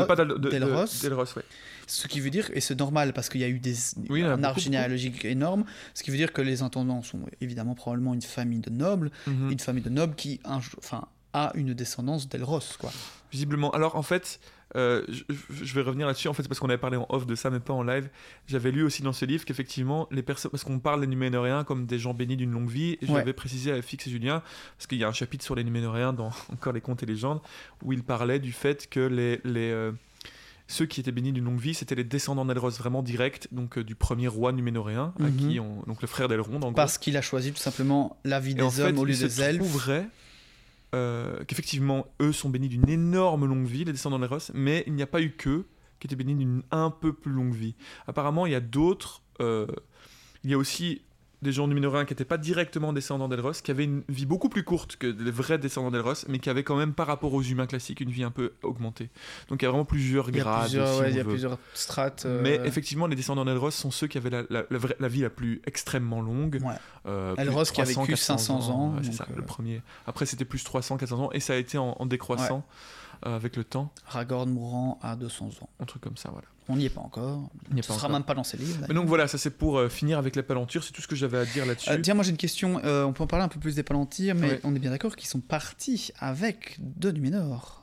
Pas 0.05 0.15
d'El- 0.15 0.63
ouais. 0.63 1.43
Ce 1.85 2.07
qui 2.07 2.19
veut 2.21 2.29
dire, 2.29 2.49
et 2.53 2.61
c'est 2.61 2.79
normal 2.79 3.11
parce 3.13 3.27
qu'il 3.27 3.41
y 3.41 3.43
a 3.43 3.49
eu 3.49 3.59
des, 3.59 3.75
Oui, 4.09 4.23
a 4.23 4.31
un 4.33 4.43
arbre 4.43 4.59
généalogique 4.59 5.25
énorme, 5.25 5.65
ce 5.93 6.03
qui 6.03 6.11
veut 6.11 6.17
dire 6.17 6.31
que 6.31 6.41
les 6.41 6.61
intendants 6.61 7.01
sont 7.03 7.19
évidemment 7.41 7.75
probablement 7.75 8.13
une 8.13 8.21
famille 8.21 8.59
de 8.61 8.69
nobles, 8.69 9.11
Mhm. 9.27 9.51
une 9.51 9.59
famille 9.59 9.83
de 9.83 9.89
nobles 9.89 10.15
qui 10.15 10.39
un 10.45 10.59
enfin, 10.77 11.05
a 11.33 11.51
une 11.55 11.73
descendance 11.73 12.29
d'Elros. 12.29 12.61
Quoi. 12.79 12.91
Visiblement. 13.31 13.71
Alors 13.71 13.95
en 13.95 14.03
fait, 14.03 14.39
euh, 14.75 15.03
je, 15.09 15.23
je 15.63 15.73
vais 15.75 15.81
revenir 15.81 16.07
là-dessus 16.07 16.27
en 16.27 16.33
fait 16.33 16.47
parce 16.47 16.59
qu'on 16.59 16.67
avait 16.69 16.77
parlé 16.77 16.97
en 16.97 17.05
off 17.09 17.25
de 17.25 17.35
ça, 17.35 17.49
mais 17.49 17.59
pas 17.59 17.73
en 17.73 17.83
live. 17.83 18.09
J'avais 18.47 18.71
lu 18.71 18.83
aussi 18.83 19.01
dans 19.03 19.13
ce 19.13 19.25
livre 19.25 19.45
qu'effectivement 19.45 20.07
les 20.11 20.23
personnes, 20.23 20.51
parce 20.51 20.63
qu'on 20.63 20.79
parle 20.79 21.01
des 21.01 21.07
Numénoréens 21.07 21.63
comme 21.63 21.85
des 21.85 21.99
gens 21.99 22.13
bénis 22.13 22.37
d'une 22.37 22.51
longue 22.51 22.69
vie, 22.69 22.97
et 23.01 23.05
Ouais. 23.05 23.19
j'avais 23.19 23.33
précisé 23.33 23.71
à 23.71 23.81
FX 23.81 24.07
et 24.07 24.09
Julien 24.09 24.41
parce 24.77 24.87
qu'il 24.87 24.97
y 24.97 25.03
a 25.03 25.07
un 25.07 25.13
chapitre 25.13 25.43
sur 25.45 25.55
les 25.55 25.63
Numénoréens 25.63 26.13
dans 26.13 26.31
encore 26.51 26.73
les 26.73 26.81
contes 26.81 27.03
et 27.03 27.05
légendes 27.05 27.39
où 27.83 27.93
il 27.93 28.03
parlait 28.03 28.39
du 28.39 28.51
fait 28.51 28.89
que 28.89 28.99
les, 28.99 29.39
les 29.43 29.71
euh, 29.71 29.91
ceux 30.67 30.85
qui 30.85 31.01
étaient 31.01 31.11
bénis 31.11 31.33
d'une 31.33 31.43
longue 31.45 31.59
vie, 31.59 31.73
c'était 31.73 31.93
les 31.93 32.05
descendants 32.05 32.45
d'Elros 32.45 32.69
vraiment 32.71 33.03
directs, 33.03 33.47
donc 33.51 33.77
euh, 33.77 33.83
du 33.83 33.95
premier 33.95 34.27
roi 34.29 34.53
numénoréen, 34.53 35.13
à 35.19 35.23
Mhm. 35.23 35.35
qui 35.35 35.59
on, 35.59 35.83
donc 35.85 36.01
le 36.01 36.07
frère 36.07 36.29
d'Elrond. 36.29 36.73
Parce 36.73 36.97
qu'il 36.97 37.17
a 37.17 37.21
choisi 37.21 37.51
tout 37.51 37.59
simplement 37.59 38.17
la 38.23 38.39
vie 38.39 38.51
Et 38.51 38.55
des 38.55 38.61
en 38.63 38.69
fait, 38.71 38.83
hommes 38.83 38.97
au 38.97 39.05
lieu 39.05 39.13
des 39.13 39.41
elfes. 39.41 39.59
Euh, 40.93 41.43
qu'effectivement, 41.45 42.07
eux 42.21 42.31
sont 42.31 42.49
bénis 42.49 42.69
d'une 42.69 42.89
énorme 42.89 43.45
longue 43.45 43.65
vie, 43.65 43.85
les 43.85 43.91
descendants 43.91 44.19
d'Eros, 44.19 44.51
mais 44.53 44.83
il 44.87 44.93
n'y 44.93 45.01
a 45.01 45.07
pas 45.07 45.21
eu 45.21 45.31
qu'eux 45.31 45.67
qui 45.99 46.07
étaient 46.07 46.15
bénis 46.15 46.35
d'une 46.35 46.63
un 46.71 46.89
peu 46.89 47.13
plus 47.13 47.31
longue 47.31 47.53
vie. 47.53 47.75
Apparemment, 48.07 48.45
il 48.45 48.51
y 48.51 48.55
a 48.55 48.61
d'autres. 48.61 49.21
euh, 49.39 49.67
il 50.43 50.51
y 50.51 50.53
a 50.53 50.57
aussi 50.57 51.01
des 51.43 51.51
gens 51.51 51.67
numénoréens 51.67 52.05
qui 52.05 52.13
n'étaient 52.13 52.25
pas 52.25 52.37
directement 52.39 52.91
descendants 52.93 53.27
d'Elros, 53.27 53.51
qui 53.63 53.69
avaient 53.69 53.83
une 53.83 54.01
vie 54.09 54.25
beaucoup 54.25 54.49
plus 54.49 54.63
courte 54.63 54.95
que 54.95 55.05
les 55.05 55.29
vrais 55.31 55.59
descendants 55.59 55.91
d'Elros, 55.91 56.13
mais 56.27 56.39
qui 56.39 56.49
avaient 56.49 56.63
quand 56.63 56.75
même, 56.75 56.93
par 56.93 57.05
rapport 57.05 57.33
aux 57.33 57.43
humains 57.43 57.67
classiques, 57.67 58.01
une 58.01 58.09
vie 58.09 58.23
un 58.23 58.31
peu 58.31 58.53
augmentée. 58.63 59.09
Donc 59.49 59.61
il 59.61 59.65
y 59.65 59.67
a 59.67 59.69
vraiment 59.71 59.85
plusieurs 59.85 60.29
Il 60.29 60.37
y 60.37 60.39
a 60.39 60.43
grades. 60.43 60.61
plusieurs, 60.63 60.87
si 60.87 60.99
ouais, 61.01 61.05
on 61.05 61.09
il 61.09 61.15
y 61.17 61.19
a 61.19 61.23
plusieurs 61.23 61.57
strates. 61.75 62.25
euh, 62.25 62.41
Mais 62.41 62.59
effectivement, 62.65 63.05
les 63.05 63.15
descendants 63.15 63.45
d'Elros 63.45 63.69
sont 63.71 63.91
ceux 63.91 64.07
qui 64.07 64.17
avaient 64.17 64.29
la, 64.31 64.43
la- 64.49 64.63
la 64.69 64.77
vraie- 64.79 64.95
la 64.99 65.07
vie 65.07 65.21
la 65.21 65.29
plus 65.29 65.61
extrêmement 65.67 66.21
longue. 66.21 66.59
ouais. 66.63 66.73
Euh, 67.05 67.35
Elros 67.37 67.63
qui 67.65 67.81
a 67.81 67.83
vécu 67.83 67.99
400 68.07 68.37
500 68.37 68.69
ans, 68.71 68.93
c'est 69.03 69.11
ça, 69.11 69.25
euh, 69.29 69.33
le 69.35 69.41
premier. 69.43 69.81
Après, 70.07 70.25
c'était 70.25 70.45
plus 70.45 70.63
300, 70.63 70.97
400 70.97 71.19
ans, 71.25 71.29
et 71.33 71.39
ça 71.41 71.53
a 71.53 71.57
été 71.57 71.77
en, 71.77 71.95
en 71.99 72.05
décroissant 72.05 72.63
euh, 73.25 73.35
avec 73.35 73.55
le 73.57 73.63
temps, 73.65 73.91
Ragorn 74.05 74.49
mourant 74.49 74.99
à 75.01 75.15
200 75.17 75.49
ans. 75.61 75.69
un 75.81 75.85
truc 75.85 76.01
comme 76.01 76.15
ça, 76.17 76.29
voilà. 76.31 76.47
On 76.69 76.77
n'y 76.77 76.85
est 76.85 76.89
pas 76.89 77.01
encore. 77.01 77.49
Il 77.69 77.73
n'y 77.75 77.79
a 77.81 77.83
Ce 77.83 77.89
pas 77.89 77.93
sera 77.95 78.07
encore. 78.07 78.17
même 78.19 78.23
pas 78.25 78.33
dans 78.33 78.43
ces 78.43 78.57
livres. 78.57 78.85
Mais 78.87 78.93
donc 78.95 79.07
voilà, 79.07 79.27
ça 79.27 79.37
c'est 79.37 79.49
pour 79.49 79.77
euh, 79.77 79.89
finir 79.89 80.17
avec 80.17 80.35
les 80.35 80.43
palentures, 80.43 80.83
c'est 80.83 80.93
tout 80.93 81.01
ce 81.01 81.07
que 81.07 81.15
j'avais 81.15 81.37
à 81.37 81.45
dire 81.45 81.65
là-dessus. 81.65 81.89
Euh, 81.89 81.97
tiens, 82.01 82.13
moi 82.13 82.23
j'ai 82.23 82.31
une 82.31 82.37
question. 82.37 82.79
euh, 82.85 83.03
on 83.03 83.11
peut 83.13 83.23
en 83.23 83.27
parler 83.27 83.43
un 83.45 83.49
peu 83.49 83.59
plus 83.59 83.75
des 83.75 83.83
Palantirs, 83.83 84.35
mais 84.35 84.49
Ouais. 84.51 84.59
on 84.63 84.73
est 84.75 84.79
bien 84.79 84.91
d'accord 84.91 85.15
qu'ils 85.15 85.27
sont 85.29 85.41
partis 85.41 86.11
avec 86.19 86.77
deux 86.79 87.11
Numénor. 87.11 87.81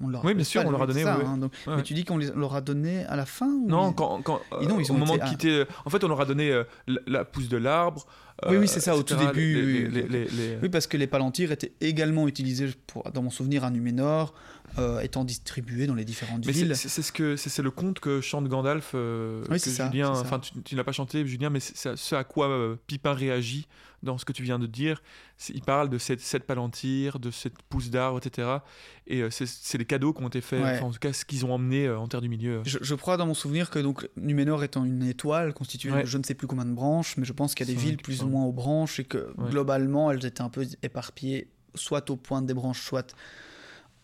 On 0.00 0.08
leur 0.08 0.24
Oui, 0.24 0.34
bien 0.34 0.44
sûr, 0.44 0.62
on 0.66 0.70
leur 0.70 0.82
a 0.82 0.86
donné 0.86 1.02
ça, 1.04 1.16
oui, 1.18 1.24
hein, 1.26 1.36
donc- 1.38 1.52
Ouais, 1.66 1.76
Mais 1.76 1.82
tu 1.82 1.94
dis 1.94 2.04
qu'on 2.04 2.16
les- 2.18 2.30
on 2.32 2.38
leur 2.38 2.54
a 2.56 2.60
donné 2.60 3.04
à 3.06 3.16
la 3.16 3.26
fin 3.26 3.46
ou 3.46 3.66
Non, 3.68 3.90
ils- 3.90 3.94
quand, 3.94 4.20
non, 4.26 4.80
ils 4.80 4.90
ont 4.90 4.96
au 4.96 4.98
moment 4.98 5.14
été 5.14 5.22
de 5.24 5.26
à- 5.26 5.30
quitter, 5.30 5.64
en 5.84 5.90
fait, 5.90 6.02
on 6.04 6.08
leur 6.08 6.20
a 6.20 6.24
donné 6.26 6.50
euh, 6.50 6.64
la, 6.88 7.00
la 7.06 7.24
pousse 7.24 7.48
de 7.48 7.56
l'arbre. 7.56 8.06
Oui, 8.48 8.56
euh, 8.56 8.60
oui, 8.60 8.68
c'est 8.68 8.80
ça, 8.80 8.96
au 8.96 9.02
tout 9.04 9.14
début, 9.14 9.54
les- 9.54 9.62
oui, 9.62 9.88
les- 9.92 10.02
oui. 10.02 10.08
les- 10.10 10.24
les- 10.26 10.58
Oui, 10.62 10.68
parce 10.68 10.86
que 10.88 10.96
les 10.96 11.06
Palantirs 11.06 11.52
étaient 11.52 11.72
également 11.80 12.26
utilisés, 12.26 12.70
pour, 12.88 13.08
dans 13.12 13.22
mon 13.22 13.30
souvenir, 13.30 13.62
à 13.64 13.70
Numénor, 13.70 14.34
euh, 14.78 15.00
étant 15.00 15.24
distribués 15.24 15.86
dans 15.86 15.94
les 15.94 16.04
différentes 16.04 16.44
Mais 16.46 16.52
villes. 16.52 16.74
c'est 16.76 17.02
ce 17.02 17.12
que 17.12 17.36
c'est 17.36 17.62
le 17.62 17.70
conte 17.70 18.00
que 18.00 18.20
chante 18.20 18.48
Gandalf, 18.48 18.92
euh, 18.94 19.42
Oui, 19.48 19.56
que 19.56 19.58
c'est 19.58 19.70
ça, 19.70 19.90
Julien. 19.90 20.10
Enfin, 20.10 20.40
tu, 20.40 20.60
tu 20.62 20.74
n'as 20.74 20.84
pas 20.84 20.92
chanté, 20.92 21.24
Julien, 21.26 21.50
mais 21.50 21.60
c'est 21.60 21.96
ce 21.96 22.14
à 22.14 22.24
quoi 22.24 22.48
euh, 22.48 22.76
Pipin 22.86 23.12
réagit 23.12 23.68
dans 24.02 24.18
ce 24.18 24.24
que 24.26 24.32
tu 24.32 24.42
viens 24.42 24.58
de 24.58 24.66
dire. 24.66 25.02
Il 25.48 25.62
parle 25.62 25.88
de 25.88 25.96
cette, 25.96 26.20
cette 26.20 26.44
palantir, 26.44 27.18
de 27.18 27.30
cette 27.30 27.54
pousse 27.70 27.88
d'arbre, 27.88 28.18
etc. 28.18 28.58
Et 29.06 29.22
euh, 29.22 29.30
c'est- 29.30 29.78
les 29.78 29.84
cadeaux 29.86 30.12
qui 30.12 30.22
ont 30.22 30.28
été 30.28 30.40
faits, 30.42 30.62
Ouais. 30.62 30.74
enfin, 30.76 30.86
en 30.86 30.90
tout 30.90 30.98
cas, 30.98 31.12
ce 31.12 31.24
qu'ils 31.24 31.46
ont 31.46 31.52
emmené 31.54 31.86
euh, 31.86 31.98
en 31.98 32.06
terre 32.06 32.20
du 32.20 32.28
milieu. 32.28 32.60
Je, 32.66 32.78
je 32.82 32.94
crois 32.94 33.16
dans 33.16 33.26
mon 33.26 33.32
souvenir 33.34 33.70
que 33.70 33.78
donc 33.78 34.08
Numénor 34.16 34.62
étant 34.64 34.84
une 34.84 35.04
étoile 35.04 35.54
constituée 35.54 35.90
Ouais. 35.92 36.02
de 36.02 36.06
je 36.06 36.18
ne 36.18 36.22
sais 36.22 36.34
plus 36.34 36.46
combien 36.46 36.66
de 36.66 36.74
branches, 36.74 37.16
mais 37.16 37.24
je 37.24 37.32
pense 37.32 37.54
qu'il 37.54 37.66
y 37.66 37.70
a 37.70 37.74
des 37.74 37.80
villes 37.80 37.96
plus 37.96 38.22
ou 38.22 38.28
moins 38.28 38.44
aux 38.44 38.52
branches 38.52 39.00
et 39.00 39.04
que 39.04 39.18
Ouais. 39.38 39.50
globalement 39.50 40.10
elles 40.10 40.24
étaient 40.26 40.42
un 40.42 40.50
peu 40.50 40.66
éparpillées 40.82 41.48
soit 41.74 42.10
aux 42.10 42.16
pointes 42.16 42.44
des 42.46 42.54
branches, 42.54 42.82
soit 42.82 43.14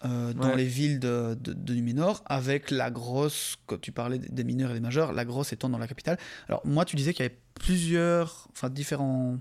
euh, 0.05 0.33
dans 0.33 0.49
Ouais. 0.49 0.57
les 0.57 0.65
villes 0.65 0.99
de, 0.99 1.37
de, 1.41 1.53
de 1.53 1.75
Numénor, 1.75 2.23
avec 2.27 2.71
la 2.71 2.91
grosse, 2.91 3.57
quand 3.67 3.81
tu 3.81 3.93
parlais 3.93 4.19
des 4.19 4.29
des 4.29 4.45
mineurs 4.45 4.71
et 4.71 4.75
des 4.75 4.81
majeurs, 4.81 5.13
la 5.13 5.25
grosse 5.25 5.53
étant 5.53 5.69
dans 5.69 5.79
la 5.79 5.87
capitale. 5.89 6.19
Alors 6.49 6.63
moi 6.65 6.85
tu 6.85 6.97
disais 6.97 7.13
qu'il 7.13 7.25
y 7.25 7.27
avait 7.27 7.39
plusieurs, 7.55 8.49
enfin 8.53 8.69
différents 8.71 9.39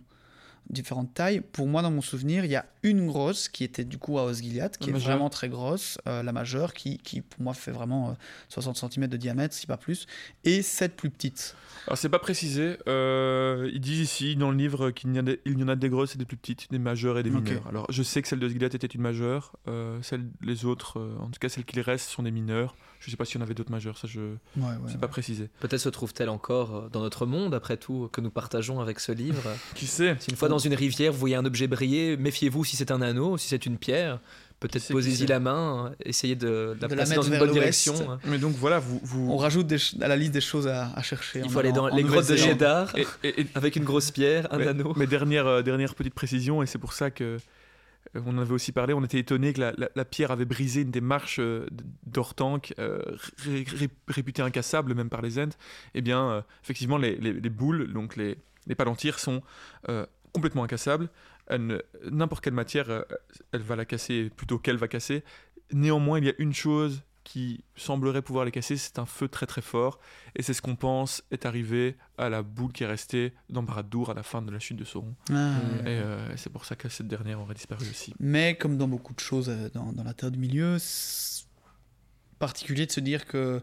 différentes 0.69 1.13
tailles. 1.13 1.41
Pour 1.41 1.67
moi, 1.67 1.81
dans 1.81 1.91
mon 1.91 2.01
souvenir, 2.01 2.45
il 2.45 2.51
y 2.51 2.55
a 2.55 2.65
une 2.83 3.07
grosse 3.07 3.49
qui 3.49 3.63
était 3.63 3.83
du 3.83 3.97
coup 3.97 4.19
à 4.19 4.23
Osgiliath, 4.23 4.77
qui 4.77 4.85
La 4.87 4.89
est 4.91 4.93
majeure. 4.93 5.11
vraiment 5.11 5.29
très 5.29 5.49
grosse, 5.49 5.97
euh, 6.07 6.21
la 6.23 6.31
majeure, 6.31 6.73
qui, 6.73 6.97
qui 6.99 7.21
pour 7.21 7.41
moi 7.41 7.53
fait 7.53 7.71
vraiment 7.71 8.09
euh, 8.09 8.13
60 8.49 8.77
cm 8.93 9.07
de 9.07 9.17
diamètre, 9.17 9.53
si 9.55 9.65
pas 9.67 9.77
plus, 9.77 10.05
et 10.43 10.61
sept 10.61 10.95
plus 10.95 11.09
petites. 11.09 11.55
Alors, 11.87 11.97
c'est 11.97 12.09
pas 12.09 12.19
précisé. 12.19 12.77
euh, 12.87 13.69
ils 13.73 13.81
disent 13.81 13.99
ici, 14.01 14.35
dans 14.35 14.51
le 14.51 14.57
livre, 14.57 14.91
qu'il 14.91 15.09
y, 15.09 15.13
en 15.19 15.21
a 15.21 15.23
des- 15.23 15.39
il 15.45 15.59
y 15.59 15.63
en 15.63 15.67
a 15.69 15.75
des 15.75 15.89
grosses 15.89 16.15
et 16.15 16.17
des 16.17 16.25
plus 16.25 16.37
petites, 16.37 16.69
des 16.71 16.79
majeures 16.79 17.17
et 17.17 17.23
des 17.23 17.29
mineures. 17.31 17.65
Alors, 17.67 17.87
je 17.91 18.03
sais 18.03 18.21
que 18.21 18.27
celle 18.27 18.39
de 18.39 18.47
Sgilat 18.47 18.67
était 18.67 18.87
une 18.87 19.01
majeure. 19.01 19.55
euh, 19.67 19.99
celle, 20.01 20.25
les 20.41 20.65
autres, 20.65 20.99
euh, 20.99 21.15
en 21.19 21.25
tout 21.29 21.39
cas 21.39 21.49
celles 21.49 21.65
qui 21.65 21.79
restent, 21.81 22.09
sont 22.09 22.23
des 22.23 22.31
mineures. 22.31 22.75
Je 22.99 23.09
sais 23.09 23.15
pas 23.17 23.23
s'il 23.25 23.35
y 23.35 23.39
en 23.39 23.45
avait 23.45 23.53
d'autres 23.53 23.71
majeures, 23.71 23.97
ça 23.97 24.07
je 24.07 24.19
Ouais, 24.19 24.35
ouais. 24.57 24.71
c'est 24.89 24.99
pas 24.99 25.07
précisé. 25.07 25.49
Peut-être 25.61 25.79
se 25.79 25.87
trouve-t-elle 25.89 26.27
encore 26.29 26.75
euh, 26.75 26.89
dans 26.91 26.99
notre 26.99 27.25
monde, 27.25 27.53
après 27.53 27.77
tout, 27.77 28.09
que 28.11 28.19
nous 28.19 28.29
partageons 28.29 28.81
avec 28.81 28.99
ce 28.99 29.11
livre. 29.13 29.41
Qui 29.75 29.87
sait 29.87 30.17
Si 30.19 30.29
une 30.31 30.35
fois 30.37 30.49
dans 30.49 30.57
une 30.59 30.73
rivière, 30.73 31.11
vous 31.13 31.17
voyez 31.19 31.35
un 31.35 31.45
objet 31.45 31.67
briller, 31.67 32.17
méfiez-vous 32.17 32.65
si 32.65 32.75
c'est 32.75 32.91
un 32.91 33.01
anneau, 33.01 33.37
si 33.37 33.47
c'est 33.47 33.65
une 33.65 33.77
pierre. 33.77 34.19
Peut-être 34.59 34.91
posez-y 34.91 35.25
la 35.27 35.39
main, 35.39 35.85
euh, 35.85 35.95
essayez 36.03 36.35
de, 36.35 36.45
de 36.45 36.77
la 36.81 36.87
De 36.89 36.93
la 36.95 37.03
placer 37.05 37.15
dans 37.15 37.21
une 37.21 37.39
bonne 37.39 37.53
direction. 37.53 37.95
hein. 38.11 38.19
Mais 38.25 38.37
donc 38.37 38.55
voilà, 38.57 38.79
vous. 38.79 38.99
vous... 39.03 39.31
On 39.31 39.37
rajoute 39.37 39.67
des 39.67 39.77
à 40.01 40.09
la 40.09 40.17
liste 40.17 40.33
des 40.33 40.41
choses 40.41 40.67
à, 40.67 40.91
à 40.93 41.01
chercher. 41.01 41.41
Il 41.45 41.49
faut 41.49 41.59
aller 41.59 41.71
dans 41.71 41.85
en 41.89 41.95
les 41.95 42.03
grottes 42.03 42.27
de 42.27 42.35
Et, 42.35 43.05
et- 43.23 43.41
et- 43.41 43.47
avec 43.55 43.77
une 43.77 43.85
grosse 43.85 44.11
pierre, 44.11 44.49
un 44.53 44.57
mais, 44.57 44.67
anneau. 44.67 44.91
mais 44.97 45.07
dernière, 45.07 45.47
euh, 45.47 45.61
dernière 45.61 45.95
petite 45.95 46.13
précision, 46.13 46.61
et 46.61 46.65
c'est 46.65 46.77
pour 46.77 46.91
ça 46.91 47.09
que 47.09 47.37
on 48.15 48.37
en 48.37 48.39
avait 48.39 48.53
aussi 48.53 48.71
parlé, 48.71 48.93
on 48.93 49.03
était 49.03 49.19
étonné 49.19 49.53
que 49.53 49.61
la, 49.95 50.05
pierre 50.05 50.31
avait 50.31 50.45
brisé 50.45 50.81
une 50.81 50.91
des 50.91 51.01
marches 51.01 51.39
euh, 51.39 51.67
d'Ortank, 52.05 52.73
euh, 52.79 53.01
ré- 53.37 53.65
ré- 53.67 53.89
réputée 54.07 54.41
incassable 54.41 54.93
même 54.95 55.09
par 55.09 55.21
les 55.21 55.37
Ents. 55.39 55.55
Eh 55.93 56.01
bien, 56.01 56.29
euh, 56.29 56.41
effectivement, 56.63 56.97
les, 56.97 57.15
les- 57.17 57.33
les 57.33 57.49
boules, 57.49 57.91
donc 57.93 58.15
les, 58.15 58.37
les 58.67 58.75
palantirs, 58.75 59.19
sont 59.19 59.41
euh, 59.89 60.05
complètement 60.33 60.63
incassables. 60.63 61.09
N'importe 62.11 62.43
quelle 62.43 62.53
matière, 62.53 62.89
euh, 62.89 63.01
elle 63.51 63.61
va 63.61 63.75
la 63.75 63.85
casser 63.85 64.29
plutôt 64.35 64.59
qu'elle 64.59 64.77
va 64.77 64.87
casser. 64.87 65.23
Néanmoins, 65.71 66.19
il 66.19 66.25
y 66.25 66.29
a 66.29 66.33
une 66.37 66.53
chose 66.53 67.01
qui 67.23 67.63
semblerait 67.75 68.21
pouvoir 68.21 68.45
les 68.45 68.51
casser, 68.51 68.77
c'est 68.77 68.99
un 68.99 69.05
feu 69.05 69.27
très 69.27 69.45
très 69.45 69.61
fort. 69.61 69.99
Et 70.35 70.43
c'est 70.43 70.53
ce 70.53 70.61
qu'on 70.61 70.75
pense 70.75 71.23
est 71.31 71.45
arrivé 71.45 71.97
à 72.17 72.29
la 72.29 72.41
boule 72.41 72.71
qui 72.71 72.83
est 72.83 72.87
restée 72.87 73.33
dans 73.49 73.63
Barad-dûr 73.63 74.09
à 74.09 74.13
la 74.13 74.23
fin 74.23 74.41
de 74.41 74.51
la 74.51 74.59
chute 74.59 74.77
de 74.77 74.85
Sauron. 74.85 75.15
Ah. 75.31 75.55
Et 75.83 75.87
euh, 75.87 76.35
c'est 76.37 76.51
pour 76.51 76.65
ça 76.65 76.75
que 76.75 76.89
cette 76.89 77.07
dernière 77.07 77.39
aurait 77.39 77.53
disparu 77.53 77.85
aussi. 77.89 78.13
Mais 78.19 78.55
comme 78.55 78.77
dans 78.77 78.87
beaucoup 78.87 79.13
de 79.13 79.19
choses 79.19 79.49
euh, 79.49 79.69
dans, 79.73 79.93
dans 79.93 80.03
la 80.03 80.13
Terre 80.13 80.31
du 80.31 80.39
Milieu, 80.39 80.77
c'est 80.79 81.45
particulier 82.39 82.85
de 82.85 82.91
se 82.91 82.99
dire 82.99 83.25
que 83.25 83.61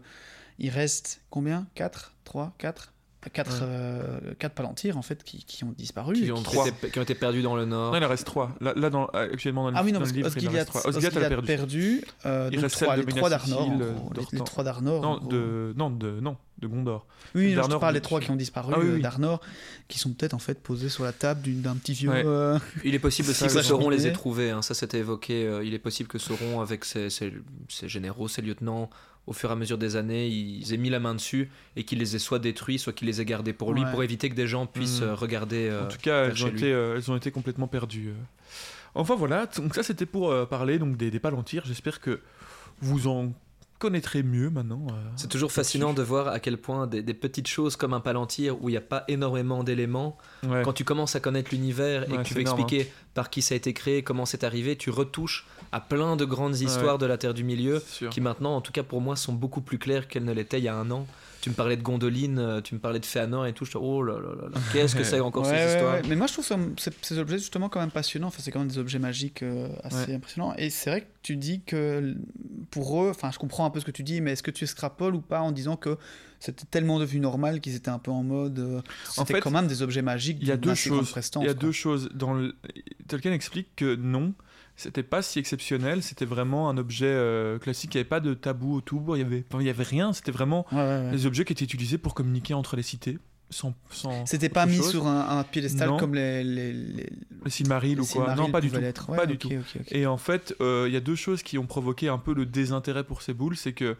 il 0.59 0.69
reste 0.69 1.21
combien? 1.29 1.67
4 1.75 2.15
3 2.23 2.55
4 2.57 2.93
4 3.33 3.63
Ouais. 3.63 4.49
palantirs 4.49 4.97
en 4.97 5.01
fait 5.01 5.23
qui, 5.23 5.43
qui 5.45 5.63
ont 5.63 5.73
disparu. 5.77 6.13
Qui 6.15 6.31
ont 6.31 6.35
qui- 6.37 6.43
trois. 6.43 6.63
Qui, 6.63 6.69
étaient, 6.69 6.89
qui 6.89 6.99
ont 6.99 7.03
été 7.03 7.15
perdus 7.15 7.41
dans 7.41 7.55
le 7.55 7.65
nord. 7.65 7.91
Non, 7.91 7.97
il 7.99 8.03
en 8.03 8.07
reste 8.09 8.25
trois. 8.25 8.55
Là, 8.61 8.73
là, 8.75 8.89
dans, 8.89 9.05
actuellement, 9.07 9.63
dans 9.65 9.71
le, 9.71 9.77
Ah 9.77 9.81
oui, 9.83 9.91
non, 9.91 9.99
dans 9.99 10.05
parce 10.05 10.11
le 10.15 10.15
que 10.15 10.19
livre, 10.19 10.29
il 10.35 10.47
en 10.47 10.47
Osgiliath, 10.47 10.69
reste 10.69 10.69
trois. 10.69 10.87
Osgiliath, 10.87 11.13
elle 11.15 11.23
a 11.23 11.27
Osgiliath 11.37 11.45
perdu. 11.45 12.01
euh, 12.25 12.49
Il 12.51 12.55
donc 12.55 12.63
reste 12.63 12.75
trois, 12.81 12.95
les 12.97 13.05
trois 13.05 13.29
d'Arnor. 13.29 13.69
euh, 13.81 13.93
les, 14.31 14.37
les 14.39 14.43
trois 14.43 14.63
d'Arnor. 14.63 15.01
Non, 15.01 15.17
de, 15.27 15.73
non, 15.77 15.89
de, 15.89 16.19
non, 16.19 16.37
de 16.59 16.67
Gondor. 16.67 17.05
Oui, 17.35 17.53
non, 17.53 17.63
je 17.63 17.67
te 17.69 17.75
parle 17.75 17.93
de- 17.93 17.99
des 17.99 18.01
trois 18.01 18.19
qui 18.19 18.31
ont 18.31 18.35
disparu 18.35 18.73
Ah 18.75 18.79
oui, 18.79 18.87
euh, 18.87 18.93
oui. 18.95 19.01
d'Arnor, 19.01 19.41
qui 19.87 19.99
sont 19.99 20.11
peut-être 20.13 20.33
en 20.33 20.39
fait 20.39 20.61
posés 20.61 20.89
sur 20.89 21.03
la 21.03 21.11
table 21.13 21.41
d'une- 21.41 21.61
d'un 21.61 21.75
petit 21.75 21.93
vieux. 21.93 22.09
Ouais. 22.09 22.23
euh, 22.25 22.57
Il 22.83 22.95
est 22.95 22.99
possible 22.99 23.29
aussi 23.29 23.45
que 23.47 23.61
Sauron 23.61 23.89
les 23.89 24.07
ait 24.07 24.11
trouvés, 24.13 24.49
hein, 24.51 24.61
ça 24.61 24.73
c'était 24.73 24.99
évoqué. 24.99 25.45
euh, 25.45 25.63
il 25.63 25.73
est 25.73 25.79
possible 25.79 26.07
que 26.09 26.17
Sauron, 26.17 26.61
avec 26.61 26.85
ses, 26.85 27.09
ses- 27.09 27.33
ses 27.69 27.87
généraux, 27.89 28.27
ses 28.27 28.41
lieutenants, 28.41 28.89
au 29.27 29.33
fur 29.33 29.49
et 29.49 29.53
à 29.53 29.55
mesure 29.55 29.77
des 29.77 29.95
années, 29.97 30.27
ils 30.27 30.73
aient 30.73 30.77
mis 30.77 30.89
la 30.89 30.99
main 30.99 31.13
dessus 31.13 31.49
et 31.75 31.83
qu'il 31.83 31.99
les 31.99 32.15
ait 32.15 32.19
soit 32.19 32.39
détruits, 32.39 32.79
soit 32.79 32.93
qu'il 32.93 33.07
les 33.07 33.19
ait 33.21 33.25
gardés 33.25 33.53
pour 33.53 33.73
lui, 33.73 33.83
Ouais. 33.83 33.91
pour 33.91 34.01
éviter 34.03 34.29
que 34.29 34.35
des 34.35 34.47
gens 34.47 34.65
puissent 34.65 35.01
Mm. 35.01 35.05
euh, 35.05 35.15
regarder. 35.15 35.67
euh, 35.69 35.83
En 35.85 35.87
tout 35.89 35.97
cas, 36.01 36.25
elles 36.25 36.43
ont, 36.43 36.47
été, 36.47 36.71
euh, 36.73 36.95
elles 36.95 37.11
ont 37.11 37.15
été 37.17 37.29
complètement 37.29 37.67
perdues. 37.67 38.13
Enfin 38.95 39.15
voilà, 39.15 39.45
donc 39.45 39.75
ça 39.75 39.83
c'était 39.83 40.05
pour 40.07 40.33
parler 40.47 40.79
donc 40.79 40.97
des, 40.97 41.11
des 41.11 41.19
palantirs. 41.19 41.63
J'espère 41.65 41.99
que 41.99 42.21
vous 42.81 43.07
en 43.07 43.31
connaîtrez 43.79 44.23
mieux 44.23 44.49
maintenant. 44.49 44.85
euh, 44.89 44.93
C'est 45.15 45.29
toujours 45.29 45.51
fascinant 45.51 45.93
de 45.93 46.01
voir 46.01 46.27
à 46.27 46.39
quel 46.39 46.57
point 46.57 46.87
des, 46.87 47.01
des 47.01 47.13
petites 47.13 47.47
choses 47.47 47.75
comme 47.75 47.93
un 47.93 47.99
palantir 47.99 48.61
où 48.61 48.69
il 48.69 48.73
n'y 48.73 48.77
a 48.77 48.81
pas 48.81 49.03
énormément 49.07 49.63
d'éléments, 49.63 50.17
ouais. 50.43 50.61
quand 50.63 50.73
tu 50.73 50.83
commences 50.83 51.15
à 51.15 51.19
connaître 51.19 51.49
l'univers 51.51 52.03
et 52.09 52.11
Ouais, 52.13 52.17
que 52.17 52.27
tu 52.27 52.33
veux 52.33 52.41
énorme, 52.41 52.59
expliquer 52.59 52.91
par 53.13 53.29
qui 53.29 53.41
ça 53.41 53.53
a 53.53 53.57
été 53.57 53.73
créé, 53.73 54.03
comment 54.03 54.25
c'est 54.25 54.43
arrivé, 54.43 54.75
tu 54.75 54.89
retouches 54.89 55.45
à 55.71 55.79
plein 55.79 56.15
de 56.15 56.25
grandes 56.25 56.59
histoires 56.59 56.97
de 56.97 57.05
la 57.05 57.17
Terre 57.17 57.33
du 57.33 57.43
Milieu 57.43 57.83
qui 58.09 58.21
maintenant, 58.21 58.55
en 58.55 58.61
tout 58.61 58.71
cas 58.71 58.83
pour 58.83 59.01
moi, 59.01 59.15
sont 59.15 59.33
beaucoup 59.33 59.61
plus 59.61 59.77
claires 59.77 60.07
qu'elles 60.07 60.25
ne 60.25 60.33
l'étaient 60.33 60.59
il 60.59 60.63
y 60.63 60.69
a 60.69 60.75
un 60.75 60.89
an. 60.91 61.05
Tu 61.41 61.49
me 61.51 61.55
parlais 61.55 61.77
de 61.77 61.81
Gondoline, 61.83 62.39
euh, 62.39 62.61
tu 62.61 62.73
me 62.75 62.79
parlais 62.79 62.99
de 62.99 63.05
Féanor 63.05 63.45
et 63.45 63.53
tout. 63.53 63.63
Je 63.65 63.71
te 63.71 63.77
oh 63.77 64.01
là 64.03 64.13
là 64.15 64.29
là 64.35 64.49
là, 64.51 64.59
qu'est-ce 64.73 64.95
que 64.95 65.03
c'est 65.03 65.19
encore 65.19 65.43
Ouais, 65.45 65.49
ces 65.49 65.55
ouais, 65.55 65.73
histoires 65.73 65.93
ouais. 65.95 66.01
Mais 66.09 66.15
moi, 66.15 66.27
je 66.27 66.33
trouve 66.33 66.45
ça- 66.45 66.57
ces, 66.77 66.91
ces 67.01 67.17
objets 67.19 67.37
justement 67.37 67.69
quand 67.69 67.79
même 67.79 67.91
passionnants. 67.91 68.27
Enfin, 68.27 68.39
c'est 68.41 68.51
quand 68.51 68.59
même 68.59 68.67
des 68.67 68.77
objets 68.79 68.99
magiques 68.99 69.43
euh, 69.43 69.69
assez 69.83 70.13
impressionnants. 70.15 70.53
Et 70.57 70.69
c'est 70.69 70.89
vrai 70.89 71.01
que 71.01 71.07
tu 71.21 71.35
dis 71.37 71.61
que 71.61 72.15
pour 72.71 73.03
eux, 73.03 73.09
enfin, 73.09 73.29
je 73.31 73.37
comprends 73.39 73.65
un 73.65 73.69
peu 73.69 73.79
ce 73.79 73.85
que 73.85 73.91
tu 73.91 74.03
dis, 74.03 74.19
mais 74.21 74.31
est-ce 74.33 74.43
que 74.43 74.51
tu 74.51 74.63
extrapoles 74.63 75.15
ou 75.15 75.21
pas 75.21 75.41
en 75.41 75.51
disant 75.51 75.75
que 75.77 75.97
c'était 76.39 76.65
tellement 76.65 76.99
devenu 76.99 77.19
normal 77.19 77.61
qu'ils 77.61 77.75
étaient 77.75 77.89
un 77.89 77.99
peu 77.99 78.11
en 78.11 78.23
mode. 78.23 78.59
euh, 78.59 78.81
C'était 79.09 79.35
fait, 79.35 79.39
quand 79.41 79.51
même 79.51 79.67
des 79.67 79.81
objets 79.81 80.01
magiques. 80.01 80.37
Il 80.41 80.47
y 80.47 80.51
a 80.51 80.57
deux 80.57 80.75
choses. 80.75 81.13
Il 81.35 81.41
y 81.43 81.45
a 81.49 81.53
quoi. 81.53 81.53
deux 81.53 81.71
choses. 81.71 82.09
Dans 82.13 82.33
le... 82.33 82.55
Tolkien 83.07 83.31
explique 83.33 83.75
que 83.75 83.95
non, 83.95 84.33
c'était 84.77 85.03
pas 85.03 85.21
si 85.21 85.39
exceptionnel. 85.39 86.01
C'était 86.03 86.23
vraiment 86.25 86.69
un 86.69 86.77
objet 86.77 87.05
euh, 87.07 87.59
classique. 87.59 87.93
Il 87.93 87.97
n'y 87.97 88.01
avait 88.01 88.07
pas 88.09 88.19
de 88.21 88.33
tabou 88.33 88.73
autour. 88.75 89.17
Il 89.17 89.19
y 89.21 89.23
avait, 89.25 89.43
enfin, 89.51 89.61
il 89.61 89.67
y 89.67 89.69
avait 89.69 89.83
rien. 89.83 90.13
C'était 90.13 90.31
vraiment 90.31 90.65
Ouais, 90.71 91.11
des 91.11 91.25
objets 91.25 91.43
qui 91.43 91.51
étaient 91.53 91.65
utilisés 91.65 91.97
pour 91.97 92.13
communiquer 92.13 92.53
entre 92.53 92.75
les 92.77 92.83
cités. 92.83 93.17
Sans, 93.49 93.73
sans 93.89 94.25
C'était 94.25 94.49
pas 94.49 94.65
mis 94.65 94.75
chose. 94.75 94.89
sur 94.91 95.07
un, 95.07 95.39
un 95.39 95.43
piédestal 95.43 95.89
comme 95.97 96.13
les. 96.15 96.43
les, 96.43 96.73
les, 96.73 97.09
le 97.45 97.49
Silmaril 97.49 97.95
les 97.95 98.01
ou 98.01 98.05
quoi. 98.05 98.35
Non, 98.35 98.51
pas 98.51 98.59
du 98.61 98.69
tout. 98.69 98.75
Ouais, 98.77 99.17
pas 99.17 99.25
du 99.25 99.37
tout. 99.37 99.49
Et 99.89 100.05
en 100.05 100.17
fait, 100.17 100.53
euh, 100.61 100.85
il 100.87 100.93
y 100.93 100.97
a 100.97 100.99
deux 101.01 101.15
choses 101.15 101.43
qui 101.43 101.57
ont 101.57 101.65
provoqué 101.65 102.09
un 102.09 102.17
peu 102.17 102.33
le 102.33 102.45
désintérêt 102.45 103.03
pour 103.05 103.21
ces 103.21 103.33
boules, 103.33 103.55
c'est 103.57 103.71
que 103.73 103.95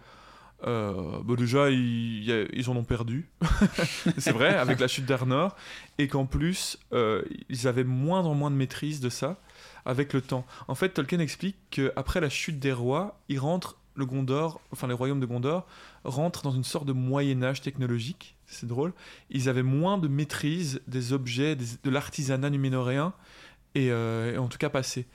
euh, 0.65 1.19
bah 1.23 1.35
déjà 1.37 1.69
ils, 1.69 2.17
il 2.17 2.23
y 2.25 2.31
a- 2.33 2.45
ils 2.51 2.67
en 2.69 2.75
ont 2.75 2.83
perdu, 2.83 3.29
c'est 4.17 4.31
vrai, 4.31 4.55
avec 4.55 4.79
la 4.79 4.87
chute 4.87 5.05
d'Arnor, 5.05 5.55
et 5.99 6.07
qu'en 6.07 6.25
plus 6.25 6.79
euh, 6.93 7.21
ils 7.47 7.67
avaient 7.67 7.83
moins 7.83 8.21
en 8.21 8.33
moins 8.33 8.49
de 8.49 8.55
maîtrise 8.55 8.99
de 8.99 9.09
ça 9.09 9.39
avec 9.87 10.13
le 10.13 10.21
temps. 10.21 10.45
En 10.67 10.75
fait, 10.75 10.89
Tolkien 10.89 11.19
explique 11.19 11.55
qu'après 11.71 12.19
la 12.19 12.29
chute 12.29 12.59
des 12.59 12.73
rois, 12.73 13.19
ils 13.29 13.39
rentrent 13.39 13.77
le 13.95 14.05
Gondor, 14.05 14.61
enfin 14.71 14.87
les 14.87 14.93
royaumes 14.93 15.19
de 15.19 15.25
Gondor 15.25 15.65
rentrent 16.03 16.43
dans 16.43 16.51
une 16.51 16.63
sorte 16.63 16.85
de 16.85 16.93
Moyen 16.93 17.41
Âge 17.41 17.61
technologique. 17.61 18.35
C'est 18.45 18.67
drôle. 18.67 18.93
Ils 19.31 19.49
avaient 19.49 19.63
moins 19.63 19.97
de 19.97 20.07
maîtrise 20.07 20.81
des 20.87 21.13
objets, 21.13 21.55
de 21.55 21.89
l'artisanat 21.89 22.51
numénoréen 22.51 23.13
euh, 23.77 24.33
et 24.33 24.37
en 24.37 24.47
tout 24.47 24.57
cas 24.57 24.69
passé. 24.69 25.07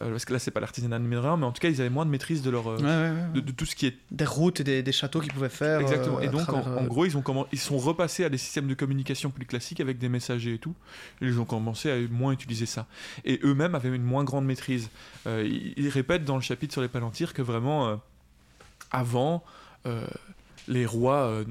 Euh, 0.00 0.10
parce 0.12 0.24
que 0.24 0.32
là, 0.32 0.38
c'est 0.38 0.50
pas 0.52 0.60
l'artisanat 0.60 0.98
numénoréen, 1.00 1.36
mais 1.36 1.44
en 1.46 1.50
tout 1.52 1.60
cas, 1.60 1.68
ils 1.68 1.80
avaient 1.80 1.90
moins 1.90 2.06
de 2.06 2.10
maîtrise 2.10 2.40
de 2.42 2.50
leur 2.50 2.68
euh, 2.68 2.76
Ouais, 2.76 2.82
ouais, 2.84 3.10
ouais. 3.10 3.32
de, 3.34 3.40
de 3.40 3.50
tout 3.52 3.64
ce 3.66 3.74
qui 3.74 3.86
est 3.86 3.96
Des 4.12 4.24
routes 4.24 4.60
et 4.60 4.64
des, 4.64 4.82
des 4.82 4.92
châteaux 4.92 5.20
qu'ils 5.20 5.32
pouvaient 5.32 5.48
faire. 5.48 5.80
exactement. 5.80 6.18
euh, 6.18 6.22
et 6.22 6.28
donc, 6.28 6.42
en, 6.48 6.60
travers, 6.62 6.82
en 6.82 6.84
gros, 6.84 7.04
ils 7.04 7.16
ont 7.16 7.22
comment, 7.22 7.46
ils 7.52 7.58
sont 7.58 7.78
repassés 7.78 8.24
à 8.24 8.28
des 8.28 8.38
systèmes 8.38 8.68
de 8.68 8.74
communication 8.74 9.30
plus 9.30 9.44
classiques 9.46 9.80
avec 9.80 9.98
des 9.98 10.08
messagers 10.08 10.54
et 10.54 10.58
tout. 10.58 10.74
Et 11.20 11.26
ils 11.26 11.40
ont 11.40 11.44
commencé 11.44 11.90
à 11.90 11.96
moins 12.10 12.32
utiliser 12.32 12.66
ça. 12.66 12.86
Et 13.24 13.40
eux-mêmes 13.42 13.74
avaient 13.74 13.88
une 13.94 14.02
moins 14.04 14.22
grande 14.24 14.44
maîtrise. 14.44 14.88
Ils, 15.26 15.74
ils 15.76 15.88
répètent 15.88 16.24
dans 16.24 16.36
le 16.36 16.42
chapitre 16.42 16.72
sur 16.72 16.82
les 16.82 16.88
palantirs 16.88 17.32
que 17.34 17.42
vraiment, 17.42 18.00
avant, 18.92 19.42
les 20.68 20.86
rois 20.86 21.42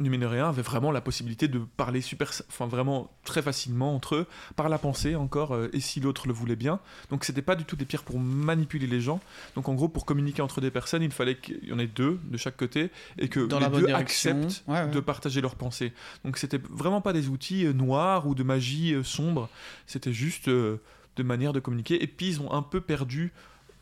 numénoréens 0.00 0.48
avaient 0.48 0.62
vraiment 0.62 0.90
la 0.90 1.00
possibilité 1.00 1.48
de 1.48 1.58
parler 1.58 2.00
super, 2.00 2.30
enfin 2.48 2.66
vraiment 2.66 3.10
très 3.24 3.42
facilement 3.42 3.94
entre 3.94 4.16
eux, 4.16 4.26
par 4.56 4.68
la 4.68 4.78
pensée 4.78 5.14
encore, 5.14 5.54
euh, 5.54 5.68
et 5.72 5.80
si 5.80 6.00
l'autre 6.00 6.26
le 6.26 6.32
voulait 6.32 6.56
bien. 6.56 6.80
Donc 7.10 7.24
c'était 7.24 7.42
pas 7.42 7.56
du 7.56 7.64
tout 7.64 7.76
des 7.76 7.84
pierres 7.84 8.02
pour 8.02 8.18
manipuler 8.18 8.86
les 8.86 9.00
gens. 9.00 9.20
Donc 9.54 9.68
en 9.68 9.74
gros, 9.74 9.88
pour 9.88 10.04
communiquer 10.04 10.42
entre 10.42 10.60
des 10.60 10.70
personnes, 10.70 11.02
il 11.02 11.10
fallait 11.12 11.36
qu'il 11.36 11.64
y 11.68 11.72
en 11.72 11.78
ait 11.78 11.86
deux 11.86 12.18
de 12.24 12.36
chaque 12.36 12.56
côté, 12.56 12.90
et 13.18 13.28
que 13.28 13.40
Dans 13.40 13.58
les 13.58 13.68
deux 13.68 13.86
direction. 13.86 14.30
acceptent 14.42 14.64
Ouais, 14.66 14.82
ouais. 14.82 14.90
de 14.90 15.00
partager 15.00 15.40
leurs 15.40 15.54
pensées. 15.54 15.92
Donc 16.24 16.38
c'était 16.38 16.60
vraiment 16.70 17.00
pas 17.00 17.12
des 17.12 17.28
outils 17.28 17.66
euh, 17.66 17.72
noirs 17.72 18.26
ou 18.26 18.34
de 18.34 18.42
magie 18.42 18.94
euh, 18.94 19.02
sombre, 19.02 19.48
c'était 19.86 20.12
juste 20.12 20.48
de 20.48 21.22
manière 21.22 21.52
de 21.52 21.60
communiquer. 21.60 22.02
Et 22.02 22.06
puis 22.06 22.28
ils 22.28 22.40
ont 22.40 22.52
un 22.52 22.62
peu 22.62 22.80
perdu 22.80 23.32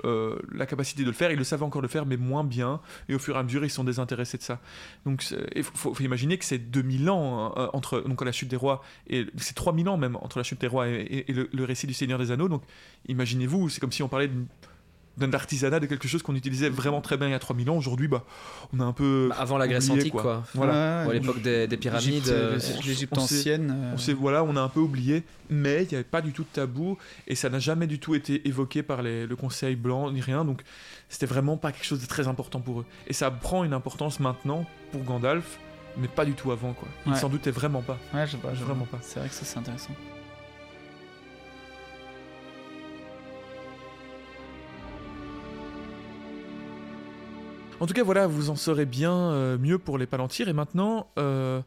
euh, 0.05 0.39
la 0.53 0.67
capacité 0.67 1.03
de 1.03 1.07
le 1.09 1.13
faire, 1.13 1.31
ils 1.31 1.39
le 1.39 1.45
savaient 1.45 1.65
encore 1.65 1.83
le 1.83 1.89
faire, 1.89 2.07
mais 2.07 2.17
moins 2.17 2.45
bien, 2.45 2.81
et 3.09 3.15
au 3.15 3.19
fur 3.19 3.37
et 3.37 3.39
à 3.39 3.43
mesure 3.43 3.65
ils 3.65 3.71
sont 3.71 3.85
désintéressés 3.85 4.39
de 4.39 4.43
ça. 4.43 4.61
Donc 5.05 5.25
il 5.55 5.63
faut, 5.63 5.95
imaginer 6.01 6.39
que 6.39 6.45
c'est 6.45 6.59
2000 6.59 7.11
ans 7.11 7.47
hein, 7.47 7.55
euh, 7.57 7.69
entre 7.73 8.01
donc, 8.01 8.25
la 8.25 8.33
chute 8.33 8.49
des 8.49 8.57
rois, 8.57 8.83
et 9.09 9.27
c'est 9.37 9.55
3000 9.55 9.89
ans 9.89 9.97
même 9.97 10.17
entre 10.17 10.39
la 10.39 10.45
chute 10.45 10.61
des 10.61 10.67
rois 10.67 10.89
et, 10.89 11.25
le 11.29 11.65
récit 11.65 11.87
du 11.87 11.95
Seigneur 11.95 12.19
des 12.19 12.31
Anneaux, 12.31 12.49
donc 12.49 12.63
imaginez-vous, 13.09 13.69
c'est 13.69 13.81
comme 13.81 13.93
si 13.93 14.03
on 14.03 14.09
parlait 14.09 14.29
d'une- 14.29 14.47
d'un 15.19 15.33
artisanat 15.33 15.81
de 15.81 15.87
quelque 15.87 16.09
chose 16.09 16.23
qu'on 16.23 16.35
utilisait 16.35 16.69
vraiment 16.69 17.01
très 17.01 17.17
bien 17.17 17.27
il 17.29 17.33
y 17.33 17.35
a 17.35 17.39
3000 17.39 17.69
ans, 17.71 17.77
aujourd'hui 17.77 18.09
bah, 18.09 18.25
on 18.73 18.81
a 18.81 18.85
un 18.85 18.93
peu... 18.93 19.27
Bah, 19.31 19.37
Avant 19.39 19.59
la 19.59 19.69
Grèce 19.69 19.87
oublié, 19.89 20.01
antique, 20.03 20.13
quoi. 20.13 20.45
Voilà. 20.55 20.73
Ouais, 20.73 20.79
Ou 20.79 21.05
à 21.05 21.07
ouais. 21.09 21.19
l'époque 21.21 21.43
des, 21.43 21.67
des 21.67 21.77
pyramides. 21.77 22.07
L'Égypte, 22.07 22.29
euh, 22.29 22.59
l'Égypte- 22.87 23.15
on 23.19 23.21
ancienne. 23.23 23.71
euh, 23.71 23.93
On 23.95 23.99
sait, 23.99 24.13
voilà, 24.15 24.45
on 24.45 24.57
a 24.57 24.61
un 24.61 24.69
peu 24.69 24.81
oublié, 24.81 25.25
mais 25.51 25.83
il 25.85 25.89
n'y 25.89 25.95
avait 25.95 26.05
pas 26.05 26.21
du 26.23 26.33
tout 26.33 26.43
de 26.45 26.49
tabou 26.53 26.97
et 27.27 27.35
ça 27.35 27.51
n'a 27.51 27.59
jamais 27.59 27.87
du 27.87 27.99
tout 27.99 28.15
été 28.15 28.47
évoqué 28.49 28.83
par 28.83 29.03
les- 29.03 29.27
le 29.27 29.37
Conseil 29.37 29.77
blanc 29.77 30.11
ni 30.11 30.21
rien. 30.21 30.45
Donc 30.45 30.63
c'était 31.09 31.27
vraiment 31.27 31.57
pas 31.57 31.73
quelque 31.73 31.87
chose 31.87 32.01
de 32.01 32.07
très 32.07 32.29
important 32.29 32.61
pour 32.61 32.81
eux. 32.81 32.87
Et 33.07 33.13
ça 33.13 33.31
prend 33.31 33.65
une 33.65 33.73
importance 33.73 34.21
maintenant 34.21 34.65
pour 34.93 35.03
Gandalf, 35.03 35.59
mais 35.97 36.09
pas 36.09 36.25
du 36.25 36.33
tout 36.35 36.53
avant 36.53 36.73
quoi. 36.75 36.87
Il 37.07 37.13
Ouais. 37.13 37.19
s'en 37.19 37.29
doutait 37.29 37.51
vraiment 37.51 37.83
pas. 37.83 37.99
Ouais, 38.15 38.27
je 38.27 38.33
sais 38.33 38.37
pas, 38.39 38.55
je 38.55 38.63
Vraiment 38.63 38.85
pas. 38.87 38.99
C'est 39.03 39.19
vrai 39.19 39.29
que 39.29 39.35
ça, 39.35 39.45
c'est 39.45 39.59
intéressant. 39.59 39.93
En 47.81 47.87
tout 47.87 47.95
cas, 47.95 48.03
voilà, 48.03 48.27
vous 48.27 48.51
en 48.51 48.57
saurez 48.57 48.87
bien 48.87 49.15
euh, 49.15 49.57
mieux 49.57 49.79
pour 49.79 49.99
les 49.99 50.07
palantirs. 50.07 50.49
Et 50.49 50.53
maintenant, 50.53 51.13
euh, 51.17 51.63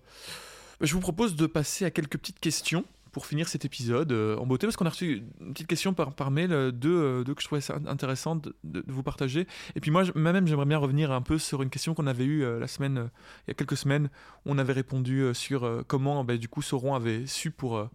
je 0.81 0.93
vous 0.93 0.99
propose 0.99 1.37
de 1.37 1.45
passer 1.45 1.85
à 1.85 1.91
quelques 1.91 2.17
petites 2.17 2.39
questions 2.41 2.83
pour 3.13 3.25
finir 3.25 3.47
cet 3.47 3.63
épisode 3.63 4.11
euh, 4.11 4.35
en 4.37 4.45
beauté, 4.45 4.67
parce 4.67 4.75
qu'on 4.75 4.85
a 4.85 4.89
reçu 4.89 5.23
une 5.39 5.53
petite 5.53 5.67
question 5.67 5.93
par, 5.93 6.31
mail, 6.31 6.71
deux, 6.73 7.23
que 7.23 7.41
je 7.41 7.45
trouvais 7.45 7.61
ça 7.61 7.77
intéressant 7.87 8.35
de, 8.35 8.53
vous 8.87 9.03
partager. 9.03 9.47
Et 9.75 9.79
puis 9.79 9.89
moi, 9.89 10.03
moi-même, 10.13 10.47
j'aimerais 10.47 10.65
bien 10.65 10.79
revenir 10.79 11.13
un 11.13 11.21
peu 11.21 11.37
sur 11.37 11.61
une 11.61 11.69
question 11.69 11.93
qu'on 11.93 12.07
avait 12.07 12.25
eue 12.25 12.59
la 12.59 12.67
semaine, 12.67 13.09
il 13.47 13.49
y 13.49 13.51
a 13.51 13.53
quelques 13.53 13.77
semaines. 13.77 14.09
On 14.45 14.57
avait 14.57 14.73
répondu 14.73 15.33
sur 15.33 15.83
comment, 15.87 16.25
bah, 16.25 16.35
du 16.35 16.49
coup, 16.49 16.61
Sauron 16.61 16.93
avait 16.93 17.25
su 17.25 17.51
pour... 17.51 17.89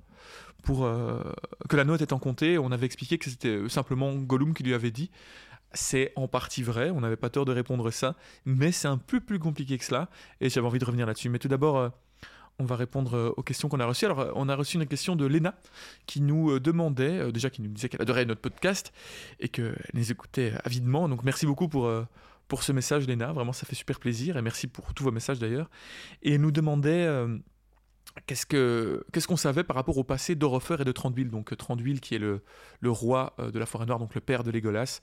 pour 0.62 0.88
que 1.68 1.76
l'anneau 1.76 1.96
était 1.96 2.12
en 2.12 2.18
comté, 2.18 2.58
on 2.58 2.72
avait 2.72 2.86
expliqué 2.86 3.16
que 3.18 3.28
c'était 3.28 3.68
simplement 3.68 4.14
Gollum 4.14 4.54
qui 4.54 4.64
lui 4.64 4.74
avait 4.74 4.90
dit. 4.90 5.10
C'est 5.76 6.12
en 6.16 6.26
partie 6.26 6.62
vrai, 6.62 6.90
on 6.90 7.00
n'avait 7.00 7.16
pas 7.16 7.28
tort 7.28 7.44
de 7.44 7.52
répondre 7.52 7.90
ça, 7.90 8.16
mais 8.46 8.72
c'est 8.72 8.88
un 8.88 8.96
peu 8.96 9.20
plus 9.20 9.38
compliqué 9.38 9.76
que 9.76 9.84
cela, 9.84 10.08
et 10.40 10.48
j'avais 10.48 10.66
envie 10.66 10.78
de 10.78 10.84
revenir 10.84 11.06
là-dessus. 11.06 11.28
Mais 11.28 11.38
tout 11.38 11.48
d'abord, 11.48 11.76
euh, 11.76 11.88
on 12.58 12.64
va 12.64 12.76
répondre 12.76 13.14
euh, 13.14 13.34
aux 13.36 13.42
questions 13.42 13.68
qu'on 13.68 13.78
a 13.78 13.84
reçues. 13.84 14.06
Alors, 14.06 14.20
euh, 14.20 14.32
on 14.34 14.48
a 14.48 14.56
reçu 14.56 14.78
une 14.78 14.86
question 14.86 15.16
de 15.16 15.26
Léna 15.26 15.54
qui 16.06 16.22
nous 16.22 16.58
demandait, 16.58 17.30
déjà 17.30 17.50
qui 17.50 17.60
nous 17.60 17.68
disait 17.68 17.90
qu'elle 17.90 18.00
adorait 18.00 18.24
notre 18.24 18.40
podcast 18.40 18.92
et 19.38 19.48
qu'elle 19.48 19.76
les 19.92 20.10
écoutait 20.10 20.54
avidement. 20.64 21.08
Donc, 21.08 21.22
merci 21.24 21.44
beaucoup 21.44 21.68
pour, 21.68 21.90
pour 22.48 22.62
ce 22.62 22.72
message, 22.72 23.06
Léna. 23.06 23.32
Vraiment, 23.32 23.52
ça 23.52 23.66
fait 23.66 23.76
super 23.76 24.00
plaisir 24.00 24.38
et 24.38 24.42
merci 24.42 24.68
pour 24.68 24.94
tous 24.94 25.04
vos 25.04 25.12
messages 25.12 25.38
d'ailleurs. 25.38 25.68
Et 26.22 26.34
elle 26.34 26.40
nous 26.40 26.52
demandait 26.52 27.06
qu'est-ce 28.26 28.46
que 28.46 29.04
qu'est-ce 29.12 29.28
qu'on 29.28 29.36
savait 29.36 29.64
par 29.64 29.76
rapport 29.76 29.98
au 29.98 30.04
passé 30.04 30.34
d'Orofer 30.34 30.76
et 30.80 30.84
de 30.84 30.92
Tranduil. 30.92 31.28
Donc, 31.30 31.52
euh, 31.52 31.56
Tranduil 31.56 32.00
qui 32.00 32.14
est 32.14 32.18
le, 32.18 32.42
le 32.80 32.90
roi 32.90 33.34
euh, 33.38 33.50
de 33.50 33.58
la 33.58 33.66
forêt 33.66 33.86
noire, 33.86 33.98
donc 33.98 34.14
le 34.14 34.20
père 34.20 34.44
de 34.44 34.50
Légolas, 34.50 35.00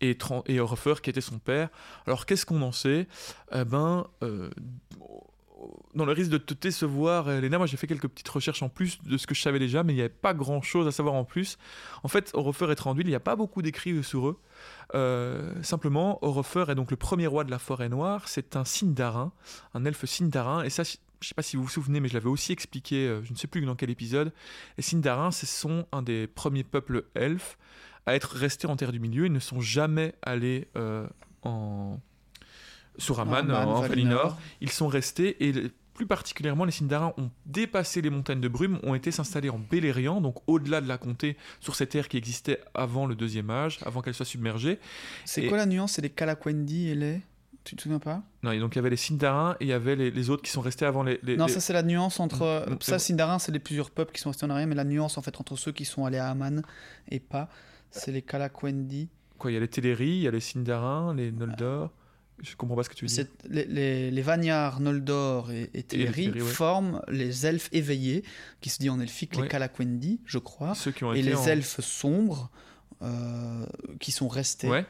et, 0.00 0.14
Tran- 0.14 0.44
Orofer 0.58 0.94
qui 1.02 1.10
était 1.10 1.20
son 1.20 1.38
père. 1.38 1.68
Alors, 2.06 2.26
qu'est-ce 2.26 2.46
qu'on 2.46 2.62
en 2.62 2.72
sait? 2.72 3.06
Eh 3.52 3.64
ben. 3.64 4.06
euh, 4.22 4.50
dans 5.94 6.04
le 6.04 6.12
risque 6.12 6.30
de 6.30 6.36
te 6.36 6.52
décevoir, 6.52 7.30
Elena, 7.30 7.56
moi 7.56 7.66
j'ai 7.66 7.78
fait 7.78 7.86
quelques 7.86 8.08
petites 8.08 8.28
recherches 8.28 8.62
en 8.62 8.68
plus 8.68 9.02
de 9.02 9.16
ce 9.16 9.26
que 9.26 9.34
je 9.34 9.40
savais 9.40 9.58
déjà, 9.58 9.82
mais 9.82 9.94
il 9.94 9.96
n'y 9.96 10.02
avait 10.02 10.10
pas 10.10 10.34
grand 10.34 10.60
chose 10.60 10.86
à 10.86 10.92
savoir 10.92 11.14
en 11.14 11.24
plus. 11.24 11.56
En 12.02 12.08
fait, 12.08 12.30
Orofer 12.34 12.70
et 12.70 12.76
Tranduil, 12.76 13.06
il 13.06 13.08
n'y 13.08 13.14
a 13.16 13.20
pas 13.20 13.36
beaucoup 13.36 13.62
d'écrits 13.62 14.04
sur 14.04 14.28
eux. 14.28 14.38
Simplement, 15.62 16.22
Orofer 16.22 16.66
est 16.68 16.74
donc 16.74 16.90
le 16.90 16.98
premier 16.98 17.26
roi 17.26 17.42
de 17.42 17.50
la 17.50 17.58
forêt 17.58 17.88
noire. 17.88 18.28
C'est 18.28 18.54
un 18.54 18.66
Sindarin, 18.66 19.32
un 19.72 19.86
elfe 19.86 20.04
Sindarin. 20.04 20.62
Et 20.62 20.68
ça, 20.70 20.82
je 21.20 21.26
ne 21.26 21.28
sais 21.28 21.34
pas 21.34 21.42
si 21.42 21.56
vous 21.56 21.62
vous 21.64 21.68
souvenez, 21.68 22.00
mais 22.00 22.08
je 22.08 22.14
l'avais 22.14 22.28
aussi 22.28 22.52
expliqué, 22.52 23.06
euh, 23.08 23.22
je 23.24 23.32
ne 23.32 23.36
sais 23.36 23.46
plus 23.46 23.60
dans 23.64 23.74
quel 23.76 23.90
épisode. 23.90 24.32
Les 24.76 24.82
Sindarins, 24.82 25.30
ce 25.30 25.46
sont 25.46 25.86
un 25.92 26.02
des 26.02 26.26
premiers 26.26 26.64
peuples 26.64 27.04
elfes 27.14 27.56
à 28.06 28.14
être 28.14 28.36
restés 28.36 28.66
en 28.66 28.76
Terre 28.76 28.92
du 28.92 29.00
Milieu. 29.00 29.26
Ils 29.26 29.32
ne 29.32 29.38
sont 29.40 29.60
jamais 29.60 30.14
allés 30.22 30.68
euh, 30.76 31.06
en... 31.42 31.98
sur 32.98 33.18
Aman, 33.20 33.50
Aman, 33.50 33.68
en 33.68 33.80
Valinor. 33.80 34.38
Ils 34.60 34.70
sont 34.70 34.88
restés 34.88 35.44
et 35.48 35.70
plus 35.94 36.06
particulièrement, 36.06 36.66
les 36.66 36.72
Sindarins 36.72 37.14
ont 37.16 37.30
dépassé 37.46 38.02
les 38.02 38.10
montagnes 38.10 38.42
de 38.42 38.48
brume, 38.48 38.78
ont 38.82 38.94
été 38.94 39.10
s'installer 39.10 39.48
en 39.48 39.58
Beleriand, 39.58 40.20
donc 40.20 40.36
au-delà 40.46 40.82
de 40.82 40.86
la 40.88 40.98
comté, 40.98 41.38
sur 41.58 41.74
cette 41.74 41.88
terre 41.88 42.08
qui 42.08 42.18
existait 42.18 42.60
avant 42.74 43.06
le 43.06 43.14
deuxième 43.14 43.48
âge, 43.48 43.78
avant 43.82 44.02
qu'elle 44.02 44.12
soit 44.12 44.26
submergée. 44.26 44.78
C'est 45.24 45.44
Et- 45.44 45.48
quoi 45.48 45.56
la 45.56 45.64
nuance 45.64 45.92
C'est 45.92 46.02
les 46.02 46.10
Kalakwendi 46.10 46.90
et 46.90 46.94
les. 46.94 47.20
Tu 47.66 47.76
te 47.76 47.82
souviens 47.82 47.98
pas? 47.98 48.22
Non, 48.44 48.52
et 48.52 48.58
donc 48.60 48.74
il 48.74 48.76
y 48.76 48.78
avait 48.78 48.90
les 48.90 48.96
Sindarins 48.96 49.56
et 49.60 49.64
il 49.64 49.68
y 49.68 49.72
avait 49.72 49.96
les, 49.96 50.10
les 50.10 50.30
autres 50.30 50.42
qui 50.42 50.50
sont 50.50 50.60
restés 50.60 50.84
avant 50.86 51.02
les. 51.02 51.18
les- 51.22 51.36
Non, 51.36 51.46
les- 51.46 51.52
ça 51.52 51.60
c'est 51.60 51.72
la 51.72 51.82
nuance 51.82 52.20
entre. 52.20 52.64
Mm, 52.68 52.72
mm, 52.74 52.76
ça, 52.80 52.98
c'est 52.98 53.08
Sindarin, 53.08 53.38
c'est 53.38 53.50
les 53.52 53.58
plusieurs 53.58 53.90
peuples 53.90 54.12
qui 54.12 54.20
sont 54.20 54.30
restés 54.30 54.46
en 54.46 54.50
arrière, 54.50 54.66
mais 54.68 54.74
la 54.76 54.84
nuance 54.84 55.18
en 55.18 55.22
fait 55.22 55.38
entre 55.40 55.56
ceux 55.56 55.72
qui 55.72 55.84
sont 55.84 56.04
allés 56.06 56.18
à 56.18 56.30
Aman 56.30 56.62
et 57.10 57.18
pas, 57.20 57.48
c'est 57.90 58.12
les 58.12 58.22
Kalakwendi. 58.22 59.08
Quoi, 59.38 59.50
il 59.50 59.54
y 59.54 59.56
a 59.56 59.60
les 59.60 59.68
Téléri, 59.68 60.08
il 60.08 60.22
y 60.22 60.28
a 60.28 60.30
les 60.30 60.40
Sindarins, 60.40 61.12
les 61.14 61.32
Noldor. 61.32 61.90
Je 62.42 62.54
comprends 62.54 62.76
pas 62.76 62.82
ce 62.84 62.90
que 62.90 62.94
tu. 62.94 63.08
C'est- 63.08 63.30
Les, 63.48 63.64
les, 63.64 64.10
les 64.10 64.22
Vagnards, 64.22 64.78
Noldor 64.80 65.50
et, 65.50 65.70
et 65.74 65.82
Teleri 65.82 66.26
Teleri, 66.26 66.42
ouais. 66.42 66.48
forment 66.48 67.00
les 67.08 67.46
elfes 67.46 67.68
éveillés, 67.72 68.22
qui 68.60 68.68
se 68.68 68.78
dit 68.78 68.90
en 68.90 69.00
elfique 69.00 69.32
Ouais. 69.36 69.42
les 69.42 69.48
Kalakwendi, 69.48 70.20
je 70.26 70.38
crois, 70.38 70.74
Ceux 70.74 70.92
qui 70.92 71.02
ont 71.04 71.12
et 71.14 71.18
été 71.20 71.30
les 71.30 71.34
en- 71.36 71.46
elfes 71.46 71.80
sombres 71.80 72.50
euh, 73.02 73.66
qui 74.00 74.12
sont 74.12 74.28
restés. 74.28 74.68
Ouais, 74.68 74.80
Euh, 74.80 74.82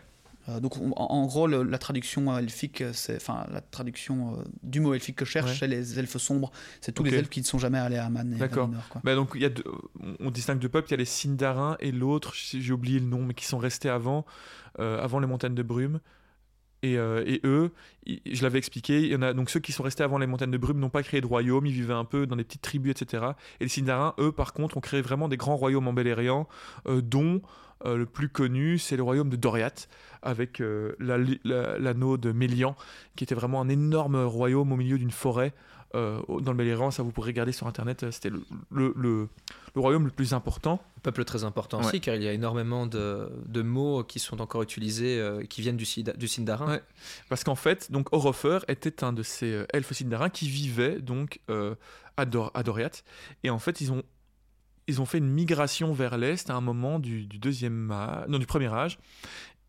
donc 0.60 0.76
on- 0.78 0.92
en, 0.96 1.26
gros, 1.26 1.46
le- 1.46 1.62
la 1.62 1.78
traduction 1.78 2.32
euh, 2.32 2.38
elfique, 2.38 2.82
c'est 2.92 3.16
enfin 3.16 3.46
la 3.50 3.60
traduction 3.60 4.34
euh, 4.34 4.44
du 4.62 4.80
mot 4.80 4.94
elfique 4.94 5.16
que 5.16 5.24
je 5.24 5.30
cherche, 5.30 5.50
Ouais. 5.50 5.56
c'est 5.58 5.66
les 5.68 5.98
elfes 5.98 6.16
sombres. 6.18 6.50
C'est 6.80 6.92
tous 6.92 7.02
les 7.02 7.14
elfes 7.14 7.28
qui 7.28 7.40
ne 7.40 7.44
sont 7.46 7.58
jamais 7.58 7.78
allés 7.78 7.96
à 7.96 8.06
Aman 8.06 8.24
D'accord. 8.36 8.70
Bah 9.04 9.14
donc 9.14 9.30
il 9.34 9.42
y 9.42 9.44
a 9.44 9.48
deux- 9.50 9.64
on- 10.20 10.30
distingue 10.30 10.58
deux 10.58 10.68
peuples, 10.68 10.88
il 10.88 10.92
y 10.92 10.94
a 10.94 10.98
les 10.98 11.04
Sindarins 11.04 11.76
et 11.80 11.90
l'autre, 11.92 12.32
j'ai 12.34 12.72
oublié 12.72 13.00
le 13.00 13.06
nom, 13.06 13.22
mais 13.24 13.34
qui 13.34 13.44
sont 13.44 13.58
restés 13.58 13.88
avant, 13.88 14.24
euh, 14.78 15.02
avant 15.02 15.18
les 15.18 15.26
montagnes 15.26 15.54
de 15.54 15.62
brume. 15.62 16.00
Et, 16.82 16.98
euh, 16.98 17.24
et 17.26 17.40
eux, 17.44 17.72
je 18.06 18.42
l'avais 18.42 18.58
expliqué, 18.58 19.00
il 19.02 19.08
y 19.10 19.16
en 19.16 19.22
a 19.22 19.32
donc 19.32 19.48
ceux 19.50 19.58
qui 19.60 19.72
sont 19.72 19.82
restés 19.82 20.04
avant 20.04 20.18
les 20.18 20.26
montagnes 20.26 20.50
de 20.50 20.58
brume 20.58 20.78
n'ont 20.78 20.90
pas 20.90 21.02
créé 21.02 21.20
de 21.20 21.26
royaume, 21.26 21.66
ils 21.66 21.72
vivaient 21.72 21.94
un 21.94 22.04
peu 22.04 22.26
dans 22.26 22.36
des 22.36 22.44
petites 22.44 22.60
tribus, 22.62 22.92
etc. 22.92 23.24
Et 23.58 23.64
les 23.64 23.68
Sindarins, 23.70 24.14
eux, 24.20 24.30
par 24.30 24.52
contre, 24.52 24.76
ont 24.76 24.80
créé 24.80 25.00
vraiment 25.00 25.26
des 25.28 25.38
grands 25.38 25.56
royaumes 25.56 25.88
en 25.88 25.92
Beleriand, 25.94 26.46
euh, 26.86 27.00
dont 27.00 27.40
euh, 27.84 27.96
le 27.96 28.06
plus 28.06 28.28
connu, 28.28 28.78
c'est 28.78 28.96
le 28.96 29.02
royaume 29.02 29.28
de 29.28 29.36
Doriath, 29.36 29.88
avec 30.22 30.60
euh, 30.60 30.94
la- 30.98 31.18
la- 31.44 31.78
l'anneau 31.78 32.16
de 32.16 32.32
Mélian, 32.32 32.74
qui 33.16 33.24
était 33.24 33.34
vraiment 33.34 33.60
un 33.60 33.68
énorme 33.68 34.16
royaume 34.24 34.72
au 34.72 34.76
milieu 34.76 34.98
d'une 34.98 35.10
forêt. 35.10 35.52
euh, 35.94 36.20
dans 36.40 36.50
le 36.50 36.56
Beleriand, 36.58 36.90
ça 36.90 37.02
vous 37.04 37.12
pourrez 37.12 37.28
regarder 37.30 37.52
sur 37.52 37.66
internet, 37.68 38.04
c'était 38.10 38.28
le, 38.28 38.42
le- 38.70 38.92
le- 38.96 39.28
le 39.74 39.80
royaume 39.80 40.04
le 40.04 40.10
plus 40.10 40.34
important. 40.34 40.82
Peuple 41.02 41.24
très 41.24 41.44
important 41.44 41.78
Ouais. 41.78 41.86
aussi, 41.86 42.00
car 42.00 42.16
il 42.16 42.22
y 42.24 42.28
a 42.28 42.32
énormément 42.32 42.86
de, 42.86 43.30
de 43.46 43.62
mots 43.62 44.02
qui 44.02 44.18
sont 44.18 44.40
encore 44.42 44.62
utilisés, 44.62 45.22
qui 45.48 45.62
viennent 45.62 45.76
du, 45.76 45.84
Sida- 45.86 46.16
du 46.16 46.26
Sindarin. 46.28 46.66
Ouais. 46.66 46.82
Parce 47.28 47.44
qu'en 47.44 47.54
fait, 47.54 47.90
donc 47.92 48.12
Orofer 48.12 48.58
était 48.68 49.04
un 49.04 49.12
de 49.12 49.22
ces 49.22 49.64
elfes 49.72 49.92
sindarins 49.92 50.28
qui 50.28 50.48
vivaient 50.48 51.00
donc 51.00 51.40
à, 52.16 52.24
Dor- 52.26 52.50
à 52.54 52.62
Doriath. 52.64 53.04
Et 53.44 53.48
en 53.50 53.60
fait, 53.60 53.80
ils 53.80 53.92
ont, 53.92 54.02
ils 54.88 55.00
ont 55.00 55.06
fait 55.06 55.18
une 55.18 55.28
migration 55.28 55.92
vers 55.92 56.16
l'est 56.16 56.48
à 56.50 56.54
un 56.54 56.60
moment 56.60 56.98
du, 56.98 57.26
deuxième 57.26 57.90
âge, 57.90 58.28
non 58.28 58.38
du 58.38 58.46
premier 58.46 58.72
âge. 58.72 58.98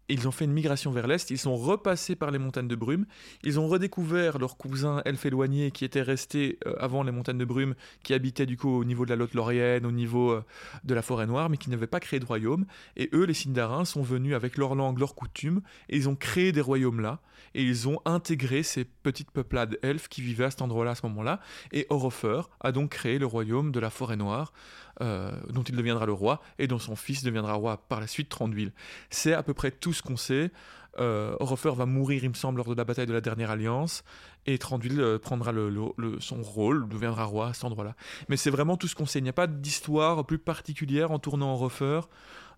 Ils 0.09 0.26
ont 0.26 0.32
fait 0.32 0.45
une 0.45 0.53
migration 0.53 0.89
vers 0.91 1.05
l'est, 1.05 1.30
ils 1.32 1.38
sont 1.38 1.57
repassés 1.57 2.15
par 2.15 2.32
les 2.32 2.39
montagnes 2.39 2.70
de 2.70 2.78
brume, 2.78 3.05
ils 3.43 3.59
ont 3.59 3.68
redécouvert 3.68 4.38
leurs 4.38 4.55
cousins 4.55 5.01
elfes 5.03 5.26
éloignés 5.26 5.72
qui 5.72 5.84
étaient 5.84 6.01
restés 6.01 6.59
euh, 6.65 6.76
avant 6.80 7.03
les 7.03 7.11
montagnes 7.11 7.38
de 7.38 7.43
brume, 7.43 7.76
qui 8.03 8.13
habitaient 8.13 8.45
du 8.45 8.55
coup 8.55 8.70
au 8.70 8.86
niveau 8.86 9.03
de 9.03 9.09
la 9.09 9.18
Lotte 9.18 9.34
Laurienne, 9.34 9.86
au 9.86 9.91
niveau 9.91 10.32
euh, 10.32 10.45
de 10.86 10.93
la 10.93 11.01
forêt 11.01 11.28
noire, 11.28 11.49
mais 11.49 11.57
qui 11.57 11.70
n'avaient 11.70 11.88
pas 11.88 11.99
créé 11.99 12.22
de 12.22 12.26
royaume. 12.26 12.65
Et 12.95 13.09
eux, 13.13 13.26
les 13.26 13.34
Sindarins, 13.34 13.84
sont 13.84 14.01
venus 14.01 14.34
avec 14.34 14.55
leur 14.55 14.76
langue, 14.76 14.97
leur 14.97 15.13
coutume, 15.13 15.61
et 15.89 15.97
ils 15.97 16.07
ont 16.07 16.15
créé 16.15 16.53
des 16.53 16.61
royaumes 16.61 17.01
là, 17.01 17.20
et 17.53 17.61
ils 17.61 17.89
ont 17.89 17.99
intégré 18.05 18.63
ces 18.63 18.86
petites 18.86 19.32
peuplades 19.32 19.78
elfes 19.82 20.07
qui 20.07 20.22
vivaient 20.22 20.45
à 20.45 20.51
cet 20.51 20.61
endroit-là 20.61 20.91
à 20.91 20.95
ce 20.95 21.05
moment-là. 21.07 21.41
Et 21.74 21.86
Orofer 21.89 22.43
a 22.61 22.72
donc 22.72 22.91
créé 22.91 23.20
le 23.20 23.26
royaume 23.26 23.74
de 23.74 23.80
la 23.82 23.89
forêt 23.89 24.15
noire, 24.15 24.53
euh, 25.02 25.32
dont 25.50 25.64
il 25.64 25.76
deviendra 25.76 26.06
le 26.06 26.14
roi, 26.14 26.41
et 26.60 26.68
dont 26.68 26.80
son 26.80 26.95
fils 26.95 27.24
deviendra 27.24 27.54
roi 27.54 27.78
par 27.89 28.00
la 28.00 28.08
suite, 28.08 28.30
Tranduil. 28.30 28.72
C'est 29.10 29.34
à 29.34 29.43
peu 29.43 29.54
près 29.54 29.72
tout 29.72 29.93
ce 29.93 30.02
qu'on 30.02 30.18
sait. 30.18 30.52
Euh, 31.00 31.36
va 31.39 31.86
mourir, 31.86 32.24
il 32.24 32.30
me 32.30 32.34
semble, 32.34 32.58
lors 32.58 32.70
de 32.70 32.74
la 32.74 32.84
bataille 32.84 33.06
de 33.06 33.14
la 33.14 33.22
dernière 33.22 33.52
alliance, 33.52 34.04
et 34.48 34.58
Tranduil 34.58 35.00
euh, 35.00 35.20
prendra 35.20 35.52
le- 35.52 35.93
son 36.20 36.41
rôle, 36.41 36.89
deviendra 36.89 37.26
roi 37.26 37.50
à 37.50 37.54
cet 37.54 37.66
endroit-là. 37.66 37.95
Mais 38.30 38.38
c'est 38.38 38.50
vraiment 38.50 38.78
tout 38.78 38.88
ce 38.88 38.95
qu'on 38.95 39.06
sait. 39.06 39.20
Il 39.20 39.24
n'y 39.24 39.30
a 39.30 39.34
pas 39.34 39.45
d'histoire 39.45 40.26
plus 40.26 40.39
particulière 40.39 41.12
en 41.12 41.20
tournant 41.20 41.54
Orofer, 41.54 42.02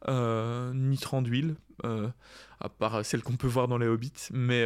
euh, 0.08 0.72
ni 0.74 0.98
Tranduil, 0.98 1.56
euh, 1.84 2.08
à 2.62 2.70
part 2.70 3.04
celle 3.04 3.24
qu'on 3.24 3.36
peut 3.36 3.48
voir 3.48 3.68
dans 3.68 3.78
les 3.78 3.88
Hobbits, 3.88 4.30
mais 4.32 4.64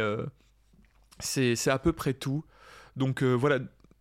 c'est 1.18 1.70
à 1.70 1.78
peu 1.80 1.92
près 1.92 2.14
tout. 2.14 2.44
Donc 2.96 3.24
voilà, 3.24 3.58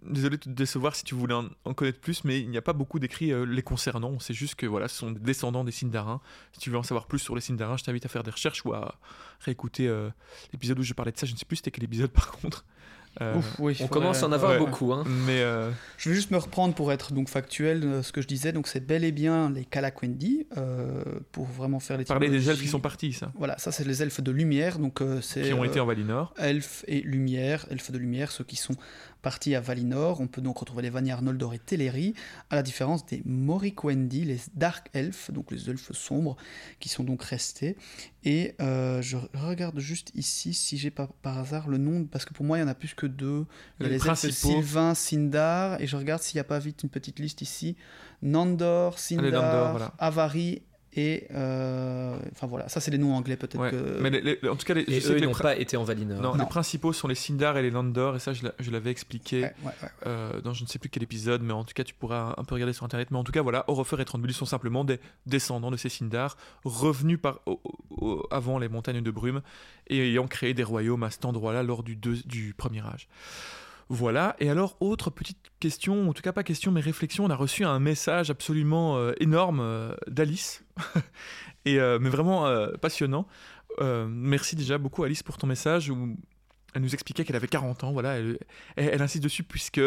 désolé 0.09 0.37
de 0.37 0.43
te 0.43 0.49
décevoir 0.49 0.95
si 0.95 1.03
tu 1.03 1.15
voulais 1.15 1.33
en, 1.33 1.45
en 1.65 1.73
connaître 1.73 1.99
plus, 1.99 2.23
mais 2.23 2.39
il 2.39 2.49
n'y 2.49 2.57
a 2.57 2.61
pas 2.61 2.73
beaucoup 2.73 2.99
d'écrits 2.99 3.31
euh, 3.31 3.45
les 3.45 3.61
concernant. 3.61 4.09
On 4.09 4.19
sait 4.19 4.33
juste 4.33 4.55
que 4.55 4.65
voilà, 4.65 4.87
ce 4.87 4.97
sont 4.97 5.11
des 5.11 5.19
descendants 5.19 5.63
des 5.63 5.71
Sindarins. 5.71 6.21
Si 6.53 6.59
tu 6.59 6.69
veux 6.69 6.77
en 6.77 6.83
savoir 6.83 7.05
plus 7.07 7.19
sur 7.19 7.35
les 7.35 7.41
Sindarins, 7.41 7.77
je 7.77 7.83
t'invite 7.83 8.05
à 8.05 8.09
faire 8.09 8.23
des 8.23 8.31
recherches 8.31 8.65
ou 8.65 8.73
à 8.73 8.95
réécouter 9.41 9.87
euh, 9.87 10.09
l'épisode 10.51 10.79
où 10.79 10.83
je 10.83 10.93
parlais 10.93 11.11
de 11.11 11.17
ça. 11.17 11.25
Je 11.25 11.33
ne 11.33 11.37
sais 11.37 11.45
plus 11.45 11.57
c'était 11.57 11.71
quel 11.71 11.83
épisode 11.83 12.11
par 12.13 12.31
contre. 12.31 12.65
Euh, 13.21 13.35
Ouf, 13.37 13.59
oui, 13.59 13.77
On 13.79 13.85
commence 13.87 14.23
à 14.23 14.25
en 14.25 14.31
avoir 14.31 14.53
ouais. 14.53 14.57
beaucoup. 14.57 14.91
Hein. 14.91 15.03
mais 15.27 15.41
euh, 15.41 15.69
Je 15.99 16.09
vais 16.09 16.15
juste 16.15 16.31
me 16.31 16.37
reprendre 16.37 16.73
pour 16.73 16.91
être 16.91 17.13
donc 17.13 17.29
factuel. 17.29 17.83
euh, 17.83 18.01
ce 18.01 18.11
que 18.11 18.23
je 18.23 18.27
disais, 18.27 18.51
donc 18.53 18.67
c'est 18.67 18.79
bel 18.79 19.03
et 19.03 19.11
bien 19.11 19.51
les 19.51 19.65
Kalakwendi 19.65 20.47
euh, 20.57 21.03
pour 21.31 21.45
vraiment 21.45 21.79
faire 21.79 21.99
les. 21.99 22.05
parler 22.05 22.31
des 22.31 22.49
elfes 22.49 22.59
qui 22.59 22.67
sont 22.67 22.79
partis, 22.79 23.13
ça, 23.13 23.31
Voilà, 23.35 23.55
ça 23.59 23.71
c'est 23.71 23.83
les 23.83 24.01
elfes 24.01 24.21
de 24.21 24.31
lumière, 24.31 24.79
donc 24.79 24.99
euh, 25.01 25.21
c'est. 25.21 25.43
qui 25.43 25.53
ont 25.53 25.61
euh, 25.61 25.67
été 25.67 25.79
en 25.79 25.85
Valinor. 25.85 26.33
Elfes 26.39 26.85
et 26.87 27.01
lumière, 27.01 27.67
elfes 27.69 27.91
de 27.91 27.99
lumière, 27.99 28.31
ceux 28.31 28.45
qui 28.45 28.55
sont 28.55 28.75
partis 29.23 29.55
à 29.55 29.61
Valinor. 29.61 30.21
On 30.21 30.27
peut 30.27 30.41
donc 30.41 30.59
retrouver 30.59 30.83
les 30.83 30.91
Vanyar, 30.91 31.23
Noldor 31.23 31.55
et 31.55 31.59
Teleri, 31.59 32.13
à 32.51 32.55
la 32.55 32.61
différence 32.61 33.03
des 33.07 33.23
Morikwendi, 33.25 34.25
les 34.25 34.37
Dark 34.53 34.89
Elfes, 34.93 35.31
donc 35.31 35.49
les 35.49 35.69
elfes 35.71 35.91
sombres, 35.93 36.37
qui 36.79 36.89
sont 36.89 37.03
donc 37.03 37.23
restés. 37.23 37.75
Et 38.23 38.53
euh, 38.61 39.01
je 39.01 39.17
regarde 39.33 39.79
juste 39.79 40.11
ici 40.13 40.53
si 40.53 40.77
j'ai 40.77 40.91
pas 40.91 41.09
par 41.23 41.39
hasard 41.39 41.67
le 41.67 41.79
nom, 41.79 42.05
parce 42.05 42.25
que 42.25 42.33
pour 42.33 42.45
moi 42.45 42.57
il 42.59 42.61
y 42.61 42.63
en 42.63 42.67
a 42.67 42.75
plus 42.75 42.93
que 42.93 43.07
deux. 43.07 43.47
Il 43.79 43.83
y 43.83 43.85
a 43.87 43.89
Les 43.89 43.97
les, 43.97 44.07
elfes. 44.07 44.29
Sylvain, 44.29 44.93
Sindar, 44.93 45.81
et 45.81 45.87
je 45.87 45.95
regarde 45.95 46.21
s'il 46.21 46.37
n'y 46.37 46.41
a 46.41 46.45
pas 46.45 46.59
vite 46.59 46.83
une 46.83 46.89
petite 46.89 47.19
liste 47.19 47.41
ici. 47.41 47.75
Nandor, 48.21 48.99
Sindar, 48.99 49.31
Nandor, 49.31 49.71
voilà. 49.71 49.93
Avari. 49.97 50.61
Et 50.95 51.25
euh, 51.31 52.15
enfin 52.33 52.45
voilà, 52.45 52.69
ça 52.69 52.79
c'est 52.79 52.91
les 52.91 52.99
noms 52.99 53.15
anglais 53.15 53.35
peut-être 53.35 53.59
Ouais. 53.59 53.71
que. 53.71 53.99
Mais 53.99 54.11
les- 54.11 54.21
les- 54.21 54.49
en 54.49 54.55
tout 54.55 54.65
cas, 54.65 54.75
les, 54.75 54.81
Et 54.81 54.85
je 54.95 54.99
sais 54.99 55.07
eux, 55.07 55.13
que 55.13 55.17
ils 55.17 55.21
les, 55.21 55.25
n'ont 55.27 55.33
pas 55.33 55.55
été 55.57 55.75
en 55.75 55.83
Valinor. 55.83 56.21
non, 56.21 56.33
Non. 56.35 56.43
les 56.43 56.45
principaux 56.49 56.93
sont 56.93 57.07
les 57.07 57.15
Sindar 57.15 57.57
et 57.57 57.63
les 57.63 57.71
Landor, 57.71 58.15
et 58.15 58.19
ça, 58.19 58.33
je 58.33 58.43
l'a- 58.43 58.53
je 58.59 58.69
l'avais 58.69 58.91
expliqué. 58.91 59.41
Ouais, 59.41 59.53
ouais, 59.63 59.71
ouais. 59.81 59.89
euh, 60.05 60.39
dans 60.41 60.53
je 60.53 60.61
ne 60.63 60.67
sais 60.67 60.77
plus 60.77 60.89
quel 60.89 61.01
épisode, 61.01 61.41
mais 61.41 61.53
en 61.53 61.63
tout 61.63 61.73
cas, 61.73 61.83
tu 61.83 61.95
pourras 61.95 62.35
un 62.37 62.43
peu 62.43 62.53
regarder 62.53 62.73
sur 62.73 62.85
internet. 62.85 63.09
Mais 63.09 63.17
en 63.17 63.23
tout 63.23 63.31
cas, 63.31 63.41
voilà, 63.41 63.63
Orofer 63.69 63.99
et 64.01 64.05
Tranduil 64.05 64.33
sont 64.33 64.45
simplement 64.45 64.83
des 64.83 64.99
descendants 65.25 65.71
de 65.71 65.77
ces 65.77 65.89
Sindar, 65.89 66.37
revenus 66.63 67.19
par, 67.19 67.39
au- 67.47 67.59
au- 67.89 68.27
avant 68.29 68.59
les 68.59 68.69
montagnes 68.69 69.01
de 69.01 69.11
brume 69.11 69.41
et 69.87 69.97
ayant 70.09 70.27
créé 70.27 70.53
des 70.53 70.63
royaumes 70.63 71.01
à 71.03 71.09
cet 71.09 71.25
endroit-là 71.25 71.63
lors 71.63 71.81
du, 71.81 71.95
deux- 71.95 72.21
du 72.25 72.53
premier 72.53 72.81
âge. 72.85 73.07
Voilà, 73.89 74.35
et 74.39 74.49
alors, 74.49 74.77
autre 74.79 75.09
petite 75.09 75.37
question, 75.59 76.09
en 76.09 76.13
tout 76.13 76.21
cas 76.21 76.31
pas 76.31 76.43
question, 76.43 76.71
mais 76.71 76.79
réflexion, 76.81 77.25
on 77.25 77.29
a 77.29 77.35
reçu 77.35 77.65
un 77.65 77.79
message 77.79 78.29
absolument 78.31 78.97
euh, 78.97 79.11
énorme 79.19 79.59
euh, 79.61 79.93
d'Alice, 80.07 80.62
et, 81.65 81.79
euh, 81.79 81.99
mais 81.99 82.09
vraiment 82.09 82.45
euh, 82.47 82.71
passionnant. 82.81 83.27
Euh, 83.81 84.07
merci 84.07 84.55
déjà 84.55 84.77
beaucoup 84.77 85.03
Alice 85.03 85.23
pour 85.23 85.37
ton 85.37 85.47
message 85.47 85.91
elle 86.73 86.81
nous 86.81 86.93
expliquait 86.93 87.23
qu'elle 87.23 87.35
avait 87.35 87.47
40 87.47 87.83
ans, 87.83 87.91
voilà, 87.91 88.17
elle, 88.17 88.37
elle, 88.75 89.01
insiste 89.01 89.23
dessus 89.23 89.43
puisque 89.43 89.81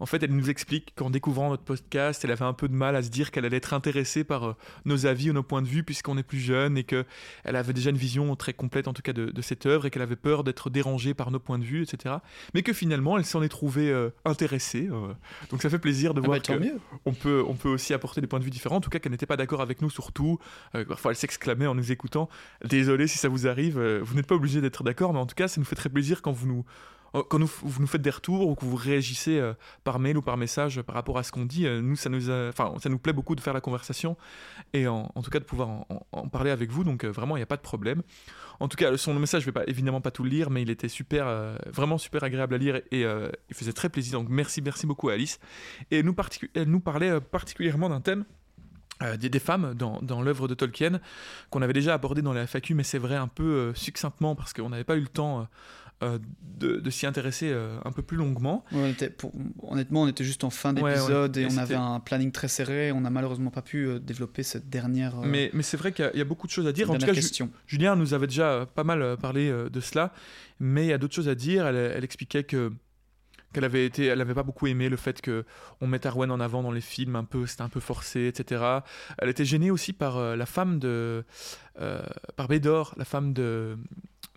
en 0.00 0.06
fait 0.06 0.22
elle 0.22 0.34
nous 0.34 0.50
explique 0.50 0.94
qu'en 0.94 1.10
découvrant 1.10 1.50
notre 1.50 1.64
podcast, 1.64 2.24
elle 2.24 2.30
avait 2.30 2.44
un 2.44 2.52
peu 2.52 2.68
de 2.68 2.74
mal 2.74 2.94
à 2.96 3.02
se 3.02 3.08
dire 3.08 3.30
qu'elle 3.30 3.44
allait 3.44 3.56
être 3.56 3.74
intéressée 3.74 4.24
par 4.24 4.44
euh, 4.44 4.56
nos 4.84 5.06
avis 5.06 5.30
ou 5.30 5.32
nos 5.32 5.42
points 5.42 5.62
de 5.62 5.66
vue 5.66 5.82
puisqu'on 5.82 6.16
est 6.16 6.22
plus 6.22 6.38
jeune 6.38 6.78
et 6.78 6.84
qu'elle 6.84 7.04
avait 7.44 7.72
déjà 7.72 7.90
une 7.90 7.96
vision 7.96 8.34
très 8.36 8.52
complète 8.52 8.88
en 8.88 8.92
tout 8.92 9.02
cas 9.02 9.12
de, 9.12 9.32
cette 9.42 9.66
œuvre 9.66 9.86
et 9.86 9.90
qu'elle 9.90 10.02
avait 10.02 10.16
peur 10.16 10.44
d'être 10.44 10.68
dérangée 10.68 11.14
par 11.14 11.30
nos 11.30 11.38
points 11.38 11.58
de 11.58 11.64
vue, 11.64 11.82
etc. 11.82 12.16
Mais 12.54 12.62
que 12.62 12.72
finalement 12.72 13.16
elle 13.16 13.24
s'en 13.24 13.42
est 13.42 13.48
trouvée 13.48 13.90
euh, 13.90 14.10
intéressée. 14.24 14.88
Euh. 14.90 15.12
donc 15.50 15.62
ça 15.62 15.70
fait 15.70 15.78
plaisir 15.78 16.12
de 16.12 16.20
ah 16.20 16.26
voir 16.26 16.38
bah, 16.38 16.54
qu'on 17.04 17.12
peut, 17.14 17.44
on 17.46 17.54
peut 17.54 17.68
aussi 17.68 17.94
apporter 17.94 18.20
des 18.20 18.26
points 18.26 18.38
de 18.38 18.44
vue 18.44 18.50
différents, 18.50 18.76
en 18.76 18.80
tout 18.80 18.90
cas 18.90 18.98
qu'elle 18.98 19.12
n'était 19.12 19.26
pas 19.26 19.36
d'accord 19.36 19.60
avec 19.60 19.82
nous 19.82 19.90
sur 19.90 20.12
tout. 20.12 20.38
parfois 20.88 21.12
elle 21.12 21.16
s'exclamait 21.16 21.66
en 21.66 21.74
nous 21.74 21.92
écoutant, 21.92 22.28
désolé 22.64 23.06
si 23.06 23.18
ça 23.18 23.28
vous 23.28 23.46
arrive, 23.46 23.80
vous 23.80 24.14
n'êtes 24.14 24.26
pas 24.26 24.34
obligé 24.34 24.60
d'être 24.60 24.84
d'accord, 24.84 25.12
mais 25.12 25.18
en 25.18 25.26
tout 25.26 25.34
cas 25.34 25.48
ça 25.48 25.60
nous 25.60 25.66
fait 25.66 25.76
très 25.76 25.88
plaisir 25.88 26.22
quand 26.22 26.27
nous, 26.44 26.64
euh, 27.14 27.22
quand 27.28 27.42
vous 27.42 27.80
nous 27.80 27.86
faites 27.86 28.02
des 28.02 28.10
retours 28.10 28.46
ou 28.46 28.54
que 28.54 28.64
vous 28.64 28.76
réagissez 28.76 29.38
euh, 29.38 29.54
par 29.84 29.98
mail 29.98 30.16
ou 30.18 30.22
par 30.22 30.36
message 30.36 30.80
par 30.82 30.94
rapport 30.94 31.18
à 31.18 31.22
ce 31.22 31.32
qu'on 31.32 31.44
dit, 31.44 31.66
euh, 31.66 31.80
nous, 31.80 31.96
ça 31.96 32.10
nous, 32.10 32.98
plaît 32.98 33.12
beaucoup 33.12 33.34
de 33.34 33.40
faire 33.40 33.54
la 33.54 33.60
conversation 33.60 34.16
et 34.72 34.86
en, 34.86 35.08
tout 35.22 35.30
cas 35.30 35.38
de 35.38 35.44
pouvoir 35.44 35.86
en, 36.12 36.28
parler 36.28 36.50
avec 36.50 36.70
vous. 36.70 36.84
Donc 36.84 37.04
vraiment, 37.04 37.36
il 37.36 37.40
n'y 37.40 37.44
a 37.44 37.46
pas 37.46 37.56
de 37.56 37.62
problème. 37.62 38.02
En 38.60 38.68
tout 38.68 38.76
cas, 38.76 38.96
son 38.96 39.14
message, 39.14 39.42
je 39.42 39.46
vais 39.46 39.52
pas, 39.52 39.64
évidemment 39.66 40.00
pas 40.00 40.10
tout 40.10 40.24
le 40.24 40.30
lire, 40.30 40.50
mais 40.50 40.62
il 40.62 40.70
était 40.70 40.88
super, 40.88 41.56
vraiment 41.66 41.96
super 41.96 42.24
agréable 42.24 42.54
à 42.54 42.58
lire 42.58 42.76
et, 42.90 43.02
il 43.02 43.54
faisait 43.54 43.72
très 43.72 43.88
plaisir. 43.88 44.18
Donc 44.18 44.28
merci, 44.28 44.60
merci 44.62 44.86
beaucoup 44.86 45.08
à 45.08 45.12
Alice. 45.12 45.38
Et 45.90 46.02
nous 46.02 46.14
elle 46.54 46.68
nous 46.68 46.80
parlait 46.80 47.20
particulièrement 47.20 47.88
d'un 47.88 48.00
thème 48.00 48.24
des, 49.16 49.38
femmes 49.38 49.74
dans 49.74 50.22
l'œuvre 50.22 50.48
de 50.48 50.54
Tolkien, 50.54 51.00
qu'on 51.50 51.62
avait 51.62 51.72
déjà 51.72 51.94
abordé 51.94 52.20
dans 52.20 52.32
la 52.32 52.48
FAQ, 52.48 52.74
mais 52.74 52.82
c'est 52.82 52.98
vrai 52.98 53.14
un 53.14 53.28
peu 53.28 53.72
succinctement 53.76 54.34
parce 54.34 54.52
qu'on 54.52 54.70
n'avait 54.70 54.82
pas 54.82 54.96
eu 54.96 55.02
le 55.02 55.06
temps 55.06 55.46
euh, 56.02 56.18
de, 56.60 56.90
s'y 56.90 57.06
intéresser 57.06 57.50
euh, 57.52 57.78
un 57.84 57.92
peu 57.92 58.02
plus 58.02 58.16
longuement. 58.16 58.64
honnêtement, 59.62 60.02
on 60.02 60.08
était 60.08 60.24
juste 60.24 60.42
en 60.42 60.50
fin 60.50 60.72
d'épisode 60.72 61.36
et, 61.36 61.46
on 61.48 61.56
avait 61.56 61.76
un 61.76 62.00
planning 62.00 62.32
très 62.32 62.48
serré. 62.48 62.90
On 62.90 63.00
n'a 63.00 63.10
malheureusement 63.10 63.50
pas 63.50 63.62
pu 63.62 63.86
euh, 63.86 64.00
développer 64.00 64.42
cette 64.42 64.68
dernière. 64.68 65.16
mais, 65.22 65.50
mais 65.52 65.62
c'est 65.62 65.76
vrai 65.76 65.92
qu'il 65.92 66.10
y, 66.14 66.20
a 66.20 66.24
beaucoup 66.24 66.48
de 66.48 66.52
choses 66.52 66.66
à 66.66 66.72
dire. 66.72 66.90
En 66.90 66.98
tout 66.98 67.06
cas, 67.06 67.12
Julien 67.66 67.94
nous 67.94 68.12
avait 68.12 68.26
déjà 68.26 68.66
pas 68.74 68.82
mal 68.82 69.16
parlé 69.18 69.52
de 69.70 69.80
cela, 69.80 70.12
mais 70.58 70.84
il 70.84 70.88
y 70.88 70.92
a 70.92 70.98
d'autres 70.98 71.14
choses 71.14 71.28
à 71.28 71.36
dire. 71.36 71.66
Elle, 71.66 72.02
expliquait 72.02 72.42
que 72.42 72.72
qu'elle 73.52 73.64
avait 73.64 73.86
été, 73.86 74.06
elle 74.06 74.20
avait 74.20 74.34
pas 74.34 74.42
beaucoup 74.42 74.66
aimé 74.66 74.88
le 74.88 74.96
fait 74.96 75.22
que 75.22 75.44
on 75.80 75.86
mette 75.86 76.04
Arwen 76.06 76.30
en 76.30 76.38
avant 76.38 76.62
dans 76.62 76.72
les 76.72 76.82
films, 76.82 77.16
un 77.16 77.24
peu, 77.24 77.46
c'était 77.46 77.62
un 77.62 77.70
peu 77.70 77.80
forcé, 77.80 78.26
etc. 78.26 78.80
Elle 79.18 79.30
était 79.30 79.44
gênée 79.44 79.70
aussi 79.70 79.92
par 79.92 80.36
la 80.36 80.46
femme 80.46 80.78
de, 80.78 81.24
par 82.36 82.48
Bédor, 82.48 82.94
la 82.96 83.04
femme 83.04 83.32
de 83.32 83.78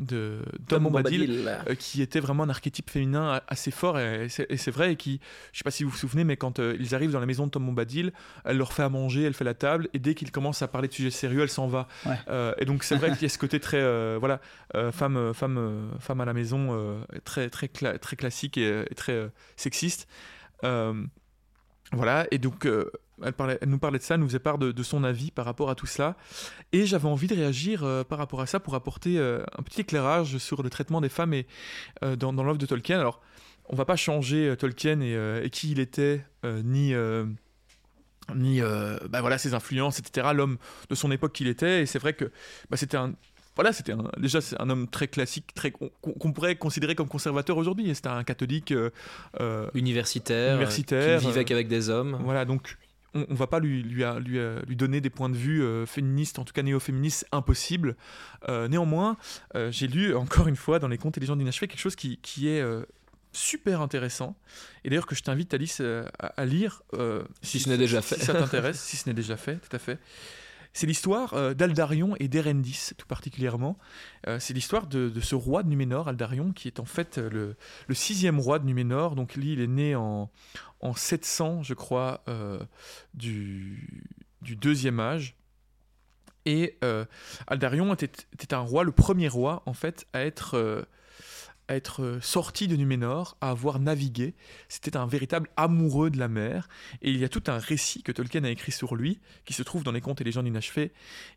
de 0.02 0.42
Tom 0.68 0.84
Bombadil, 0.84 1.48
euh, 1.48 1.76
qui 1.76 2.02
était 2.02 2.20
vraiment 2.20 2.44
un 2.44 2.50
archétype 2.50 2.90
féminin 2.90 3.42
assez 3.48 3.72
fort 3.72 4.00
et, 4.00 4.28
c'est 4.30 4.72
vrai 4.72 4.94
et 4.94 4.96
qui 4.96 5.22
je 5.54 5.60
sais 5.60 5.64
pas 5.64 5.72
si 5.72 5.84
vous 5.84 5.92
vous 5.92 5.98
souvenez 5.98 6.24
mais 6.24 6.38
quand 6.38 6.60
euh, 6.60 6.76
ils 6.80 6.96
arrivent 6.96 7.12
dans 7.12 7.20
la 7.20 7.26
maison 7.26 7.46
de 7.46 7.52
Tom 7.52 7.66
Bombadil 7.66 8.12
elle 8.44 8.58
leur 8.58 8.74
fait 8.74 8.84
à 8.84 8.90
manger 8.90 9.24
elle 9.24 9.34
fait 9.34 9.44
la 9.44 9.54
table 9.54 9.90
et 9.94 10.00
dès 10.00 10.16
qu'ils 10.16 10.32
commencent 10.32 10.64
à 10.64 10.68
parler 10.68 10.88
de 10.88 10.94
sujets 10.94 11.12
sérieux 11.12 11.42
elle 11.42 11.50
s'en 11.50 11.68
va. 11.68 11.88
Euh, 12.30 12.54
et 12.58 12.66
donc 12.66 12.84
c'est 12.84 12.96
vrai 12.96 13.12
qu'il 13.12 13.22
y 13.22 13.26
a 13.26 13.30
ce 13.30 13.38
côté 13.38 13.60
très 13.60 13.82
voilà 14.18 14.42
femme 14.92 15.34
femme 15.34 15.92
femme 16.00 16.22
à 16.22 16.26
la 16.26 16.34
maison 16.34 17.00
très 17.24 17.50
très 17.50 17.68
très 17.68 18.16
classique 18.16 18.58
et, 18.58 18.86
et 18.90 18.96
très 18.96 19.30
sexiste. 19.56 20.08
Voilà 20.64 22.26
et 22.32 22.38
donc 22.40 22.68
elle, 23.24 23.70
nous 23.70 23.80
parlait 23.80 24.00
de 24.00 24.04
ça, 24.04 24.16
elle 24.16 24.22
nous 24.22 24.28
faisait 24.28 24.40
part 24.40 24.58
de, 24.58 24.84
son 24.84 25.04
avis 25.04 25.32
par 25.32 25.46
rapport 25.46 25.70
à 25.70 25.76
tout 25.76 25.86
cela. 25.86 26.16
Et 26.72 26.86
j'avais 26.86 27.08
envie 27.08 27.28
de 27.28 27.36
réagir 27.36 27.84
euh, 27.84 28.04
par 28.04 28.18
rapport 28.18 28.42
à 28.42 28.46
ça 28.46 28.60
pour 28.60 28.76
apporter 28.76 29.18
euh, 29.18 29.44
un 29.58 29.64
petit 29.64 29.82
éclairage 29.82 30.38
sur 30.38 30.64
le 30.64 30.70
traitement 30.70 31.02
des 31.02 31.10
femmes 31.10 31.34
et, 31.34 31.48
euh, 32.04 32.16
dans, 32.16 32.32
l'œuvre 32.32 32.58
de 32.58 32.66
Tolkien. 32.66 33.00
Alors, 33.00 33.22
on 33.70 33.76
va 33.76 33.86
pas 33.86 33.96
changer 33.96 34.56
Tolkien 34.58 35.00
et, 35.02 35.50
qui 35.50 35.72
il 35.72 35.80
était, 35.80 36.26
ni 36.44 36.94
ni 38.36 38.62
bah 38.62 39.22
voilà 39.22 39.38
ses 39.38 39.54
influences, 39.54 40.00
etc. 40.00 40.30
L'homme 40.34 40.58
de 40.90 40.96
son 40.96 41.12
époque 41.12 41.32
qu'il 41.32 41.48
était. 41.48 41.84
Et 41.84 41.86
c'est 41.86 42.00
vrai 42.00 42.14
que 42.14 42.26
bah, 42.70 42.76
c'était 42.76 42.98
un 42.98 43.14
voilà, 43.56 43.72
c'était 43.72 43.94
déjà 44.18 44.42
c'est 44.42 44.60
un 44.60 44.70
homme 44.70 44.88
très 44.88 45.08
classique, 45.08 45.54
très 45.54 45.72
qu'on 45.72 46.34
pourrait 46.34 46.56
considérer 46.56 46.96
comme 46.96 47.08
conservateur 47.08 47.58
aujourd'hui. 47.58 47.94
C'était 47.96 48.10
un 48.10 48.24
catholique 48.24 48.74
universitaire, 49.74 50.56
universitaire 50.56 51.20
qui 51.20 51.28
vivait 51.28 51.52
avec 51.52 51.68
des 51.68 51.90
hommes. 51.90 52.20
Voilà, 52.24 52.44
donc 52.44 52.78
on, 53.14 53.26
ne 53.30 53.36
va 53.36 53.48
pas 53.48 53.60
lui, 53.60 53.84
lui, 53.84 54.04
lui, 54.20 54.40
lui, 54.68 54.76
donner 54.76 55.02
des 55.02 55.10
points 55.10 55.30
de 55.30 55.36
vue 55.36 55.64
euh, 55.64 55.86
féministes, 55.86 56.40
en 56.40 56.46
tout 56.46 56.54
cas 56.54 56.64
néo-féministes, 56.64 57.26
impossible. 57.32 57.96
Euh, 58.50 58.68
néanmoins, 58.68 59.18
euh, 59.56 59.72
j'ai 59.72 59.88
lu 59.88 60.16
encore 60.16 60.48
une 60.48 60.56
fois 60.56 60.80
dans 60.80 60.88
les 60.88 60.98
contes 60.98 61.18
et 61.18 61.20
légendes 61.20 61.40
d'inachevé 61.40 61.68
quelque 61.68 61.80
chose 61.80 61.96
qui, 61.96 62.18
qui 62.18 62.48
est 62.48 62.64
super 63.34 63.82
intéressant. 63.82 64.36
Et 64.84 64.90
d'ailleurs 64.90 65.08
que 65.08 65.16
je 65.16 65.24
t'invite 65.24 65.54
Alice 65.54 65.82
à, 66.20 66.46
lire 66.46 66.82
si, 67.42 67.60
ce 67.60 67.70
n'est 67.70 67.78
déjà 67.78 68.02
fait. 68.02 68.16
si 68.16 68.26
ça 68.26 68.34
t'intéresse 68.34 68.80
si 68.84 68.98
ce 68.98 69.08
n'est 69.08 69.16
déjà 69.16 69.38
fait 69.38 69.56
tout 69.58 69.76
à 69.76 69.80
fait 69.80 70.00
c'est 70.74 70.88
l'histoire 70.88 71.34
euh, 71.34 71.54
d'Aldarion 71.54 72.16
et 72.20 72.28
d'Erendis, 72.28 72.92
tout 72.98 73.08
particulièrement. 73.08 73.78
Euh, 74.28 74.40
c'est 74.40 74.54
l'histoire 74.54 74.88
de, 74.88 75.12
ce 75.20 75.36
roi 75.36 75.64
de 75.64 75.70
Numénor, 75.70 76.08
Aldarion, 76.08 76.54
qui 76.54 76.68
est 76.68 76.80
en 76.80 76.86
fait 76.86 77.18
euh, 77.18 77.56
le, 77.88 77.96
sixième 77.96 78.40
roi 78.40 78.60
de 78.60 78.66
Numénor. 78.66 79.16
Donc 79.16 79.36
lui, 79.36 79.54
il 79.54 79.62
est 79.62 79.68
né 79.68 79.96
en, 79.96 80.30
700, 80.96 81.64
je 81.64 81.74
crois, 81.74 82.24
du, 83.14 84.04
deuxième 84.42 85.00
âge. 85.00 85.36
Et 86.46 86.80
Aldarion 87.46 87.94
était, 87.94 88.54
un 88.54 88.60
roi, 88.60 88.84
le 88.84 88.92
premier 88.92 89.28
roi, 89.28 89.62
en 89.68 89.74
fait, 89.74 90.08
à 90.14 90.22
être 90.22 90.88
être 91.76 92.04
euh, 92.04 92.22
sorti 92.22 92.68
de 92.68 92.76
Numénor, 92.76 93.38
à 93.42 93.50
avoir 93.50 93.80
navigué. 93.80 94.34
C'était 94.70 94.98
un 94.98 95.06
véritable 95.06 95.50
amoureux 95.58 96.10
de 96.10 96.18
la 96.18 96.28
mer. 96.28 96.70
Et 97.02 97.10
il 97.10 97.18
y 97.18 97.24
a 97.24 97.30
tout 97.30 97.44
un 97.48 97.58
récit 97.58 98.04
que 98.04 98.12
Tolkien 98.12 98.44
a 98.44 98.50
écrit 98.50 98.72
sur 98.72 98.96
lui, 98.96 99.20
qui 99.46 99.54
se 99.54 99.64
trouve 99.64 99.84
dans 99.84 99.92
les 99.92 100.02
contes 100.02 100.22
et 100.22 100.24
légendes 100.24 100.48
inachevées, 100.48 100.92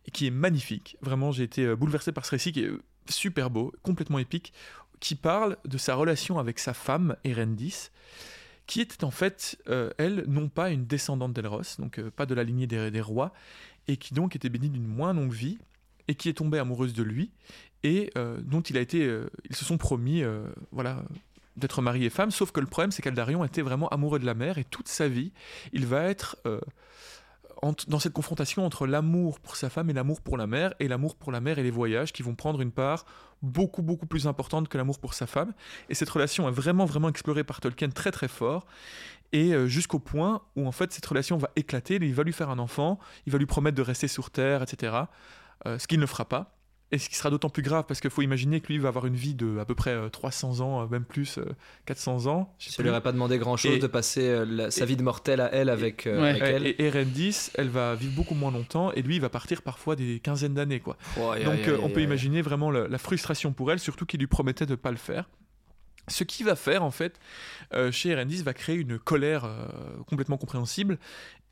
et 0.07 0.11
qui 0.11 0.27
est 0.27 0.31
magnifique. 0.31 0.97
Vraiment, 1.01 1.33
j'ai 1.33 1.45
été 1.45 1.65
euh, 1.65 1.77
bouleversé 1.77 2.13
par 2.13 2.25
ce 2.25 2.33
récit 2.33 2.53
qui 2.53 2.61
est 2.61 2.69
euh, 2.69 2.83
super 3.09 3.51
beau, 3.51 3.73
complètement 3.83 4.19
épique, 4.19 4.53
qui 5.01 5.15
parle 5.15 5.57
de 5.65 5.79
sa 5.79 5.95
relation 5.95 6.39
avec 6.39 6.59
sa 6.59 6.75
femme, 6.75 7.17
Erendis, 7.25 7.91
qui 8.67 8.81
était 8.81 9.05
en 9.05 9.11
fait, 9.11 9.59
elle, 9.99 10.25
non 10.27 10.49
pas 10.49 10.71
une 10.71 10.87
descendante 10.87 11.35
d'Elros, 11.35 11.61
donc 11.79 12.01
pas 12.01 12.25
de 12.25 12.35
la 12.35 12.43
lignée 12.45 12.67
des 12.67 13.01
rois, 13.03 13.35
et 13.89 13.99
qui 13.99 14.15
donc 14.15 14.35
était 14.35 14.49
bénie 14.49 14.71
d'une 14.71 14.87
moins 14.87 15.13
longue 15.13 15.35
vie, 15.35 15.59
et 16.09 16.15
qui 16.15 16.29
est 16.29 16.35
tombée 16.35 16.59
amoureuse 16.59 16.93
de 16.93 17.03
lui, 17.03 17.31
et 17.85 18.11
euh, 18.17 18.39
dont 18.41 18.63
il 18.63 18.77
a 18.77 18.81
été, 18.81 19.07
euh, 19.07 19.31
ils 19.49 19.55
se 19.55 19.65
sont 19.65 19.77
promis, 19.77 20.23
euh, 20.23 20.43
voilà, 20.73 21.03
d'être 21.57 21.83
mari 21.83 22.05
et 22.05 22.11
femme. 22.11 22.31
Sauf 22.31 22.51
que 22.51 22.59
le 22.59 22.67
problème, 22.67 22.91
c'est 22.91 23.03
qu'Aldarion 23.03 23.45
était 23.45 23.63
vraiment 23.63 23.89
amoureux 23.91 24.19
de 24.19 24.27
la 24.27 24.35
mer 24.35 24.59
et 24.59 24.65
toute 24.65 24.89
sa 24.89 25.07
vie, 25.07 25.33
il 25.73 25.87
va 25.87 26.03
être 26.03 26.37
dans 27.89 27.99
cette 27.99 28.13
confrontation 28.13 28.67
entre 28.67 28.87
l'amour 28.87 29.39
pour 29.39 29.57
sa 29.57 29.71
femme 29.71 29.89
et 29.89 29.93
l'amour 29.93 30.21
pour 30.21 30.37
la 30.37 30.47
mer, 30.47 30.75
et 30.81 30.89
l'amour 30.89 31.15
pour 31.15 31.31
la 31.31 31.41
mer 31.41 31.59
et 31.59 31.63
les 31.63 31.71
voyages 31.71 32.13
qui 32.13 32.23
vont 32.23 32.35
prendre 32.35 32.61
une 32.61 32.73
part 32.73 33.07
beaucoup 33.43 33.83
beaucoup 33.83 34.07
plus 34.07 34.27
importante 34.27 34.69
que 34.69 34.77
l'amour 34.77 34.99
pour 34.99 35.15
sa 35.15 35.27
femme. 35.27 35.53
Et 35.89 35.95
cette 35.95 36.11
relation 36.11 36.49
est 36.49 36.53
vraiment 36.53 36.87
vraiment 36.87 37.09
explorée 37.09 37.45
par 37.45 37.61
Tolkien 37.61 37.91
très 37.91 38.11
très 38.11 38.29
fort, 38.29 38.67
et 39.33 39.53
jusqu'au 39.69 40.01
point 40.01 40.43
où 40.57 40.67
en 40.67 40.73
fait 40.73 40.93
cette 40.93 41.07
relation 41.07 41.37
va 41.37 41.51
éclater, 41.55 41.97
il 41.97 42.15
va 42.15 42.25
lui 42.25 42.33
faire 42.33 42.51
un 42.51 42.59
enfant, 42.59 42.99
il 43.27 43.33
va 43.33 43.39
lui 43.39 43.47
promettre 43.47 43.77
de 43.77 43.83
rester 43.83 44.09
sur 44.09 44.31
Terre, 44.31 44.63
etc. 44.63 45.05
ce 45.65 45.87
qu'il 45.87 46.01
ne 46.01 46.07
fera 46.07 46.27
pas. 46.27 46.55
Et 46.95 46.99
ce 46.99 47.09
qui 47.09 47.17
sera 47.17 47.29
d'autant 47.29 47.49
plus 47.49 47.63
grave 47.63 47.87
parce 47.89 48.01
qu'il 48.01 48.11
faut 48.11 48.23
imaginer 48.23 48.61
que 48.61 48.69
lui 48.69 48.79
va 48.79 48.89
avoir 48.89 49.07
une 49.07 49.17
vie 49.17 49.35
de 49.35 49.59
à 49.59 49.65
peu 49.65 49.75
près 49.75 49.97
300 50.11 50.61
euh, 50.61 50.63
ans, 50.63 50.83
euh, 50.83 50.87
même 50.87 51.05
plus, 51.05 51.41
400 51.87 52.27
euh, 52.27 52.31
ans. 52.31 52.55
Ça 52.61 52.83
lui 52.85 52.91
aurait 52.91 53.01
pas 53.01 53.11
demandé 53.11 53.37
grand 53.37 53.57
chose 53.57 53.81
de 53.81 53.87
passer 53.89 54.45
sa 54.71 54.85
vie 54.85 54.97
de 54.97 55.03
mortel 55.03 55.41
à 55.41 55.53
elle 55.53 55.71
avec, 55.71 56.07
elle. 56.07 56.67
Et, 56.67 56.77
Erendis, 56.85 57.51
elle 57.55 57.69
va 57.69 57.97
vivre 57.97 58.15
beaucoup 58.15 58.35
moins 58.35 58.53
longtemps 58.53 58.93
et 58.93 59.03
lui 59.03 59.17
il 59.17 59.21
va 59.21 59.29
partir 59.29 59.63
parfois 59.63 59.97
des 59.97 60.21
quinzaines 60.21 60.55
d'années. 60.55 60.79
quoi. 60.79 60.97
Donc 61.17 61.69
on 61.83 61.89
peut 61.89 62.03
imaginer 62.03 62.43
vraiment 62.43 62.71
la, 62.71 62.99
frustration 62.99 63.53
pour 63.53 63.73
elle, 63.73 63.81
surtout 63.81 64.07
qu'il 64.07 64.21
lui 64.21 64.29
promettait 64.29 64.67
de 64.67 64.73
ne 64.73 64.77
pas 64.77 64.93
le 64.93 64.97
faire. 64.97 65.29
Ce 66.07 66.23
qui 66.23 66.45
va 66.45 66.55
faire 66.55 66.85
en 66.85 66.93
fait 66.93 67.19
chez 67.91 68.11
Erendis 68.11 68.45
va 68.45 68.55
créer 68.55 68.77
une 68.77 69.01
colère 69.01 69.49
complètement 70.07 70.37
compréhensible 70.37 70.99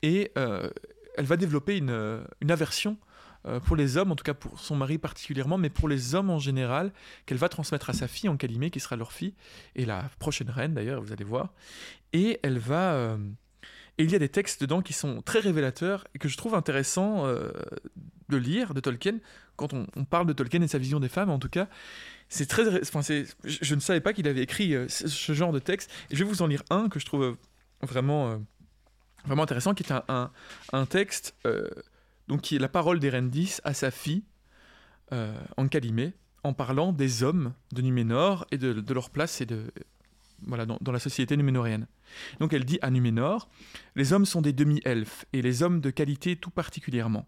et 0.03 0.31
elle 0.35 1.25
va 1.25 1.35
développer 1.35 1.75
une, 1.75 2.23
une 2.39 2.51
aversion 2.51 2.97
euh, 3.45 3.59
pour 3.59 3.75
les 3.75 3.97
hommes, 3.97 4.11
en 4.11 4.15
tout 4.15 4.23
cas 4.23 4.33
pour 4.33 4.59
son 4.59 4.75
mari 4.75 4.97
particulièrement, 4.97 5.57
mais 5.57 5.69
pour 5.69 5.89
les 5.89 6.15
hommes 6.15 6.29
en 6.29 6.39
général, 6.39 6.91
qu'elle 7.25 7.37
va 7.37 7.49
transmettre 7.49 7.89
à 7.89 7.93
sa 7.93 8.07
fille 8.07 8.29
en 8.29 8.37
Calimée, 8.37 8.69
qui 8.69 8.79
sera 8.79 8.95
leur 8.95 9.11
fille, 9.11 9.33
et 9.75 9.85
la 9.85 10.09
prochaine 10.19 10.49
reine 10.49 10.73
d'ailleurs, 10.73 11.01
vous 11.01 11.11
allez 11.11 11.25
voir. 11.25 11.53
Et. 12.13 12.39
Euh, 12.43 13.17
il 13.99 14.09
y 14.09 14.15
a 14.15 14.19
des 14.19 14.29
textes 14.29 14.59
dedans 14.59 14.81
qui 14.81 14.91
sont 14.91 15.21
très 15.21 15.37
révélateurs 15.39 16.07
et 16.15 16.17
que 16.17 16.27
je 16.27 16.35
trouve 16.35 16.55
intéressant 16.55 17.27
euh, 17.27 17.51
de 18.29 18.37
lire 18.37 18.73
de 18.73 18.79
Tolkien, 18.79 19.19
quand 19.55 19.71
on, 19.71 19.85
parle 20.05 20.25
de 20.25 20.33
Tolkien 20.33 20.63
et 20.63 20.67
sa 20.67 20.79
vision 20.79 20.99
des 20.99 21.09
femmes 21.09 21.29
en 21.29 21.37
tout 21.37 21.49
cas. 21.49 21.67
C'est 22.27 22.47
très, 22.47 22.81
enfin 22.81 23.01
je, 23.43 23.75
ne 23.75 23.79
savais 23.79 24.01
pas 24.01 24.13
qu'il 24.13 24.27
avait 24.27 24.41
écrit 24.41 24.73
ce, 24.87 25.33
genre 25.33 25.51
de 25.51 25.59
texte. 25.59 25.91
Je 26.11 26.17
vais 26.17 26.23
vous 26.23 26.41
en 26.41 26.47
lire 26.47 26.63
un 26.71 26.89
que 26.89 26.99
je 26.99 27.05
trouve 27.05 27.37
vraiment, 27.83 28.41
vraiment 29.25 29.43
intéressant, 29.43 29.75
qui 29.75 29.83
est 29.83 29.91
un, 29.91 30.31
un 30.71 30.85
texte 30.87 31.35
donc 32.27 32.49
la 32.51 32.69
parole 32.69 32.99
d'Erendis 32.99 33.57
à 33.63 33.73
sa 33.73 33.91
fille, 33.91 34.23
euh, 35.11 35.37
Ankalimé, 35.57 36.13
en 36.43 36.53
parlant 36.53 36.91
des 36.91 37.23
hommes 37.23 37.53
de 37.73 37.81
Numénor 37.81 38.45
et 38.51 38.57
de, 38.57 38.93
leur 38.93 39.09
place 39.09 39.41
et 39.41 39.45
de, 39.45 39.71
voilà, 40.45 40.65
dans, 40.65 40.91
la 40.91 40.99
société 40.99 41.37
numénorienne. 41.37 41.87
Donc 42.39 42.53
elle 42.53 42.65
dit 42.65 42.79
à 42.81 42.89
Numénor 42.89 43.49
Les 43.95 44.13
hommes 44.13 44.25
sont 44.25 44.41
des 44.41 44.53
demi-elfes, 44.53 45.25
et 45.33 45.41
les 45.41 45.63
hommes 45.63 45.81
de 45.81 45.89
qualité 45.89 46.35
tout 46.35 46.49
particulièrement. 46.49 47.27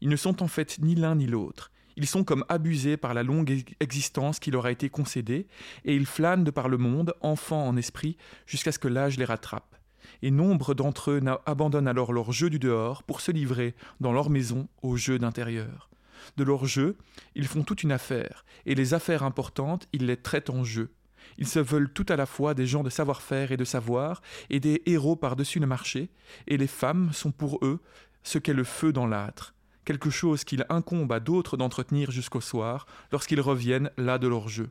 Ils 0.00 0.08
ne 0.08 0.16
sont 0.16 0.42
en 0.42 0.48
fait 0.48 0.78
ni 0.80 0.94
l'un 0.94 1.16
ni 1.16 1.26
l'autre. 1.26 1.70
Ils 1.96 2.06
sont 2.06 2.24
comme 2.24 2.44
abusés 2.48 2.96
par 2.96 3.14
la 3.14 3.22
longue 3.22 3.64
existence 3.80 4.38
qui 4.38 4.50
leur 4.50 4.66
a 4.66 4.72
été 4.72 4.88
concédée, 4.88 5.46
et 5.84 5.94
ils 5.94 6.06
flânent 6.06 6.44
de 6.44 6.50
par 6.50 6.68
le 6.68 6.78
monde, 6.78 7.14
enfants 7.20 7.66
en 7.66 7.76
esprit, 7.76 8.16
jusqu'à 8.46 8.72
ce 8.72 8.78
que 8.78 8.88
l'âge 8.88 9.18
les 9.18 9.24
rattrape. 9.24 9.76
Et 10.22 10.30
nombre 10.30 10.74
d'entre 10.74 11.12
eux 11.12 11.20
abandonnent 11.46 11.88
alors 11.88 12.12
leur 12.12 12.32
jeu 12.32 12.50
du 12.50 12.58
dehors 12.58 13.02
pour 13.02 13.20
se 13.20 13.30
livrer, 13.30 13.74
dans 14.00 14.12
leur 14.12 14.30
maison, 14.30 14.68
au 14.82 14.96
jeu 14.96 15.18
d'intérieur. 15.18 15.90
De 16.36 16.44
leur 16.44 16.66
jeu, 16.66 16.96
ils 17.34 17.46
font 17.46 17.62
toute 17.62 17.82
une 17.82 17.92
affaire, 17.92 18.44
et 18.66 18.74
les 18.74 18.94
affaires 18.94 19.22
importantes, 19.22 19.88
ils 19.92 20.06
les 20.06 20.16
traitent 20.16 20.50
en 20.50 20.64
jeu. 20.64 20.90
Ils 21.38 21.48
se 21.48 21.58
veulent 21.58 21.92
tout 21.92 22.06
à 22.08 22.16
la 22.16 22.26
fois 22.26 22.54
des 22.54 22.66
gens 22.66 22.82
de 22.82 22.90
savoir-faire 22.90 23.52
et 23.52 23.56
de 23.56 23.64
savoir, 23.64 24.20
et 24.50 24.60
des 24.60 24.82
héros 24.86 25.16
par-dessus 25.16 25.60
le 25.60 25.66
marché, 25.66 26.10
et 26.46 26.56
les 26.56 26.66
femmes 26.66 27.12
sont 27.12 27.32
pour 27.32 27.58
eux 27.62 27.80
ce 28.22 28.38
qu'est 28.38 28.52
le 28.52 28.64
feu 28.64 28.92
dans 28.92 29.06
l'âtre, 29.06 29.54
quelque 29.84 30.10
chose 30.10 30.44
qu'il 30.44 30.66
incombe 30.68 31.12
à 31.12 31.20
d'autres 31.20 31.56
d'entretenir 31.56 32.10
jusqu'au 32.10 32.40
soir, 32.40 32.86
lorsqu'ils 33.12 33.40
reviennent 33.40 33.90
là 33.96 34.18
de 34.18 34.28
leur 34.28 34.48
jeu. 34.48 34.70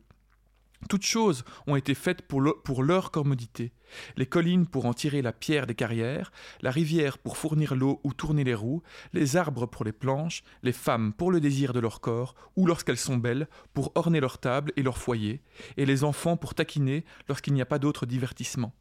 Toutes 0.88 1.06
choses 1.06 1.44
ont 1.68 1.76
été 1.76 1.94
faites 1.94 2.22
pour, 2.22 2.42
leur 2.84 3.12
commodité. 3.12 3.74
Les 4.16 4.26
collines 4.26 4.66
pour 4.66 4.86
en 4.86 4.94
tirer 4.94 5.22
la 5.22 5.34
pierre 5.34 5.68
des 5.68 5.76
carrières, 5.76 6.32
la 6.62 6.72
rivière 6.72 7.18
pour 7.18 7.38
fournir 7.38 7.76
l'eau 7.76 8.00
ou 8.04 8.14
tourner 8.14 8.44
les 8.44 8.54
roues, 8.54 8.82
les 9.14 9.36
arbres 9.36 9.66
pour 9.66 9.84
les 9.84 9.92
planches, 9.92 10.44
les 10.64 10.72
femmes 10.72 11.12
pour 11.12 11.32
le 11.32 11.42
désir 11.42 11.74
de 11.74 11.80
leur 11.80 12.00
corps, 12.00 12.34
ou 12.56 12.66
lorsqu'elles 12.66 12.98
sont 12.98 13.18
belles, 13.18 13.48
pour 13.74 13.92
orner 13.96 14.20
leur 14.20 14.38
table 14.38 14.72
et 14.78 14.84
leur 14.84 14.98
foyer, 14.98 15.42
et 15.76 15.86
les 15.86 16.04
enfants 16.04 16.38
pour 16.38 16.54
taquiner 16.54 17.04
lorsqu'il 17.28 17.54
n'y 17.54 17.62
a 17.62 17.66
pas 17.66 17.80
d'autre 17.80 18.06
divertissement. 18.06 18.74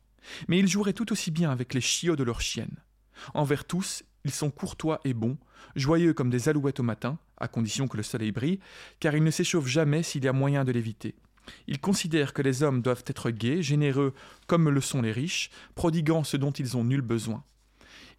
Mais 0.47 0.59
ils 0.59 0.69
joueraient 0.69 0.93
tout 0.93 1.11
aussi 1.11 1.31
bien 1.31 1.51
avec 1.51 1.75
les 1.75 1.81
chiots 1.81 2.17
de 2.17 2.25
leurs 2.25 2.41
chiennes. 2.41 2.83
Envers 3.35 3.65
tous, 3.65 4.05
ils 4.25 4.31
sont 4.31 4.51
courtois 4.51 5.01
et 5.05 5.15
bons, 5.15 5.39
joyeux 5.75 6.13
comme 6.13 6.31
des 6.31 6.49
alouettes 6.49 6.81
au 6.81 6.85
matin, 6.85 7.19
à 7.39 7.49
condition 7.49 7.89
que 7.89 7.97
le 7.97 8.03
soleil 8.03 8.33
brille, 8.33 8.61
car 9.01 9.17
ils 9.17 9.25
ne 9.25 9.31
s'échauffent 9.31 9.67
jamais 9.67 10.03
s'il 10.03 10.25
y 10.25 10.29
a 10.29 10.33
moyen 10.33 10.65
de 10.65 10.73
l'éviter. 10.73 11.17
Ils 11.67 11.81
considèrent 11.81 12.33
que 12.33 12.43
les 12.43 12.63
hommes 12.63 12.83
doivent 12.83 13.05
être 13.07 13.31
gais, 13.31 13.63
généreux 13.63 14.15
comme 14.47 14.69
le 14.69 14.81
sont 14.81 15.03
les 15.03 15.13
riches, 15.13 15.51
prodiguant 15.75 16.25
ce 16.25 16.37
dont 16.37 16.53
ils 16.53 16.77
ont 16.77 16.85
nul 16.85 17.01
besoin. 17.01 17.45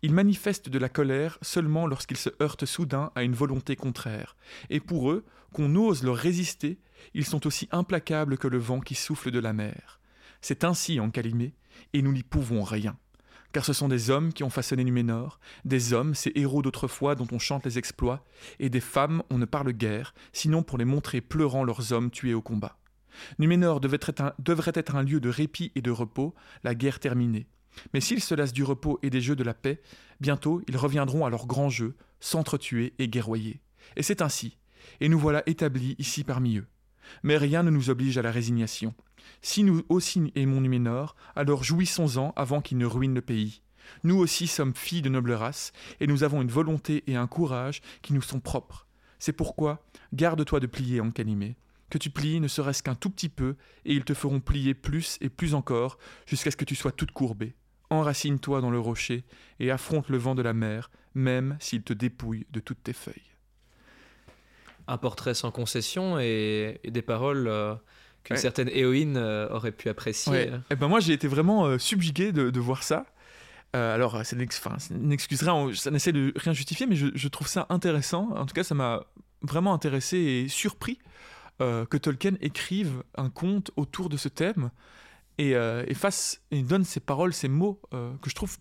Ils 0.01 0.13
manifestent 0.13 0.69
de 0.69 0.79
la 0.79 0.87
colère 0.87 1.37
seulement 1.41 1.85
lorsqu'ils 1.85 2.17
se 2.17 2.29
heurtent 2.41 2.65
soudain 2.65 3.11
à 3.15 3.23
une 3.23 3.33
volonté 3.33 3.75
contraire, 3.75 4.35
et 4.69 4.79
pour 4.79 5.11
eux, 5.11 5.25
qu'on 5.53 5.75
ose 5.75 6.03
leur 6.03 6.15
résister, 6.15 6.79
ils 7.13 7.25
sont 7.25 7.45
aussi 7.47 7.67
implacables 7.71 8.37
que 8.37 8.47
le 8.47 8.57
vent 8.57 8.79
qui 8.79 8.95
souffle 8.95 9.31
de 9.31 9.39
la 9.39 9.51
mer. 9.51 9.99
C'est 10.41 10.63
ainsi 10.63 10.99
en 10.99 11.09
Calimée, 11.09 11.53
et 11.93 12.01
nous 12.01 12.13
n'y 12.13 12.23
pouvons 12.23 12.63
rien. 12.63 12.97
Car 13.51 13.65
ce 13.65 13.73
sont 13.73 13.87
des 13.87 14.09
hommes 14.09 14.31
qui 14.31 14.43
ont 14.43 14.49
façonné 14.49 14.83
Numénor, 14.83 15.39
des 15.65 15.91
hommes, 15.91 16.13
ces 16.13 16.31
héros 16.35 16.61
d'autrefois 16.61 17.15
dont 17.15 17.27
on 17.31 17.39
chante 17.39 17.65
les 17.65 17.77
exploits, 17.77 18.23
et 18.59 18.69
des 18.69 18.79
femmes, 18.79 19.23
on 19.29 19.37
ne 19.37 19.45
parle 19.45 19.73
guère, 19.73 20.13
sinon 20.33 20.61
pour 20.61 20.77
les 20.77 20.85
montrer 20.85 21.19
pleurant 21.19 21.63
leurs 21.63 21.91
hommes 21.91 22.11
tués 22.11 22.35
au 22.35 22.41
combat. 22.41 22.78
Numénor 23.37 23.79
devait 23.79 23.99
être, 24.01 24.95
un, 24.95 25.03
lieu 25.03 25.19
de 25.19 25.29
répit 25.29 25.71
et 25.75 25.81
de 25.81 25.91
repos, 25.91 26.33
la 26.63 26.75
guerre 26.75 26.99
terminée. 26.99 27.47
Mais 27.93 28.01
s'ils 28.01 28.23
se 28.23 28.35
lassent 28.35 28.53
du 28.53 28.63
repos 28.63 28.99
et 29.03 29.09
des 29.09 29.21
jeux 29.21 29.35
de 29.35 29.43
la 29.43 29.53
paix, 29.53 29.81
bientôt 30.19 30.61
ils 30.67 30.77
reviendront 30.77 31.25
à 31.25 31.29
leur 31.29 31.47
grand 31.47 31.69
jeu, 31.69 31.95
s'entretuer 32.19 32.93
et 32.99 33.07
guerroyer. 33.07 33.61
Et 33.95 34.03
c'est 34.03 34.21
ainsi, 34.21 34.57
et 34.99 35.09
nous 35.09 35.19
voilà 35.19 35.43
établis 35.45 35.95
ici 35.97 36.23
parmi 36.23 36.57
eux. 36.57 36.67
Mais 37.23 37.37
rien 37.37 37.63
ne 37.63 37.71
nous 37.71 37.89
oblige 37.89 38.17
à 38.17 38.21
la 38.21 38.31
résignation. 38.31 38.93
Si 39.41 39.63
nous 39.63 39.83
aussi 39.89 40.31
aimons 40.35 40.61
Numénor, 40.61 41.15
alors 41.35 41.63
jouissons-en 41.63 42.33
avant 42.35 42.61
qu'il 42.61 42.77
ne 42.77 42.85
ruine 42.85 43.15
le 43.15 43.21
pays. 43.21 43.61
Nous 44.03 44.17
aussi 44.17 44.47
sommes 44.47 44.75
filles 44.75 45.01
de 45.01 45.09
noble 45.09 45.31
race, 45.31 45.71
et 45.99 46.07
nous 46.07 46.23
avons 46.23 46.41
une 46.41 46.51
volonté 46.51 47.03
et 47.07 47.15
un 47.15 47.27
courage 47.27 47.81
qui 48.01 48.13
nous 48.13 48.21
sont 48.21 48.39
propres. 48.39 48.85
C'est 49.17 49.33
pourquoi, 49.33 49.83
garde-toi 50.13 50.59
de 50.59 50.67
plier 50.67 51.01
en 51.01 51.11
que 51.89 51.97
tu 51.97 52.09
plies 52.09 52.39
ne 52.39 52.47
serait-ce 52.47 52.83
qu'un 52.83 52.95
tout 52.95 53.09
petit 53.09 53.29
peu, 53.29 53.55
et 53.85 53.93
ils 53.93 54.03
te 54.03 54.13
feront 54.13 54.39
plier 54.39 54.73
plus 54.73 55.17
et 55.21 55.29
plus 55.29 55.53
encore, 55.53 55.97
jusqu'à 56.25 56.51
ce 56.51 56.57
que 56.57 56.65
tu 56.65 56.75
sois 56.75 56.91
toute 56.91 57.11
courbée. 57.11 57.55
Enracine-toi 57.89 58.61
dans 58.61 58.69
le 58.69 58.79
rocher, 58.79 59.23
et 59.59 59.71
affronte 59.71 60.09
le 60.09 60.17
vent 60.17 60.35
de 60.35 60.41
la 60.41 60.53
mer, 60.53 60.91
même 61.15 61.57
s'il 61.59 61.81
te 61.81 61.93
dépouille 61.93 62.45
de 62.51 62.59
toutes 62.59 62.83
tes 62.83 62.93
feuilles. 62.93 63.15
Un 64.87 64.97
portrait 64.97 65.33
sans 65.33 65.51
concession 65.51 66.19
et, 66.19 66.79
des 66.83 67.01
paroles 67.01 67.47
euh, 67.47 67.75
qu'une 68.23 68.37
certaine 68.37 68.69
héroïne 68.69 69.17
euh, 69.17 69.49
aurait 69.49 69.71
pu 69.71 69.89
apprécier. 69.89 70.47
Et 70.47 70.51
eh 70.71 70.75
ben 70.75 70.87
moi 70.87 70.99
j'ai 70.99 71.13
été 71.13 71.27
vraiment 71.27 71.65
euh, 71.65 71.77
subjugué 71.77 72.31
de, 72.31 72.59
voir 72.59 72.81
ça. 72.83 73.05
alors, 73.73 74.21
c'est 74.23 74.35
une 74.35 74.41
excuse, 75.11 75.39
ça 75.75 75.91
n'essaie 75.91 76.11
de 76.11 76.33
rien 76.35 76.53
justifier, 76.53 76.87
mais 76.87 76.95
je, 76.95 77.07
je, 77.13 77.27
trouve 77.27 77.47
ça 77.47 77.67
intéressant. 77.69 78.29
En 78.35 78.45
tout 78.47 78.55
cas, 78.55 78.63
ça 78.63 78.73
m'a 78.73 79.05
vraiment 79.43 79.73
intéressé 79.73 80.17
et 80.17 80.47
surpris 80.47 80.99
euh, 81.61 81.85
que 81.85 81.97
Tolkien 81.97 82.35
écrive 82.41 83.03
un 83.15 83.29
conte 83.29 83.71
autour 83.75 84.09
de 84.09 84.17
ce 84.17 84.29
thème. 84.29 84.71
Et, 85.37 85.55
euh, 85.55 85.85
et, 85.87 86.61
donne 86.63 86.83
ses 86.83 86.99
paroles, 86.99 87.33
ses 87.33 87.47
mots 87.47 87.81
euh, 87.93 88.13
que 88.21 88.29
je 88.29 88.35
trouve 88.35 88.57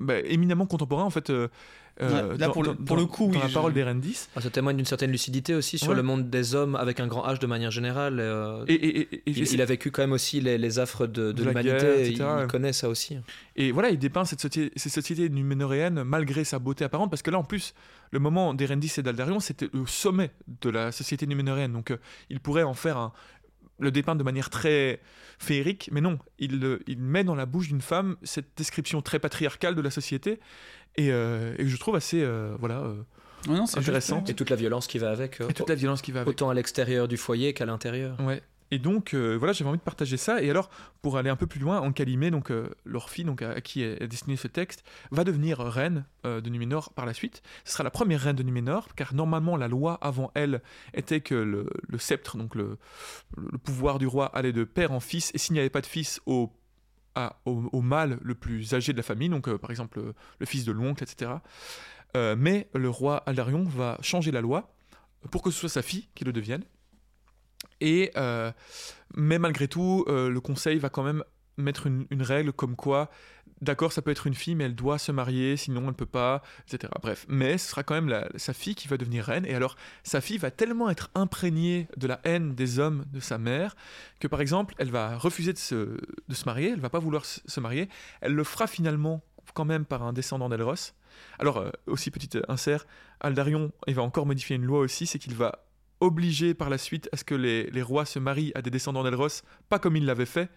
bah, 0.00 0.18
éminemment 0.20 0.66
contemporains 0.66 1.04
en 1.04 1.10
fait. 1.10 1.30
là, 1.30 2.48
pour, 2.50 2.62
le, 2.62 2.74
pour 2.74 2.96
le 2.96 3.06
coup, 3.06 3.30
dans 3.32 3.40
la 3.40 3.48
parole 3.48 3.72
d'Erendis. 3.72 4.28
Ah, 4.36 4.40
ça 4.40 4.50
témoigne 4.50 4.76
d'une 4.76 4.86
certaine 4.86 5.10
lucidité 5.10 5.54
aussi 5.54 5.78
sur 5.78 5.94
le 5.94 6.02
monde 6.02 6.28
des 6.28 6.54
hommes 6.54 6.76
avec 6.76 7.00
un 7.00 7.06
grand 7.06 7.26
H 7.26 7.38
de 7.38 7.46
manière 7.46 7.70
générale. 7.70 8.20
et, 8.68 9.08
il, 9.26 9.62
a 9.62 9.64
vécu 9.64 9.90
quand 9.90 10.02
même 10.02 10.12
aussi 10.12 10.40
les, 10.40 10.58
les 10.58 10.78
affres 10.78 11.06
de, 11.06 11.32
de, 11.32 11.44
l'humanité, 11.44 12.10
il, 12.10 12.18
il, 12.18 12.46
connaît 12.48 12.72
ça 12.72 12.88
aussi. 12.88 13.16
Et 13.56 13.72
voilà, 13.72 13.90
il 13.90 13.98
dépeint 13.98 14.24
cette 14.24 14.40
société, 14.40 14.72
cette 14.76 14.92
société 14.92 15.28
numénoréenne 15.30 16.04
malgré 16.04 16.44
sa 16.44 16.58
beauté 16.58 16.84
apparente, 16.84 17.10
parce 17.10 17.22
que 17.22 17.30
là 17.30 17.38
en 17.38 17.44
plus, 17.44 17.74
le 18.10 18.18
moment 18.18 18.54
d'Erendis 18.54 18.92
et 18.98 19.02
d'Aldarion, 19.02 19.40
c'était 19.40 19.68
le 19.72 19.86
sommet 19.86 20.30
de 20.62 20.70
la 20.70 20.92
société 20.92 21.26
numénoréenne. 21.26 21.72
Donc 21.72 21.90
euh, 21.90 21.98
il 22.30 22.40
pourrait 22.40 22.62
en 22.62 22.74
faire 22.74 22.96
un, 22.96 23.12
le 23.78 23.90
dépeindre 23.90 24.18
de 24.18 24.24
manière 24.24 24.50
très 24.50 25.00
féerique, 25.38 25.90
mais 25.92 26.00
non, 26.00 26.18
il, 26.38 26.78
il 26.86 26.98
met 26.98 27.24
dans 27.24 27.34
la 27.34 27.46
bouche 27.46 27.68
d'une 27.68 27.80
femme 27.80 28.16
cette 28.22 28.56
description 28.56 29.02
très 29.02 29.18
patriarcale 29.18 29.74
de 29.74 29.82
la 29.82 29.90
société, 29.90 30.40
et, 30.96 31.12
euh, 31.12 31.54
et 31.58 31.64
que 31.64 31.68
je 31.68 31.76
trouve 31.76 31.96
assez 31.96 32.22
euh, 32.22 32.56
voilà, 32.58 32.84
intéressant. 33.48 34.24
et 34.26 34.34
toute 34.34 34.50
la 34.50 34.56
violence 34.56 34.86
qui 34.86 34.98
va 34.98 35.10
avec. 35.10 35.40
Et 35.48 35.52
toute 35.52 35.68
la 35.68 35.74
violence 35.74 36.02
qui 36.02 36.12
va 36.12 36.20
avec. 36.20 36.30
Autant 36.30 36.48
à 36.50 36.54
l'extérieur 36.54 37.08
du 37.08 37.16
foyer 37.16 37.52
qu'à 37.52 37.66
l'intérieur. 37.66 38.18
Ouais. 38.20 38.42
Et 38.70 38.78
donc, 38.78 39.14
euh, 39.14 39.36
voilà, 39.36 39.52
j'avais 39.52 39.68
envie 39.68 39.78
de 39.78 39.84
partager 39.84 40.16
ça. 40.16 40.42
Et 40.42 40.50
alors, 40.50 40.70
pour 41.02 41.16
aller 41.16 41.30
un 41.30 41.36
peu 41.36 41.46
plus 41.46 41.60
loin, 41.60 41.80
Ancalimé, 41.80 42.30
donc 42.30 42.50
euh, 42.50 42.68
leur 42.84 43.10
fille, 43.10 43.24
donc 43.24 43.42
à, 43.42 43.60
qui 43.60 43.82
est 43.82 44.06
destiné 44.06 44.36
ce 44.36 44.48
texte, 44.48 44.84
va 45.10 45.24
devenir 45.24 45.58
reine 45.58 46.04
euh, 46.24 46.40
de 46.40 46.50
Numénor 46.50 46.92
par 46.92 47.06
la 47.06 47.14
suite. 47.14 47.42
Ce 47.64 47.72
sera 47.72 47.84
la 47.84 47.90
première 47.90 48.20
reine 48.20 48.36
de 48.36 48.42
Numénor, 48.42 48.94
car 48.96 49.14
normalement, 49.14 49.56
la 49.56 49.68
loi 49.68 49.98
avant 50.00 50.32
elle 50.34 50.62
était 50.94 51.20
que 51.20 51.34
le, 51.34 51.68
sceptre, 51.98 52.36
donc 52.36 52.54
le, 52.54 52.78
pouvoir 53.64 53.98
du 53.98 54.06
roi, 54.06 54.26
allait 54.34 54.52
de 54.52 54.64
père 54.64 54.92
en 54.92 55.00
fils, 55.00 55.30
et 55.34 55.38
s'il 55.38 55.52
n'y 55.54 55.60
avait 55.60 55.70
pas 55.70 55.80
de 55.80 55.86
fils, 55.86 56.20
au, 56.26 56.52
au, 57.44 57.80
mâle 57.80 58.18
le 58.20 58.34
plus 58.34 58.74
âgé 58.74 58.92
de 58.92 58.96
la 58.96 59.02
famille, 59.02 59.28
donc 59.28 59.54
par 59.56 59.70
exemple 59.70 60.12
le 60.38 60.46
fils 60.46 60.64
de 60.64 60.72
l'oncle, 60.72 61.02
etc. 61.02 61.30
mais 62.14 62.68
le 62.74 62.90
roi 62.90 63.18
Aldarion 63.26 63.64
va 63.64 63.98
changer 64.02 64.30
la 64.30 64.42
loi 64.42 64.74
pour 65.30 65.42
que 65.42 65.50
ce 65.50 65.60
soit 65.60 65.68
sa 65.70 65.82
fille 65.82 66.08
qui 66.14 66.24
le 66.24 66.32
devienne. 66.32 66.64
Et, 67.80 68.10
euh, 68.16 68.52
mais 69.14 69.38
malgré 69.38 69.68
tout, 69.68 70.04
euh, 70.08 70.28
le 70.28 70.40
conseil 70.40 70.78
va 70.78 70.88
quand 70.88 71.02
même 71.02 71.22
mettre 71.58 71.86
une, 71.86 72.06
règle 72.22 72.52
comme 72.52 72.76
quoi, 72.76 73.10
d'accord, 73.62 73.90
ça 73.90 74.02
peut 74.02 74.10
être 74.10 74.26
une 74.26 74.34
fille, 74.34 74.54
mais 74.54 74.64
elle 74.64 74.74
doit 74.74 74.98
se 74.98 75.10
marier, 75.10 75.56
sinon 75.56 75.80
elle 75.80 75.86
ne 75.86 75.92
peut 75.92 76.04
pas, 76.04 76.42
etc. 76.68 76.92
Bref, 77.00 77.24
mais 77.28 77.56
ce 77.56 77.70
sera 77.70 77.82
quand 77.82 77.94
même 77.94 78.26
sa 78.36 78.52
fille 78.52 78.74
qui 78.74 78.88
va 78.88 78.98
devenir 78.98 79.24
reine. 79.24 79.46
Et 79.46 79.54
alors, 79.54 79.76
sa 80.02 80.20
fille 80.20 80.36
va 80.36 80.50
tellement 80.50 80.90
être 80.90 81.10
imprégnée 81.14 81.88
de 81.96 82.06
la 82.06 82.20
haine 82.24 82.54
des 82.54 82.78
hommes 82.78 83.04
de 83.10 83.20
sa 83.20 83.38
mère 83.38 83.74
que, 84.20 84.28
par 84.28 84.42
exemple, 84.42 84.74
elle 84.78 84.90
va 84.90 85.16
refuser 85.16 85.54
de 85.54 85.58
se, 85.58 85.96
de 86.28 86.34
se 86.34 86.44
marier, 86.44 86.72
elle 86.72 86.80
va 86.80 86.90
pas 86.90 86.98
vouloir 86.98 87.24
se 87.24 87.60
marier. 87.60 87.88
Elle 88.20 88.34
le 88.34 88.44
fera 88.44 88.66
finalement 88.66 89.22
quand 89.54 89.64
même 89.64 89.84
par 89.84 90.02
un 90.02 90.12
descendant 90.12 90.48
d'Elros. 90.48 90.92
Alors, 91.38 91.58
euh, 91.58 91.70
aussi 91.86 92.10
petit 92.10 92.30
insert, 92.48 92.86
Aldarion, 93.20 93.72
il 93.86 93.94
va 93.94 94.02
encore 94.02 94.26
modifier 94.26 94.56
une 94.56 94.64
loi 94.64 94.80
aussi, 94.80 95.06
c'est 95.06 95.18
qu'il 95.18 95.34
va 95.34 95.65
obligé 96.00 96.54
par 96.54 96.70
la 96.70 96.78
suite 96.78 97.08
à 97.12 97.16
ce 97.16 97.24
que 97.24 97.34
les, 97.34 97.82
rois 97.82 98.04
se 98.04 98.18
marient 98.18 98.52
à 98.54 98.62
des 98.62 98.70
descendants 98.70 99.02
d'Elros, 99.02 99.28
pas 99.68 99.78
comme 99.78 99.96
il 99.96 100.04
l'avait 100.04 100.26
fait, 100.26 100.50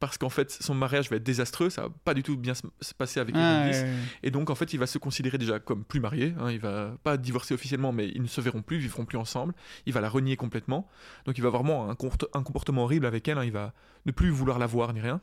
parce 0.00 0.18
qu'en 0.18 0.28
fait 0.28 0.50
son 0.50 0.74
mariage 0.74 1.08
va 1.10 1.16
être 1.16 1.22
désastreux, 1.22 1.70
ça 1.70 1.82
va 1.82 1.88
pas 2.04 2.14
du 2.14 2.22
tout 2.22 2.36
bien 2.36 2.54
se 2.54 2.62
se 2.80 2.92
passer 2.94 3.20
avec 3.20 3.34
Ah, 3.38 3.62
Erendis. 3.64 3.78
ouais, 3.78 3.84
ouais. 3.84 3.90
Et 4.22 4.30
donc, 4.30 4.50
en 4.50 4.54
fait, 4.54 4.72
il 4.72 4.78
va 4.78 4.86
se 4.86 4.98
considérer 4.98 5.38
déjà 5.38 5.58
comme 5.58 5.84
plus 5.84 6.00
marié. 6.00 6.34
Hein, 6.38 6.50
il 6.50 6.58
va 6.58 6.92
pas 7.02 7.16
divorcer 7.16 7.54
officiellement, 7.54 7.92
mais 7.92 8.08
ils 8.14 8.22
ne 8.22 8.26
se 8.26 8.40
verront 8.40 8.62
plus, 8.62 8.76
ils 8.76 8.82
vivront 8.82 9.04
plus 9.04 9.18
ensemble. 9.18 9.54
Il 9.86 9.92
va 9.92 10.00
la 10.00 10.08
renier 10.08 10.36
complètement. 10.36 10.88
Donc, 11.26 11.38
il 11.38 11.40
va 11.42 11.50
vraiment 11.50 11.88
un, 11.90 11.94
comport- 11.94 12.28
un 12.34 12.42
comportement 12.42 12.84
horrible 12.84 13.06
avec 13.06 13.26
elle. 13.28 13.38
hein, 13.38 13.44
il 13.44 13.52
va 13.52 13.72
ne 14.06 14.12
plus 14.12 14.28
vouloir 14.30 14.58
la 14.58 14.66
voir 14.66 14.92
ni 14.92 15.00
rien. 15.00 15.20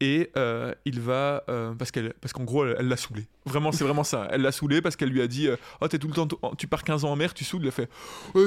Et 0.00 0.30
euh, 0.36 0.74
il 0.84 1.00
va. 1.00 1.42
euh, 1.48 1.74
parce 1.74 1.90
qu'elle, 1.90 2.12
parce 2.20 2.32
qu'en 2.32 2.44
gros, 2.44 2.64
elle 2.66 2.76
elle 2.78 2.88
l'a 2.88 2.96
saoulé. 2.96 3.26
Vraiment, 3.46 3.72
c'est 3.72 3.84
vraiment 3.84 4.04
ça. 4.04 4.28
Elle 4.30 4.42
l'a 4.42 4.52
saoulé 4.52 4.80
parce 4.82 4.94
qu'elle 4.96 5.10
lui 5.10 5.22
a 5.22 5.26
dit 5.26 5.48
euh, 5.48 5.56
Oh, 5.80 5.88
t'es 5.88 5.98
tout 5.98 6.08
le 6.08 6.14
temps. 6.14 6.28
Tu 6.58 6.66
pars 6.66 6.82
15 6.84 7.04
ans 7.04 7.10
en 7.12 7.16
mer, 7.16 7.34
tu 7.34 7.44
saoules. 7.44 7.62
Il 7.62 7.68
a 7.68 7.72
fait 7.72 7.88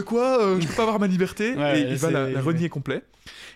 Quoi 0.05 0.59
Je 0.59 0.67
peux 0.67 0.73
pas 0.73 0.83
avoir 0.83 0.99
ma 0.99 1.07
liberté 1.07 1.53
Ouais, 1.55 1.81
Et 1.81 1.91
il 1.91 1.97
va 1.97 2.11
la, 2.11 2.29
la 2.29 2.41
renier 2.41 2.69
complet. 2.69 3.03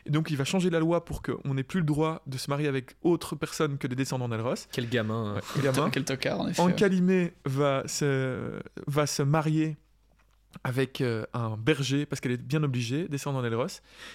Et 0.05 0.09
donc, 0.11 0.31
il 0.31 0.37
va 0.37 0.45
changer 0.45 0.69
la 0.69 0.79
loi 0.79 1.05
pour 1.05 1.21
qu'on 1.21 1.53
n'ait 1.53 1.63
plus 1.63 1.79
le 1.79 1.85
droit 1.85 2.21
de 2.27 2.37
se 2.37 2.49
marier 2.49 2.67
avec 2.67 2.95
autre 3.01 3.35
personne 3.35 3.77
que 3.77 3.87
des 3.87 3.95
descendants 3.95 4.29
d'Elros. 4.29 4.53
Quel 4.71 4.89
gamin. 4.89 5.35
hein. 5.35 5.41
Ouais, 5.55 5.63
gamin. 5.63 5.89
Quel 5.89 6.05
tocard, 6.05 6.41
en 6.41 6.47
effet. 6.47 6.61
Ancalimé 6.61 7.33
va 7.45 7.83
se, 7.87 8.59
va 8.87 9.05
se 9.07 9.21
marier 9.23 9.77
avec 10.63 11.01
euh, 11.01 11.25
un 11.33 11.57
berger 11.57 12.07
parce 12.07 12.19
qu'elle 12.19 12.31
est 12.31 12.41
bien 12.41 12.63
obligée, 12.63 13.07
descendant 13.07 13.43
d'Elros, 13.43 13.67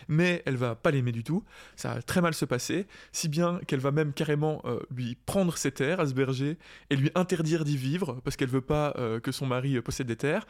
mais 0.09 0.43
elle 0.47 0.57
va 0.57 0.75
pas 0.75 0.91
l'aimer 0.91 1.13
du 1.13 1.23
tout. 1.23 1.45
Ça 1.77 1.95
va 1.95 2.03
très 2.03 2.21
mal 2.21 2.35
se 2.35 2.45
passer, 2.45 2.89
si 3.13 3.29
bien 3.29 3.61
qu'elle 3.69 3.79
va 3.79 3.93
même 3.93 4.13
carrément 4.13 4.61
euh, 4.65 4.81
lui 4.91 5.17
prendre 5.27 5.57
ses 5.57 5.71
terres 5.71 6.01
à 6.01 6.07
ce 6.07 6.13
berger 6.13 6.59
et 6.91 6.97
lui 6.97 7.11
interdire 7.15 7.65
d'y 7.65 7.77
vivre 7.77 8.21
parce 8.25 8.37
qu'elle 8.37 8.49
veut 8.49 8.61
pas 8.61 8.95
euh, 8.99 9.21
que 9.21 9.31
son 9.31 9.47
mari 9.47 9.81
possède 9.81 10.09
des 10.09 10.17
terres. 10.17 10.45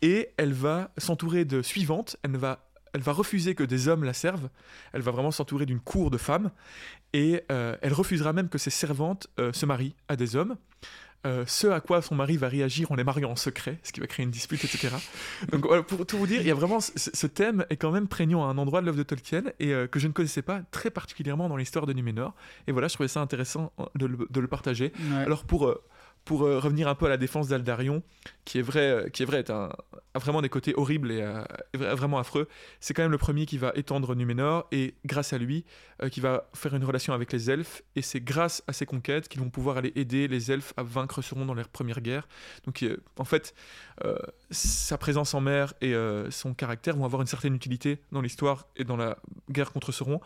Et 0.00 0.30
elle 0.38 0.54
va 0.54 0.90
s'entourer 0.96 1.44
de 1.44 1.60
suivantes. 1.60 2.16
Elle 2.22 2.36
va 2.38 2.65
elle 2.92 3.00
va 3.00 3.12
refuser 3.12 3.54
que 3.54 3.64
des 3.64 3.88
hommes 3.88 4.04
la 4.04 4.12
servent. 4.12 4.48
Elle 4.92 5.02
va 5.02 5.12
vraiment 5.12 5.30
s'entourer 5.30 5.66
d'une 5.66 5.80
cour 5.80 6.10
de 6.10 6.18
femmes. 6.18 6.50
Et 7.12 7.42
euh, 7.52 7.76
elle 7.82 7.92
refusera 7.92 8.32
même 8.32 8.48
que 8.48 8.58
ses 8.58 8.70
servantes 8.70 9.28
euh, 9.38 9.52
se 9.52 9.66
marient 9.66 9.94
à 10.08 10.16
des 10.16 10.36
hommes. 10.36 10.56
Euh, 11.26 11.44
ce 11.46 11.66
à 11.66 11.80
quoi 11.80 12.02
son 12.02 12.14
mari 12.14 12.36
va 12.36 12.48
réagir 12.48 12.92
en 12.92 12.94
les 12.94 13.02
mariant 13.02 13.30
en 13.30 13.36
secret, 13.36 13.78
ce 13.82 13.90
qui 13.90 13.98
va 13.98 14.06
créer 14.06 14.22
une 14.22 14.30
dispute, 14.30 14.62
etc. 14.62 14.94
Donc 15.50 15.66
voilà, 15.66 15.82
pour 15.82 16.06
tout 16.06 16.18
vous 16.18 16.26
dire, 16.26 16.40
il 16.40 16.46
y 16.46 16.52
a 16.52 16.54
vraiment 16.54 16.78
ce, 16.80 17.26
thème 17.26 17.66
est 17.68 17.76
quand 17.76 17.90
même 17.90 18.06
prégnant 18.06 18.46
à 18.46 18.52
un 18.52 18.58
endroit 18.58 18.80
de 18.80 18.86
l'œuvre 18.86 18.98
de 18.98 19.02
Tolkien 19.02 19.42
et 19.58 19.72
euh, 19.72 19.88
que 19.88 19.98
je 19.98 20.06
ne 20.06 20.12
connaissais 20.12 20.42
pas 20.42 20.60
très 20.70 20.90
particulièrement 20.90 21.48
dans 21.48 21.56
l'histoire 21.56 21.86
de 21.86 21.92
Numénor. 21.92 22.34
Et 22.68 22.72
voilà, 22.72 22.86
je 22.86 22.94
trouvais 22.94 23.08
ça 23.08 23.20
intéressant 23.20 23.72
de 23.96 24.06
le, 24.06 24.18
de 24.30 24.40
le 24.40 24.46
partager. 24.46 24.92
Ouais. 25.10 25.16
Alors 25.16 25.44
pour, 25.44 25.66
euh, 25.66 25.82
pour 26.26 26.42
euh, 26.42 26.58
revenir 26.58 26.88
un 26.88 26.96
peu 26.96 27.06
à 27.06 27.08
la 27.08 27.16
défense 27.16 27.46
d'Aldarion, 27.46 28.02
qui 28.44 28.58
est 28.58 28.62
vrai, 28.62 28.90
euh, 28.90 29.08
qui 29.08 29.22
est 29.22 29.26
vrai, 29.26 29.48
un, 29.48 29.70
a 30.12 30.18
vraiment 30.18 30.42
des 30.42 30.48
côtés 30.48 30.74
horribles 30.76 31.12
et 31.12 31.22
euh, 31.22 31.44
vraiment 31.72 32.18
affreux. 32.18 32.48
C'est 32.80 32.94
quand 32.94 33.02
même 33.02 33.12
le 33.12 33.18
premier 33.18 33.46
qui 33.46 33.58
va 33.58 33.72
étendre 33.76 34.16
Numénor 34.16 34.66
et 34.72 34.94
grâce 35.04 35.32
à 35.32 35.38
lui, 35.38 35.64
qui 36.10 36.20
va 36.20 36.50
faire 36.52 36.74
une 36.74 36.84
relation 36.84 37.14
avec 37.14 37.32
les 37.32 37.48
elfes. 37.48 37.82
Et 37.94 38.02
c'est 38.02 38.20
grâce 38.20 38.62
à 38.66 38.72
ces 38.72 38.86
conquêtes 38.86 39.28
qu'ils 39.28 39.40
vont 39.40 39.50
pouvoir 39.50 39.76
aller 39.76 39.92
aider 39.94 40.26
les 40.26 40.50
elfes 40.50 40.74
à 40.76 40.82
vaincre 40.82 41.22
Sauron 41.22 41.46
dans 41.46 41.54
leur 41.54 41.68
première 41.68 42.00
guerre. 42.00 42.26
Donc 42.64 42.84
en 43.18 43.24
fait, 43.24 43.54
sa 44.50 44.98
présence 44.98 45.32
en 45.34 45.40
mer 45.40 45.74
et 45.80 45.94
son 46.30 46.54
caractère 46.54 46.96
vont 46.96 47.04
avoir 47.04 47.22
une 47.22 47.28
certaine 47.28 47.54
utilité 47.54 47.98
dans 48.10 48.20
l'histoire 48.20 48.66
et 48.76 48.84
dans 48.84 48.96
la 48.96 49.16
guerre 49.50 49.72
contre 49.72 49.92
Sauron. 49.92 50.20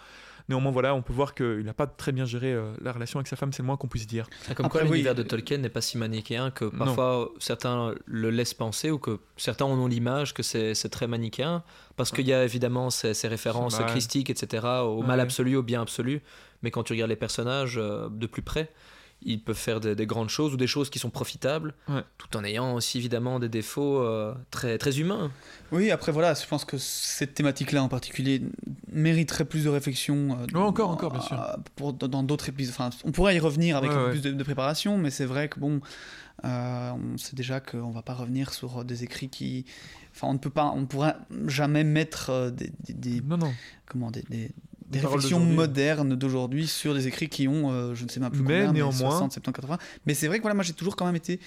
Néanmoins, 0.48 0.72
voilà, 0.72 0.94
on 0.94 1.02
peut 1.02 1.12
voir 1.12 1.34
qu'il 1.34 1.62
n'a 1.64 1.74
pas 1.74 1.86
très 1.86 2.12
bien 2.12 2.24
géré 2.24 2.52
euh, 2.52 2.72
la 2.80 2.92
relation 2.92 3.18
avec 3.18 3.28
sa 3.28 3.36
femme, 3.36 3.52
c'est 3.52 3.62
le 3.62 3.66
moins 3.66 3.76
qu'on 3.76 3.88
puisse 3.88 4.06
dire. 4.06 4.26
Ah, 4.48 4.54
Comme 4.54 4.66
Après, 4.66 4.80
quoi, 4.80 4.88
oui. 4.88 4.94
l'univers 4.98 5.14
de 5.14 5.22
Tolkien 5.22 5.58
n'est 5.58 5.68
pas 5.68 5.80
si 5.80 5.98
manichéen 5.98 6.50
que 6.50 6.64
parfois 6.64 7.30
certains 7.38 7.94
le 8.06 8.30
laissent 8.30 8.54
penser 8.54 8.90
ou 8.90 8.98
que 8.98 9.18
certains 9.36 9.64
en 9.66 9.78
ont 9.78 9.86
l'image 9.86 10.34
que 10.34 10.42
c'est 10.42 10.74
c'est 10.74 10.88
très 10.88 11.06
manichéen 11.06 11.62
parce 11.96 12.10
qu'il 12.10 12.26
y 12.26 12.32
a 12.32 12.44
évidemment 12.44 12.90
ces, 12.90 13.14
ces 13.14 13.28
références 13.28 13.78
christiques, 13.88 14.30
etc., 14.30 14.66
au 14.82 15.00
Ouais. 15.00 15.06
mal 15.06 15.20
absolu, 15.20 15.56
au 15.56 15.62
bien 15.62 15.82
absolu. 15.82 16.22
Mais 16.62 16.70
quand 16.70 16.82
tu 16.82 16.92
regardes 16.92 17.10
les 17.10 17.16
personnages 17.16 17.76
euh, 17.78 18.08
de 18.10 18.26
plus 18.26 18.42
près, 18.42 18.70
ils 19.22 19.42
peuvent 19.42 19.56
faire 19.56 19.80
des, 19.80 19.94
des 19.94 20.06
grandes 20.06 20.30
choses 20.30 20.54
ou 20.54 20.56
des 20.56 20.66
choses 20.66 20.88
qui 20.90 20.98
sont 20.98 21.10
profitables, 21.10 21.74
Ouais. 21.88 22.02
tout 22.18 22.36
en 22.36 22.44
ayant 22.44 22.74
aussi 22.74 22.98
évidemment 22.98 23.38
des 23.38 23.48
défauts 23.48 24.00
euh, 24.02 24.34
très, 24.50 24.78
très 24.78 24.98
humains. 24.98 25.30
Oui, 25.72 25.90
après 25.90 26.10
voilà, 26.12 26.34
je 26.34 26.46
pense 26.46 26.64
que 26.64 26.78
cette 26.78 27.34
thématique-là 27.34 27.82
en 27.82 27.88
particulier 27.88 28.42
mériterait 28.90 29.44
plus 29.44 29.64
de 29.64 29.68
réflexion. 29.68 30.38
euh, 30.40 30.46
Ouais, 30.58 30.64
encore, 30.64 30.90
encore, 30.90 31.12
bien 31.12 31.20
sûr. 31.20 31.40
euh, 31.40 31.56
Pour, 31.76 31.92
dans 31.92 32.22
d'autres 32.22 32.48
épisodes. 32.48 32.74
Enfin, 32.78 32.90
on 33.04 33.12
pourrait 33.12 33.36
y 33.36 33.38
revenir 33.40 33.76
avec 33.76 33.90
Ouais, 33.90 33.96
un 33.96 34.00
peu 34.00 34.04
ouais. 34.06 34.10
plus 34.12 34.22
de, 34.22 34.32
de 34.32 34.42
préparation, 34.44 34.96
mais 34.98 35.10
c'est 35.10 35.26
vrai 35.26 35.48
que 35.48 35.60
bon, 35.60 35.80
euh, 36.44 36.90
on 36.92 37.18
sait 37.18 37.36
déjà 37.36 37.60
qu'on 37.60 37.90
va 37.90 38.02
pas 38.02 38.14
revenir 38.14 38.52
sur 38.54 38.84
des 38.84 39.04
écrits 39.04 39.28
qui. 39.28 39.66
Enfin, 40.14 40.28
on 40.28 40.32
ne 40.32 40.38
peut 40.38 40.50
pas, 40.50 40.72
on 40.74 40.80
ne 40.80 40.86
pourra 40.86 41.16
jamais 41.46 41.84
mettre 41.84 42.50
des, 42.50 42.72
des- 42.80 42.94
des- 42.94 43.20
Non, 43.20 43.36
non. 43.36 43.52
comment 43.86 44.10
des, 44.10 44.24
des- 44.90 45.00
réflexions 45.00 45.40
modernes 45.40 46.14
d'aujourd'hui 46.16 46.66
sur 46.66 46.94
des 46.94 47.06
écrits 47.06 47.28
qui 47.28 47.46
ont, 47.48 47.70
euh, 47.72 47.94
je 47.94 48.04
ne 48.04 48.08
sais 48.08 48.20
même 48.20 48.30
plus 48.30 48.40
Mais 48.42 48.66
combien, 48.66 48.72
néanmoins- 48.72 49.10
60, 49.10 49.32
70, 49.32 49.52
80. 49.52 49.78
Mais 50.06 50.14
c'est 50.14 50.26
vrai 50.26 50.38
que 50.38 50.42
voilà, 50.42 50.54
moi 50.54 50.64
j'ai 50.64 50.72
toujours 50.72 50.96
quand 50.96 51.06
même 51.06 51.16
été. 51.16 51.40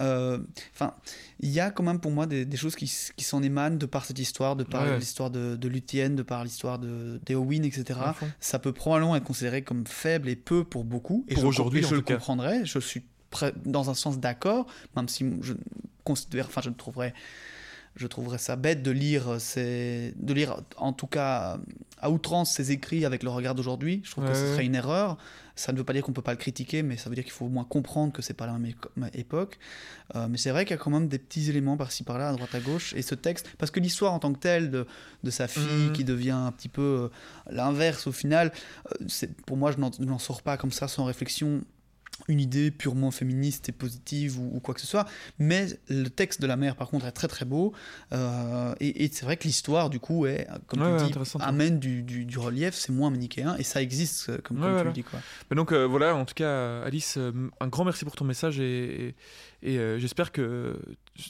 euh, 0.00 0.38
Enfin, 0.74 0.94
il 1.40 1.50
y 1.50 1.60
a 1.60 1.70
quand 1.70 1.82
même 1.82 2.00
pour 2.00 2.10
moi 2.10 2.26
des, 2.26 2.44
des 2.44 2.56
choses 2.56 2.76
qui, 2.76 2.86
s'en 2.88 3.42
émanent 3.42 3.76
de 3.76 3.86
par 3.86 4.04
cette 4.04 4.18
histoire, 4.18 4.56
de 4.56 4.64
par 4.64 4.82
Ouais. 4.84 4.98
l'histoire 4.98 5.30
de, 5.30 5.56
de 5.56 5.68
Luthien, 5.68 6.10
de 6.10 6.22
par 6.22 6.44
l'histoire 6.44 6.78
de 6.78 7.20
d'Eowyn, 7.26 7.62
etc. 7.64 7.98
À 8.02 8.12
fond. 8.12 8.28
Ça 8.40 8.58
peut 8.58 8.72
probablement 8.72 9.16
être 9.16 9.24
considéré 9.24 9.62
comme 9.62 9.86
faible 9.86 10.28
et 10.28 10.36
peu 10.36 10.64
pour 10.64 10.84
beaucoup. 10.84 11.24
Et 11.28 11.34
Pour 11.34 11.42
je, 11.44 11.48
aujourd'hui, 11.48 11.80
et 11.82 11.84
en 11.84 11.88
je 11.88 11.94
le 11.96 12.02
cas. 12.02 12.14
comprendrais. 12.14 12.64
Je 12.64 12.78
suis 12.78 13.02
dans 13.64 13.88
un 13.90 13.94
sens 13.94 14.18
d'accord, 14.18 14.66
même 14.96 15.08
si 15.08 15.24
je 15.40 15.54
considère, 16.04 16.46
enfin, 16.46 16.60
je 16.62 16.70
trouverais 16.70 17.14
je 17.96 18.06
trouverais 18.06 18.38
ça 18.38 18.56
bête 18.56 18.82
de 18.82 18.90
lire 18.90 19.40
ces, 19.40 20.14
de 20.16 20.32
lire 20.32 20.56
en 20.76 20.92
tout 20.92 21.06
cas 21.06 21.58
à 22.00 22.10
outrance 22.10 22.52
ces 22.52 22.72
écrits 22.72 23.04
avec 23.04 23.22
le 23.22 23.30
regard 23.30 23.54
d'aujourd'hui. 23.54 24.00
Je 24.04 24.10
trouve 24.10 24.26
que 24.26 24.34
ce 24.34 24.52
serait 24.52 24.64
une 24.64 24.74
erreur. 24.74 25.18
Ça 25.54 25.72
ne 25.72 25.76
veut 25.76 25.84
pas 25.84 25.92
dire 25.92 26.02
qu'on 26.02 26.14
peut 26.14 26.22
pas 26.22 26.32
le 26.32 26.38
critiquer, 26.38 26.82
mais 26.82 26.96
ça 26.96 27.10
veut 27.10 27.14
dire 27.14 27.22
qu'il 27.24 27.32
faut 27.32 27.44
au 27.44 27.50
moins 27.50 27.64
comprendre 27.64 28.12
que 28.12 28.22
c'est 28.22 28.32
pas 28.34 28.46
la 28.46 28.54
même 28.54 28.72
époque. 29.12 29.58
Euh, 30.16 30.26
mais 30.28 30.38
c'est 30.38 30.50
vrai 30.50 30.64
qu'il 30.64 30.74
y 30.74 30.80
a 30.80 30.82
quand 30.82 30.90
même 30.90 31.08
des 31.08 31.18
petits 31.18 31.50
éléments 31.50 31.76
par-ci 31.76 32.02
par-là, 32.04 32.30
à 32.30 32.32
droite 32.32 32.54
à 32.54 32.60
gauche. 32.60 32.94
Et 32.96 33.02
ce 33.02 33.14
texte, 33.14 33.48
parce 33.58 33.70
que 33.70 33.78
l'histoire 33.78 34.14
en 34.14 34.18
tant 34.18 34.32
que 34.32 34.38
telle 34.38 34.70
de, 34.70 34.86
de 35.22 35.30
sa 35.30 35.46
fille 35.48 35.62
Mhm. 35.88 35.92
qui 35.92 36.04
devient 36.04 36.30
un 36.30 36.50
petit 36.52 36.70
peu 36.70 36.82
euh, 36.82 37.08
l'inverse 37.50 38.06
au 38.06 38.12
final, 38.12 38.50
euh, 38.90 39.04
c'est 39.08 39.32
pour 39.42 39.58
moi 39.58 39.70
je 39.72 40.02
n'en 40.04 40.18
sors 40.18 40.40
pas 40.42 40.56
comme 40.56 40.72
ça 40.72 40.88
sans 40.88 41.04
réflexion 41.04 41.60
une 42.28 42.40
idée 42.40 42.70
purement 42.70 43.10
féministe 43.10 43.68
et 43.68 43.72
positive 43.72 44.38
ou, 44.38 44.50
ou 44.56 44.60
quoi 44.60 44.74
que 44.74 44.80
ce 44.80 44.86
soit. 44.86 45.06
Mais 45.38 45.66
le 45.88 46.08
texte 46.08 46.40
de 46.40 46.46
la 46.46 46.56
mère, 46.56 46.76
par 46.76 46.88
contre, 46.88 47.06
est 47.06 47.12
très 47.12 47.26
très 47.26 47.44
beau. 47.44 47.72
Euh, 48.12 48.74
et 48.80 49.04
et 49.04 49.10
c'est 49.12 49.24
vrai 49.24 49.36
que 49.36 49.44
l'histoire, 49.44 49.90
du 49.90 49.98
coup, 49.98 50.26
est, 50.26 50.46
comme 50.66 50.82
Ouais, 50.82 50.92
ouais, 50.92 51.06
tu 51.12 51.12
dis, 51.18 51.30
amène 51.40 51.78
du, 51.80 52.02
du- 52.02 52.24
du 52.24 52.38
relief, 52.38 52.74
c'est 52.74 52.92
moins 52.92 53.10
manichéen. 53.10 53.56
Et 53.58 53.64
ça 53.64 53.82
existe, 53.82 54.28
euh, 54.28 54.38
comme, 54.44 54.58
Ouais, 54.62 54.68
comme 54.70 54.78
tu 54.80 54.86
le 54.86 54.92
dis. 54.92 55.02
Quoi. 55.02 55.18
Mais 55.50 55.56
donc 55.56 55.72
euh, 55.72 55.84
voilà, 55.86 56.14
en 56.14 56.24
tout 56.24 56.34
cas, 56.34 56.82
Alice, 56.82 57.18
un 57.60 57.66
grand 57.68 57.84
merci 57.84 58.04
pour 58.04 58.14
ton 58.14 58.24
message 58.24 58.60
et, 58.60 59.08
et- 59.08 59.14
et, 59.64 59.78
euh, 59.78 59.98
j'espère 59.98 60.32
que 60.32 60.76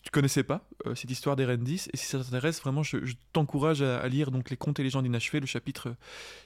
tu 0.01 0.11
connaissais 0.11 0.43
pas 0.43 0.65
euh, 0.87 0.95
cette 0.95 1.11
histoire 1.11 1.37
d'Erendis 1.37 1.87
et 1.93 1.97
si 1.97 2.07
ça 2.07 2.19
t'intéresse, 2.19 2.61
vraiment, 2.61 2.83
je, 2.83 2.99
t'encourage 3.33 3.83
à, 3.83 4.07
lire 4.09 4.31
donc 4.31 4.51
les 4.51 4.57
contes 4.57 4.79
et 4.81 4.83
légendes 4.83 5.07
inachevées, 5.07 5.41
le 5.41 5.47
chapitre 5.47 5.89
euh, 5.89 5.95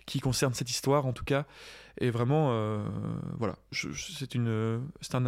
qui 0.07 0.21
concerne 0.21 0.55
cette 0.55 0.71
histoire 0.71 1.07
en 1.07 1.13
tout 1.13 1.25
cas. 1.25 1.45
Et 1.99 2.11
vraiment, 2.11 2.49
euh, 2.51 2.85
voilà, 3.39 3.57
c'est 3.73 4.35
une, 4.35 4.81
c'est 5.01 5.15
un, 5.15 5.27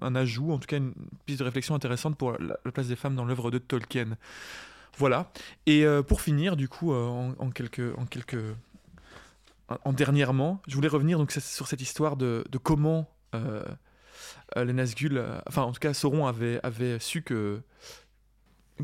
un- 0.00 0.14
ajout, 0.14 0.52
en 0.52 0.58
tout 0.58 0.66
cas 0.66 0.76
une 0.76 0.92
piste 1.24 1.38
de 1.38 1.44
réflexion 1.44 1.74
intéressante 1.74 2.16
pour 2.16 2.32
la, 2.32 2.58
la 2.64 2.72
place 2.72 2.88
des 2.88 2.96
femmes 2.96 3.14
dans 3.14 3.24
l'œuvre 3.24 3.50
de 3.50 3.58
Tolkien. 3.58 4.16
Voilà. 4.98 5.32
Et 5.64 5.86
pour 6.06 6.20
finir, 6.20 6.54
du 6.54 6.68
coup, 6.68 6.92
en, 6.92 7.50
quelques, 7.50 7.96
en 7.96 8.04
quelques 8.04 8.36
en- 9.70 9.78
en 9.86 9.92
dernièrement, 9.94 10.60
je 10.68 10.74
voulais 10.74 10.88
revenir 10.88 11.16
donc 11.16 11.32
sur 11.32 11.66
cette 11.66 11.80
histoire 11.80 12.16
de, 12.18 12.44
comment 12.62 13.08
les 14.56 14.72
Nazgûl, 14.72 15.16
euh, 15.18 15.38
enfin 15.48 15.62
en 15.62 15.72
tout 15.72 15.80
cas 15.80 15.94
Sauron 15.94 16.26
avait, 16.26 16.60
avait 16.62 16.98
su 16.98 17.22
que, 17.22 17.60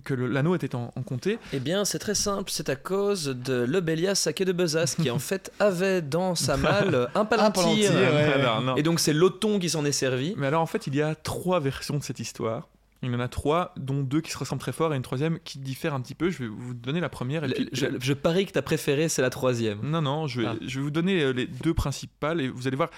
que 0.05 0.15
l'anneau 0.15 0.55
était 0.55 0.74
en, 0.74 0.93
en 0.95 1.03
comté. 1.03 1.39
Eh 1.53 1.59
bien, 1.61 1.85
c'est 1.85 1.99
très 1.99 2.15
simple, 2.15 2.51
c'est 2.51 2.69
à 2.69 2.77
cause 2.77 3.24
de 3.27 3.65
Lobelia 3.65 4.15
Saké 4.15 4.45
de 4.45 4.53
Bezas 4.53 4.95
qui 5.01 5.11
en 5.11 5.19
fait 5.20 5.51
avait 5.59 6.03
dans 6.03 6.35
sa 6.35 6.57
malle 6.57 7.09
un 7.15 7.24
palantir. 7.24 7.93
palantir, 7.93 7.93
ouais. 7.93 8.43
Non, 8.43 8.61
non. 8.61 8.77
Et 8.77 8.82
donc 8.82 9.01
c'est 9.01 9.12
l'Othon 9.12 9.59
qui 9.59 9.70
s'en 9.70 9.85
est 9.85 9.93
servi. 9.93 10.35
Mais 10.36 10.47
alors 10.47 10.62
en 10.62 10.66
fait, 10.66 10.86
il 10.86 10.95
y 10.95 11.03
a 11.03 11.15
trois 11.15 11.59
versions 11.61 11.99
de 11.99 12.03
cette 12.03 12.20
histoire. 12.20 12.69
Il 13.01 13.12
y 13.12 13.15
en 13.15 13.20
a 13.20 13.28
trois, 13.28 13.73
dont 13.77 14.03
deux 14.03 14.20
qui 14.20 14.32
se 14.32 14.39
ressemblent 14.39 14.61
très 14.61 14.73
fort 14.73 14.93
et 14.93 14.97
une 14.97 15.03
troisième 15.05 15.39
qui 15.45 15.61
diffère 15.61 15.95
un 15.95 16.01
petit 16.01 16.16
peu. 16.16 16.31
Je 16.31 16.39
vais 16.43 16.49
vous 16.49 16.74
donner 16.74 16.99
la 16.99 17.09
première. 17.09 17.45
Et 17.45 17.49
puis, 17.51 17.69
Je, 17.73 17.86
je 18.01 18.12
parie 18.12 18.45
que 18.45 18.51
ta 18.51 18.61
préférée 18.62 19.09
c'est 19.09 19.23
la 19.23 19.31
troisième. 19.31 19.78
Non, 19.89 20.03
non, 20.03 20.27
je 20.27 20.40
vais, 20.40 20.47
Ah. 20.49 20.57
je 20.66 20.78
vais 20.78 20.82
vous 20.82 20.90
donner 20.90 21.23
euh, 21.23 21.31
les 21.32 21.47
deux 21.47 21.74
principales 21.74 22.40
et 22.40 22.49
vous 22.49 22.66
allez 22.66 22.77
voir, 22.77 22.90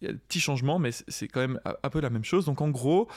il 0.00 0.06
y 0.06 0.10
a 0.10 0.12
des 0.12 0.18
petits 0.18 0.40
changements, 0.40 0.78
mais 0.78 0.90
c'est- 0.92 1.28
quand 1.28 1.40
même 1.40 1.58
un 1.82 1.90
peu 1.90 2.00
la 2.00 2.10
même 2.10 2.24
chose. 2.24 2.44
Donc 2.44 2.60
en 2.60 2.68
gros, 2.68 3.08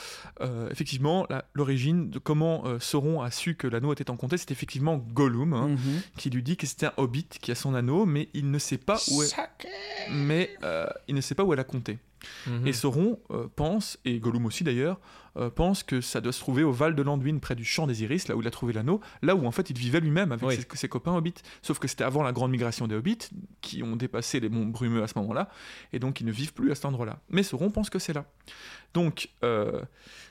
euh, 0.42 0.70
effectivement, 0.70 1.28
l'origine 1.54 2.10
de 2.10 2.20
comment 2.20 2.66
euh, 2.66 2.80
Sauron 2.80 3.22
a 3.22 3.30
su 3.32 3.56
que 3.56 3.68
l'anneau 3.68 3.92
était 3.94 4.10
en 4.10 4.18
comté, 4.18 4.38
c'est 4.38 4.52
effectivement 4.52 4.98
Gollum 4.98 5.54
hein, 5.54 5.68
Mhm. 5.70 6.02
qui 6.18 6.30
lui 6.30 6.44
dit 6.44 6.58
que 6.58 6.66
c'était 6.66 6.86
un 6.88 6.94
hobbit 6.98 7.28
qui 7.42 7.52
a 7.52 7.56
son 7.56 7.76
anneau, 7.76 8.06
mais 8.06 8.30
il 8.34 8.50
ne 8.52 8.58
sait 8.60 8.78
pas 8.78 8.98
où 9.12 9.22
est, 9.24 9.28
mais 10.12 10.50
euh, 10.64 10.88
il 11.08 11.16
ne 11.16 11.22
sait 11.22 11.36
pas 11.36 11.44
où 11.44 11.54
elle 11.54 11.60
a 11.60 11.64
compté. 11.66 12.00
Mhm. 12.48 12.68
Et 12.68 12.74
Sauron 12.74 13.20
euh, 13.32 13.48
pense, 13.56 14.00
et 14.06 14.18
Gollum 14.20 14.46
aussi 14.46 14.64
d'ailleurs, 14.64 15.00
euh, 15.38 15.50
pense 15.50 15.84
que 15.84 16.02
ça 16.02 16.22
doit 16.22 16.32
se 16.32 16.40
trouver 16.40 16.64
au 16.64 16.72
Val 16.72 16.96
de 16.96 17.02
Landuin, 17.02 17.38
près 17.40 17.56
du 17.56 17.66
champ 17.66 17.88
des 17.88 18.04
Iris, 18.04 18.28
là 18.28 18.36
où 18.36 18.42
il 18.42 18.48
a 18.48 18.52
trouvé 18.52 18.74
l'anneau, 18.74 19.02
là 19.22 19.36
où 19.36 19.46
en 19.46 19.52
fait 19.52 19.70
il 19.70 19.78
vivait 19.78 20.00
lui-même 20.00 20.32
avec 20.32 20.46
Oui. 20.48 20.56
ses, 20.56 20.66
ses 20.78 20.88
copains 20.90 21.14
hobbits. 21.14 21.34
Sauf 21.62 21.80
que 21.80 21.88
c'était 21.88 22.04
avant 22.04 22.24
la 22.24 22.32
grande 22.32 22.52
migration 22.52 22.88
des 22.88 22.96
hobbits, 22.96 23.18
qui 23.62 23.84
ont 23.84 23.96
dépassé 23.96 24.40
les 24.40 24.50
monts 24.50 24.66
brumeux 24.66 25.04
à 25.04 25.08
ce 25.08 25.18
moment-là, 25.20 25.50
et 25.94 26.00
donc 26.00 26.22
ils 26.22 26.26
ne 26.26 26.32
vivent 26.32 26.54
plus 26.54 26.72
à 26.72 26.76
cet 26.76 26.86
endroit-là. 26.86 27.20
Mais 27.30 27.44
Sauron 27.44 27.70
pense 27.72 27.90
que 27.90 28.00
c'est 28.00 28.14
là. 28.14 28.26
Donc, 28.94 29.30
euh, 29.44 29.82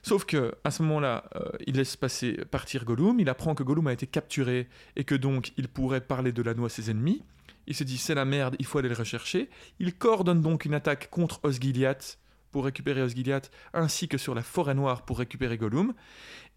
sauf 0.03 0.25
que 0.25 0.55
à 0.65 0.71
ce 0.71 0.83
moment-là, 0.83 1.25
euh, 1.37 1.51
il 1.67 1.77
laisse 1.77 1.97
passer 1.97 2.33
partir 2.51 2.85
Gollum, 2.87 3.21
il 3.21 3.29
apprend 3.29 3.55
que 3.55 3.63
Gollum 3.63 3.87
a 3.89 3.93
été 3.93 4.07
capturé 4.07 4.69
et 4.97 5.05
que 5.05 5.15
donc 5.15 5.53
il 5.59 5.69
pourrait 5.69 6.01
parler 6.01 6.33
de 6.33 6.41
l'anneau 6.43 6.65
à 6.65 6.69
ses 6.71 6.91
ennemis. 6.91 7.23
Il 7.67 7.75
se 7.75 7.85
dit 7.85 7.99
c'est 7.99 8.15
la 8.15 8.25
merde, 8.25 8.57
il 8.59 8.67
faut 8.67 8.79
aller 8.79 8.89
le 8.89 8.95
rechercher. 8.95 9.49
Il 9.81 9.95
coordonne 9.95 10.41
donc 10.41 10.65
une 10.65 10.75
attaque 10.75 11.09
contre 11.11 11.41
Osgiliath 11.45 12.19
pour 12.55 12.67
récupérer 12.67 13.03
Osgiliath, 13.03 13.51
ainsi 13.73 14.07
que 14.07 14.17
sur 14.17 14.33
la 14.33 14.45
forêt 14.45 14.75
noire 14.75 15.03
pour 15.05 15.19
récupérer 15.19 15.59
Gollum. 15.59 15.93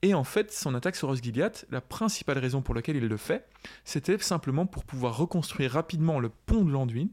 Et 0.03 0.13
en 0.13 0.23
fait, 0.23 0.53
son 0.53 0.75
attaque 0.75 0.95
sur 0.95 1.09
Osgiliath, 1.09 1.65
la 1.71 1.81
principale 1.81 2.37
raison 2.37 2.61
pour 2.61 2.75
laquelle 2.75 2.97
il 2.97 3.07
le 3.07 3.17
fait, 3.17 3.49
c'était 3.83 4.19
simplement 4.19 4.67
pour 4.67 4.83
pouvoir 4.83 5.17
reconstruire 5.17 5.71
rapidement 5.71 6.19
le 6.19 6.29
pont 6.29 6.63
de 6.63 6.71
l'Anduin 6.71 7.07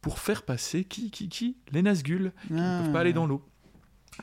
pour 0.00 0.20
faire 0.20 0.42
passer 0.44 0.84
qui, 0.84 1.10
qui, 1.10 1.28
qui? 1.28 1.58
Les 1.70 1.82
Nazgûl 1.82 2.32
qui 2.46 2.54
ne 2.54 2.82
peuvent 2.82 2.92
pas 2.94 3.00
aller 3.00 3.12
dans 3.12 3.26
l'eau. 3.26 3.46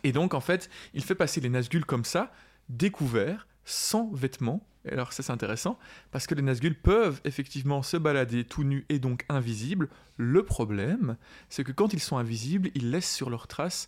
Et 0.03 0.11
donc, 0.11 0.33
en 0.33 0.41
fait, 0.41 0.67
il 0.95 1.03
fait 1.03 1.13
passer 1.13 1.39
les 1.39 1.49
Nazgûl 1.49 1.85
comme 1.85 2.05
ça, 2.05 2.31
découverts, 2.69 3.47
sans 3.65 4.09
vêtements. 4.13 4.67
Et 4.85 4.91
alors, 4.93 5.13
ça, 5.13 5.23
c'est 5.23 5.31
intéressant, 5.31 5.79
parce 6.11 6.27
que 6.27 6.35
les 6.35 6.41
Nazgûl 6.41 6.75
peuvent 6.75 7.21
effectivement 7.23 7.81
se 7.83 7.97
balader 7.97 8.43
tout 8.43 8.63
nus 8.63 8.85
et 8.89 8.99
donc 8.99 9.25
invisibles. 9.29 9.89
Le 10.17 10.43
problème, 10.43 11.17
c'est 11.49 11.63
que 11.63 11.71
quand 11.71 11.93
ils 11.93 11.99
sont 11.99 12.17
invisibles, 12.17 12.69
ils 12.75 12.91
laissent 12.91 13.13
sur 13.13 13.29
leurs 13.29 13.47
traces 13.47 13.87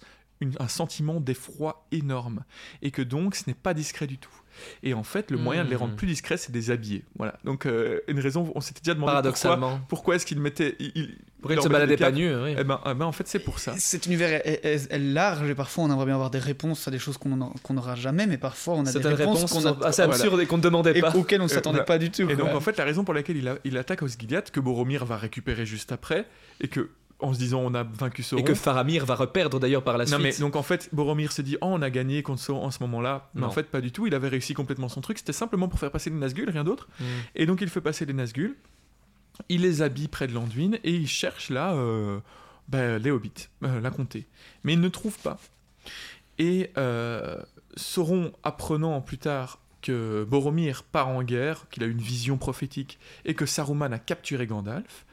un 0.59 0.67
sentiment 0.67 1.19
d'effroi 1.19 1.87
énorme. 1.91 2.43
Et 2.81 2.91
que 2.91 3.01
donc, 3.01 3.35
ce 3.35 3.43
n'est 3.47 3.55
pas 3.55 3.73
discret 3.73 4.07
du 4.07 4.17
tout. 4.17 4.41
Et 4.83 4.93
en 4.93 5.03
fait, 5.03 5.31
le 5.31 5.37
moyen 5.37 5.63
de 5.65 5.69
les 5.69 5.75
rendre 5.75 5.91
Mhm. 5.91 5.97
plus 5.97 6.07
discrets, 6.07 6.37
c'est 6.37 6.51
de 6.51 6.57
les 6.57 6.71
habiller. 6.71 7.03
Voilà. 7.17 7.35
Donc, 7.43 7.65
euh, 7.65 7.99
une 8.07 8.19
raison, 8.19 8.51
on 8.55 8.61
s'était 8.61 8.81
déjà 8.81 8.93
demandé 8.93 9.11
pourquoi, 9.11 9.21
Paradoxalement. 9.21 9.79
pourquoi 9.89 10.15
est-ce 10.15 10.25
qu'ils 10.25 10.39
mettaient. 10.39 10.75
Ils, 10.79 10.91
ils- 10.95 11.17
Pourquoi 11.41 11.61
se 11.61 11.67
des 11.67 11.95
pas 11.97 12.05
capes 12.05 12.15
nu 12.15 12.33
oui. 12.35 12.55
eh 12.57 12.63
ben, 12.63 12.79
eh 12.89 12.93
ben, 12.95 13.05
en 13.05 13.11
fait, 13.11 13.27
c'est 13.27 13.39
pour 13.39 13.59
ça. 13.59 13.75
Cet 13.77 14.07
univers 14.07 14.41
est, 14.45 14.59
est- 14.65 14.91
est 14.91 14.99
large 14.99 15.47
et 15.49 15.53
parfois 15.55 15.83
on 15.83 15.91
aimerait 15.91 16.05
bien 16.05 16.15
avoir 16.15 16.31
des 16.31 16.39
réponses 16.39 16.87
à 16.87 16.91
des 16.91 16.97
choses 16.99 17.17
qu'on 17.17 17.37
qu'on 17.61 17.73
n'aura 17.75 17.95
jamais, 17.95 18.25
mais 18.25 18.37
parfois 18.39 18.73
on 18.73 18.85
a 18.85 18.91
des 18.91 18.97
réponses, 18.99 19.19
réponses 19.19 19.51
qu'on 19.53 19.61
sont 19.61 19.81
a, 19.81 19.87
assez 19.87 20.01
voilà. 20.03 20.15
absurdes 20.15 20.41
et 20.41 20.45
qu'on 20.47 20.57
ne 20.57 20.63
demandait 20.63 20.97
et 20.97 21.01
pas. 21.01 21.15
auxquelles 21.15 21.39
on 21.41 21.43
ne 21.45 21.49
s'attendait 21.49 21.83
pas 21.83 21.99
du 21.99 22.09
tout. 22.09 22.27
Et 22.29 22.35
donc 22.35 22.49
en 22.49 22.59
fait 22.59 22.75
la 22.77 22.83
raison 22.85 23.03
pour 23.03 23.13
laquelle 23.13 23.37
il, 23.37 23.47
a- 23.47 23.57
il 23.63 23.77
attaque 23.77 24.01
Osgiliath, 24.01 24.49
que 24.51 24.59
Boromir 24.59 25.05
va 25.05 25.15
récupérer 25.17 25.65
juste 25.67 25.91
après, 25.91 26.25
et 26.59 26.67
que 26.69 26.89
en 27.19 27.33
se 27.33 27.39
disant 27.39 27.61
on 27.61 27.73
a 27.73 27.83
vaincu 27.83 28.23
Sauron. 28.23 28.41
Et 28.41 28.45
que 28.45 28.53
Faramir 28.53 29.05
va 29.05 29.15
reperdre 29.15 29.59
d'ailleurs 29.59 29.83
par 29.83 29.97
la 29.97 30.05
non 30.05 30.19
suite. 30.19 30.21
mais 30.21 30.37
donc 30.39 30.55
en 30.55 30.63
fait 30.63 30.89
Boromir 30.93 31.31
se 31.31 31.41
dit 31.41 31.57
oh 31.61 31.67
on 31.67 31.81
a 31.81 31.89
gagné 31.89 32.21
contre 32.23 32.41
Sauron 32.41 32.65
en 32.65 32.71
ce 32.71 32.79
moment-là, 32.81 33.29
mais 33.33 33.41
Non. 33.41 33.47
en 33.47 33.51
fait 33.51 33.63
pas 33.63 33.81
du 33.81 33.91
tout, 33.91 34.07
il 34.07 34.13
avait 34.13 34.27
réussi 34.27 34.53
complètement 34.53 34.89
son 34.89 35.01
truc, 35.01 35.17
c'était 35.17 35.33
simplement 35.33 35.67
pour 35.67 35.79
faire 35.79 35.91
passer 35.91 36.09
les 36.09 36.15
Nazgûl, 36.15 36.49
rien 36.49 36.63
d'autre. 36.63 36.87
Mm. 36.99 37.03
Et 37.35 37.45
donc 37.45 37.61
il 37.61 37.69
fait 37.69 37.81
passer 37.81 38.05
les 38.05 38.13
Nazgûl, 38.13 38.55
il 39.49 39.61
les 39.61 39.81
habille 39.81 40.07
près 40.07 40.27
de 40.27 40.33
l'Anduin 40.33 40.73
et 40.83 40.91
il 40.91 41.07
cherche 41.07 41.49
là 41.49 41.73
euh, 41.73 42.19
ben, 42.67 43.01
les 43.01 43.11
Hobbits, 43.11 43.47
euh, 43.63 43.81
la 43.81 43.89
comté. 43.89 44.27
Mais 44.63 44.73
il 44.73 44.79
ne 44.81 44.89
trouve 44.89 45.17
pas. 45.19 45.39
Et 46.37 46.71
euh, 46.77 47.41
Sauron, 47.75 48.31
apprenant 48.43 49.01
plus 49.01 49.17
tard 49.17 49.59
que 49.81 50.23
Boromir 50.23 50.83
part 50.83 51.07
en 51.07 51.23
guerre, 51.23 51.65
qu'il 51.71 51.83
a 51.83 51.87
une 51.87 52.01
vision 52.01 52.37
prophétique 52.37 52.99
et 53.25 53.33
que 53.33 53.45
Saruman 53.45 53.93
a 53.93 53.99
capturé 53.99 54.45
Gandalf, 54.45 55.05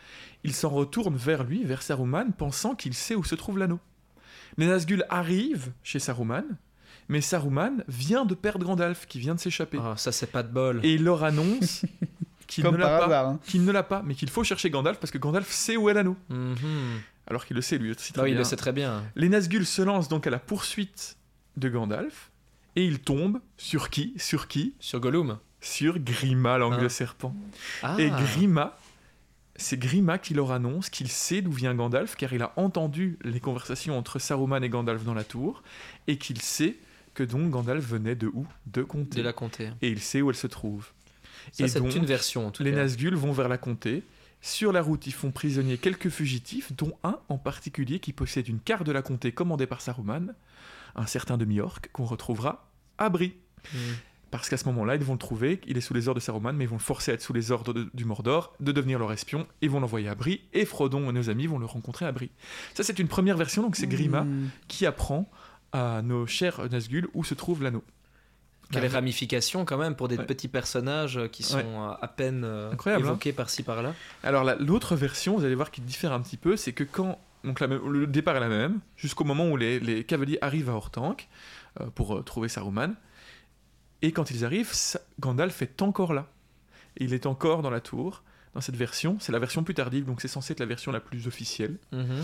il 0.45 0.53
s'en 0.55 0.69
retourne 0.69 1.17
vers 1.17 1.43
lui, 1.45 1.65
vers 1.65 1.83
Saruman, 1.83 2.33
pensant 2.37 2.75
qu'il 2.75 2.95
sait 2.95 3.15
où 3.15 3.25
se 3.25 3.35
trouve 3.35 3.59
l'anneau. 3.59 3.81
Les 4.59 4.67
Nazgûl 4.67 5.05
arrivent 5.09 5.73
chez 5.83 5.99
Saruman, 5.99 6.45
mais 7.09 7.21
Saruman 7.21 7.83
vient 7.89 8.25
de 8.25 8.35
perdre 8.35 8.65
Gandalf, 8.65 9.07
qui 9.07 9.19
vient 9.19 9.35
de 9.35 9.41
s'échapper. 9.41 9.79
Ah, 9.83 9.95
ça 9.97 10.13
c'est 10.13 10.31
pas 10.31 10.43
de 10.43 10.49
bol. 10.53 10.81
Et 10.85 10.95
il 10.95 11.03
leur 11.05 11.25
annonce 11.25 11.85
qu'il 12.47 12.65
ne 12.65 12.77
l'a 12.77 12.99
pas, 12.99 13.21
hein. 13.27 13.41
qu'il 13.47 13.65
ne 13.65 13.73
l'a 13.73 13.83
pas, 13.83 14.03
mais 14.05 14.15
qu'il 14.15 14.31
faut 14.31 14.45
chercher 14.45 14.71
Gandalf 14.71 14.99
parce 15.01 15.11
que 15.11 15.19
Gandalf 15.19 15.51
sait 15.51 15.77
où 15.77 15.89
est 15.91 15.95
l'anneau. 15.95 16.17
Mhm. 16.29 17.01
Alors 17.27 17.47
qu'il 17.47 17.57
le 17.57 17.63
sait 17.63 17.79
lui 17.79 17.91
aussi 17.91 18.13
très 18.13 18.21
Ah 18.21 18.25
oui, 18.25 18.31
il 18.31 18.35
bien. 18.35 18.41
le 18.41 18.45
sait 18.45 18.57
très 18.57 18.73
bien. 18.73 19.03
Les 19.17 19.29
Nazgûl 19.31 19.65
se 19.67 19.81
lancent 19.83 20.09
donc 20.09 20.27
à 20.27 20.31
la 20.31 20.39
poursuite 20.39 21.17
de 21.57 21.69
Gandalf 21.71 22.31
et 22.77 22.85
ils 22.85 23.01
tombent 23.01 23.41
sur 23.57 23.89
qui? 23.89 24.13
Sur 24.19 24.47
qui? 24.47 24.75
Sur 24.79 25.01
Gollum. 25.01 25.39
Sur 25.63 25.99
Grima, 25.99 26.59
l'angle 26.59 26.85
Ah. 26.85 26.89
serpent. 26.91 27.35
Ah. 27.83 27.97
Et 27.99 28.11
Grima, 28.11 28.77
c'est 29.57 29.79
Grima 29.79 30.19
qui 30.19 30.35
leur 30.35 30.53
annonce 30.53 30.91
qu'il 30.91 31.09
sait 31.09 31.43
d'où 31.43 31.53
vient 31.53 31.75
Gandalf 31.75 32.17
car 32.17 32.33
il 32.33 32.43
a 32.43 32.53
entendu 32.57 33.19
les 33.23 33.41
conversations 33.41 33.97
entre 33.97 34.19
Saruman 34.19 34.63
et 34.63 34.69
Gandalf 34.69 35.05
dans 35.05 35.15
la 35.15 35.25
tour 35.25 35.63
et 36.07 36.19
qu'il 36.19 36.41
sait 36.41 36.77
que 37.15 37.23
donc 37.23 37.51
Gandalf 37.51 37.85
venait 37.85 38.17
de 38.17 38.27
où? 38.27 38.47
De 38.67 38.83
Comté. 38.83 39.19
de 39.19 39.23
la 39.23 39.33
comté. 39.33 39.71
Et 39.81 39.89
il 39.89 40.01
sait 40.01 40.21
où 40.21 40.31
elle 40.31 40.37
se 40.37 40.49
trouve. 40.49 40.89
Ça 41.53 41.65
Et 41.65 41.69
c'est 41.69 41.81
donc, 41.81 41.95
une 41.95 42.07
version 42.07 42.47
en 42.47 42.51
tout 42.51 42.63
Les 42.63 42.73
cas. 42.73 42.79
Nazgûl 42.79 43.15
vont 43.15 43.33
vers 43.33 43.49
la 43.49 43.59
comté. 43.59 44.03
Sur 44.41 44.73
la 44.73 44.83
route, 44.83 45.07
ils 45.07 45.13
font 45.13 45.31
prisonnier 45.31 45.79
quelques 45.79 46.11
fugitifs, 46.11 46.73
dont 46.75 46.93
un 47.03 47.19
en 47.29 47.39
particulier 47.39 47.99
qui 47.99 48.13
possède 48.13 48.49
une 48.49 48.61
carte 48.61 48.85
de 48.85 48.93
la 48.93 49.01
comté 49.01 49.33
commandée 49.33 49.67
par 49.67 49.81
Saruman, 49.81 50.35
un 50.97 51.07
certain 51.07 51.39
demi-orc 51.39 51.81
qu'on 51.93 52.05
retrouvera 52.05 52.69
à 52.99 53.09
Brie. 53.09 53.35
Mm. 53.73 53.79
Parce 54.39 54.49
qu'à 54.49 54.57
ce 54.57 54.65
moment-là, 54.67 54.97
ils 54.97 55.03
vont 55.05 55.13
le 55.13 55.19
trouver, 55.19 55.61
il 55.67 55.77
est 55.77 55.81
sous 55.81 55.95
les 55.95 56.09
ordres 56.09 56.21
de 56.21 56.25
Saruman, 56.25 56.53
mais 56.55 56.65
ils 56.65 56.69
vont 56.69 56.77
le 56.77 56.81
forcer 56.83 57.13
à 57.13 57.15
être 57.15 57.23
sous 57.23 57.33
les 57.33 57.51
ordres 57.53 57.73
de- 57.73 57.89
du 57.95 58.05
Mordor, 58.05 58.53
de 58.61 58.73
devenir 58.73 58.99
leur 58.99 59.13
espion, 59.13 59.47
et 59.63 59.69
vont 59.69 59.81
l'envoyer 59.81 60.09
à 60.09 60.15
Brie, 60.15 60.41
et 60.53 60.65
Frodon 60.65 61.09
et 61.09 61.13
nos 61.13 61.31
amis 61.31 61.47
vont 61.47 61.59
le 61.59 61.67
rencontrer 61.67 62.05
à 62.07 62.13
Brie. 62.13 62.31
Ça, 62.75 62.83
c'est 62.83 62.99
une 62.99 63.07
première 63.09 63.37
version, 63.37 63.63
donc 63.63 63.77
c'est 63.77 63.87
Grima 63.87 64.23
Hmm. 64.25 64.49
qui 64.69 64.87
apprend 64.87 65.31
à 65.73 66.03
nos 66.03 66.27
chers 66.27 66.69
Nazgûl 66.71 67.07
où 67.15 67.23
se 67.25 67.35
trouve 67.35 67.63
l'anneau. 67.63 67.85
Quelle 68.71 68.87
ramification 68.87 69.65
quand 69.65 69.77
même 69.79 69.95
pour 69.95 70.09
des 70.09 70.17
Ouais. 70.17 70.25
petits 70.27 70.49
personnages 70.49 71.21
qui 71.31 71.43
sont 71.43 71.59
Ouais. 71.59 71.65
euh, 71.65 71.93
à 72.01 72.09
peine 72.09 72.43
euh, 72.45 72.73
hein. 72.87 72.99
évoqués 72.99 73.33
par-ci 73.33 73.63
par-là. 73.63 73.95
Alors 74.25 74.43
la- 74.43 74.57
l'autre 74.57 74.97
version, 74.97 75.37
vous 75.37 75.45
allez 75.45 75.55
voir 75.55 75.71
qui 75.71 75.81
diffère 75.81 76.13
un 76.13 76.21
petit 76.21 76.37
peu, 76.39 76.57
c'est 76.57 76.73
que 76.73 76.83
quand 76.83 77.19
donc 77.45 77.61
la 77.61 77.67
même- 77.69 77.87
le 77.87 78.07
départ 78.07 78.35
est 78.37 78.41
la 78.41 78.49
même, 78.49 78.81
jusqu'au 78.97 79.23
moment 79.25 79.49
où 79.51 79.57
les, 79.59 79.79
les 79.79 80.03
cavaliers 80.03 80.39
arrivent 80.41 80.71
à 80.71 80.73
Hortank 80.73 81.29
euh, 81.81 81.87
pour 81.95 82.17
euh, 82.17 82.23
trouver 82.23 82.49
Saruman, 82.49 82.95
et 84.07 84.13
quand 84.13 84.31
ils 84.31 84.45
arrivent, 84.45 84.73
Gandalf 85.21 85.63
est 85.63 85.83
encore 85.83 86.13
là. 86.13 86.29
Il 86.97 87.13
est 87.15 87.27
encore 87.27 87.63
dans 87.63 87.71
la 87.71 87.81
tour. 87.81 88.23
Dans 88.55 88.61
cette 88.61 88.77
version, 88.77 89.17
c'est 89.21 89.33
la 89.33 89.39
version 89.41 89.65
plus 89.65 89.75
tardive, 89.75 90.05
donc 90.05 90.21
c'est 90.21 90.29
censé 90.29 90.53
être 90.53 90.61
la 90.61 90.67
version 90.67 90.93
la 90.93 91.01
plus 91.01 91.27
officielle. 91.27 91.79
Mhm. 91.93 92.23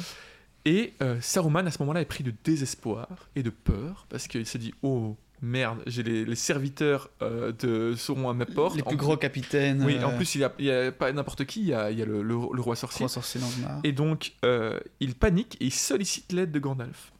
Et 0.66 0.92
euh, 1.02 1.18
Saruman 1.20 1.66
à 1.66 1.70
ce 1.70 1.78
moment-là 1.80 2.02
est 2.02 2.04
pris 2.16 2.22
de 2.22 2.32
désespoir 2.44 3.08
et 3.34 3.42
de 3.42 3.50
peur 3.50 4.06
parce 4.10 4.28
qu'il 4.28 4.44
se 4.46 4.58
dit 4.58 4.74
oh 4.82 5.16
merde, 5.42 5.78
j'ai 5.86 6.02
les, 6.02 6.26
les 6.26 6.34
serviteurs 6.36 7.08
euh, 7.22 7.50
de 7.52 7.94
Sauron 7.96 8.28
à 8.28 8.34
ma 8.34 8.44
porte. 8.44 8.76
Les 8.76 8.82
En 8.82 8.88
plus 8.88 8.96
gros 8.98 9.16
capitaines. 9.16 9.82
Oui, 9.82 9.96
euh, 9.96 10.04
en 10.04 10.14
plus 10.16 10.34
il 10.34 10.42
y 10.58 10.70
a, 10.70 10.92
pas 10.92 11.10
n'importe 11.12 11.46
qui, 11.46 11.60
il 11.62 11.66
y 11.68 11.74
a, 11.74 11.90
il 11.90 11.98
y 11.98 12.02
a 12.02 12.04
le, 12.04 12.22
le- 12.22 12.34
le 12.52 12.60
roi 12.60 12.76
sorcier. 12.76 13.06
le 13.08 13.62
mar. 13.62 13.80
Et 13.84 13.92
donc, 13.92 14.34
euh, 14.44 14.78
il 15.00 15.14
panique 15.14 15.56
et 15.60 15.64
il 15.64 15.72
sollicite 15.72 16.30
l'aide 16.32 16.52
de 16.52 16.58
Gandalf. 16.58 17.10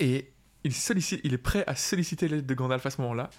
Et 0.00 0.32
il, 0.64 1.34
est 1.34 1.38
prêt 1.38 1.64
à 1.66 1.76
solliciter 1.76 2.26
l'aide 2.26 2.46
de 2.46 2.54
Gandalf 2.54 2.86
à 2.86 2.90
ce 2.90 3.00
moment-là. 3.02 3.30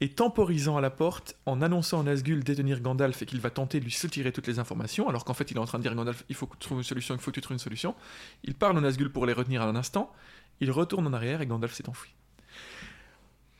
Et 0.00 0.08
temporisant 0.08 0.76
à 0.76 0.80
la 0.80 0.90
porte, 0.90 1.36
en 1.46 1.62
annonçant 1.62 2.00
à 2.00 2.02
Nazgûl 2.02 2.42
détenir 2.42 2.80
Gandalf 2.80 3.22
et 3.22 3.26
qu'il 3.26 3.40
va 3.40 3.50
tenter 3.50 3.80
de 3.80 3.84
lui 3.84 3.92
soutirer 3.92 4.32
toutes 4.32 4.46
les 4.46 4.58
informations, 4.58 5.08
alors 5.08 5.24
qu'en 5.24 5.34
fait 5.34 5.50
il 5.50 5.56
est 5.56 5.60
en 5.60 5.66
train 5.66 5.78
de 5.78 5.82
dire 5.82 5.94
Gandalf 5.94 6.24
il 6.28 6.34
faut 6.34 6.46
que 6.46 6.56
tu 6.56 6.66
trouves 6.66 6.78
une 6.78 6.84
solution, 6.84 7.14
il 7.14 7.20
faut 7.20 7.30
que 7.30 7.36
tu 7.36 7.40
trouves 7.40 7.54
une 7.54 7.58
solution. 7.58 7.94
Il 8.42 8.54
parle 8.54 8.78
au 8.78 8.80
Nazgûl 8.80 9.10
pour 9.10 9.26
les 9.26 9.32
retenir 9.32 9.62
à 9.62 9.66
un 9.66 9.76
instant. 9.76 10.12
Il 10.60 10.70
retourne 10.70 11.06
en 11.06 11.12
arrière 11.12 11.42
et 11.42 11.46
Gandalf 11.46 11.74
s'est 11.74 11.88
enfui. 11.88 12.14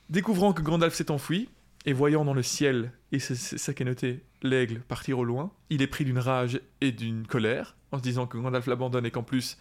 Découvrant 0.08 0.52
que 0.52 0.62
Gandalf 0.62 0.94
s'est 0.94 1.10
enfui, 1.10 1.48
et 1.86 1.92
voyant 1.92 2.24
dans 2.24 2.34
le 2.34 2.42
ciel, 2.42 2.92
et 3.12 3.18
c'est 3.18 3.34
ça 3.34 3.72
l'aigle 4.42 4.80
partir 4.80 5.18
au 5.18 5.24
loin, 5.24 5.50
il 5.70 5.82
est 5.82 5.86
pris 5.86 6.04
d'une 6.04 6.18
rage 6.18 6.60
et 6.80 6.92
d'une 6.92 7.26
colère, 7.26 7.76
en 7.92 7.98
se 7.98 8.02
disant 8.02 8.26
que 8.26 8.38
Gandalf 8.38 8.66
l'abandonne 8.66 9.06
et 9.06 9.10
qu'en 9.10 9.22
plus, 9.22 9.58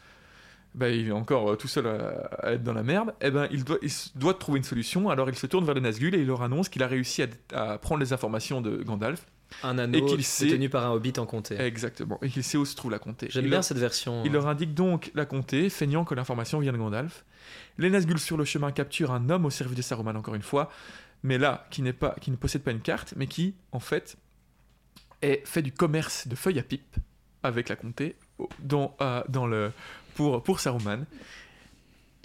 bah, 0.76 0.90
il 0.90 1.08
est 1.08 1.12
encore 1.12 1.52
euh, 1.52 1.56
tout 1.56 1.68
seul 1.68 1.88
à, 1.88 2.28
à 2.41 2.52
être 2.54 2.64
dans 2.64 2.74
la 2.74 2.84
merde, 2.84 3.14
et 3.22 3.30
ben 3.32 3.48
il 3.52 3.64
doit, 3.64 3.78
il 3.82 3.90
se- 3.91 4.10
doit 4.18 4.34
trouver 4.34 4.58
une 4.58 4.64
solution, 4.64 5.10
alors 5.10 5.30
il 5.30 5.36
se 5.36 5.45
tourne 5.48 5.66
vers 5.66 5.76
les 5.76 5.82
Nazgûl 5.82 6.16
et 6.16 6.20
il 6.20 6.28
leur 6.28 6.41
annonce 6.41 6.70
qu'il 6.70 6.82
a 6.84 6.88
réussi 6.88 7.22
à, 7.24 7.28
à 7.74 7.78
prendre 7.78 8.00
les 8.02 8.12
informations 8.14 8.62
de 8.62 8.82
Gandalf. 8.84 9.26
Un 9.62 9.78
anneau 9.78 10.04
qu'il 10.08 10.24
sait- 10.24 10.45
détenu 10.48 10.68
par 10.70 10.84
un 10.84 10.91
hobbit 10.91 11.14
en 11.18 11.28
comté. 11.28 11.60
Exactement, 11.62 12.18
et 12.24 12.30
qu'il 12.30 12.44
sait 12.44 12.58
où 12.58 12.66
se 12.66 12.76
trouve 12.76 12.90
la 12.90 12.98
comté. 12.98 13.28
J'aime 13.30 13.44
bien 13.44 13.52
leur- 13.58 13.64
cette 13.64 13.78
version. 13.78 14.24
il 14.26 14.32
leur 14.32 14.48
indique 14.48 14.74
donc 14.74 15.12
la 15.14 15.26
comté, 15.28 15.70
feignant 15.70 16.06
que 16.06 16.16
l'information 16.16 16.60
vient 16.60 16.74
de 16.74 16.78
Gandalf. 16.78 17.24
Les 17.78 17.91
Nazgûl 17.91 18.18
sur 18.20 18.36
le 18.38 18.45
chemin 18.45 18.72
capturent 18.72 19.12
un 19.12 19.30
homme 19.30 19.45
au 19.45 19.52
service 19.52 19.78
de 19.78 19.84
Saruman 19.84 20.16
encore 20.16 20.34
une 20.34 20.41
fois, 20.41 20.72
mais 21.22 21.38
là 21.38 21.68
qui 21.70 21.84
pas, 21.94 22.16
qui 22.20 22.32
ne 22.32 22.36
possède 22.36 22.64
pas 22.64 22.72
une 22.72 22.82
carte, 22.82 23.14
mais 23.16 23.28
qui 23.28 23.54
en 23.72 23.80
fait 23.80 24.18
est 25.22 25.45
fait 25.48 25.62
du 25.62 25.72
commerce 25.72 26.28
de 26.28 26.36
feuilles 26.36 26.60
à 26.60 26.64
pipe 26.64 26.95
avec 27.44 27.70
la 27.70 27.76
comté 27.76 28.16
dans, 28.60 28.95
euh, 29.02 29.22
dans 29.30 29.45
le 29.45 29.72
pour 30.15 30.41
pour 30.44 30.60
Saruman. 30.60 31.06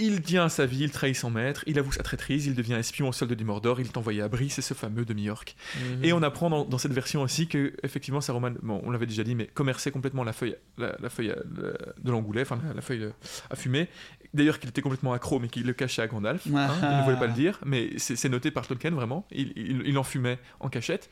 Il 0.00 0.22
tient 0.22 0.48
sa 0.48 0.64
vie, 0.64 0.84
il 0.84 0.92
trahit 0.92 1.16
son 1.16 1.28
maître, 1.28 1.64
il 1.66 1.76
avoue 1.76 1.90
sa 1.90 2.04
traîtrise, 2.04 2.46
il 2.46 2.54
devient 2.54 2.74
espion 2.74 3.08
au 3.08 3.12
sol 3.12 3.26
de 3.26 3.34
du 3.34 3.42
Mordor, 3.44 3.80
il 3.80 3.86
est 3.88 3.96
envoyé 3.96 4.22
à 4.22 4.28
Brie, 4.28 4.48
c'est 4.48 4.62
ce 4.62 4.72
fameux 4.72 5.04
demi-orc. 5.04 5.56
Mhm. 5.74 6.04
Et 6.04 6.12
on 6.12 6.22
apprend 6.22 6.48
dans, 6.50 6.64
dans 6.64 6.78
cette 6.78 6.92
version 6.92 7.20
aussi 7.22 7.48
que, 7.48 7.74
effectivement, 7.82 8.20
Saruman, 8.20 8.54
bon, 8.62 8.80
on 8.84 8.92
l'avait 8.92 9.06
déjà 9.06 9.24
dit, 9.24 9.34
mais 9.34 9.46
commerçait 9.48 9.90
complètement 9.90 10.22
la 10.22 10.32
feuille, 10.32 10.54
la, 10.76 10.94
la 11.00 11.10
feuille 11.10 11.30
euh, 11.30 11.72
de 12.00 12.10
l'angoulet, 12.12 12.42
enfin 12.42 12.60
la, 12.64 12.74
la 12.74 12.80
feuille 12.80 13.02
euh, 13.06 13.10
à 13.50 13.56
fumer. 13.56 13.88
D'ailleurs, 14.34 14.60
qu'il 14.60 14.68
était 14.70 14.82
complètement 14.82 15.14
accro, 15.14 15.40
mais 15.40 15.48
qu'il 15.48 15.66
le 15.66 15.72
cachait 15.72 16.02
à 16.02 16.06
Gandalf. 16.06 16.46
hein, 16.46 16.70
il 16.80 16.96
ne 16.98 17.02
voulait 17.02 17.18
pas 17.18 17.26
le 17.26 17.32
dire, 17.32 17.58
mais 17.66 17.90
c'est 17.96 18.14
c'est 18.14 18.28
noté 18.28 18.52
par 18.52 18.68
Tolkien 18.68 18.92
vraiment. 18.92 19.26
Il, 19.32 19.52
il- 19.56 19.82
il 19.84 19.98
en 19.98 20.04
fumait 20.04 20.38
en 20.60 20.68
cachette 20.68 21.10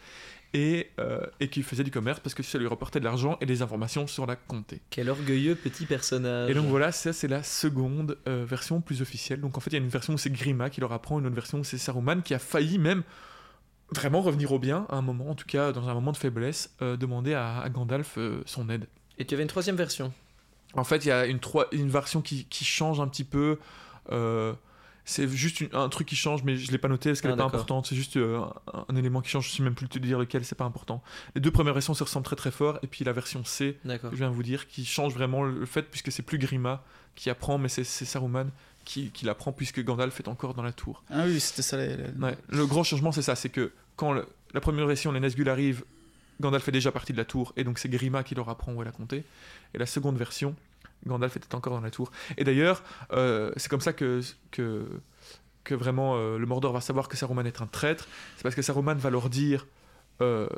et, 0.54 0.90
euh, 0.98 1.26
et 1.40 1.48
qu'il 1.48 1.62
faisait 1.64 1.84
du 1.84 1.90
commerce 1.90 2.20
parce 2.20 2.34
que 2.34 2.42
ça 2.42 2.58
lui 2.58 2.66
rapportait 2.66 3.00
de 3.00 3.04
l'argent 3.04 3.36
et 3.40 3.46
des 3.46 3.62
informations 3.62 4.06
sur 4.06 4.26
la 4.26 4.36
comté. 4.36 4.80
Quel 4.90 5.10
orgueilleux 5.10 5.54
petit 5.54 5.86
personnage. 5.86 6.50
Et 6.50 6.54
donc 6.54 6.66
voilà, 6.66 6.92
ça 6.92 7.12
c'est 7.12 7.28
la 7.28 7.42
seconde 7.42 8.18
euh, 8.28 8.44
version 8.48 8.80
plus 8.80 9.02
officielle. 9.02 9.40
Donc 9.40 9.56
en 9.56 9.60
fait, 9.60 9.70
il 9.70 9.74
y 9.74 9.76
a 9.76 9.82
une 9.82 9.88
version 9.88 10.14
où 10.14 10.18
c'est 10.18 10.32
Grima 10.32 10.70
qui 10.70 10.80
leur 10.80 10.92
apprend, 10.92 11.18
une 11.18 11.26
autre 11.26 11.34
version 11.34 11.58
où 11.58 11.64
c'est 11.64 11.78
Saruman 11.78 12.22
qui 12.22 12.34
a 12.34 12.38
failli 12.38 12.78
même 12.78 13.02
vraiment 13.92 14.20
revenir 14.20 14.52
au 14.52 14.58
bien 14.58 14.86
à 14.88 14.96
un 14.96 15.02
moment, 15.02 15.30
en 15.30 15.34
tout 15.34 15.46
cas 15.46 15.72
dans 15.72 15.88
un 15.88 15.94
moment 15.94 16.12
de 16.12 16.16
faiblesse, 16.16 16.74
euh, 16.82 16.96
demander 16.96 17.34
à, 17.34 17.60
à 17.60 17.68
Gandalf 17.68 18.18
son 18.44 18.68
aide. 18.68 18.86
Et 19.18 19.24
tu 19.24 19.34
avais 19.34 19.42
une 19.42 19.48
troisième 19.48 19.76
version. 19.76 20.12
En 20.74 20.84
fait, 20.84 21.04
il 21.04 21.08
y 21.08 21.12
a 21.12 21.26
une, 21.26 21.38
version 21.88 22.20
qui, 22.20 22.44
qui 22.46 22.64
change 22.64 23.00
un 23.00 23.08
petit 23.08 23.24
peu. 23.24 23.58
euh, 24.12 24.52
c'est 25.08 25.28
juste 25.28 25.60
une- 25.60 25.68
un 25.72 25.88
truc 25.88 26.06
qui 26.08 26.16
change, 26.16 26.42
mais 26.42 26.56
je 26.56 26.70
l'ai 26.72 26.78
pas 26.78 26.88
noté 26.88 27.10
parce 27.10 27.20
qu'elle 27.20 27.30
Ah, 27.30 27.34
n'est 27.36 27.38
pas 27.38 27.44
importante. 27.46 27.86
C'est 27.86 27.96
juste 27.96 28.16
euh, 28.16 28.40
un, 28.74 28.84
un 28.88 28.96
élément 28.96 29.20
qui 29.22 29.30
change. 29.30 29.48
Je 29.48 29.54
sais 29.56 29.62
même 29.62 29.74
plus 29.74 29.88
te 29.88 29.98
dire 30.00 30.18
lequel, 30.18 30.44
c'est 30.44 30.54
pas 30.56 30.64
important. 30.64 31.02
Les 31.34 31.40
deux 31.40 31.50
premières 31.52 31.72
versions 31.74 31.94
se 31.94 32.02
ressemblent 32.02 32.26
très 32.26 32.36
très 32.36 32.50
fort. 32.50 32.78
Et 32.82 32.86
puis 32.88 33.04
la 33.04 33.12
version 33.12 33.44
C, 33.44 33.78
je 34.10 34.16
viens 34.16 34.28
de 34.30 34.34
vous 34.34 34.42
dire, 34.42 34.66
qui 34.68 34.84
change 34.84 35.14
vraiment 35.14 35.42
le 35.44 35.64
fait, 35.64 35.82
puisque 35.82 36.10
c'est 36.12 36.22
plus 36.22 36.38
Grima 36.38 36.82
qui 37.14 37.30
apprend, 37.30 37.56
mais 37.56 37.68
c'est 37.68 37.84
Saruman 37.84 38.50
qui, 38.84 39.10
qui 39.10 39.24
l'apprend, 39.24 39.52
puisque 39.52 39.82
Gandalf 39.82 40.20
est 40.20 40.28
encore 40.28 40.54
dans 40.54 40.62
la 40.62 40.72
tour. 40.72 41.02
Ah 41.10 41.22
oui, 41.26 41.40
c'était 41.40 41.62
ça. 41.62 41.76
les- 41.76 41.96
les- 41.96 42.10
Ouais, 42.20 42.36
Le 42.48 42.66
gros 42.66 42.84
changement, 42.84 43.12
c'est 43.12 43.22
ça 43.22 43.34
c'est 43.36 43.48
que 43.48 43.72
quand 43.96 44.12
le- 44.12 44.26
la 44.54 44.60
première 44.60 44.86
version, 44.86 45.12
les 45.12 45.20
Nazgûl 45.20 45.48
arrivent, 45.48 45.84
Gandalf 46.40 46.64
fait 46.64 46.72
déjà 46.72 46.92
partie 46.92 47.12
de 47.12 47.18
la 47.18 47.24
tour, 47.24 47.52
et 47.56 47.64
donc 47.64 47.78
c'est 47.78 47.88
Grima 47.88 48.22
qui 48.22 48.34
leur 48.34 48.48
apprend 48.48 48.72
où 48.74 48.82
elle 48.82 48.88
a 48.88 48.92
compté. 48.92 49.24
Et 49.72 49.78
la 49.78 49.86
seconde 49.86 50.16
version, 50.18 50.54
Gandalf 51.06 51.36
était 51.36 51.54
encore 51.54 51.72
dans 51.74 51.80
la 51.80 51.90
tour. 51.90 52.10
Et 52.36 52.44
d'ailleurs, 52.44 52.82
euh, 53.12 53.52
c'est 53.56 53.68
comme 53.68 53.80
ça 53.80 53.92
que, 53.92 54.20
que, 54.50 54.86
que 55.64 55.74
vraiment 55.74 56.16
euh, 56.16 56.38
le 56.38 56.46
Mordor 56.46 56.72
va 56.72 56.80
savoir 56.80 57.08
que 57.08 57.16
Saruman 57.16 57.46
est 57.46 57.60
un 57.60 57.66
traître. 57.66 58.06
C'est 58.36 58.42
parce 58.42 58.54
que 58.54 58.62
Saruman 58.62 58.94
va 58.96 59.10
leur 59.10 59.28
dire 59.30 59.66
euh, 60.20 60.48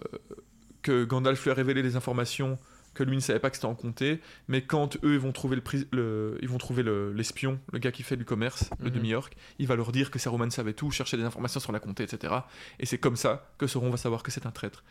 que 0.83 1.05
Gandalf 1.05 1.43
lui 1.45 1.51
a 1.51 1.55
révélé 1.55 1.83
des 1.83 1.97
informations 1.97 2.59
que 2.95 3.03
lui 3.05 3.15
ne 3.15 3.21
savait 3.21 3.39
pas 3.39 3.49
que 3.51 3.55
c'était 3.57 3.67
en 3.67 3.77
comté, 3.77 4.21
mais 4.49 4.63
quand 4.63 4.97
eux 5.05 5.13
ils 5.15 5.21
vont 5.21 5.31
trouver 5.31 5.55
le, 5.55 5.63
pris- 5.63 5.87
le- 5.93 6.37
ils 6.43 6.49
vont 6.49 6.59
trouver 6.59 6.83
le- 6.83 7.13
l'espion, 7.13 7.61
le, 7.73 7.79
gars 7.79 7.93
qui 7.93 8.03
fait 8.03 8.17
du 8.17 8.25
commerce, 8.25 8.71
le 8.81 8.87
Mhm. 8.87 8.97
demi-orc, 8.97 9.31
il 9.61 9.69
va 9.69 9.77
leur 9.77 9.93
dire 9.93 10.11
que 10.11 10.19
Saruman 10.19 10.51
savait 10.51 10.73
tout, 10.73 10.91
cherchait 10.91 11.17
des 11.17 11.23
informations 11.23 11.61
sur 11.61 11.71
la 11.71 11.79
comté, 11.79 12.03
etc. 12.03 12.35
Et 12.81 12.87
c'est 12.87 12.99
comme 12.99 13.15
ça 13.15 13.51
que 13.59 13.69
Sauron 13.69 13.91
va 13.91 13.99
savoir 13.99 14.25
que 14.25 14.33
c'est 14.33 14.47
un 14.47 14.51
traître 14.51 14.83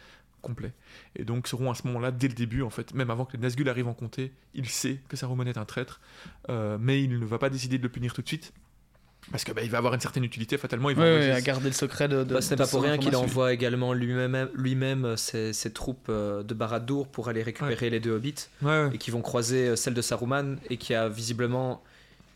complet. 0.42 0.72
Et 1.16 1.24
donc 1.26 1.48
Sauron 1.48 1.72
à 1.72 1.76
ce 1.76 1.86
moment-là, 1.88 2.12
dès 2.12 2.28
le 2.28 2.34
début, 2.34 2.62
en 2.62 2.70
fait, 2.70 2.94
même 2.94 3.10
avant 3.10 3.26
que 3.26 3.34
les 3.38 3.44
Nazgûl 3.44 3.68
arrivent 3.70 3.88
en 3.88 3.94
comté, 3.94 4.32
il 4.54 4.68
sait 4.70 5.00
que 5.10 5.18
Saruman 5.18 5.48
est 5.48 5.58
un 5.58 5.66
traître, 5.66 6.00
euh, 6.50 6.78
mais 6.80 7.04
il 7.04 7.20
ne 7.20 7.26
va 7.26 7.38
pas 7.40 7.50
décider 7.50 7.78
de 7.78 7.84
le 7.84 7.90
punir 7.90 8.14
tout 8.14 8.22
de 8.22 8.28
suite. 8.28 8.54
Parce 9.32 9.44
que 9.44 9.52
bah, 9.52 9.62
il 9.62 9.70
va 9.70 9.80
avoir 9.80 9.94
une 9.94 10.00
certaine 10.00 10.24
utilité, 10.24 10.58
fatalement. 10.58 10.90
Il 10.90 10.96
va 10.96 11.36
à 11.36 11.42
garder 11.42 11.68
le 11.68 11.74
secret 11.74 12.08
de. 12.08 12.24
de 12.24 12.36
Bah, 12.36 12.42
ce 12.42 12.52
n'est 12.52 12.56
de 12.56 12.62
pas 12.64 12.68
pour 12.68 12.82
rien 12.82 12.98
qu'il 12.98 13.14
envoie 13.18 13.52
également 13.52 13.92
lui-même 13.92 14.50
lui-même 14.54 15.18
ses, 15.18 15.52
ses 15.52 15.74
troupes 15.74 16.08
euh, 16.10 16.44
de 16.44 16.54
Barad-dûr 16.54 17.08
pour 17.08 17.28
aller 17.28 17.44
récupérer 17.44 17.90
les 17.90 18.00
deux 18.00 18.12
hobbits 18.12 18.36
Ouais, 18.62 18.86
ouais. 18.86 18.90
et 18.94 18.98
qui 18.98 19.12
vont 19.12 19.22
croiser 19.22 19.70
euh, 19.70 19.76
celle 19.76 19.96
de 19.96 20.02
Saruman 20.02 20.58
et 20.70 20.78
qui 20.78 20.94
a 20.94 21.10
visiblement 21.10 21.84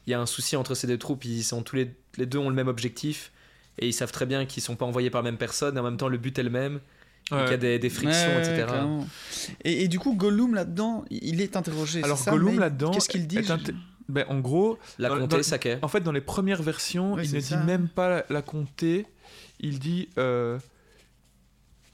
il 0.05 0.11
y 0.11 0.13
a 0.15 0.19
un 0.19 0.25
souci 0.25 0.57
entre 0.57 0.75
ces 0.75 0.87
deux 0.87 0.97
troupes 0.97 1.23
ils 1.23 1.43
sont 1.43 1.61
tous 1.63 1.77
les, 1.77 1.93
les 2.17 2.25
deux 2.25 2.39
ont 2.39 2.49
le 2.49 2.55
même 2.55 2.67
objectif 2.67 3.31
et 3.77 3.87
ils 3.87 3.93
savent 3.93 4.11
très 4.11 4.25
bien 4.25 4.45
qu'ils 4.45 4.63
sont 4.63 4.75
pas 4.75 4.85
envoyés 4.85 5.09
par 5.11 5.21
la 5.21 5.29
même 5.31 5.37
personne 5.37 5.77
et 5.77 5.79
en 5.79 5.83
même 5.83 5.97
temps 5.97 6.09
le 6.09 6.17
but 6.17 6.37
est 6.39 6.43
le 6.43 6.49
même 6.49 6.81
Ouais. 7.37 7.43
qu'il 7.43 7.51
y 7.51 7.55
a 7.55 7.57
des, 7.57 7.79
des 7.79 7.89
frictions 7.89 8.27
Ouais, 8.35 8.41
etc 8.41 8.67
et, 9.63 9.83
et 9.83 9.87
du 9.87 9.99
coup, 9.99 10.15
Gollum 10.15 10.53
là-dedans, 10.53 11.05
il 11.09 11.41
est 11.41 11.55
interrogé. 11.55 12.03
Alors 12.03 12.17
ça, 12.17 12.31
Gollum 12.31 12.59
là-dedans, 12.59 12.91
Qu'est-ce 12.91 13.09
qu'il 13.09 13.27
dit 13.27 13.39
ben, 14.09 14.25
en 14.27 14.39
gros, 14.39 14.77
la 14.99 15.07
Dans- 15.09 15.19
comté 15.19 15.37
dans- 15.37 15.85
En 15.85 15.87
fait, 15.87 16.01
dans 16.01 16.11
les 16.11 16.19
premières 16.21 16.61
versions, 16.61 17.13
Ouais, 17.13 17.23
il 17.25 17.33
ne 17.33 17.39
ça. 17.39 17.55
dit 17.57 17.65
même 17.65 17.87
pas 17.87 18.09
la, 18.09 18.25
la 18.29 18.41
comté. 18.41 19.05
Il 19.61 19.79
dit, 19.79 20.09
euh, 20.17 20.59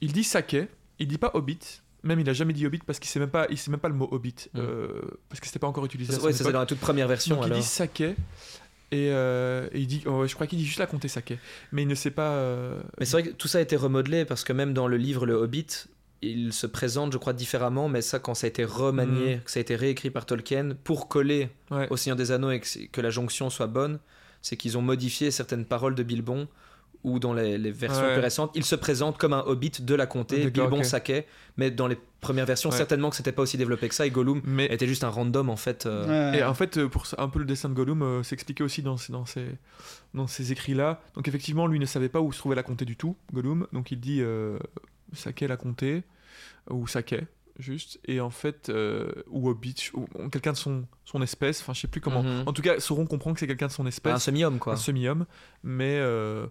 il 0.01 0.13
dit 0.13 0.23
saké. 0.23 0.67
Il 0.99 1.07
dit 1.07 1.17
pas 1.19 1.31
hobbit. 1.35 1.59
Même 2.03 2.19
il 2.19 2.29
a 2.29 2.33
jamais 2.33 2.53
dit 2.53 2.65
hobbit 2.65 2.79
parce 2.85 2.97
qu'il 2.99 3.09
sait 3.09 3.19
même 3.19 3.29
pas, 3.29 3.45
il 3.49 3.57
sait 3.57 3.69
même 3.69 3.79
pas 3.79 3.89
le 3.89 3.95
mot 3.95 4.07
hobbit 4.11 4.33
Mm. 4.53 4.59
euh, 4.59 5.01
parce 5.29 5.39
que 5.39 5.45
c'était 5.47 5.59
pas 5.59 5.67
encore 5.67 5.85
utilisé. 5.85 6.13
ouais 6.13 6.31
ça 6.31 6.37
c'est 6.37 6.43
époque. 6.43 6.53
dans 6.53 6.59
la 6.61 6.65
toute 6.65 6.79
première 6.79 7.07
version 7.07 7.35
Donc 7.35 7.47
il 7.47 7.53
dit 7.53 7.61
saké. 7.63 8.15
Et, 8.91 9.09
euh, 9.11 9.67
et 9.73 9.81
il 9.81 9.87
dit, 9.87 10.03
oh, 10.05 10.25
je 10.25 10.33
crois 10.33 10.47
qu'il 10.47 10.57
dit 10.59 10.65
juste 10.65 10.79
la 10.79 10.87
comté 10.87 11.09
saké, 11.09 11.39
mais 11.73 11.81
il 11.81 11.87
ne 11.87 11.95
sait 11.95 12.11
pas. 12.11 12.31
euh, 12.31 12.79
Mais 12.99 13.05
c'est 13.05 13.19
vrai 13.19 13.23
que 13.23 13.35
tout 13.35 13.47
ça 13.49 13.57
a 13.57 13.61
été 13.61 13.75
remodelé 13.75 14.23
parce 14.23 14.43
que 14.45 14.53
même 14.53 14.73
dans 14.73 14.87
le 14.87 14.95
livre 14.95 15.25
Le 15.25 15.33
Hobbit, 15.33 15.67
il 16.21 16.53
se 16.53 16.65
présente, 16.67 17.11
je 17.11 17.17
crois, 17.17 17.33
différemment, 17.33 17.89
mais 17.89 18.01
ça, 18.01 18.19
quand 18.19 18.33
ça 18.33 18.45
a 18.45 18.47
été 18.47 18.63
remanié, 18.63 19.39
que 19.43 19.51
ça 19.51 19.59
a 19.59 19.61
été 19.61 19.75
réécrit 19.75 20.09
par 20.09 20.25
Tolkien 20.25 20.69
pour 20.83 21.09
coller 21.09 21.49
ouais. 21.69 21.87
au 21.89 21.97
Seigneur 21.97 22.15
des 22.15 22.31
Anneaux 22.31 22.49
et 22.51 22.59
que, 22.59 22.67
que 22.91 23.01
la 23.01 23.09
jonction 23.09 23.49
soit 23.49 23.67
bonne, 23.67 23.99
c'est 24.41 24.55
qu'ils 24.55 24.77
ont 24.77 24.81
modifié 24.81 25.31
certaines 25.31 25.65
paroles 25.65 25.93
de 25.93 26.03
Bilbon 26.03 26.47
ou 27.03 27.19
dans 27.19 27.33
les, 27.33 27.57
les 27.57 27.71
versions 27.71 28.03
Ouais. 28.03 28.13
plus 28.13 28.21
récentes, 28.21 28.51
il 28.55 28.65
se 28.65 28.75
présente 28.75 29.17
comme 29.17 29.33
un 29.33 29.43
hobbit 29.45 29.71
de 29.81 29.95
la 29.95 30.05
comté, 30.05 30.45
D'accord, 30.45 30.65
Bilbon 30.69 30.79
ok. 30.79 30.85
Saquet, 30.85 31.27
mais 31.57 31.71
dans 31.71 31.87
les 31.87 31.97
premières 32.19 32.45
versions, 32.45 32.69
Ouais. 32.69 32.75
certainement 32.77 33.09
que 33.09 33.15
c'était 33.15 33.31
pas 33.31 33.43
aussi 33.43 33.57
développé 33.57 33.87
que 33.87 33.95
ça, 33.95 34.05
et 34.05 34.09
Gollum 34.11 34.41
Mais 34.45 34.65
était 34.65 34.87
juste 34.87 35.03
un 35.03 35.09
random 35.09 35.49
en 35.49 35.55
fait. 35.55 35.85
euh, 35.85 36.31
Ouais. 36.31 36.39
Et 36.39 36.43
en 36.43 36.53
fait, 36.53 36.77
euh, 36.77 36.87
pour 36.89 37.05
un 37.17 37.29
peu 37.29 37.39
le 37.39 37.45
dessin 37.45 37.69
de 37.69 37.73
Gollum, 37.75 38.01
euh, 38.01 38.23
c'est 38.23 38.33
expliqué 38.33 38.63
aussi 38.63 38.81
dans, 38.81 38.97
ces- 38.97 39.11
dans 39.13 39.25
ces, 39.25 39.45
dans 40.13 40.27
ces 40.27 40.51
écrits-là. 40.51 41.01
Donc 41.15 41.27
effectivement, 41.27 41.67
lui 41.67 41.79
ne 41.79 41.85
savait 41.85 42.09
pas 42.09 42.19
où 42.21 42.31
se 42.33 42.39
trouvait 42.39 42.55
la 42.55 42.63
comté 42.63 42.83
du 42.85 42.95
tout, 42.97 43.15
Gollum. 43.33 43.67
Donc 43.73 43.91
il 43.91 43.99
dit 43.99 44.21
euh, 44.21 44.57
Saké 45.13 45.47
la 45.47 45.55
comté, 45.57 46.03
ou 46.69 46.87
Saké, 46.87 47.21
juste. 47.59 47.99
Et 48.05 48.19
en 48.19 48.29
fait, 48.31 48.69
euh, 48.69 49.09
ou 49.29 49.47
Hobbit, 49.49 49.91
ou 49.93 50.07
ou 50.19 50.29
quelqu'un 50.29 50.51
de 50.51 50.57
son, 50.57 50.85
son 51.05 51.21
espèce, 51.21 51.61
enfin 51.61 51.73
je 51.73 51.81
sais 51.81 51.87
plus 51.87 52.01
comment. 52.01 52.23
Mhm. 52.23 52.43
En 52.47 52.53
tout 52.53 52.61
cas, 52.63 52.79
Sauron 52.79 53.05
comprend 53.05 53.33
que 53.33 53.39
c'est 53.39 53.47
quelqu'un 53.47 53.67
de 53.67 53.71
son 53.71 53.85
espèce, 53.87 54.13
un 54.13 54.19
semi-homme 54.19 54.59
quoi. 54.59 54.73
un 54.73 54.77
semi-homme, 54.77 55.25
mais... 55.63 55.97
euh, 55.99 56.47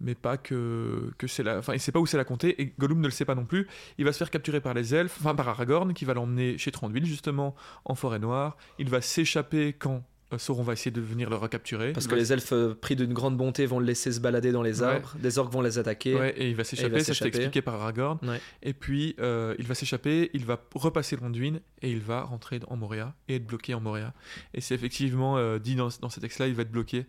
mais 0.00 0.14
pas 0.14 0.36
que, 0.36 1.10
que 1.18 1.26
c'est 1.26 1.42
la. 1.42 1.58
Enfin, 1.58 1.74
il 1.74 1.80
sait 1.80 1.92
pas 1.92 2.00
où 2.00 2.06
c'est 2.06 2.16
la 2.16 2.24
comté, 2.24 2.60
et 2.62 2.72
Gollum 2.78 3.00
ne 3.00 3.06
le 3.06 3.10
sait 3.12 3.24
pas 3.24 3.34
non 3.34 3.44
plus. 3.44 3.66
Il 3.98 4.04
va 4.04 4.12
se 4.12 4.18
faire 4.18 4.30
capturer 4.30 4.60
par 4.60 4.74
les 4.74 4.94
elfes, 4.94 5.16
enfin 5.20 5.34
par 5.34 5.48
Aragorn, 5.48 5.92
qui 5.94 6.04
va 6.04 6.14
l'emmener 6.14 6.58
chez 6.58 6.70
Thranduil, 6.70 7.04
justement, 7.04 7.54
en 7.84 7.94
forêt 7.94 8.18
noire. 8.18 8.56
Il 8.78 8.88
va 8.88 9.00
s'échapper 9.00 9.72
quand 9.72 10.02
euh, 10.32 10.38
Sauron 10.38 10.62
va 10.62 10.74
essayer 10.74 10.92
de 10.92 11.00
venir 11.00 11.28
le 11.28 11.34
recapturer. 11.34 11.92
Parce 11.92 12.06
que 12.06 12.12
va- 12.12 12.18
les 12.20 12.32
elfes 12.32 12.52
euh, 12.52 12.72
pris 12.80 12.94
d'une 12.94 13.12
grande 13.12 13.36
bonté 13.36 13.66
vont 13.66 13.80
le 13.80 13.84
laisser 13.86 14.12
se 14.12 14.20
balader 14.20 14.52
dans 14.52 14.62
les 14.62 14.80
Ouais. 14.80 14.86
arbres, 14.88 15.14
des 15.18 15.38
orques 15.38 15.52
vont 15.52 15.60
les 15.60 15.76
attaquer. 15.78 16.14
Ouais, 16.14 16.32
et 16.36 16.48
il 16.48 16.54
va 16.54 16.62
s'échapper, 16.62 17.00
ça 17.02 17.14
c'est 17.14 17.26
expliqué 17.26 17.62
par 17.62 17.74
Aragorn. 17.74 18.18
Ouais. 18.22 18.40
Et 18.62 18.72
puis, 18.72 19.16
euh, 19.18 19.56
il 19.58 19.66
va 19.66 19.74
s'échapper, 19.74 20.30
il 20.32 20.44
va 20.44 20.58
repasser 20.76 21.16
l'Anduin, 21.16 21.56
et 21.82 21.90
il 21.90 21.98
va 22.00 22.22
rentrer 22.22 22.60
en 22.68 22.76
Moria, 22.76 23.12
et 23.28 23.34
être 23.36 23.46
bloqué 23.46 23.74
en 23.74 23.80
Moria. 23.80 24.14
Et 24.54 24.60
c'est 24.60 24.74
effectivement 24.76 25.36
euh, 25.36 25.58
dit 25.58 25.74
dans, 25.74 25.88
dans 26.00 26.10
ce 26.10 26.20
texte-là, 26.20 26.46
il 26.46 26.54
va 26.54 26.62
être 26.62 26.70
bloqué 26.70 27.06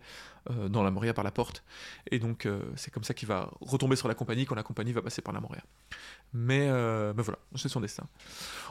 euh, 0.50 0.70
dans 0.70 0.82
la 0.84 0.92
Moria 0.92 1.14
par 1.14 1.24
la 1.24 1.32
porte. 1.32 1.64
Et 2.10 2.20
donc, 2.20 2.46
euh, 2.46 2.62
c'est 2.76 2.92
comme 2.92 3.04
ça 3.04 3.14
qu'il 3.14 3.28
va 3.28 3.52
retomber 3.62 3.96
sur 3.96 4.08
la 4.08 4.16
compagnie, 4.16 4.46
quand 4.46 4.56
la 4.56 4.64
compagnie 4.64 4.92
va 4.92 5.02
passer 5.02 5.22
par 5.22 5.34
la 5.34 5.40
Moria. 5.40 5.62
Mais, 6.34 6.68
euh, 6.70 7.14
mais 7.16 7.24
voilà, 7.24 7.40
c'est 7.56 7.70
son 7.70 7.82
destin. 7.82 8.04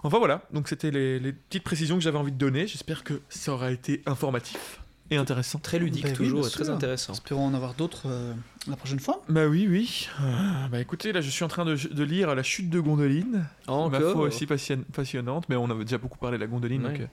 Enfin 0.02 0.18
voilà, 0.18 0.42
donc 0.52 0.68
c'était 0.68 0.90
les, 0.90 1.18
les 1.20 1.32
petites 1.32 1.62
précisions 1.64 1.96
que 1.96 2.02
j'avais 2.02 2.18
envie 2.18 2.32
de 2.32 2.38
donner. 2.38 2.66
J'espère 2.66 3.04
que 3.04 3.20
ça 3.28 3.52
aura 3.52 3.70
été 3.70 4.02
informatif 4.06 4.80
et 5.12 5.16
intéressant. 5.16 5.58
Très 5.58 5.78
ludique 5.80 6.04
oui, 6.06 6.12
toujours 6.12 6.46
et 6.46 6.50
très 6.50 6.70
intéressant. 6.70 7.12
Espérons 7.12 7.46
en 7.48 7.52
avoir 7.54 7.74
d'autres 7.74 8.04
euh, 8.06 8.32
la 8.68 8.76
prochaine 8.76 9.00
fois. 9.00 9.22
Bah 9.28 9.46
oui, 9.48 9.66
oui. 9.68 10.08
Euh, 10.22 10.68
bah 10.68 10.80
écoutez, 10.80 11.12
là 11.12 11.20
je 11.20 11.28
suis 11.28 11.42
en 11.44 11.48
train 11.48 11.64
de, 11.64 11.74
de 11.74 12.02
lire 12.04 12.32
La 12.34 12.42
chute 12.44 12.70
de 12.70 12.78
Gondoline. 12.80 13.32
ma 13.32 13.44
foi 13.66 13.76
Encore 14.10 14.16
aussi 14.20 14.46
passion- 14.46 14.84
passionnante, 14.92 15.48
mais 15.48 15.56
on 15.56 15.68
avait 15.68 15.84
déjà 15.84 15.98
beaucoup 15.98 16.18
parlé 16.18 16.38
de 16.38 16.42
la 16.42 16.46
Gondoline, 16.46 16.84
Ouais. 16.86 16.92
donc 16.92 17.00
euh, 17.00 17.06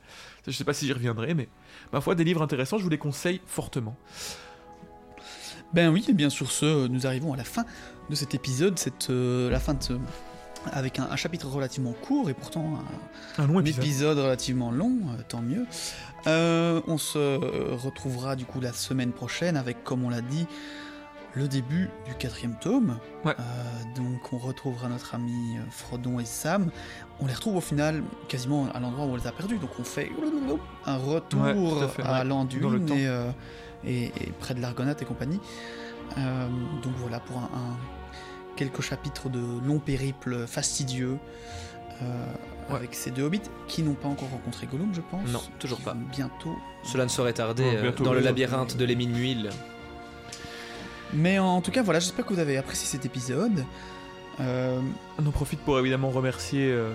je 0.46 0.52
sais 0.52 0.64
pas 0.64 0.74
si 0.74 0.86
j'y 0.86 0.94
reviendrai, 0.94 1.34
mais 1.34 1.50
ma 1.92 2.00
foi, 2.00 2.14
des 2.16 2.24
livres 2.24 2.44
intéressants, 2.44 2.78
je 2.78 2.84
vous 2.84 2.90
les 2.90 3.00
conseille 3.00 3.42
fortement. 3.48 3.98
Ben 5.74 5.90
oui, 5.90 6.06
et 6.08 6.14
bien 6.14 6.30
sur 6.30 6.52
ce, 6.52 6.88
nous 6.88 7.06
arrivons 7.08 7.34
à 7.34 7.38
la 7.38 7.44
fin 7.44 7.66
de 8.10 8.16
cet 8.16 8.34
épisode, 8.34 8.80
cette, 8.80 9.10
euh, 9.10 9.50
la 9.50 9.60
fin 9.60 9.74
de 9.74 9.84
ce- 9.84 9.94
avec 10.72 11.00
un, 11.00 11.08
un 11.12 11.16
chapitre 11.16 11.48
relativement 11.48 11.94
court 11.94 12.30
et 12.30 12.34
pourtant 12.34 12.80
un, 13.38 13.44
Un 13.44 13.48
long 13.48 13.58
un 13.60 13.62
épisode. 13.62 13.84
épisode 13.84 14.18
relativement 14.18 14.72
long, 14.72 14.98
euh, 15.18 15.22
tant 15.28 15.42
mieux. 15.42 15.66
Euh, 16.26 16.82
on 16.88 16.98
se 16.98 17.18
euh, 17.20 17.76
retrouvera 17.76 18.36
du 18.36 18.46
coup 18.46 18.60
la 18.60 18.74
semaine 18.74 19.12
prochaine 19.12 19.56
avec, 19.56 19.84
comme 19.84 20.04
on 20.04 20.10
l'a 20.10 20.22
dit, 20.22 20.46
le 21.36 21.48
début 21.48 21.90
du 22.08 22.16
quatrième 22.16 22.56
tome. 22.60 22.98
Ouais. 23.24 23.34
Euh, 23.40 23.44
donc 23.96 24.34
on 24.34 24.38
retrouvera 24.40 24.88
notre 24.90 25.14
ami 25.16 25.58
euh, 25.58 25.62
Frodon 25.70 26.20
et 26.20 26.26
Sam. 26.26 26.70
On 27.20 27.28
les 27.28 27.34
retrouve 27.34 27.58
au 27.58 27.62
final 27.62 28.02
quasiment 28.28 28.68
à 28.74 28.80
l'endroit 28.80 29.06
où 29.06 29.10
on 29.12 29.16
les 29.16 29.28
a 29.28 29.32
perdus. 29.32 29.58
Donc 29.60 29.70
on 29.80 29.84
fait 29.84 30.10
un 30.86 30.98
retour 30.98 31.42
Ouais, 31.42 32.04
à 32.04 32.20
ouais. 32.20 32.26
l'Anduin 32.26 32.88
et, 32.88 33.08
euh, 33.08 33.30
et, 33.88 34.06
et 34.06 34.32
près 34.40 34.54
de 34.54 34.62
l'Argonate 34.62 35.02
et 35.02 35.06
compagnie. 35.06 35.40
Euh, 36.18 36.48
donc 36.84 36.94
voilà 36.98 37.20
pour 37.20 37.38
un, 37.38 37.50
un- 37.54 37.78
quelques 38.56 38.82
chapitres 38.82 39.30
de 39.30 39.40
long 39.66 39.80
périple 39.80 40.46
fastidieux. 40.48 41.18
euh, 42.02 42.26
Ouais. 42.70 42.76
avec 42.76 42.96
ces 42.96 43.12
deux 43.12 43.24
hobbits 43.24 43.40
qui 43.70 43.82
n'ont 43.82 43.94
pas 43.94 44.10
encore 44.10 44.28
rencontré 44.30 44.68
Gollum, 44.68 44.94
je 44.94 45.00
pense. 45.00 45.26
Non, 45.30 45.40
toujours 45.58 45.80
pas. 45.80 45.94
Bientôt. 46.12 46.54
Cela 46.84 47.06
ne 47.06 47.10
saurait 47.10 47.32
tarder 47.32 47.64
Ouais, 47.64 47.78
euh, 47.78 47.82
bientôt, 47.84 48.04
dans 48.04 48.12
le 48.14 48.20
labyrinthe 48.20 48.76
de 48.76 48.84
l'émine 48.84 49.12
Muil. 49.12 49.50
Mais 51.14 51.40
en 51.40 51.62
tout 51.62 51.72
cas, 51.72 51.82
voilà, 51.82 52.00
j'espère 52.02 52.26
que 52.26 52.34
vous 52.34 52.40
avez 52.40 52.58
apprécié 52.58 52.86
cet 52.88 53.06
épisode. 53.06 53.64
Euh, 54.42 54.80
On 55.18 55.26
en 55.26 55.32
profite 55.32 55.60
pour 55.62 55.80
évidemment 55.80 56.10
remercier 56.10 56.70
euh, 56.70 56.92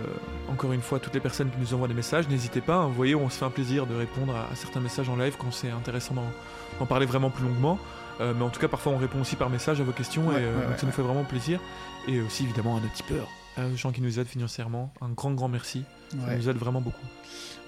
encore 0.51 0.73
une 0.73 0.82
fois 0.82 1.01
toutes 1.01 1.14
les 1.14 1.20
personnes 1.20 1.51
qui 1.51 1.59
nous 1.59 1.73
envoient 1.74 1.89
des 1.89 1.94
messages. 1.94 2.28
N'hésitez 2.28 2.60
pas, 2.60 2.77
hein, 2.77 2.86
vous 2.86 2.93
voyez, 2.94 3.14
on 3.14 3.28
se 3.31 3.39
fait 3.39 3.44
un 3.47 3.51
plaisir 3.51 3.86
de 3.86 3.94
répondre 3.94 4.36
à, 4.36 4.52
à 4.52 4.55
certains 4.55 4.81
messages 4.81 5.09
en 5.09 5.16
live 5.16 5.36
quand 5.39 5.51
c'est 5.52 5.70
intéressant 5.70 6.14
d'en 6.14 6.31
d'en 6.78 6.86
parler 6.86 7.06
vraiment 7.06 7.30
plus 7.30 7.44
longuement. 7.44 7.78
Euh, 8.20 8.34
mais 8.36 8.44
en 8.44 8.50
tout 8.50 8.60
cas, 8.60 8.68
parfois 8.68 8.92
on 8.92 8.98
répond 8.98 9.20
aussi 9.20 9.36
par 9.36 9.50
message 9.50 9.80
à 9.80 9.84
vos 9.84 9.92
questions 9.92 10.28
Ouais, 10.28 10.34
et 10.34 10.44
euh, 10.44 10.54
ouais, 10.54 10.62
donc 10.62 10.70
ouais, 10.72 10.78
ça 10.78 10.86
nous 10.86 10.92
fait 10.92 11.02
vraiment 11.02 11.24
plaisir. 11.24 11.60
Et 12.08 12.20
aussi 12.20 12.44
évidemment 12.44 12.76
à 12.76 12.80
nos 12.80 12.88
tipeurs, 12.88 13.28
aux 13.58 13.76
gens 13.76 13.92
qui 13.92 14.00
nous 14.02 14.18
aident 14.18 14.26
financièrement. 14.28 14.92
Un 15.00 15.08
grand, 15.10 15.32
grand 15.32 15.48
merci. 15.48 15.84
Ça 16.10 16.36
nous 16.36 16.48
aide 16.48 16.56
vraiment 16.56 16.80
beaucoup. 16.80 17.06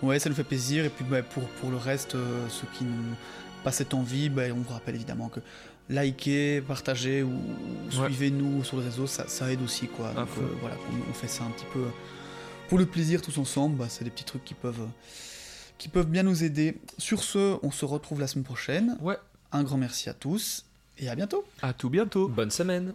Ouais, 0.03 0.19
ça 0.19 0.29
nous 0.29 0.35
fait 0.35 0.45
plaisir. 0.45 0.85
Et 0.85 0.91
puis 0.91 1.05
bah, 1.09 1.23
pour, 1.23 1.45
pour 1.45 1.71
le 1.71 1.77
reste, 1.77 2.15
euh, 2.15 2.47
ceux 2.51 2.67
qui 2.77 2.85
n'ont 2.85 3.17
pas 3.63 3.73
cette 3.73 3.95
envie, 3.95 4.29
bah, 4.29 4.43
on 4.53 4.61
vous 4.61 4.73
rappelle 4.73 4.97
évidemment 4.97 5.29
que 5.29 5.41
liker, 5.89 6.61
partager 6.63 7.23
ou 7.23 7.33
suivez-nous 7.91 8.65
sur 8.65 8.79
les 8.79 8.85
réseaux, 8.85 9.07
ça, 9.07 9.29
ça 9.29 9.51
aide 9.53 9.63
aussi. 9.63 9.87
Quoi. 9.89 10.11
À 10.11 10.15
Donc 10.15 10.29
voilà, 10.61 10.77
on, 10.93 11.11
on 11.11 11.15
fait 11.15 11.29
ça 11.29 11.45
un 11.45 11.51
petit 11.51 11.67
peu 11.73 11.85
pour 12.69 12.79
le 12.79 12.87
plaisir 12.87 13.23
tous 13.23 13.39
ensemble. 13.39 13.77
Bah, 13.77 13.87
c'est 13.89 14.05
des 14.05 14.11
petits 14.11 14.25
trucs 14.25 14.45
qui 14.45 14.55
peuvent, 14.55 14.87
qui 15.79 15.89
peuvent 15.89 16.09
bien 16.09 16.23
nous 16.23 16.45
aider. 16.45 16.81
Sur 16.99 17.23
ce, 17.23 17.59
on 17.63 17.71
se 17.71 17.85
retrouve 17.85 18.21
la 18.21 18.27
semaine 18.27 18.45
prochaine. 18.45 18.97
Ouais. 19.01 19.19
Un 19.53 19.63
grand 19.63 19.79
merci 19.79 20.09
à 20.09 20.15
tous 20.15 20.65
et 20.99 21.09
à 21.09 21.15
bientôt. 21.15 21.45
À 21.63 21.73
tout 21.73 21.91
bientôt. 21.91 22.29
Bonne 22.29 22.51
semaine 22.51 22.95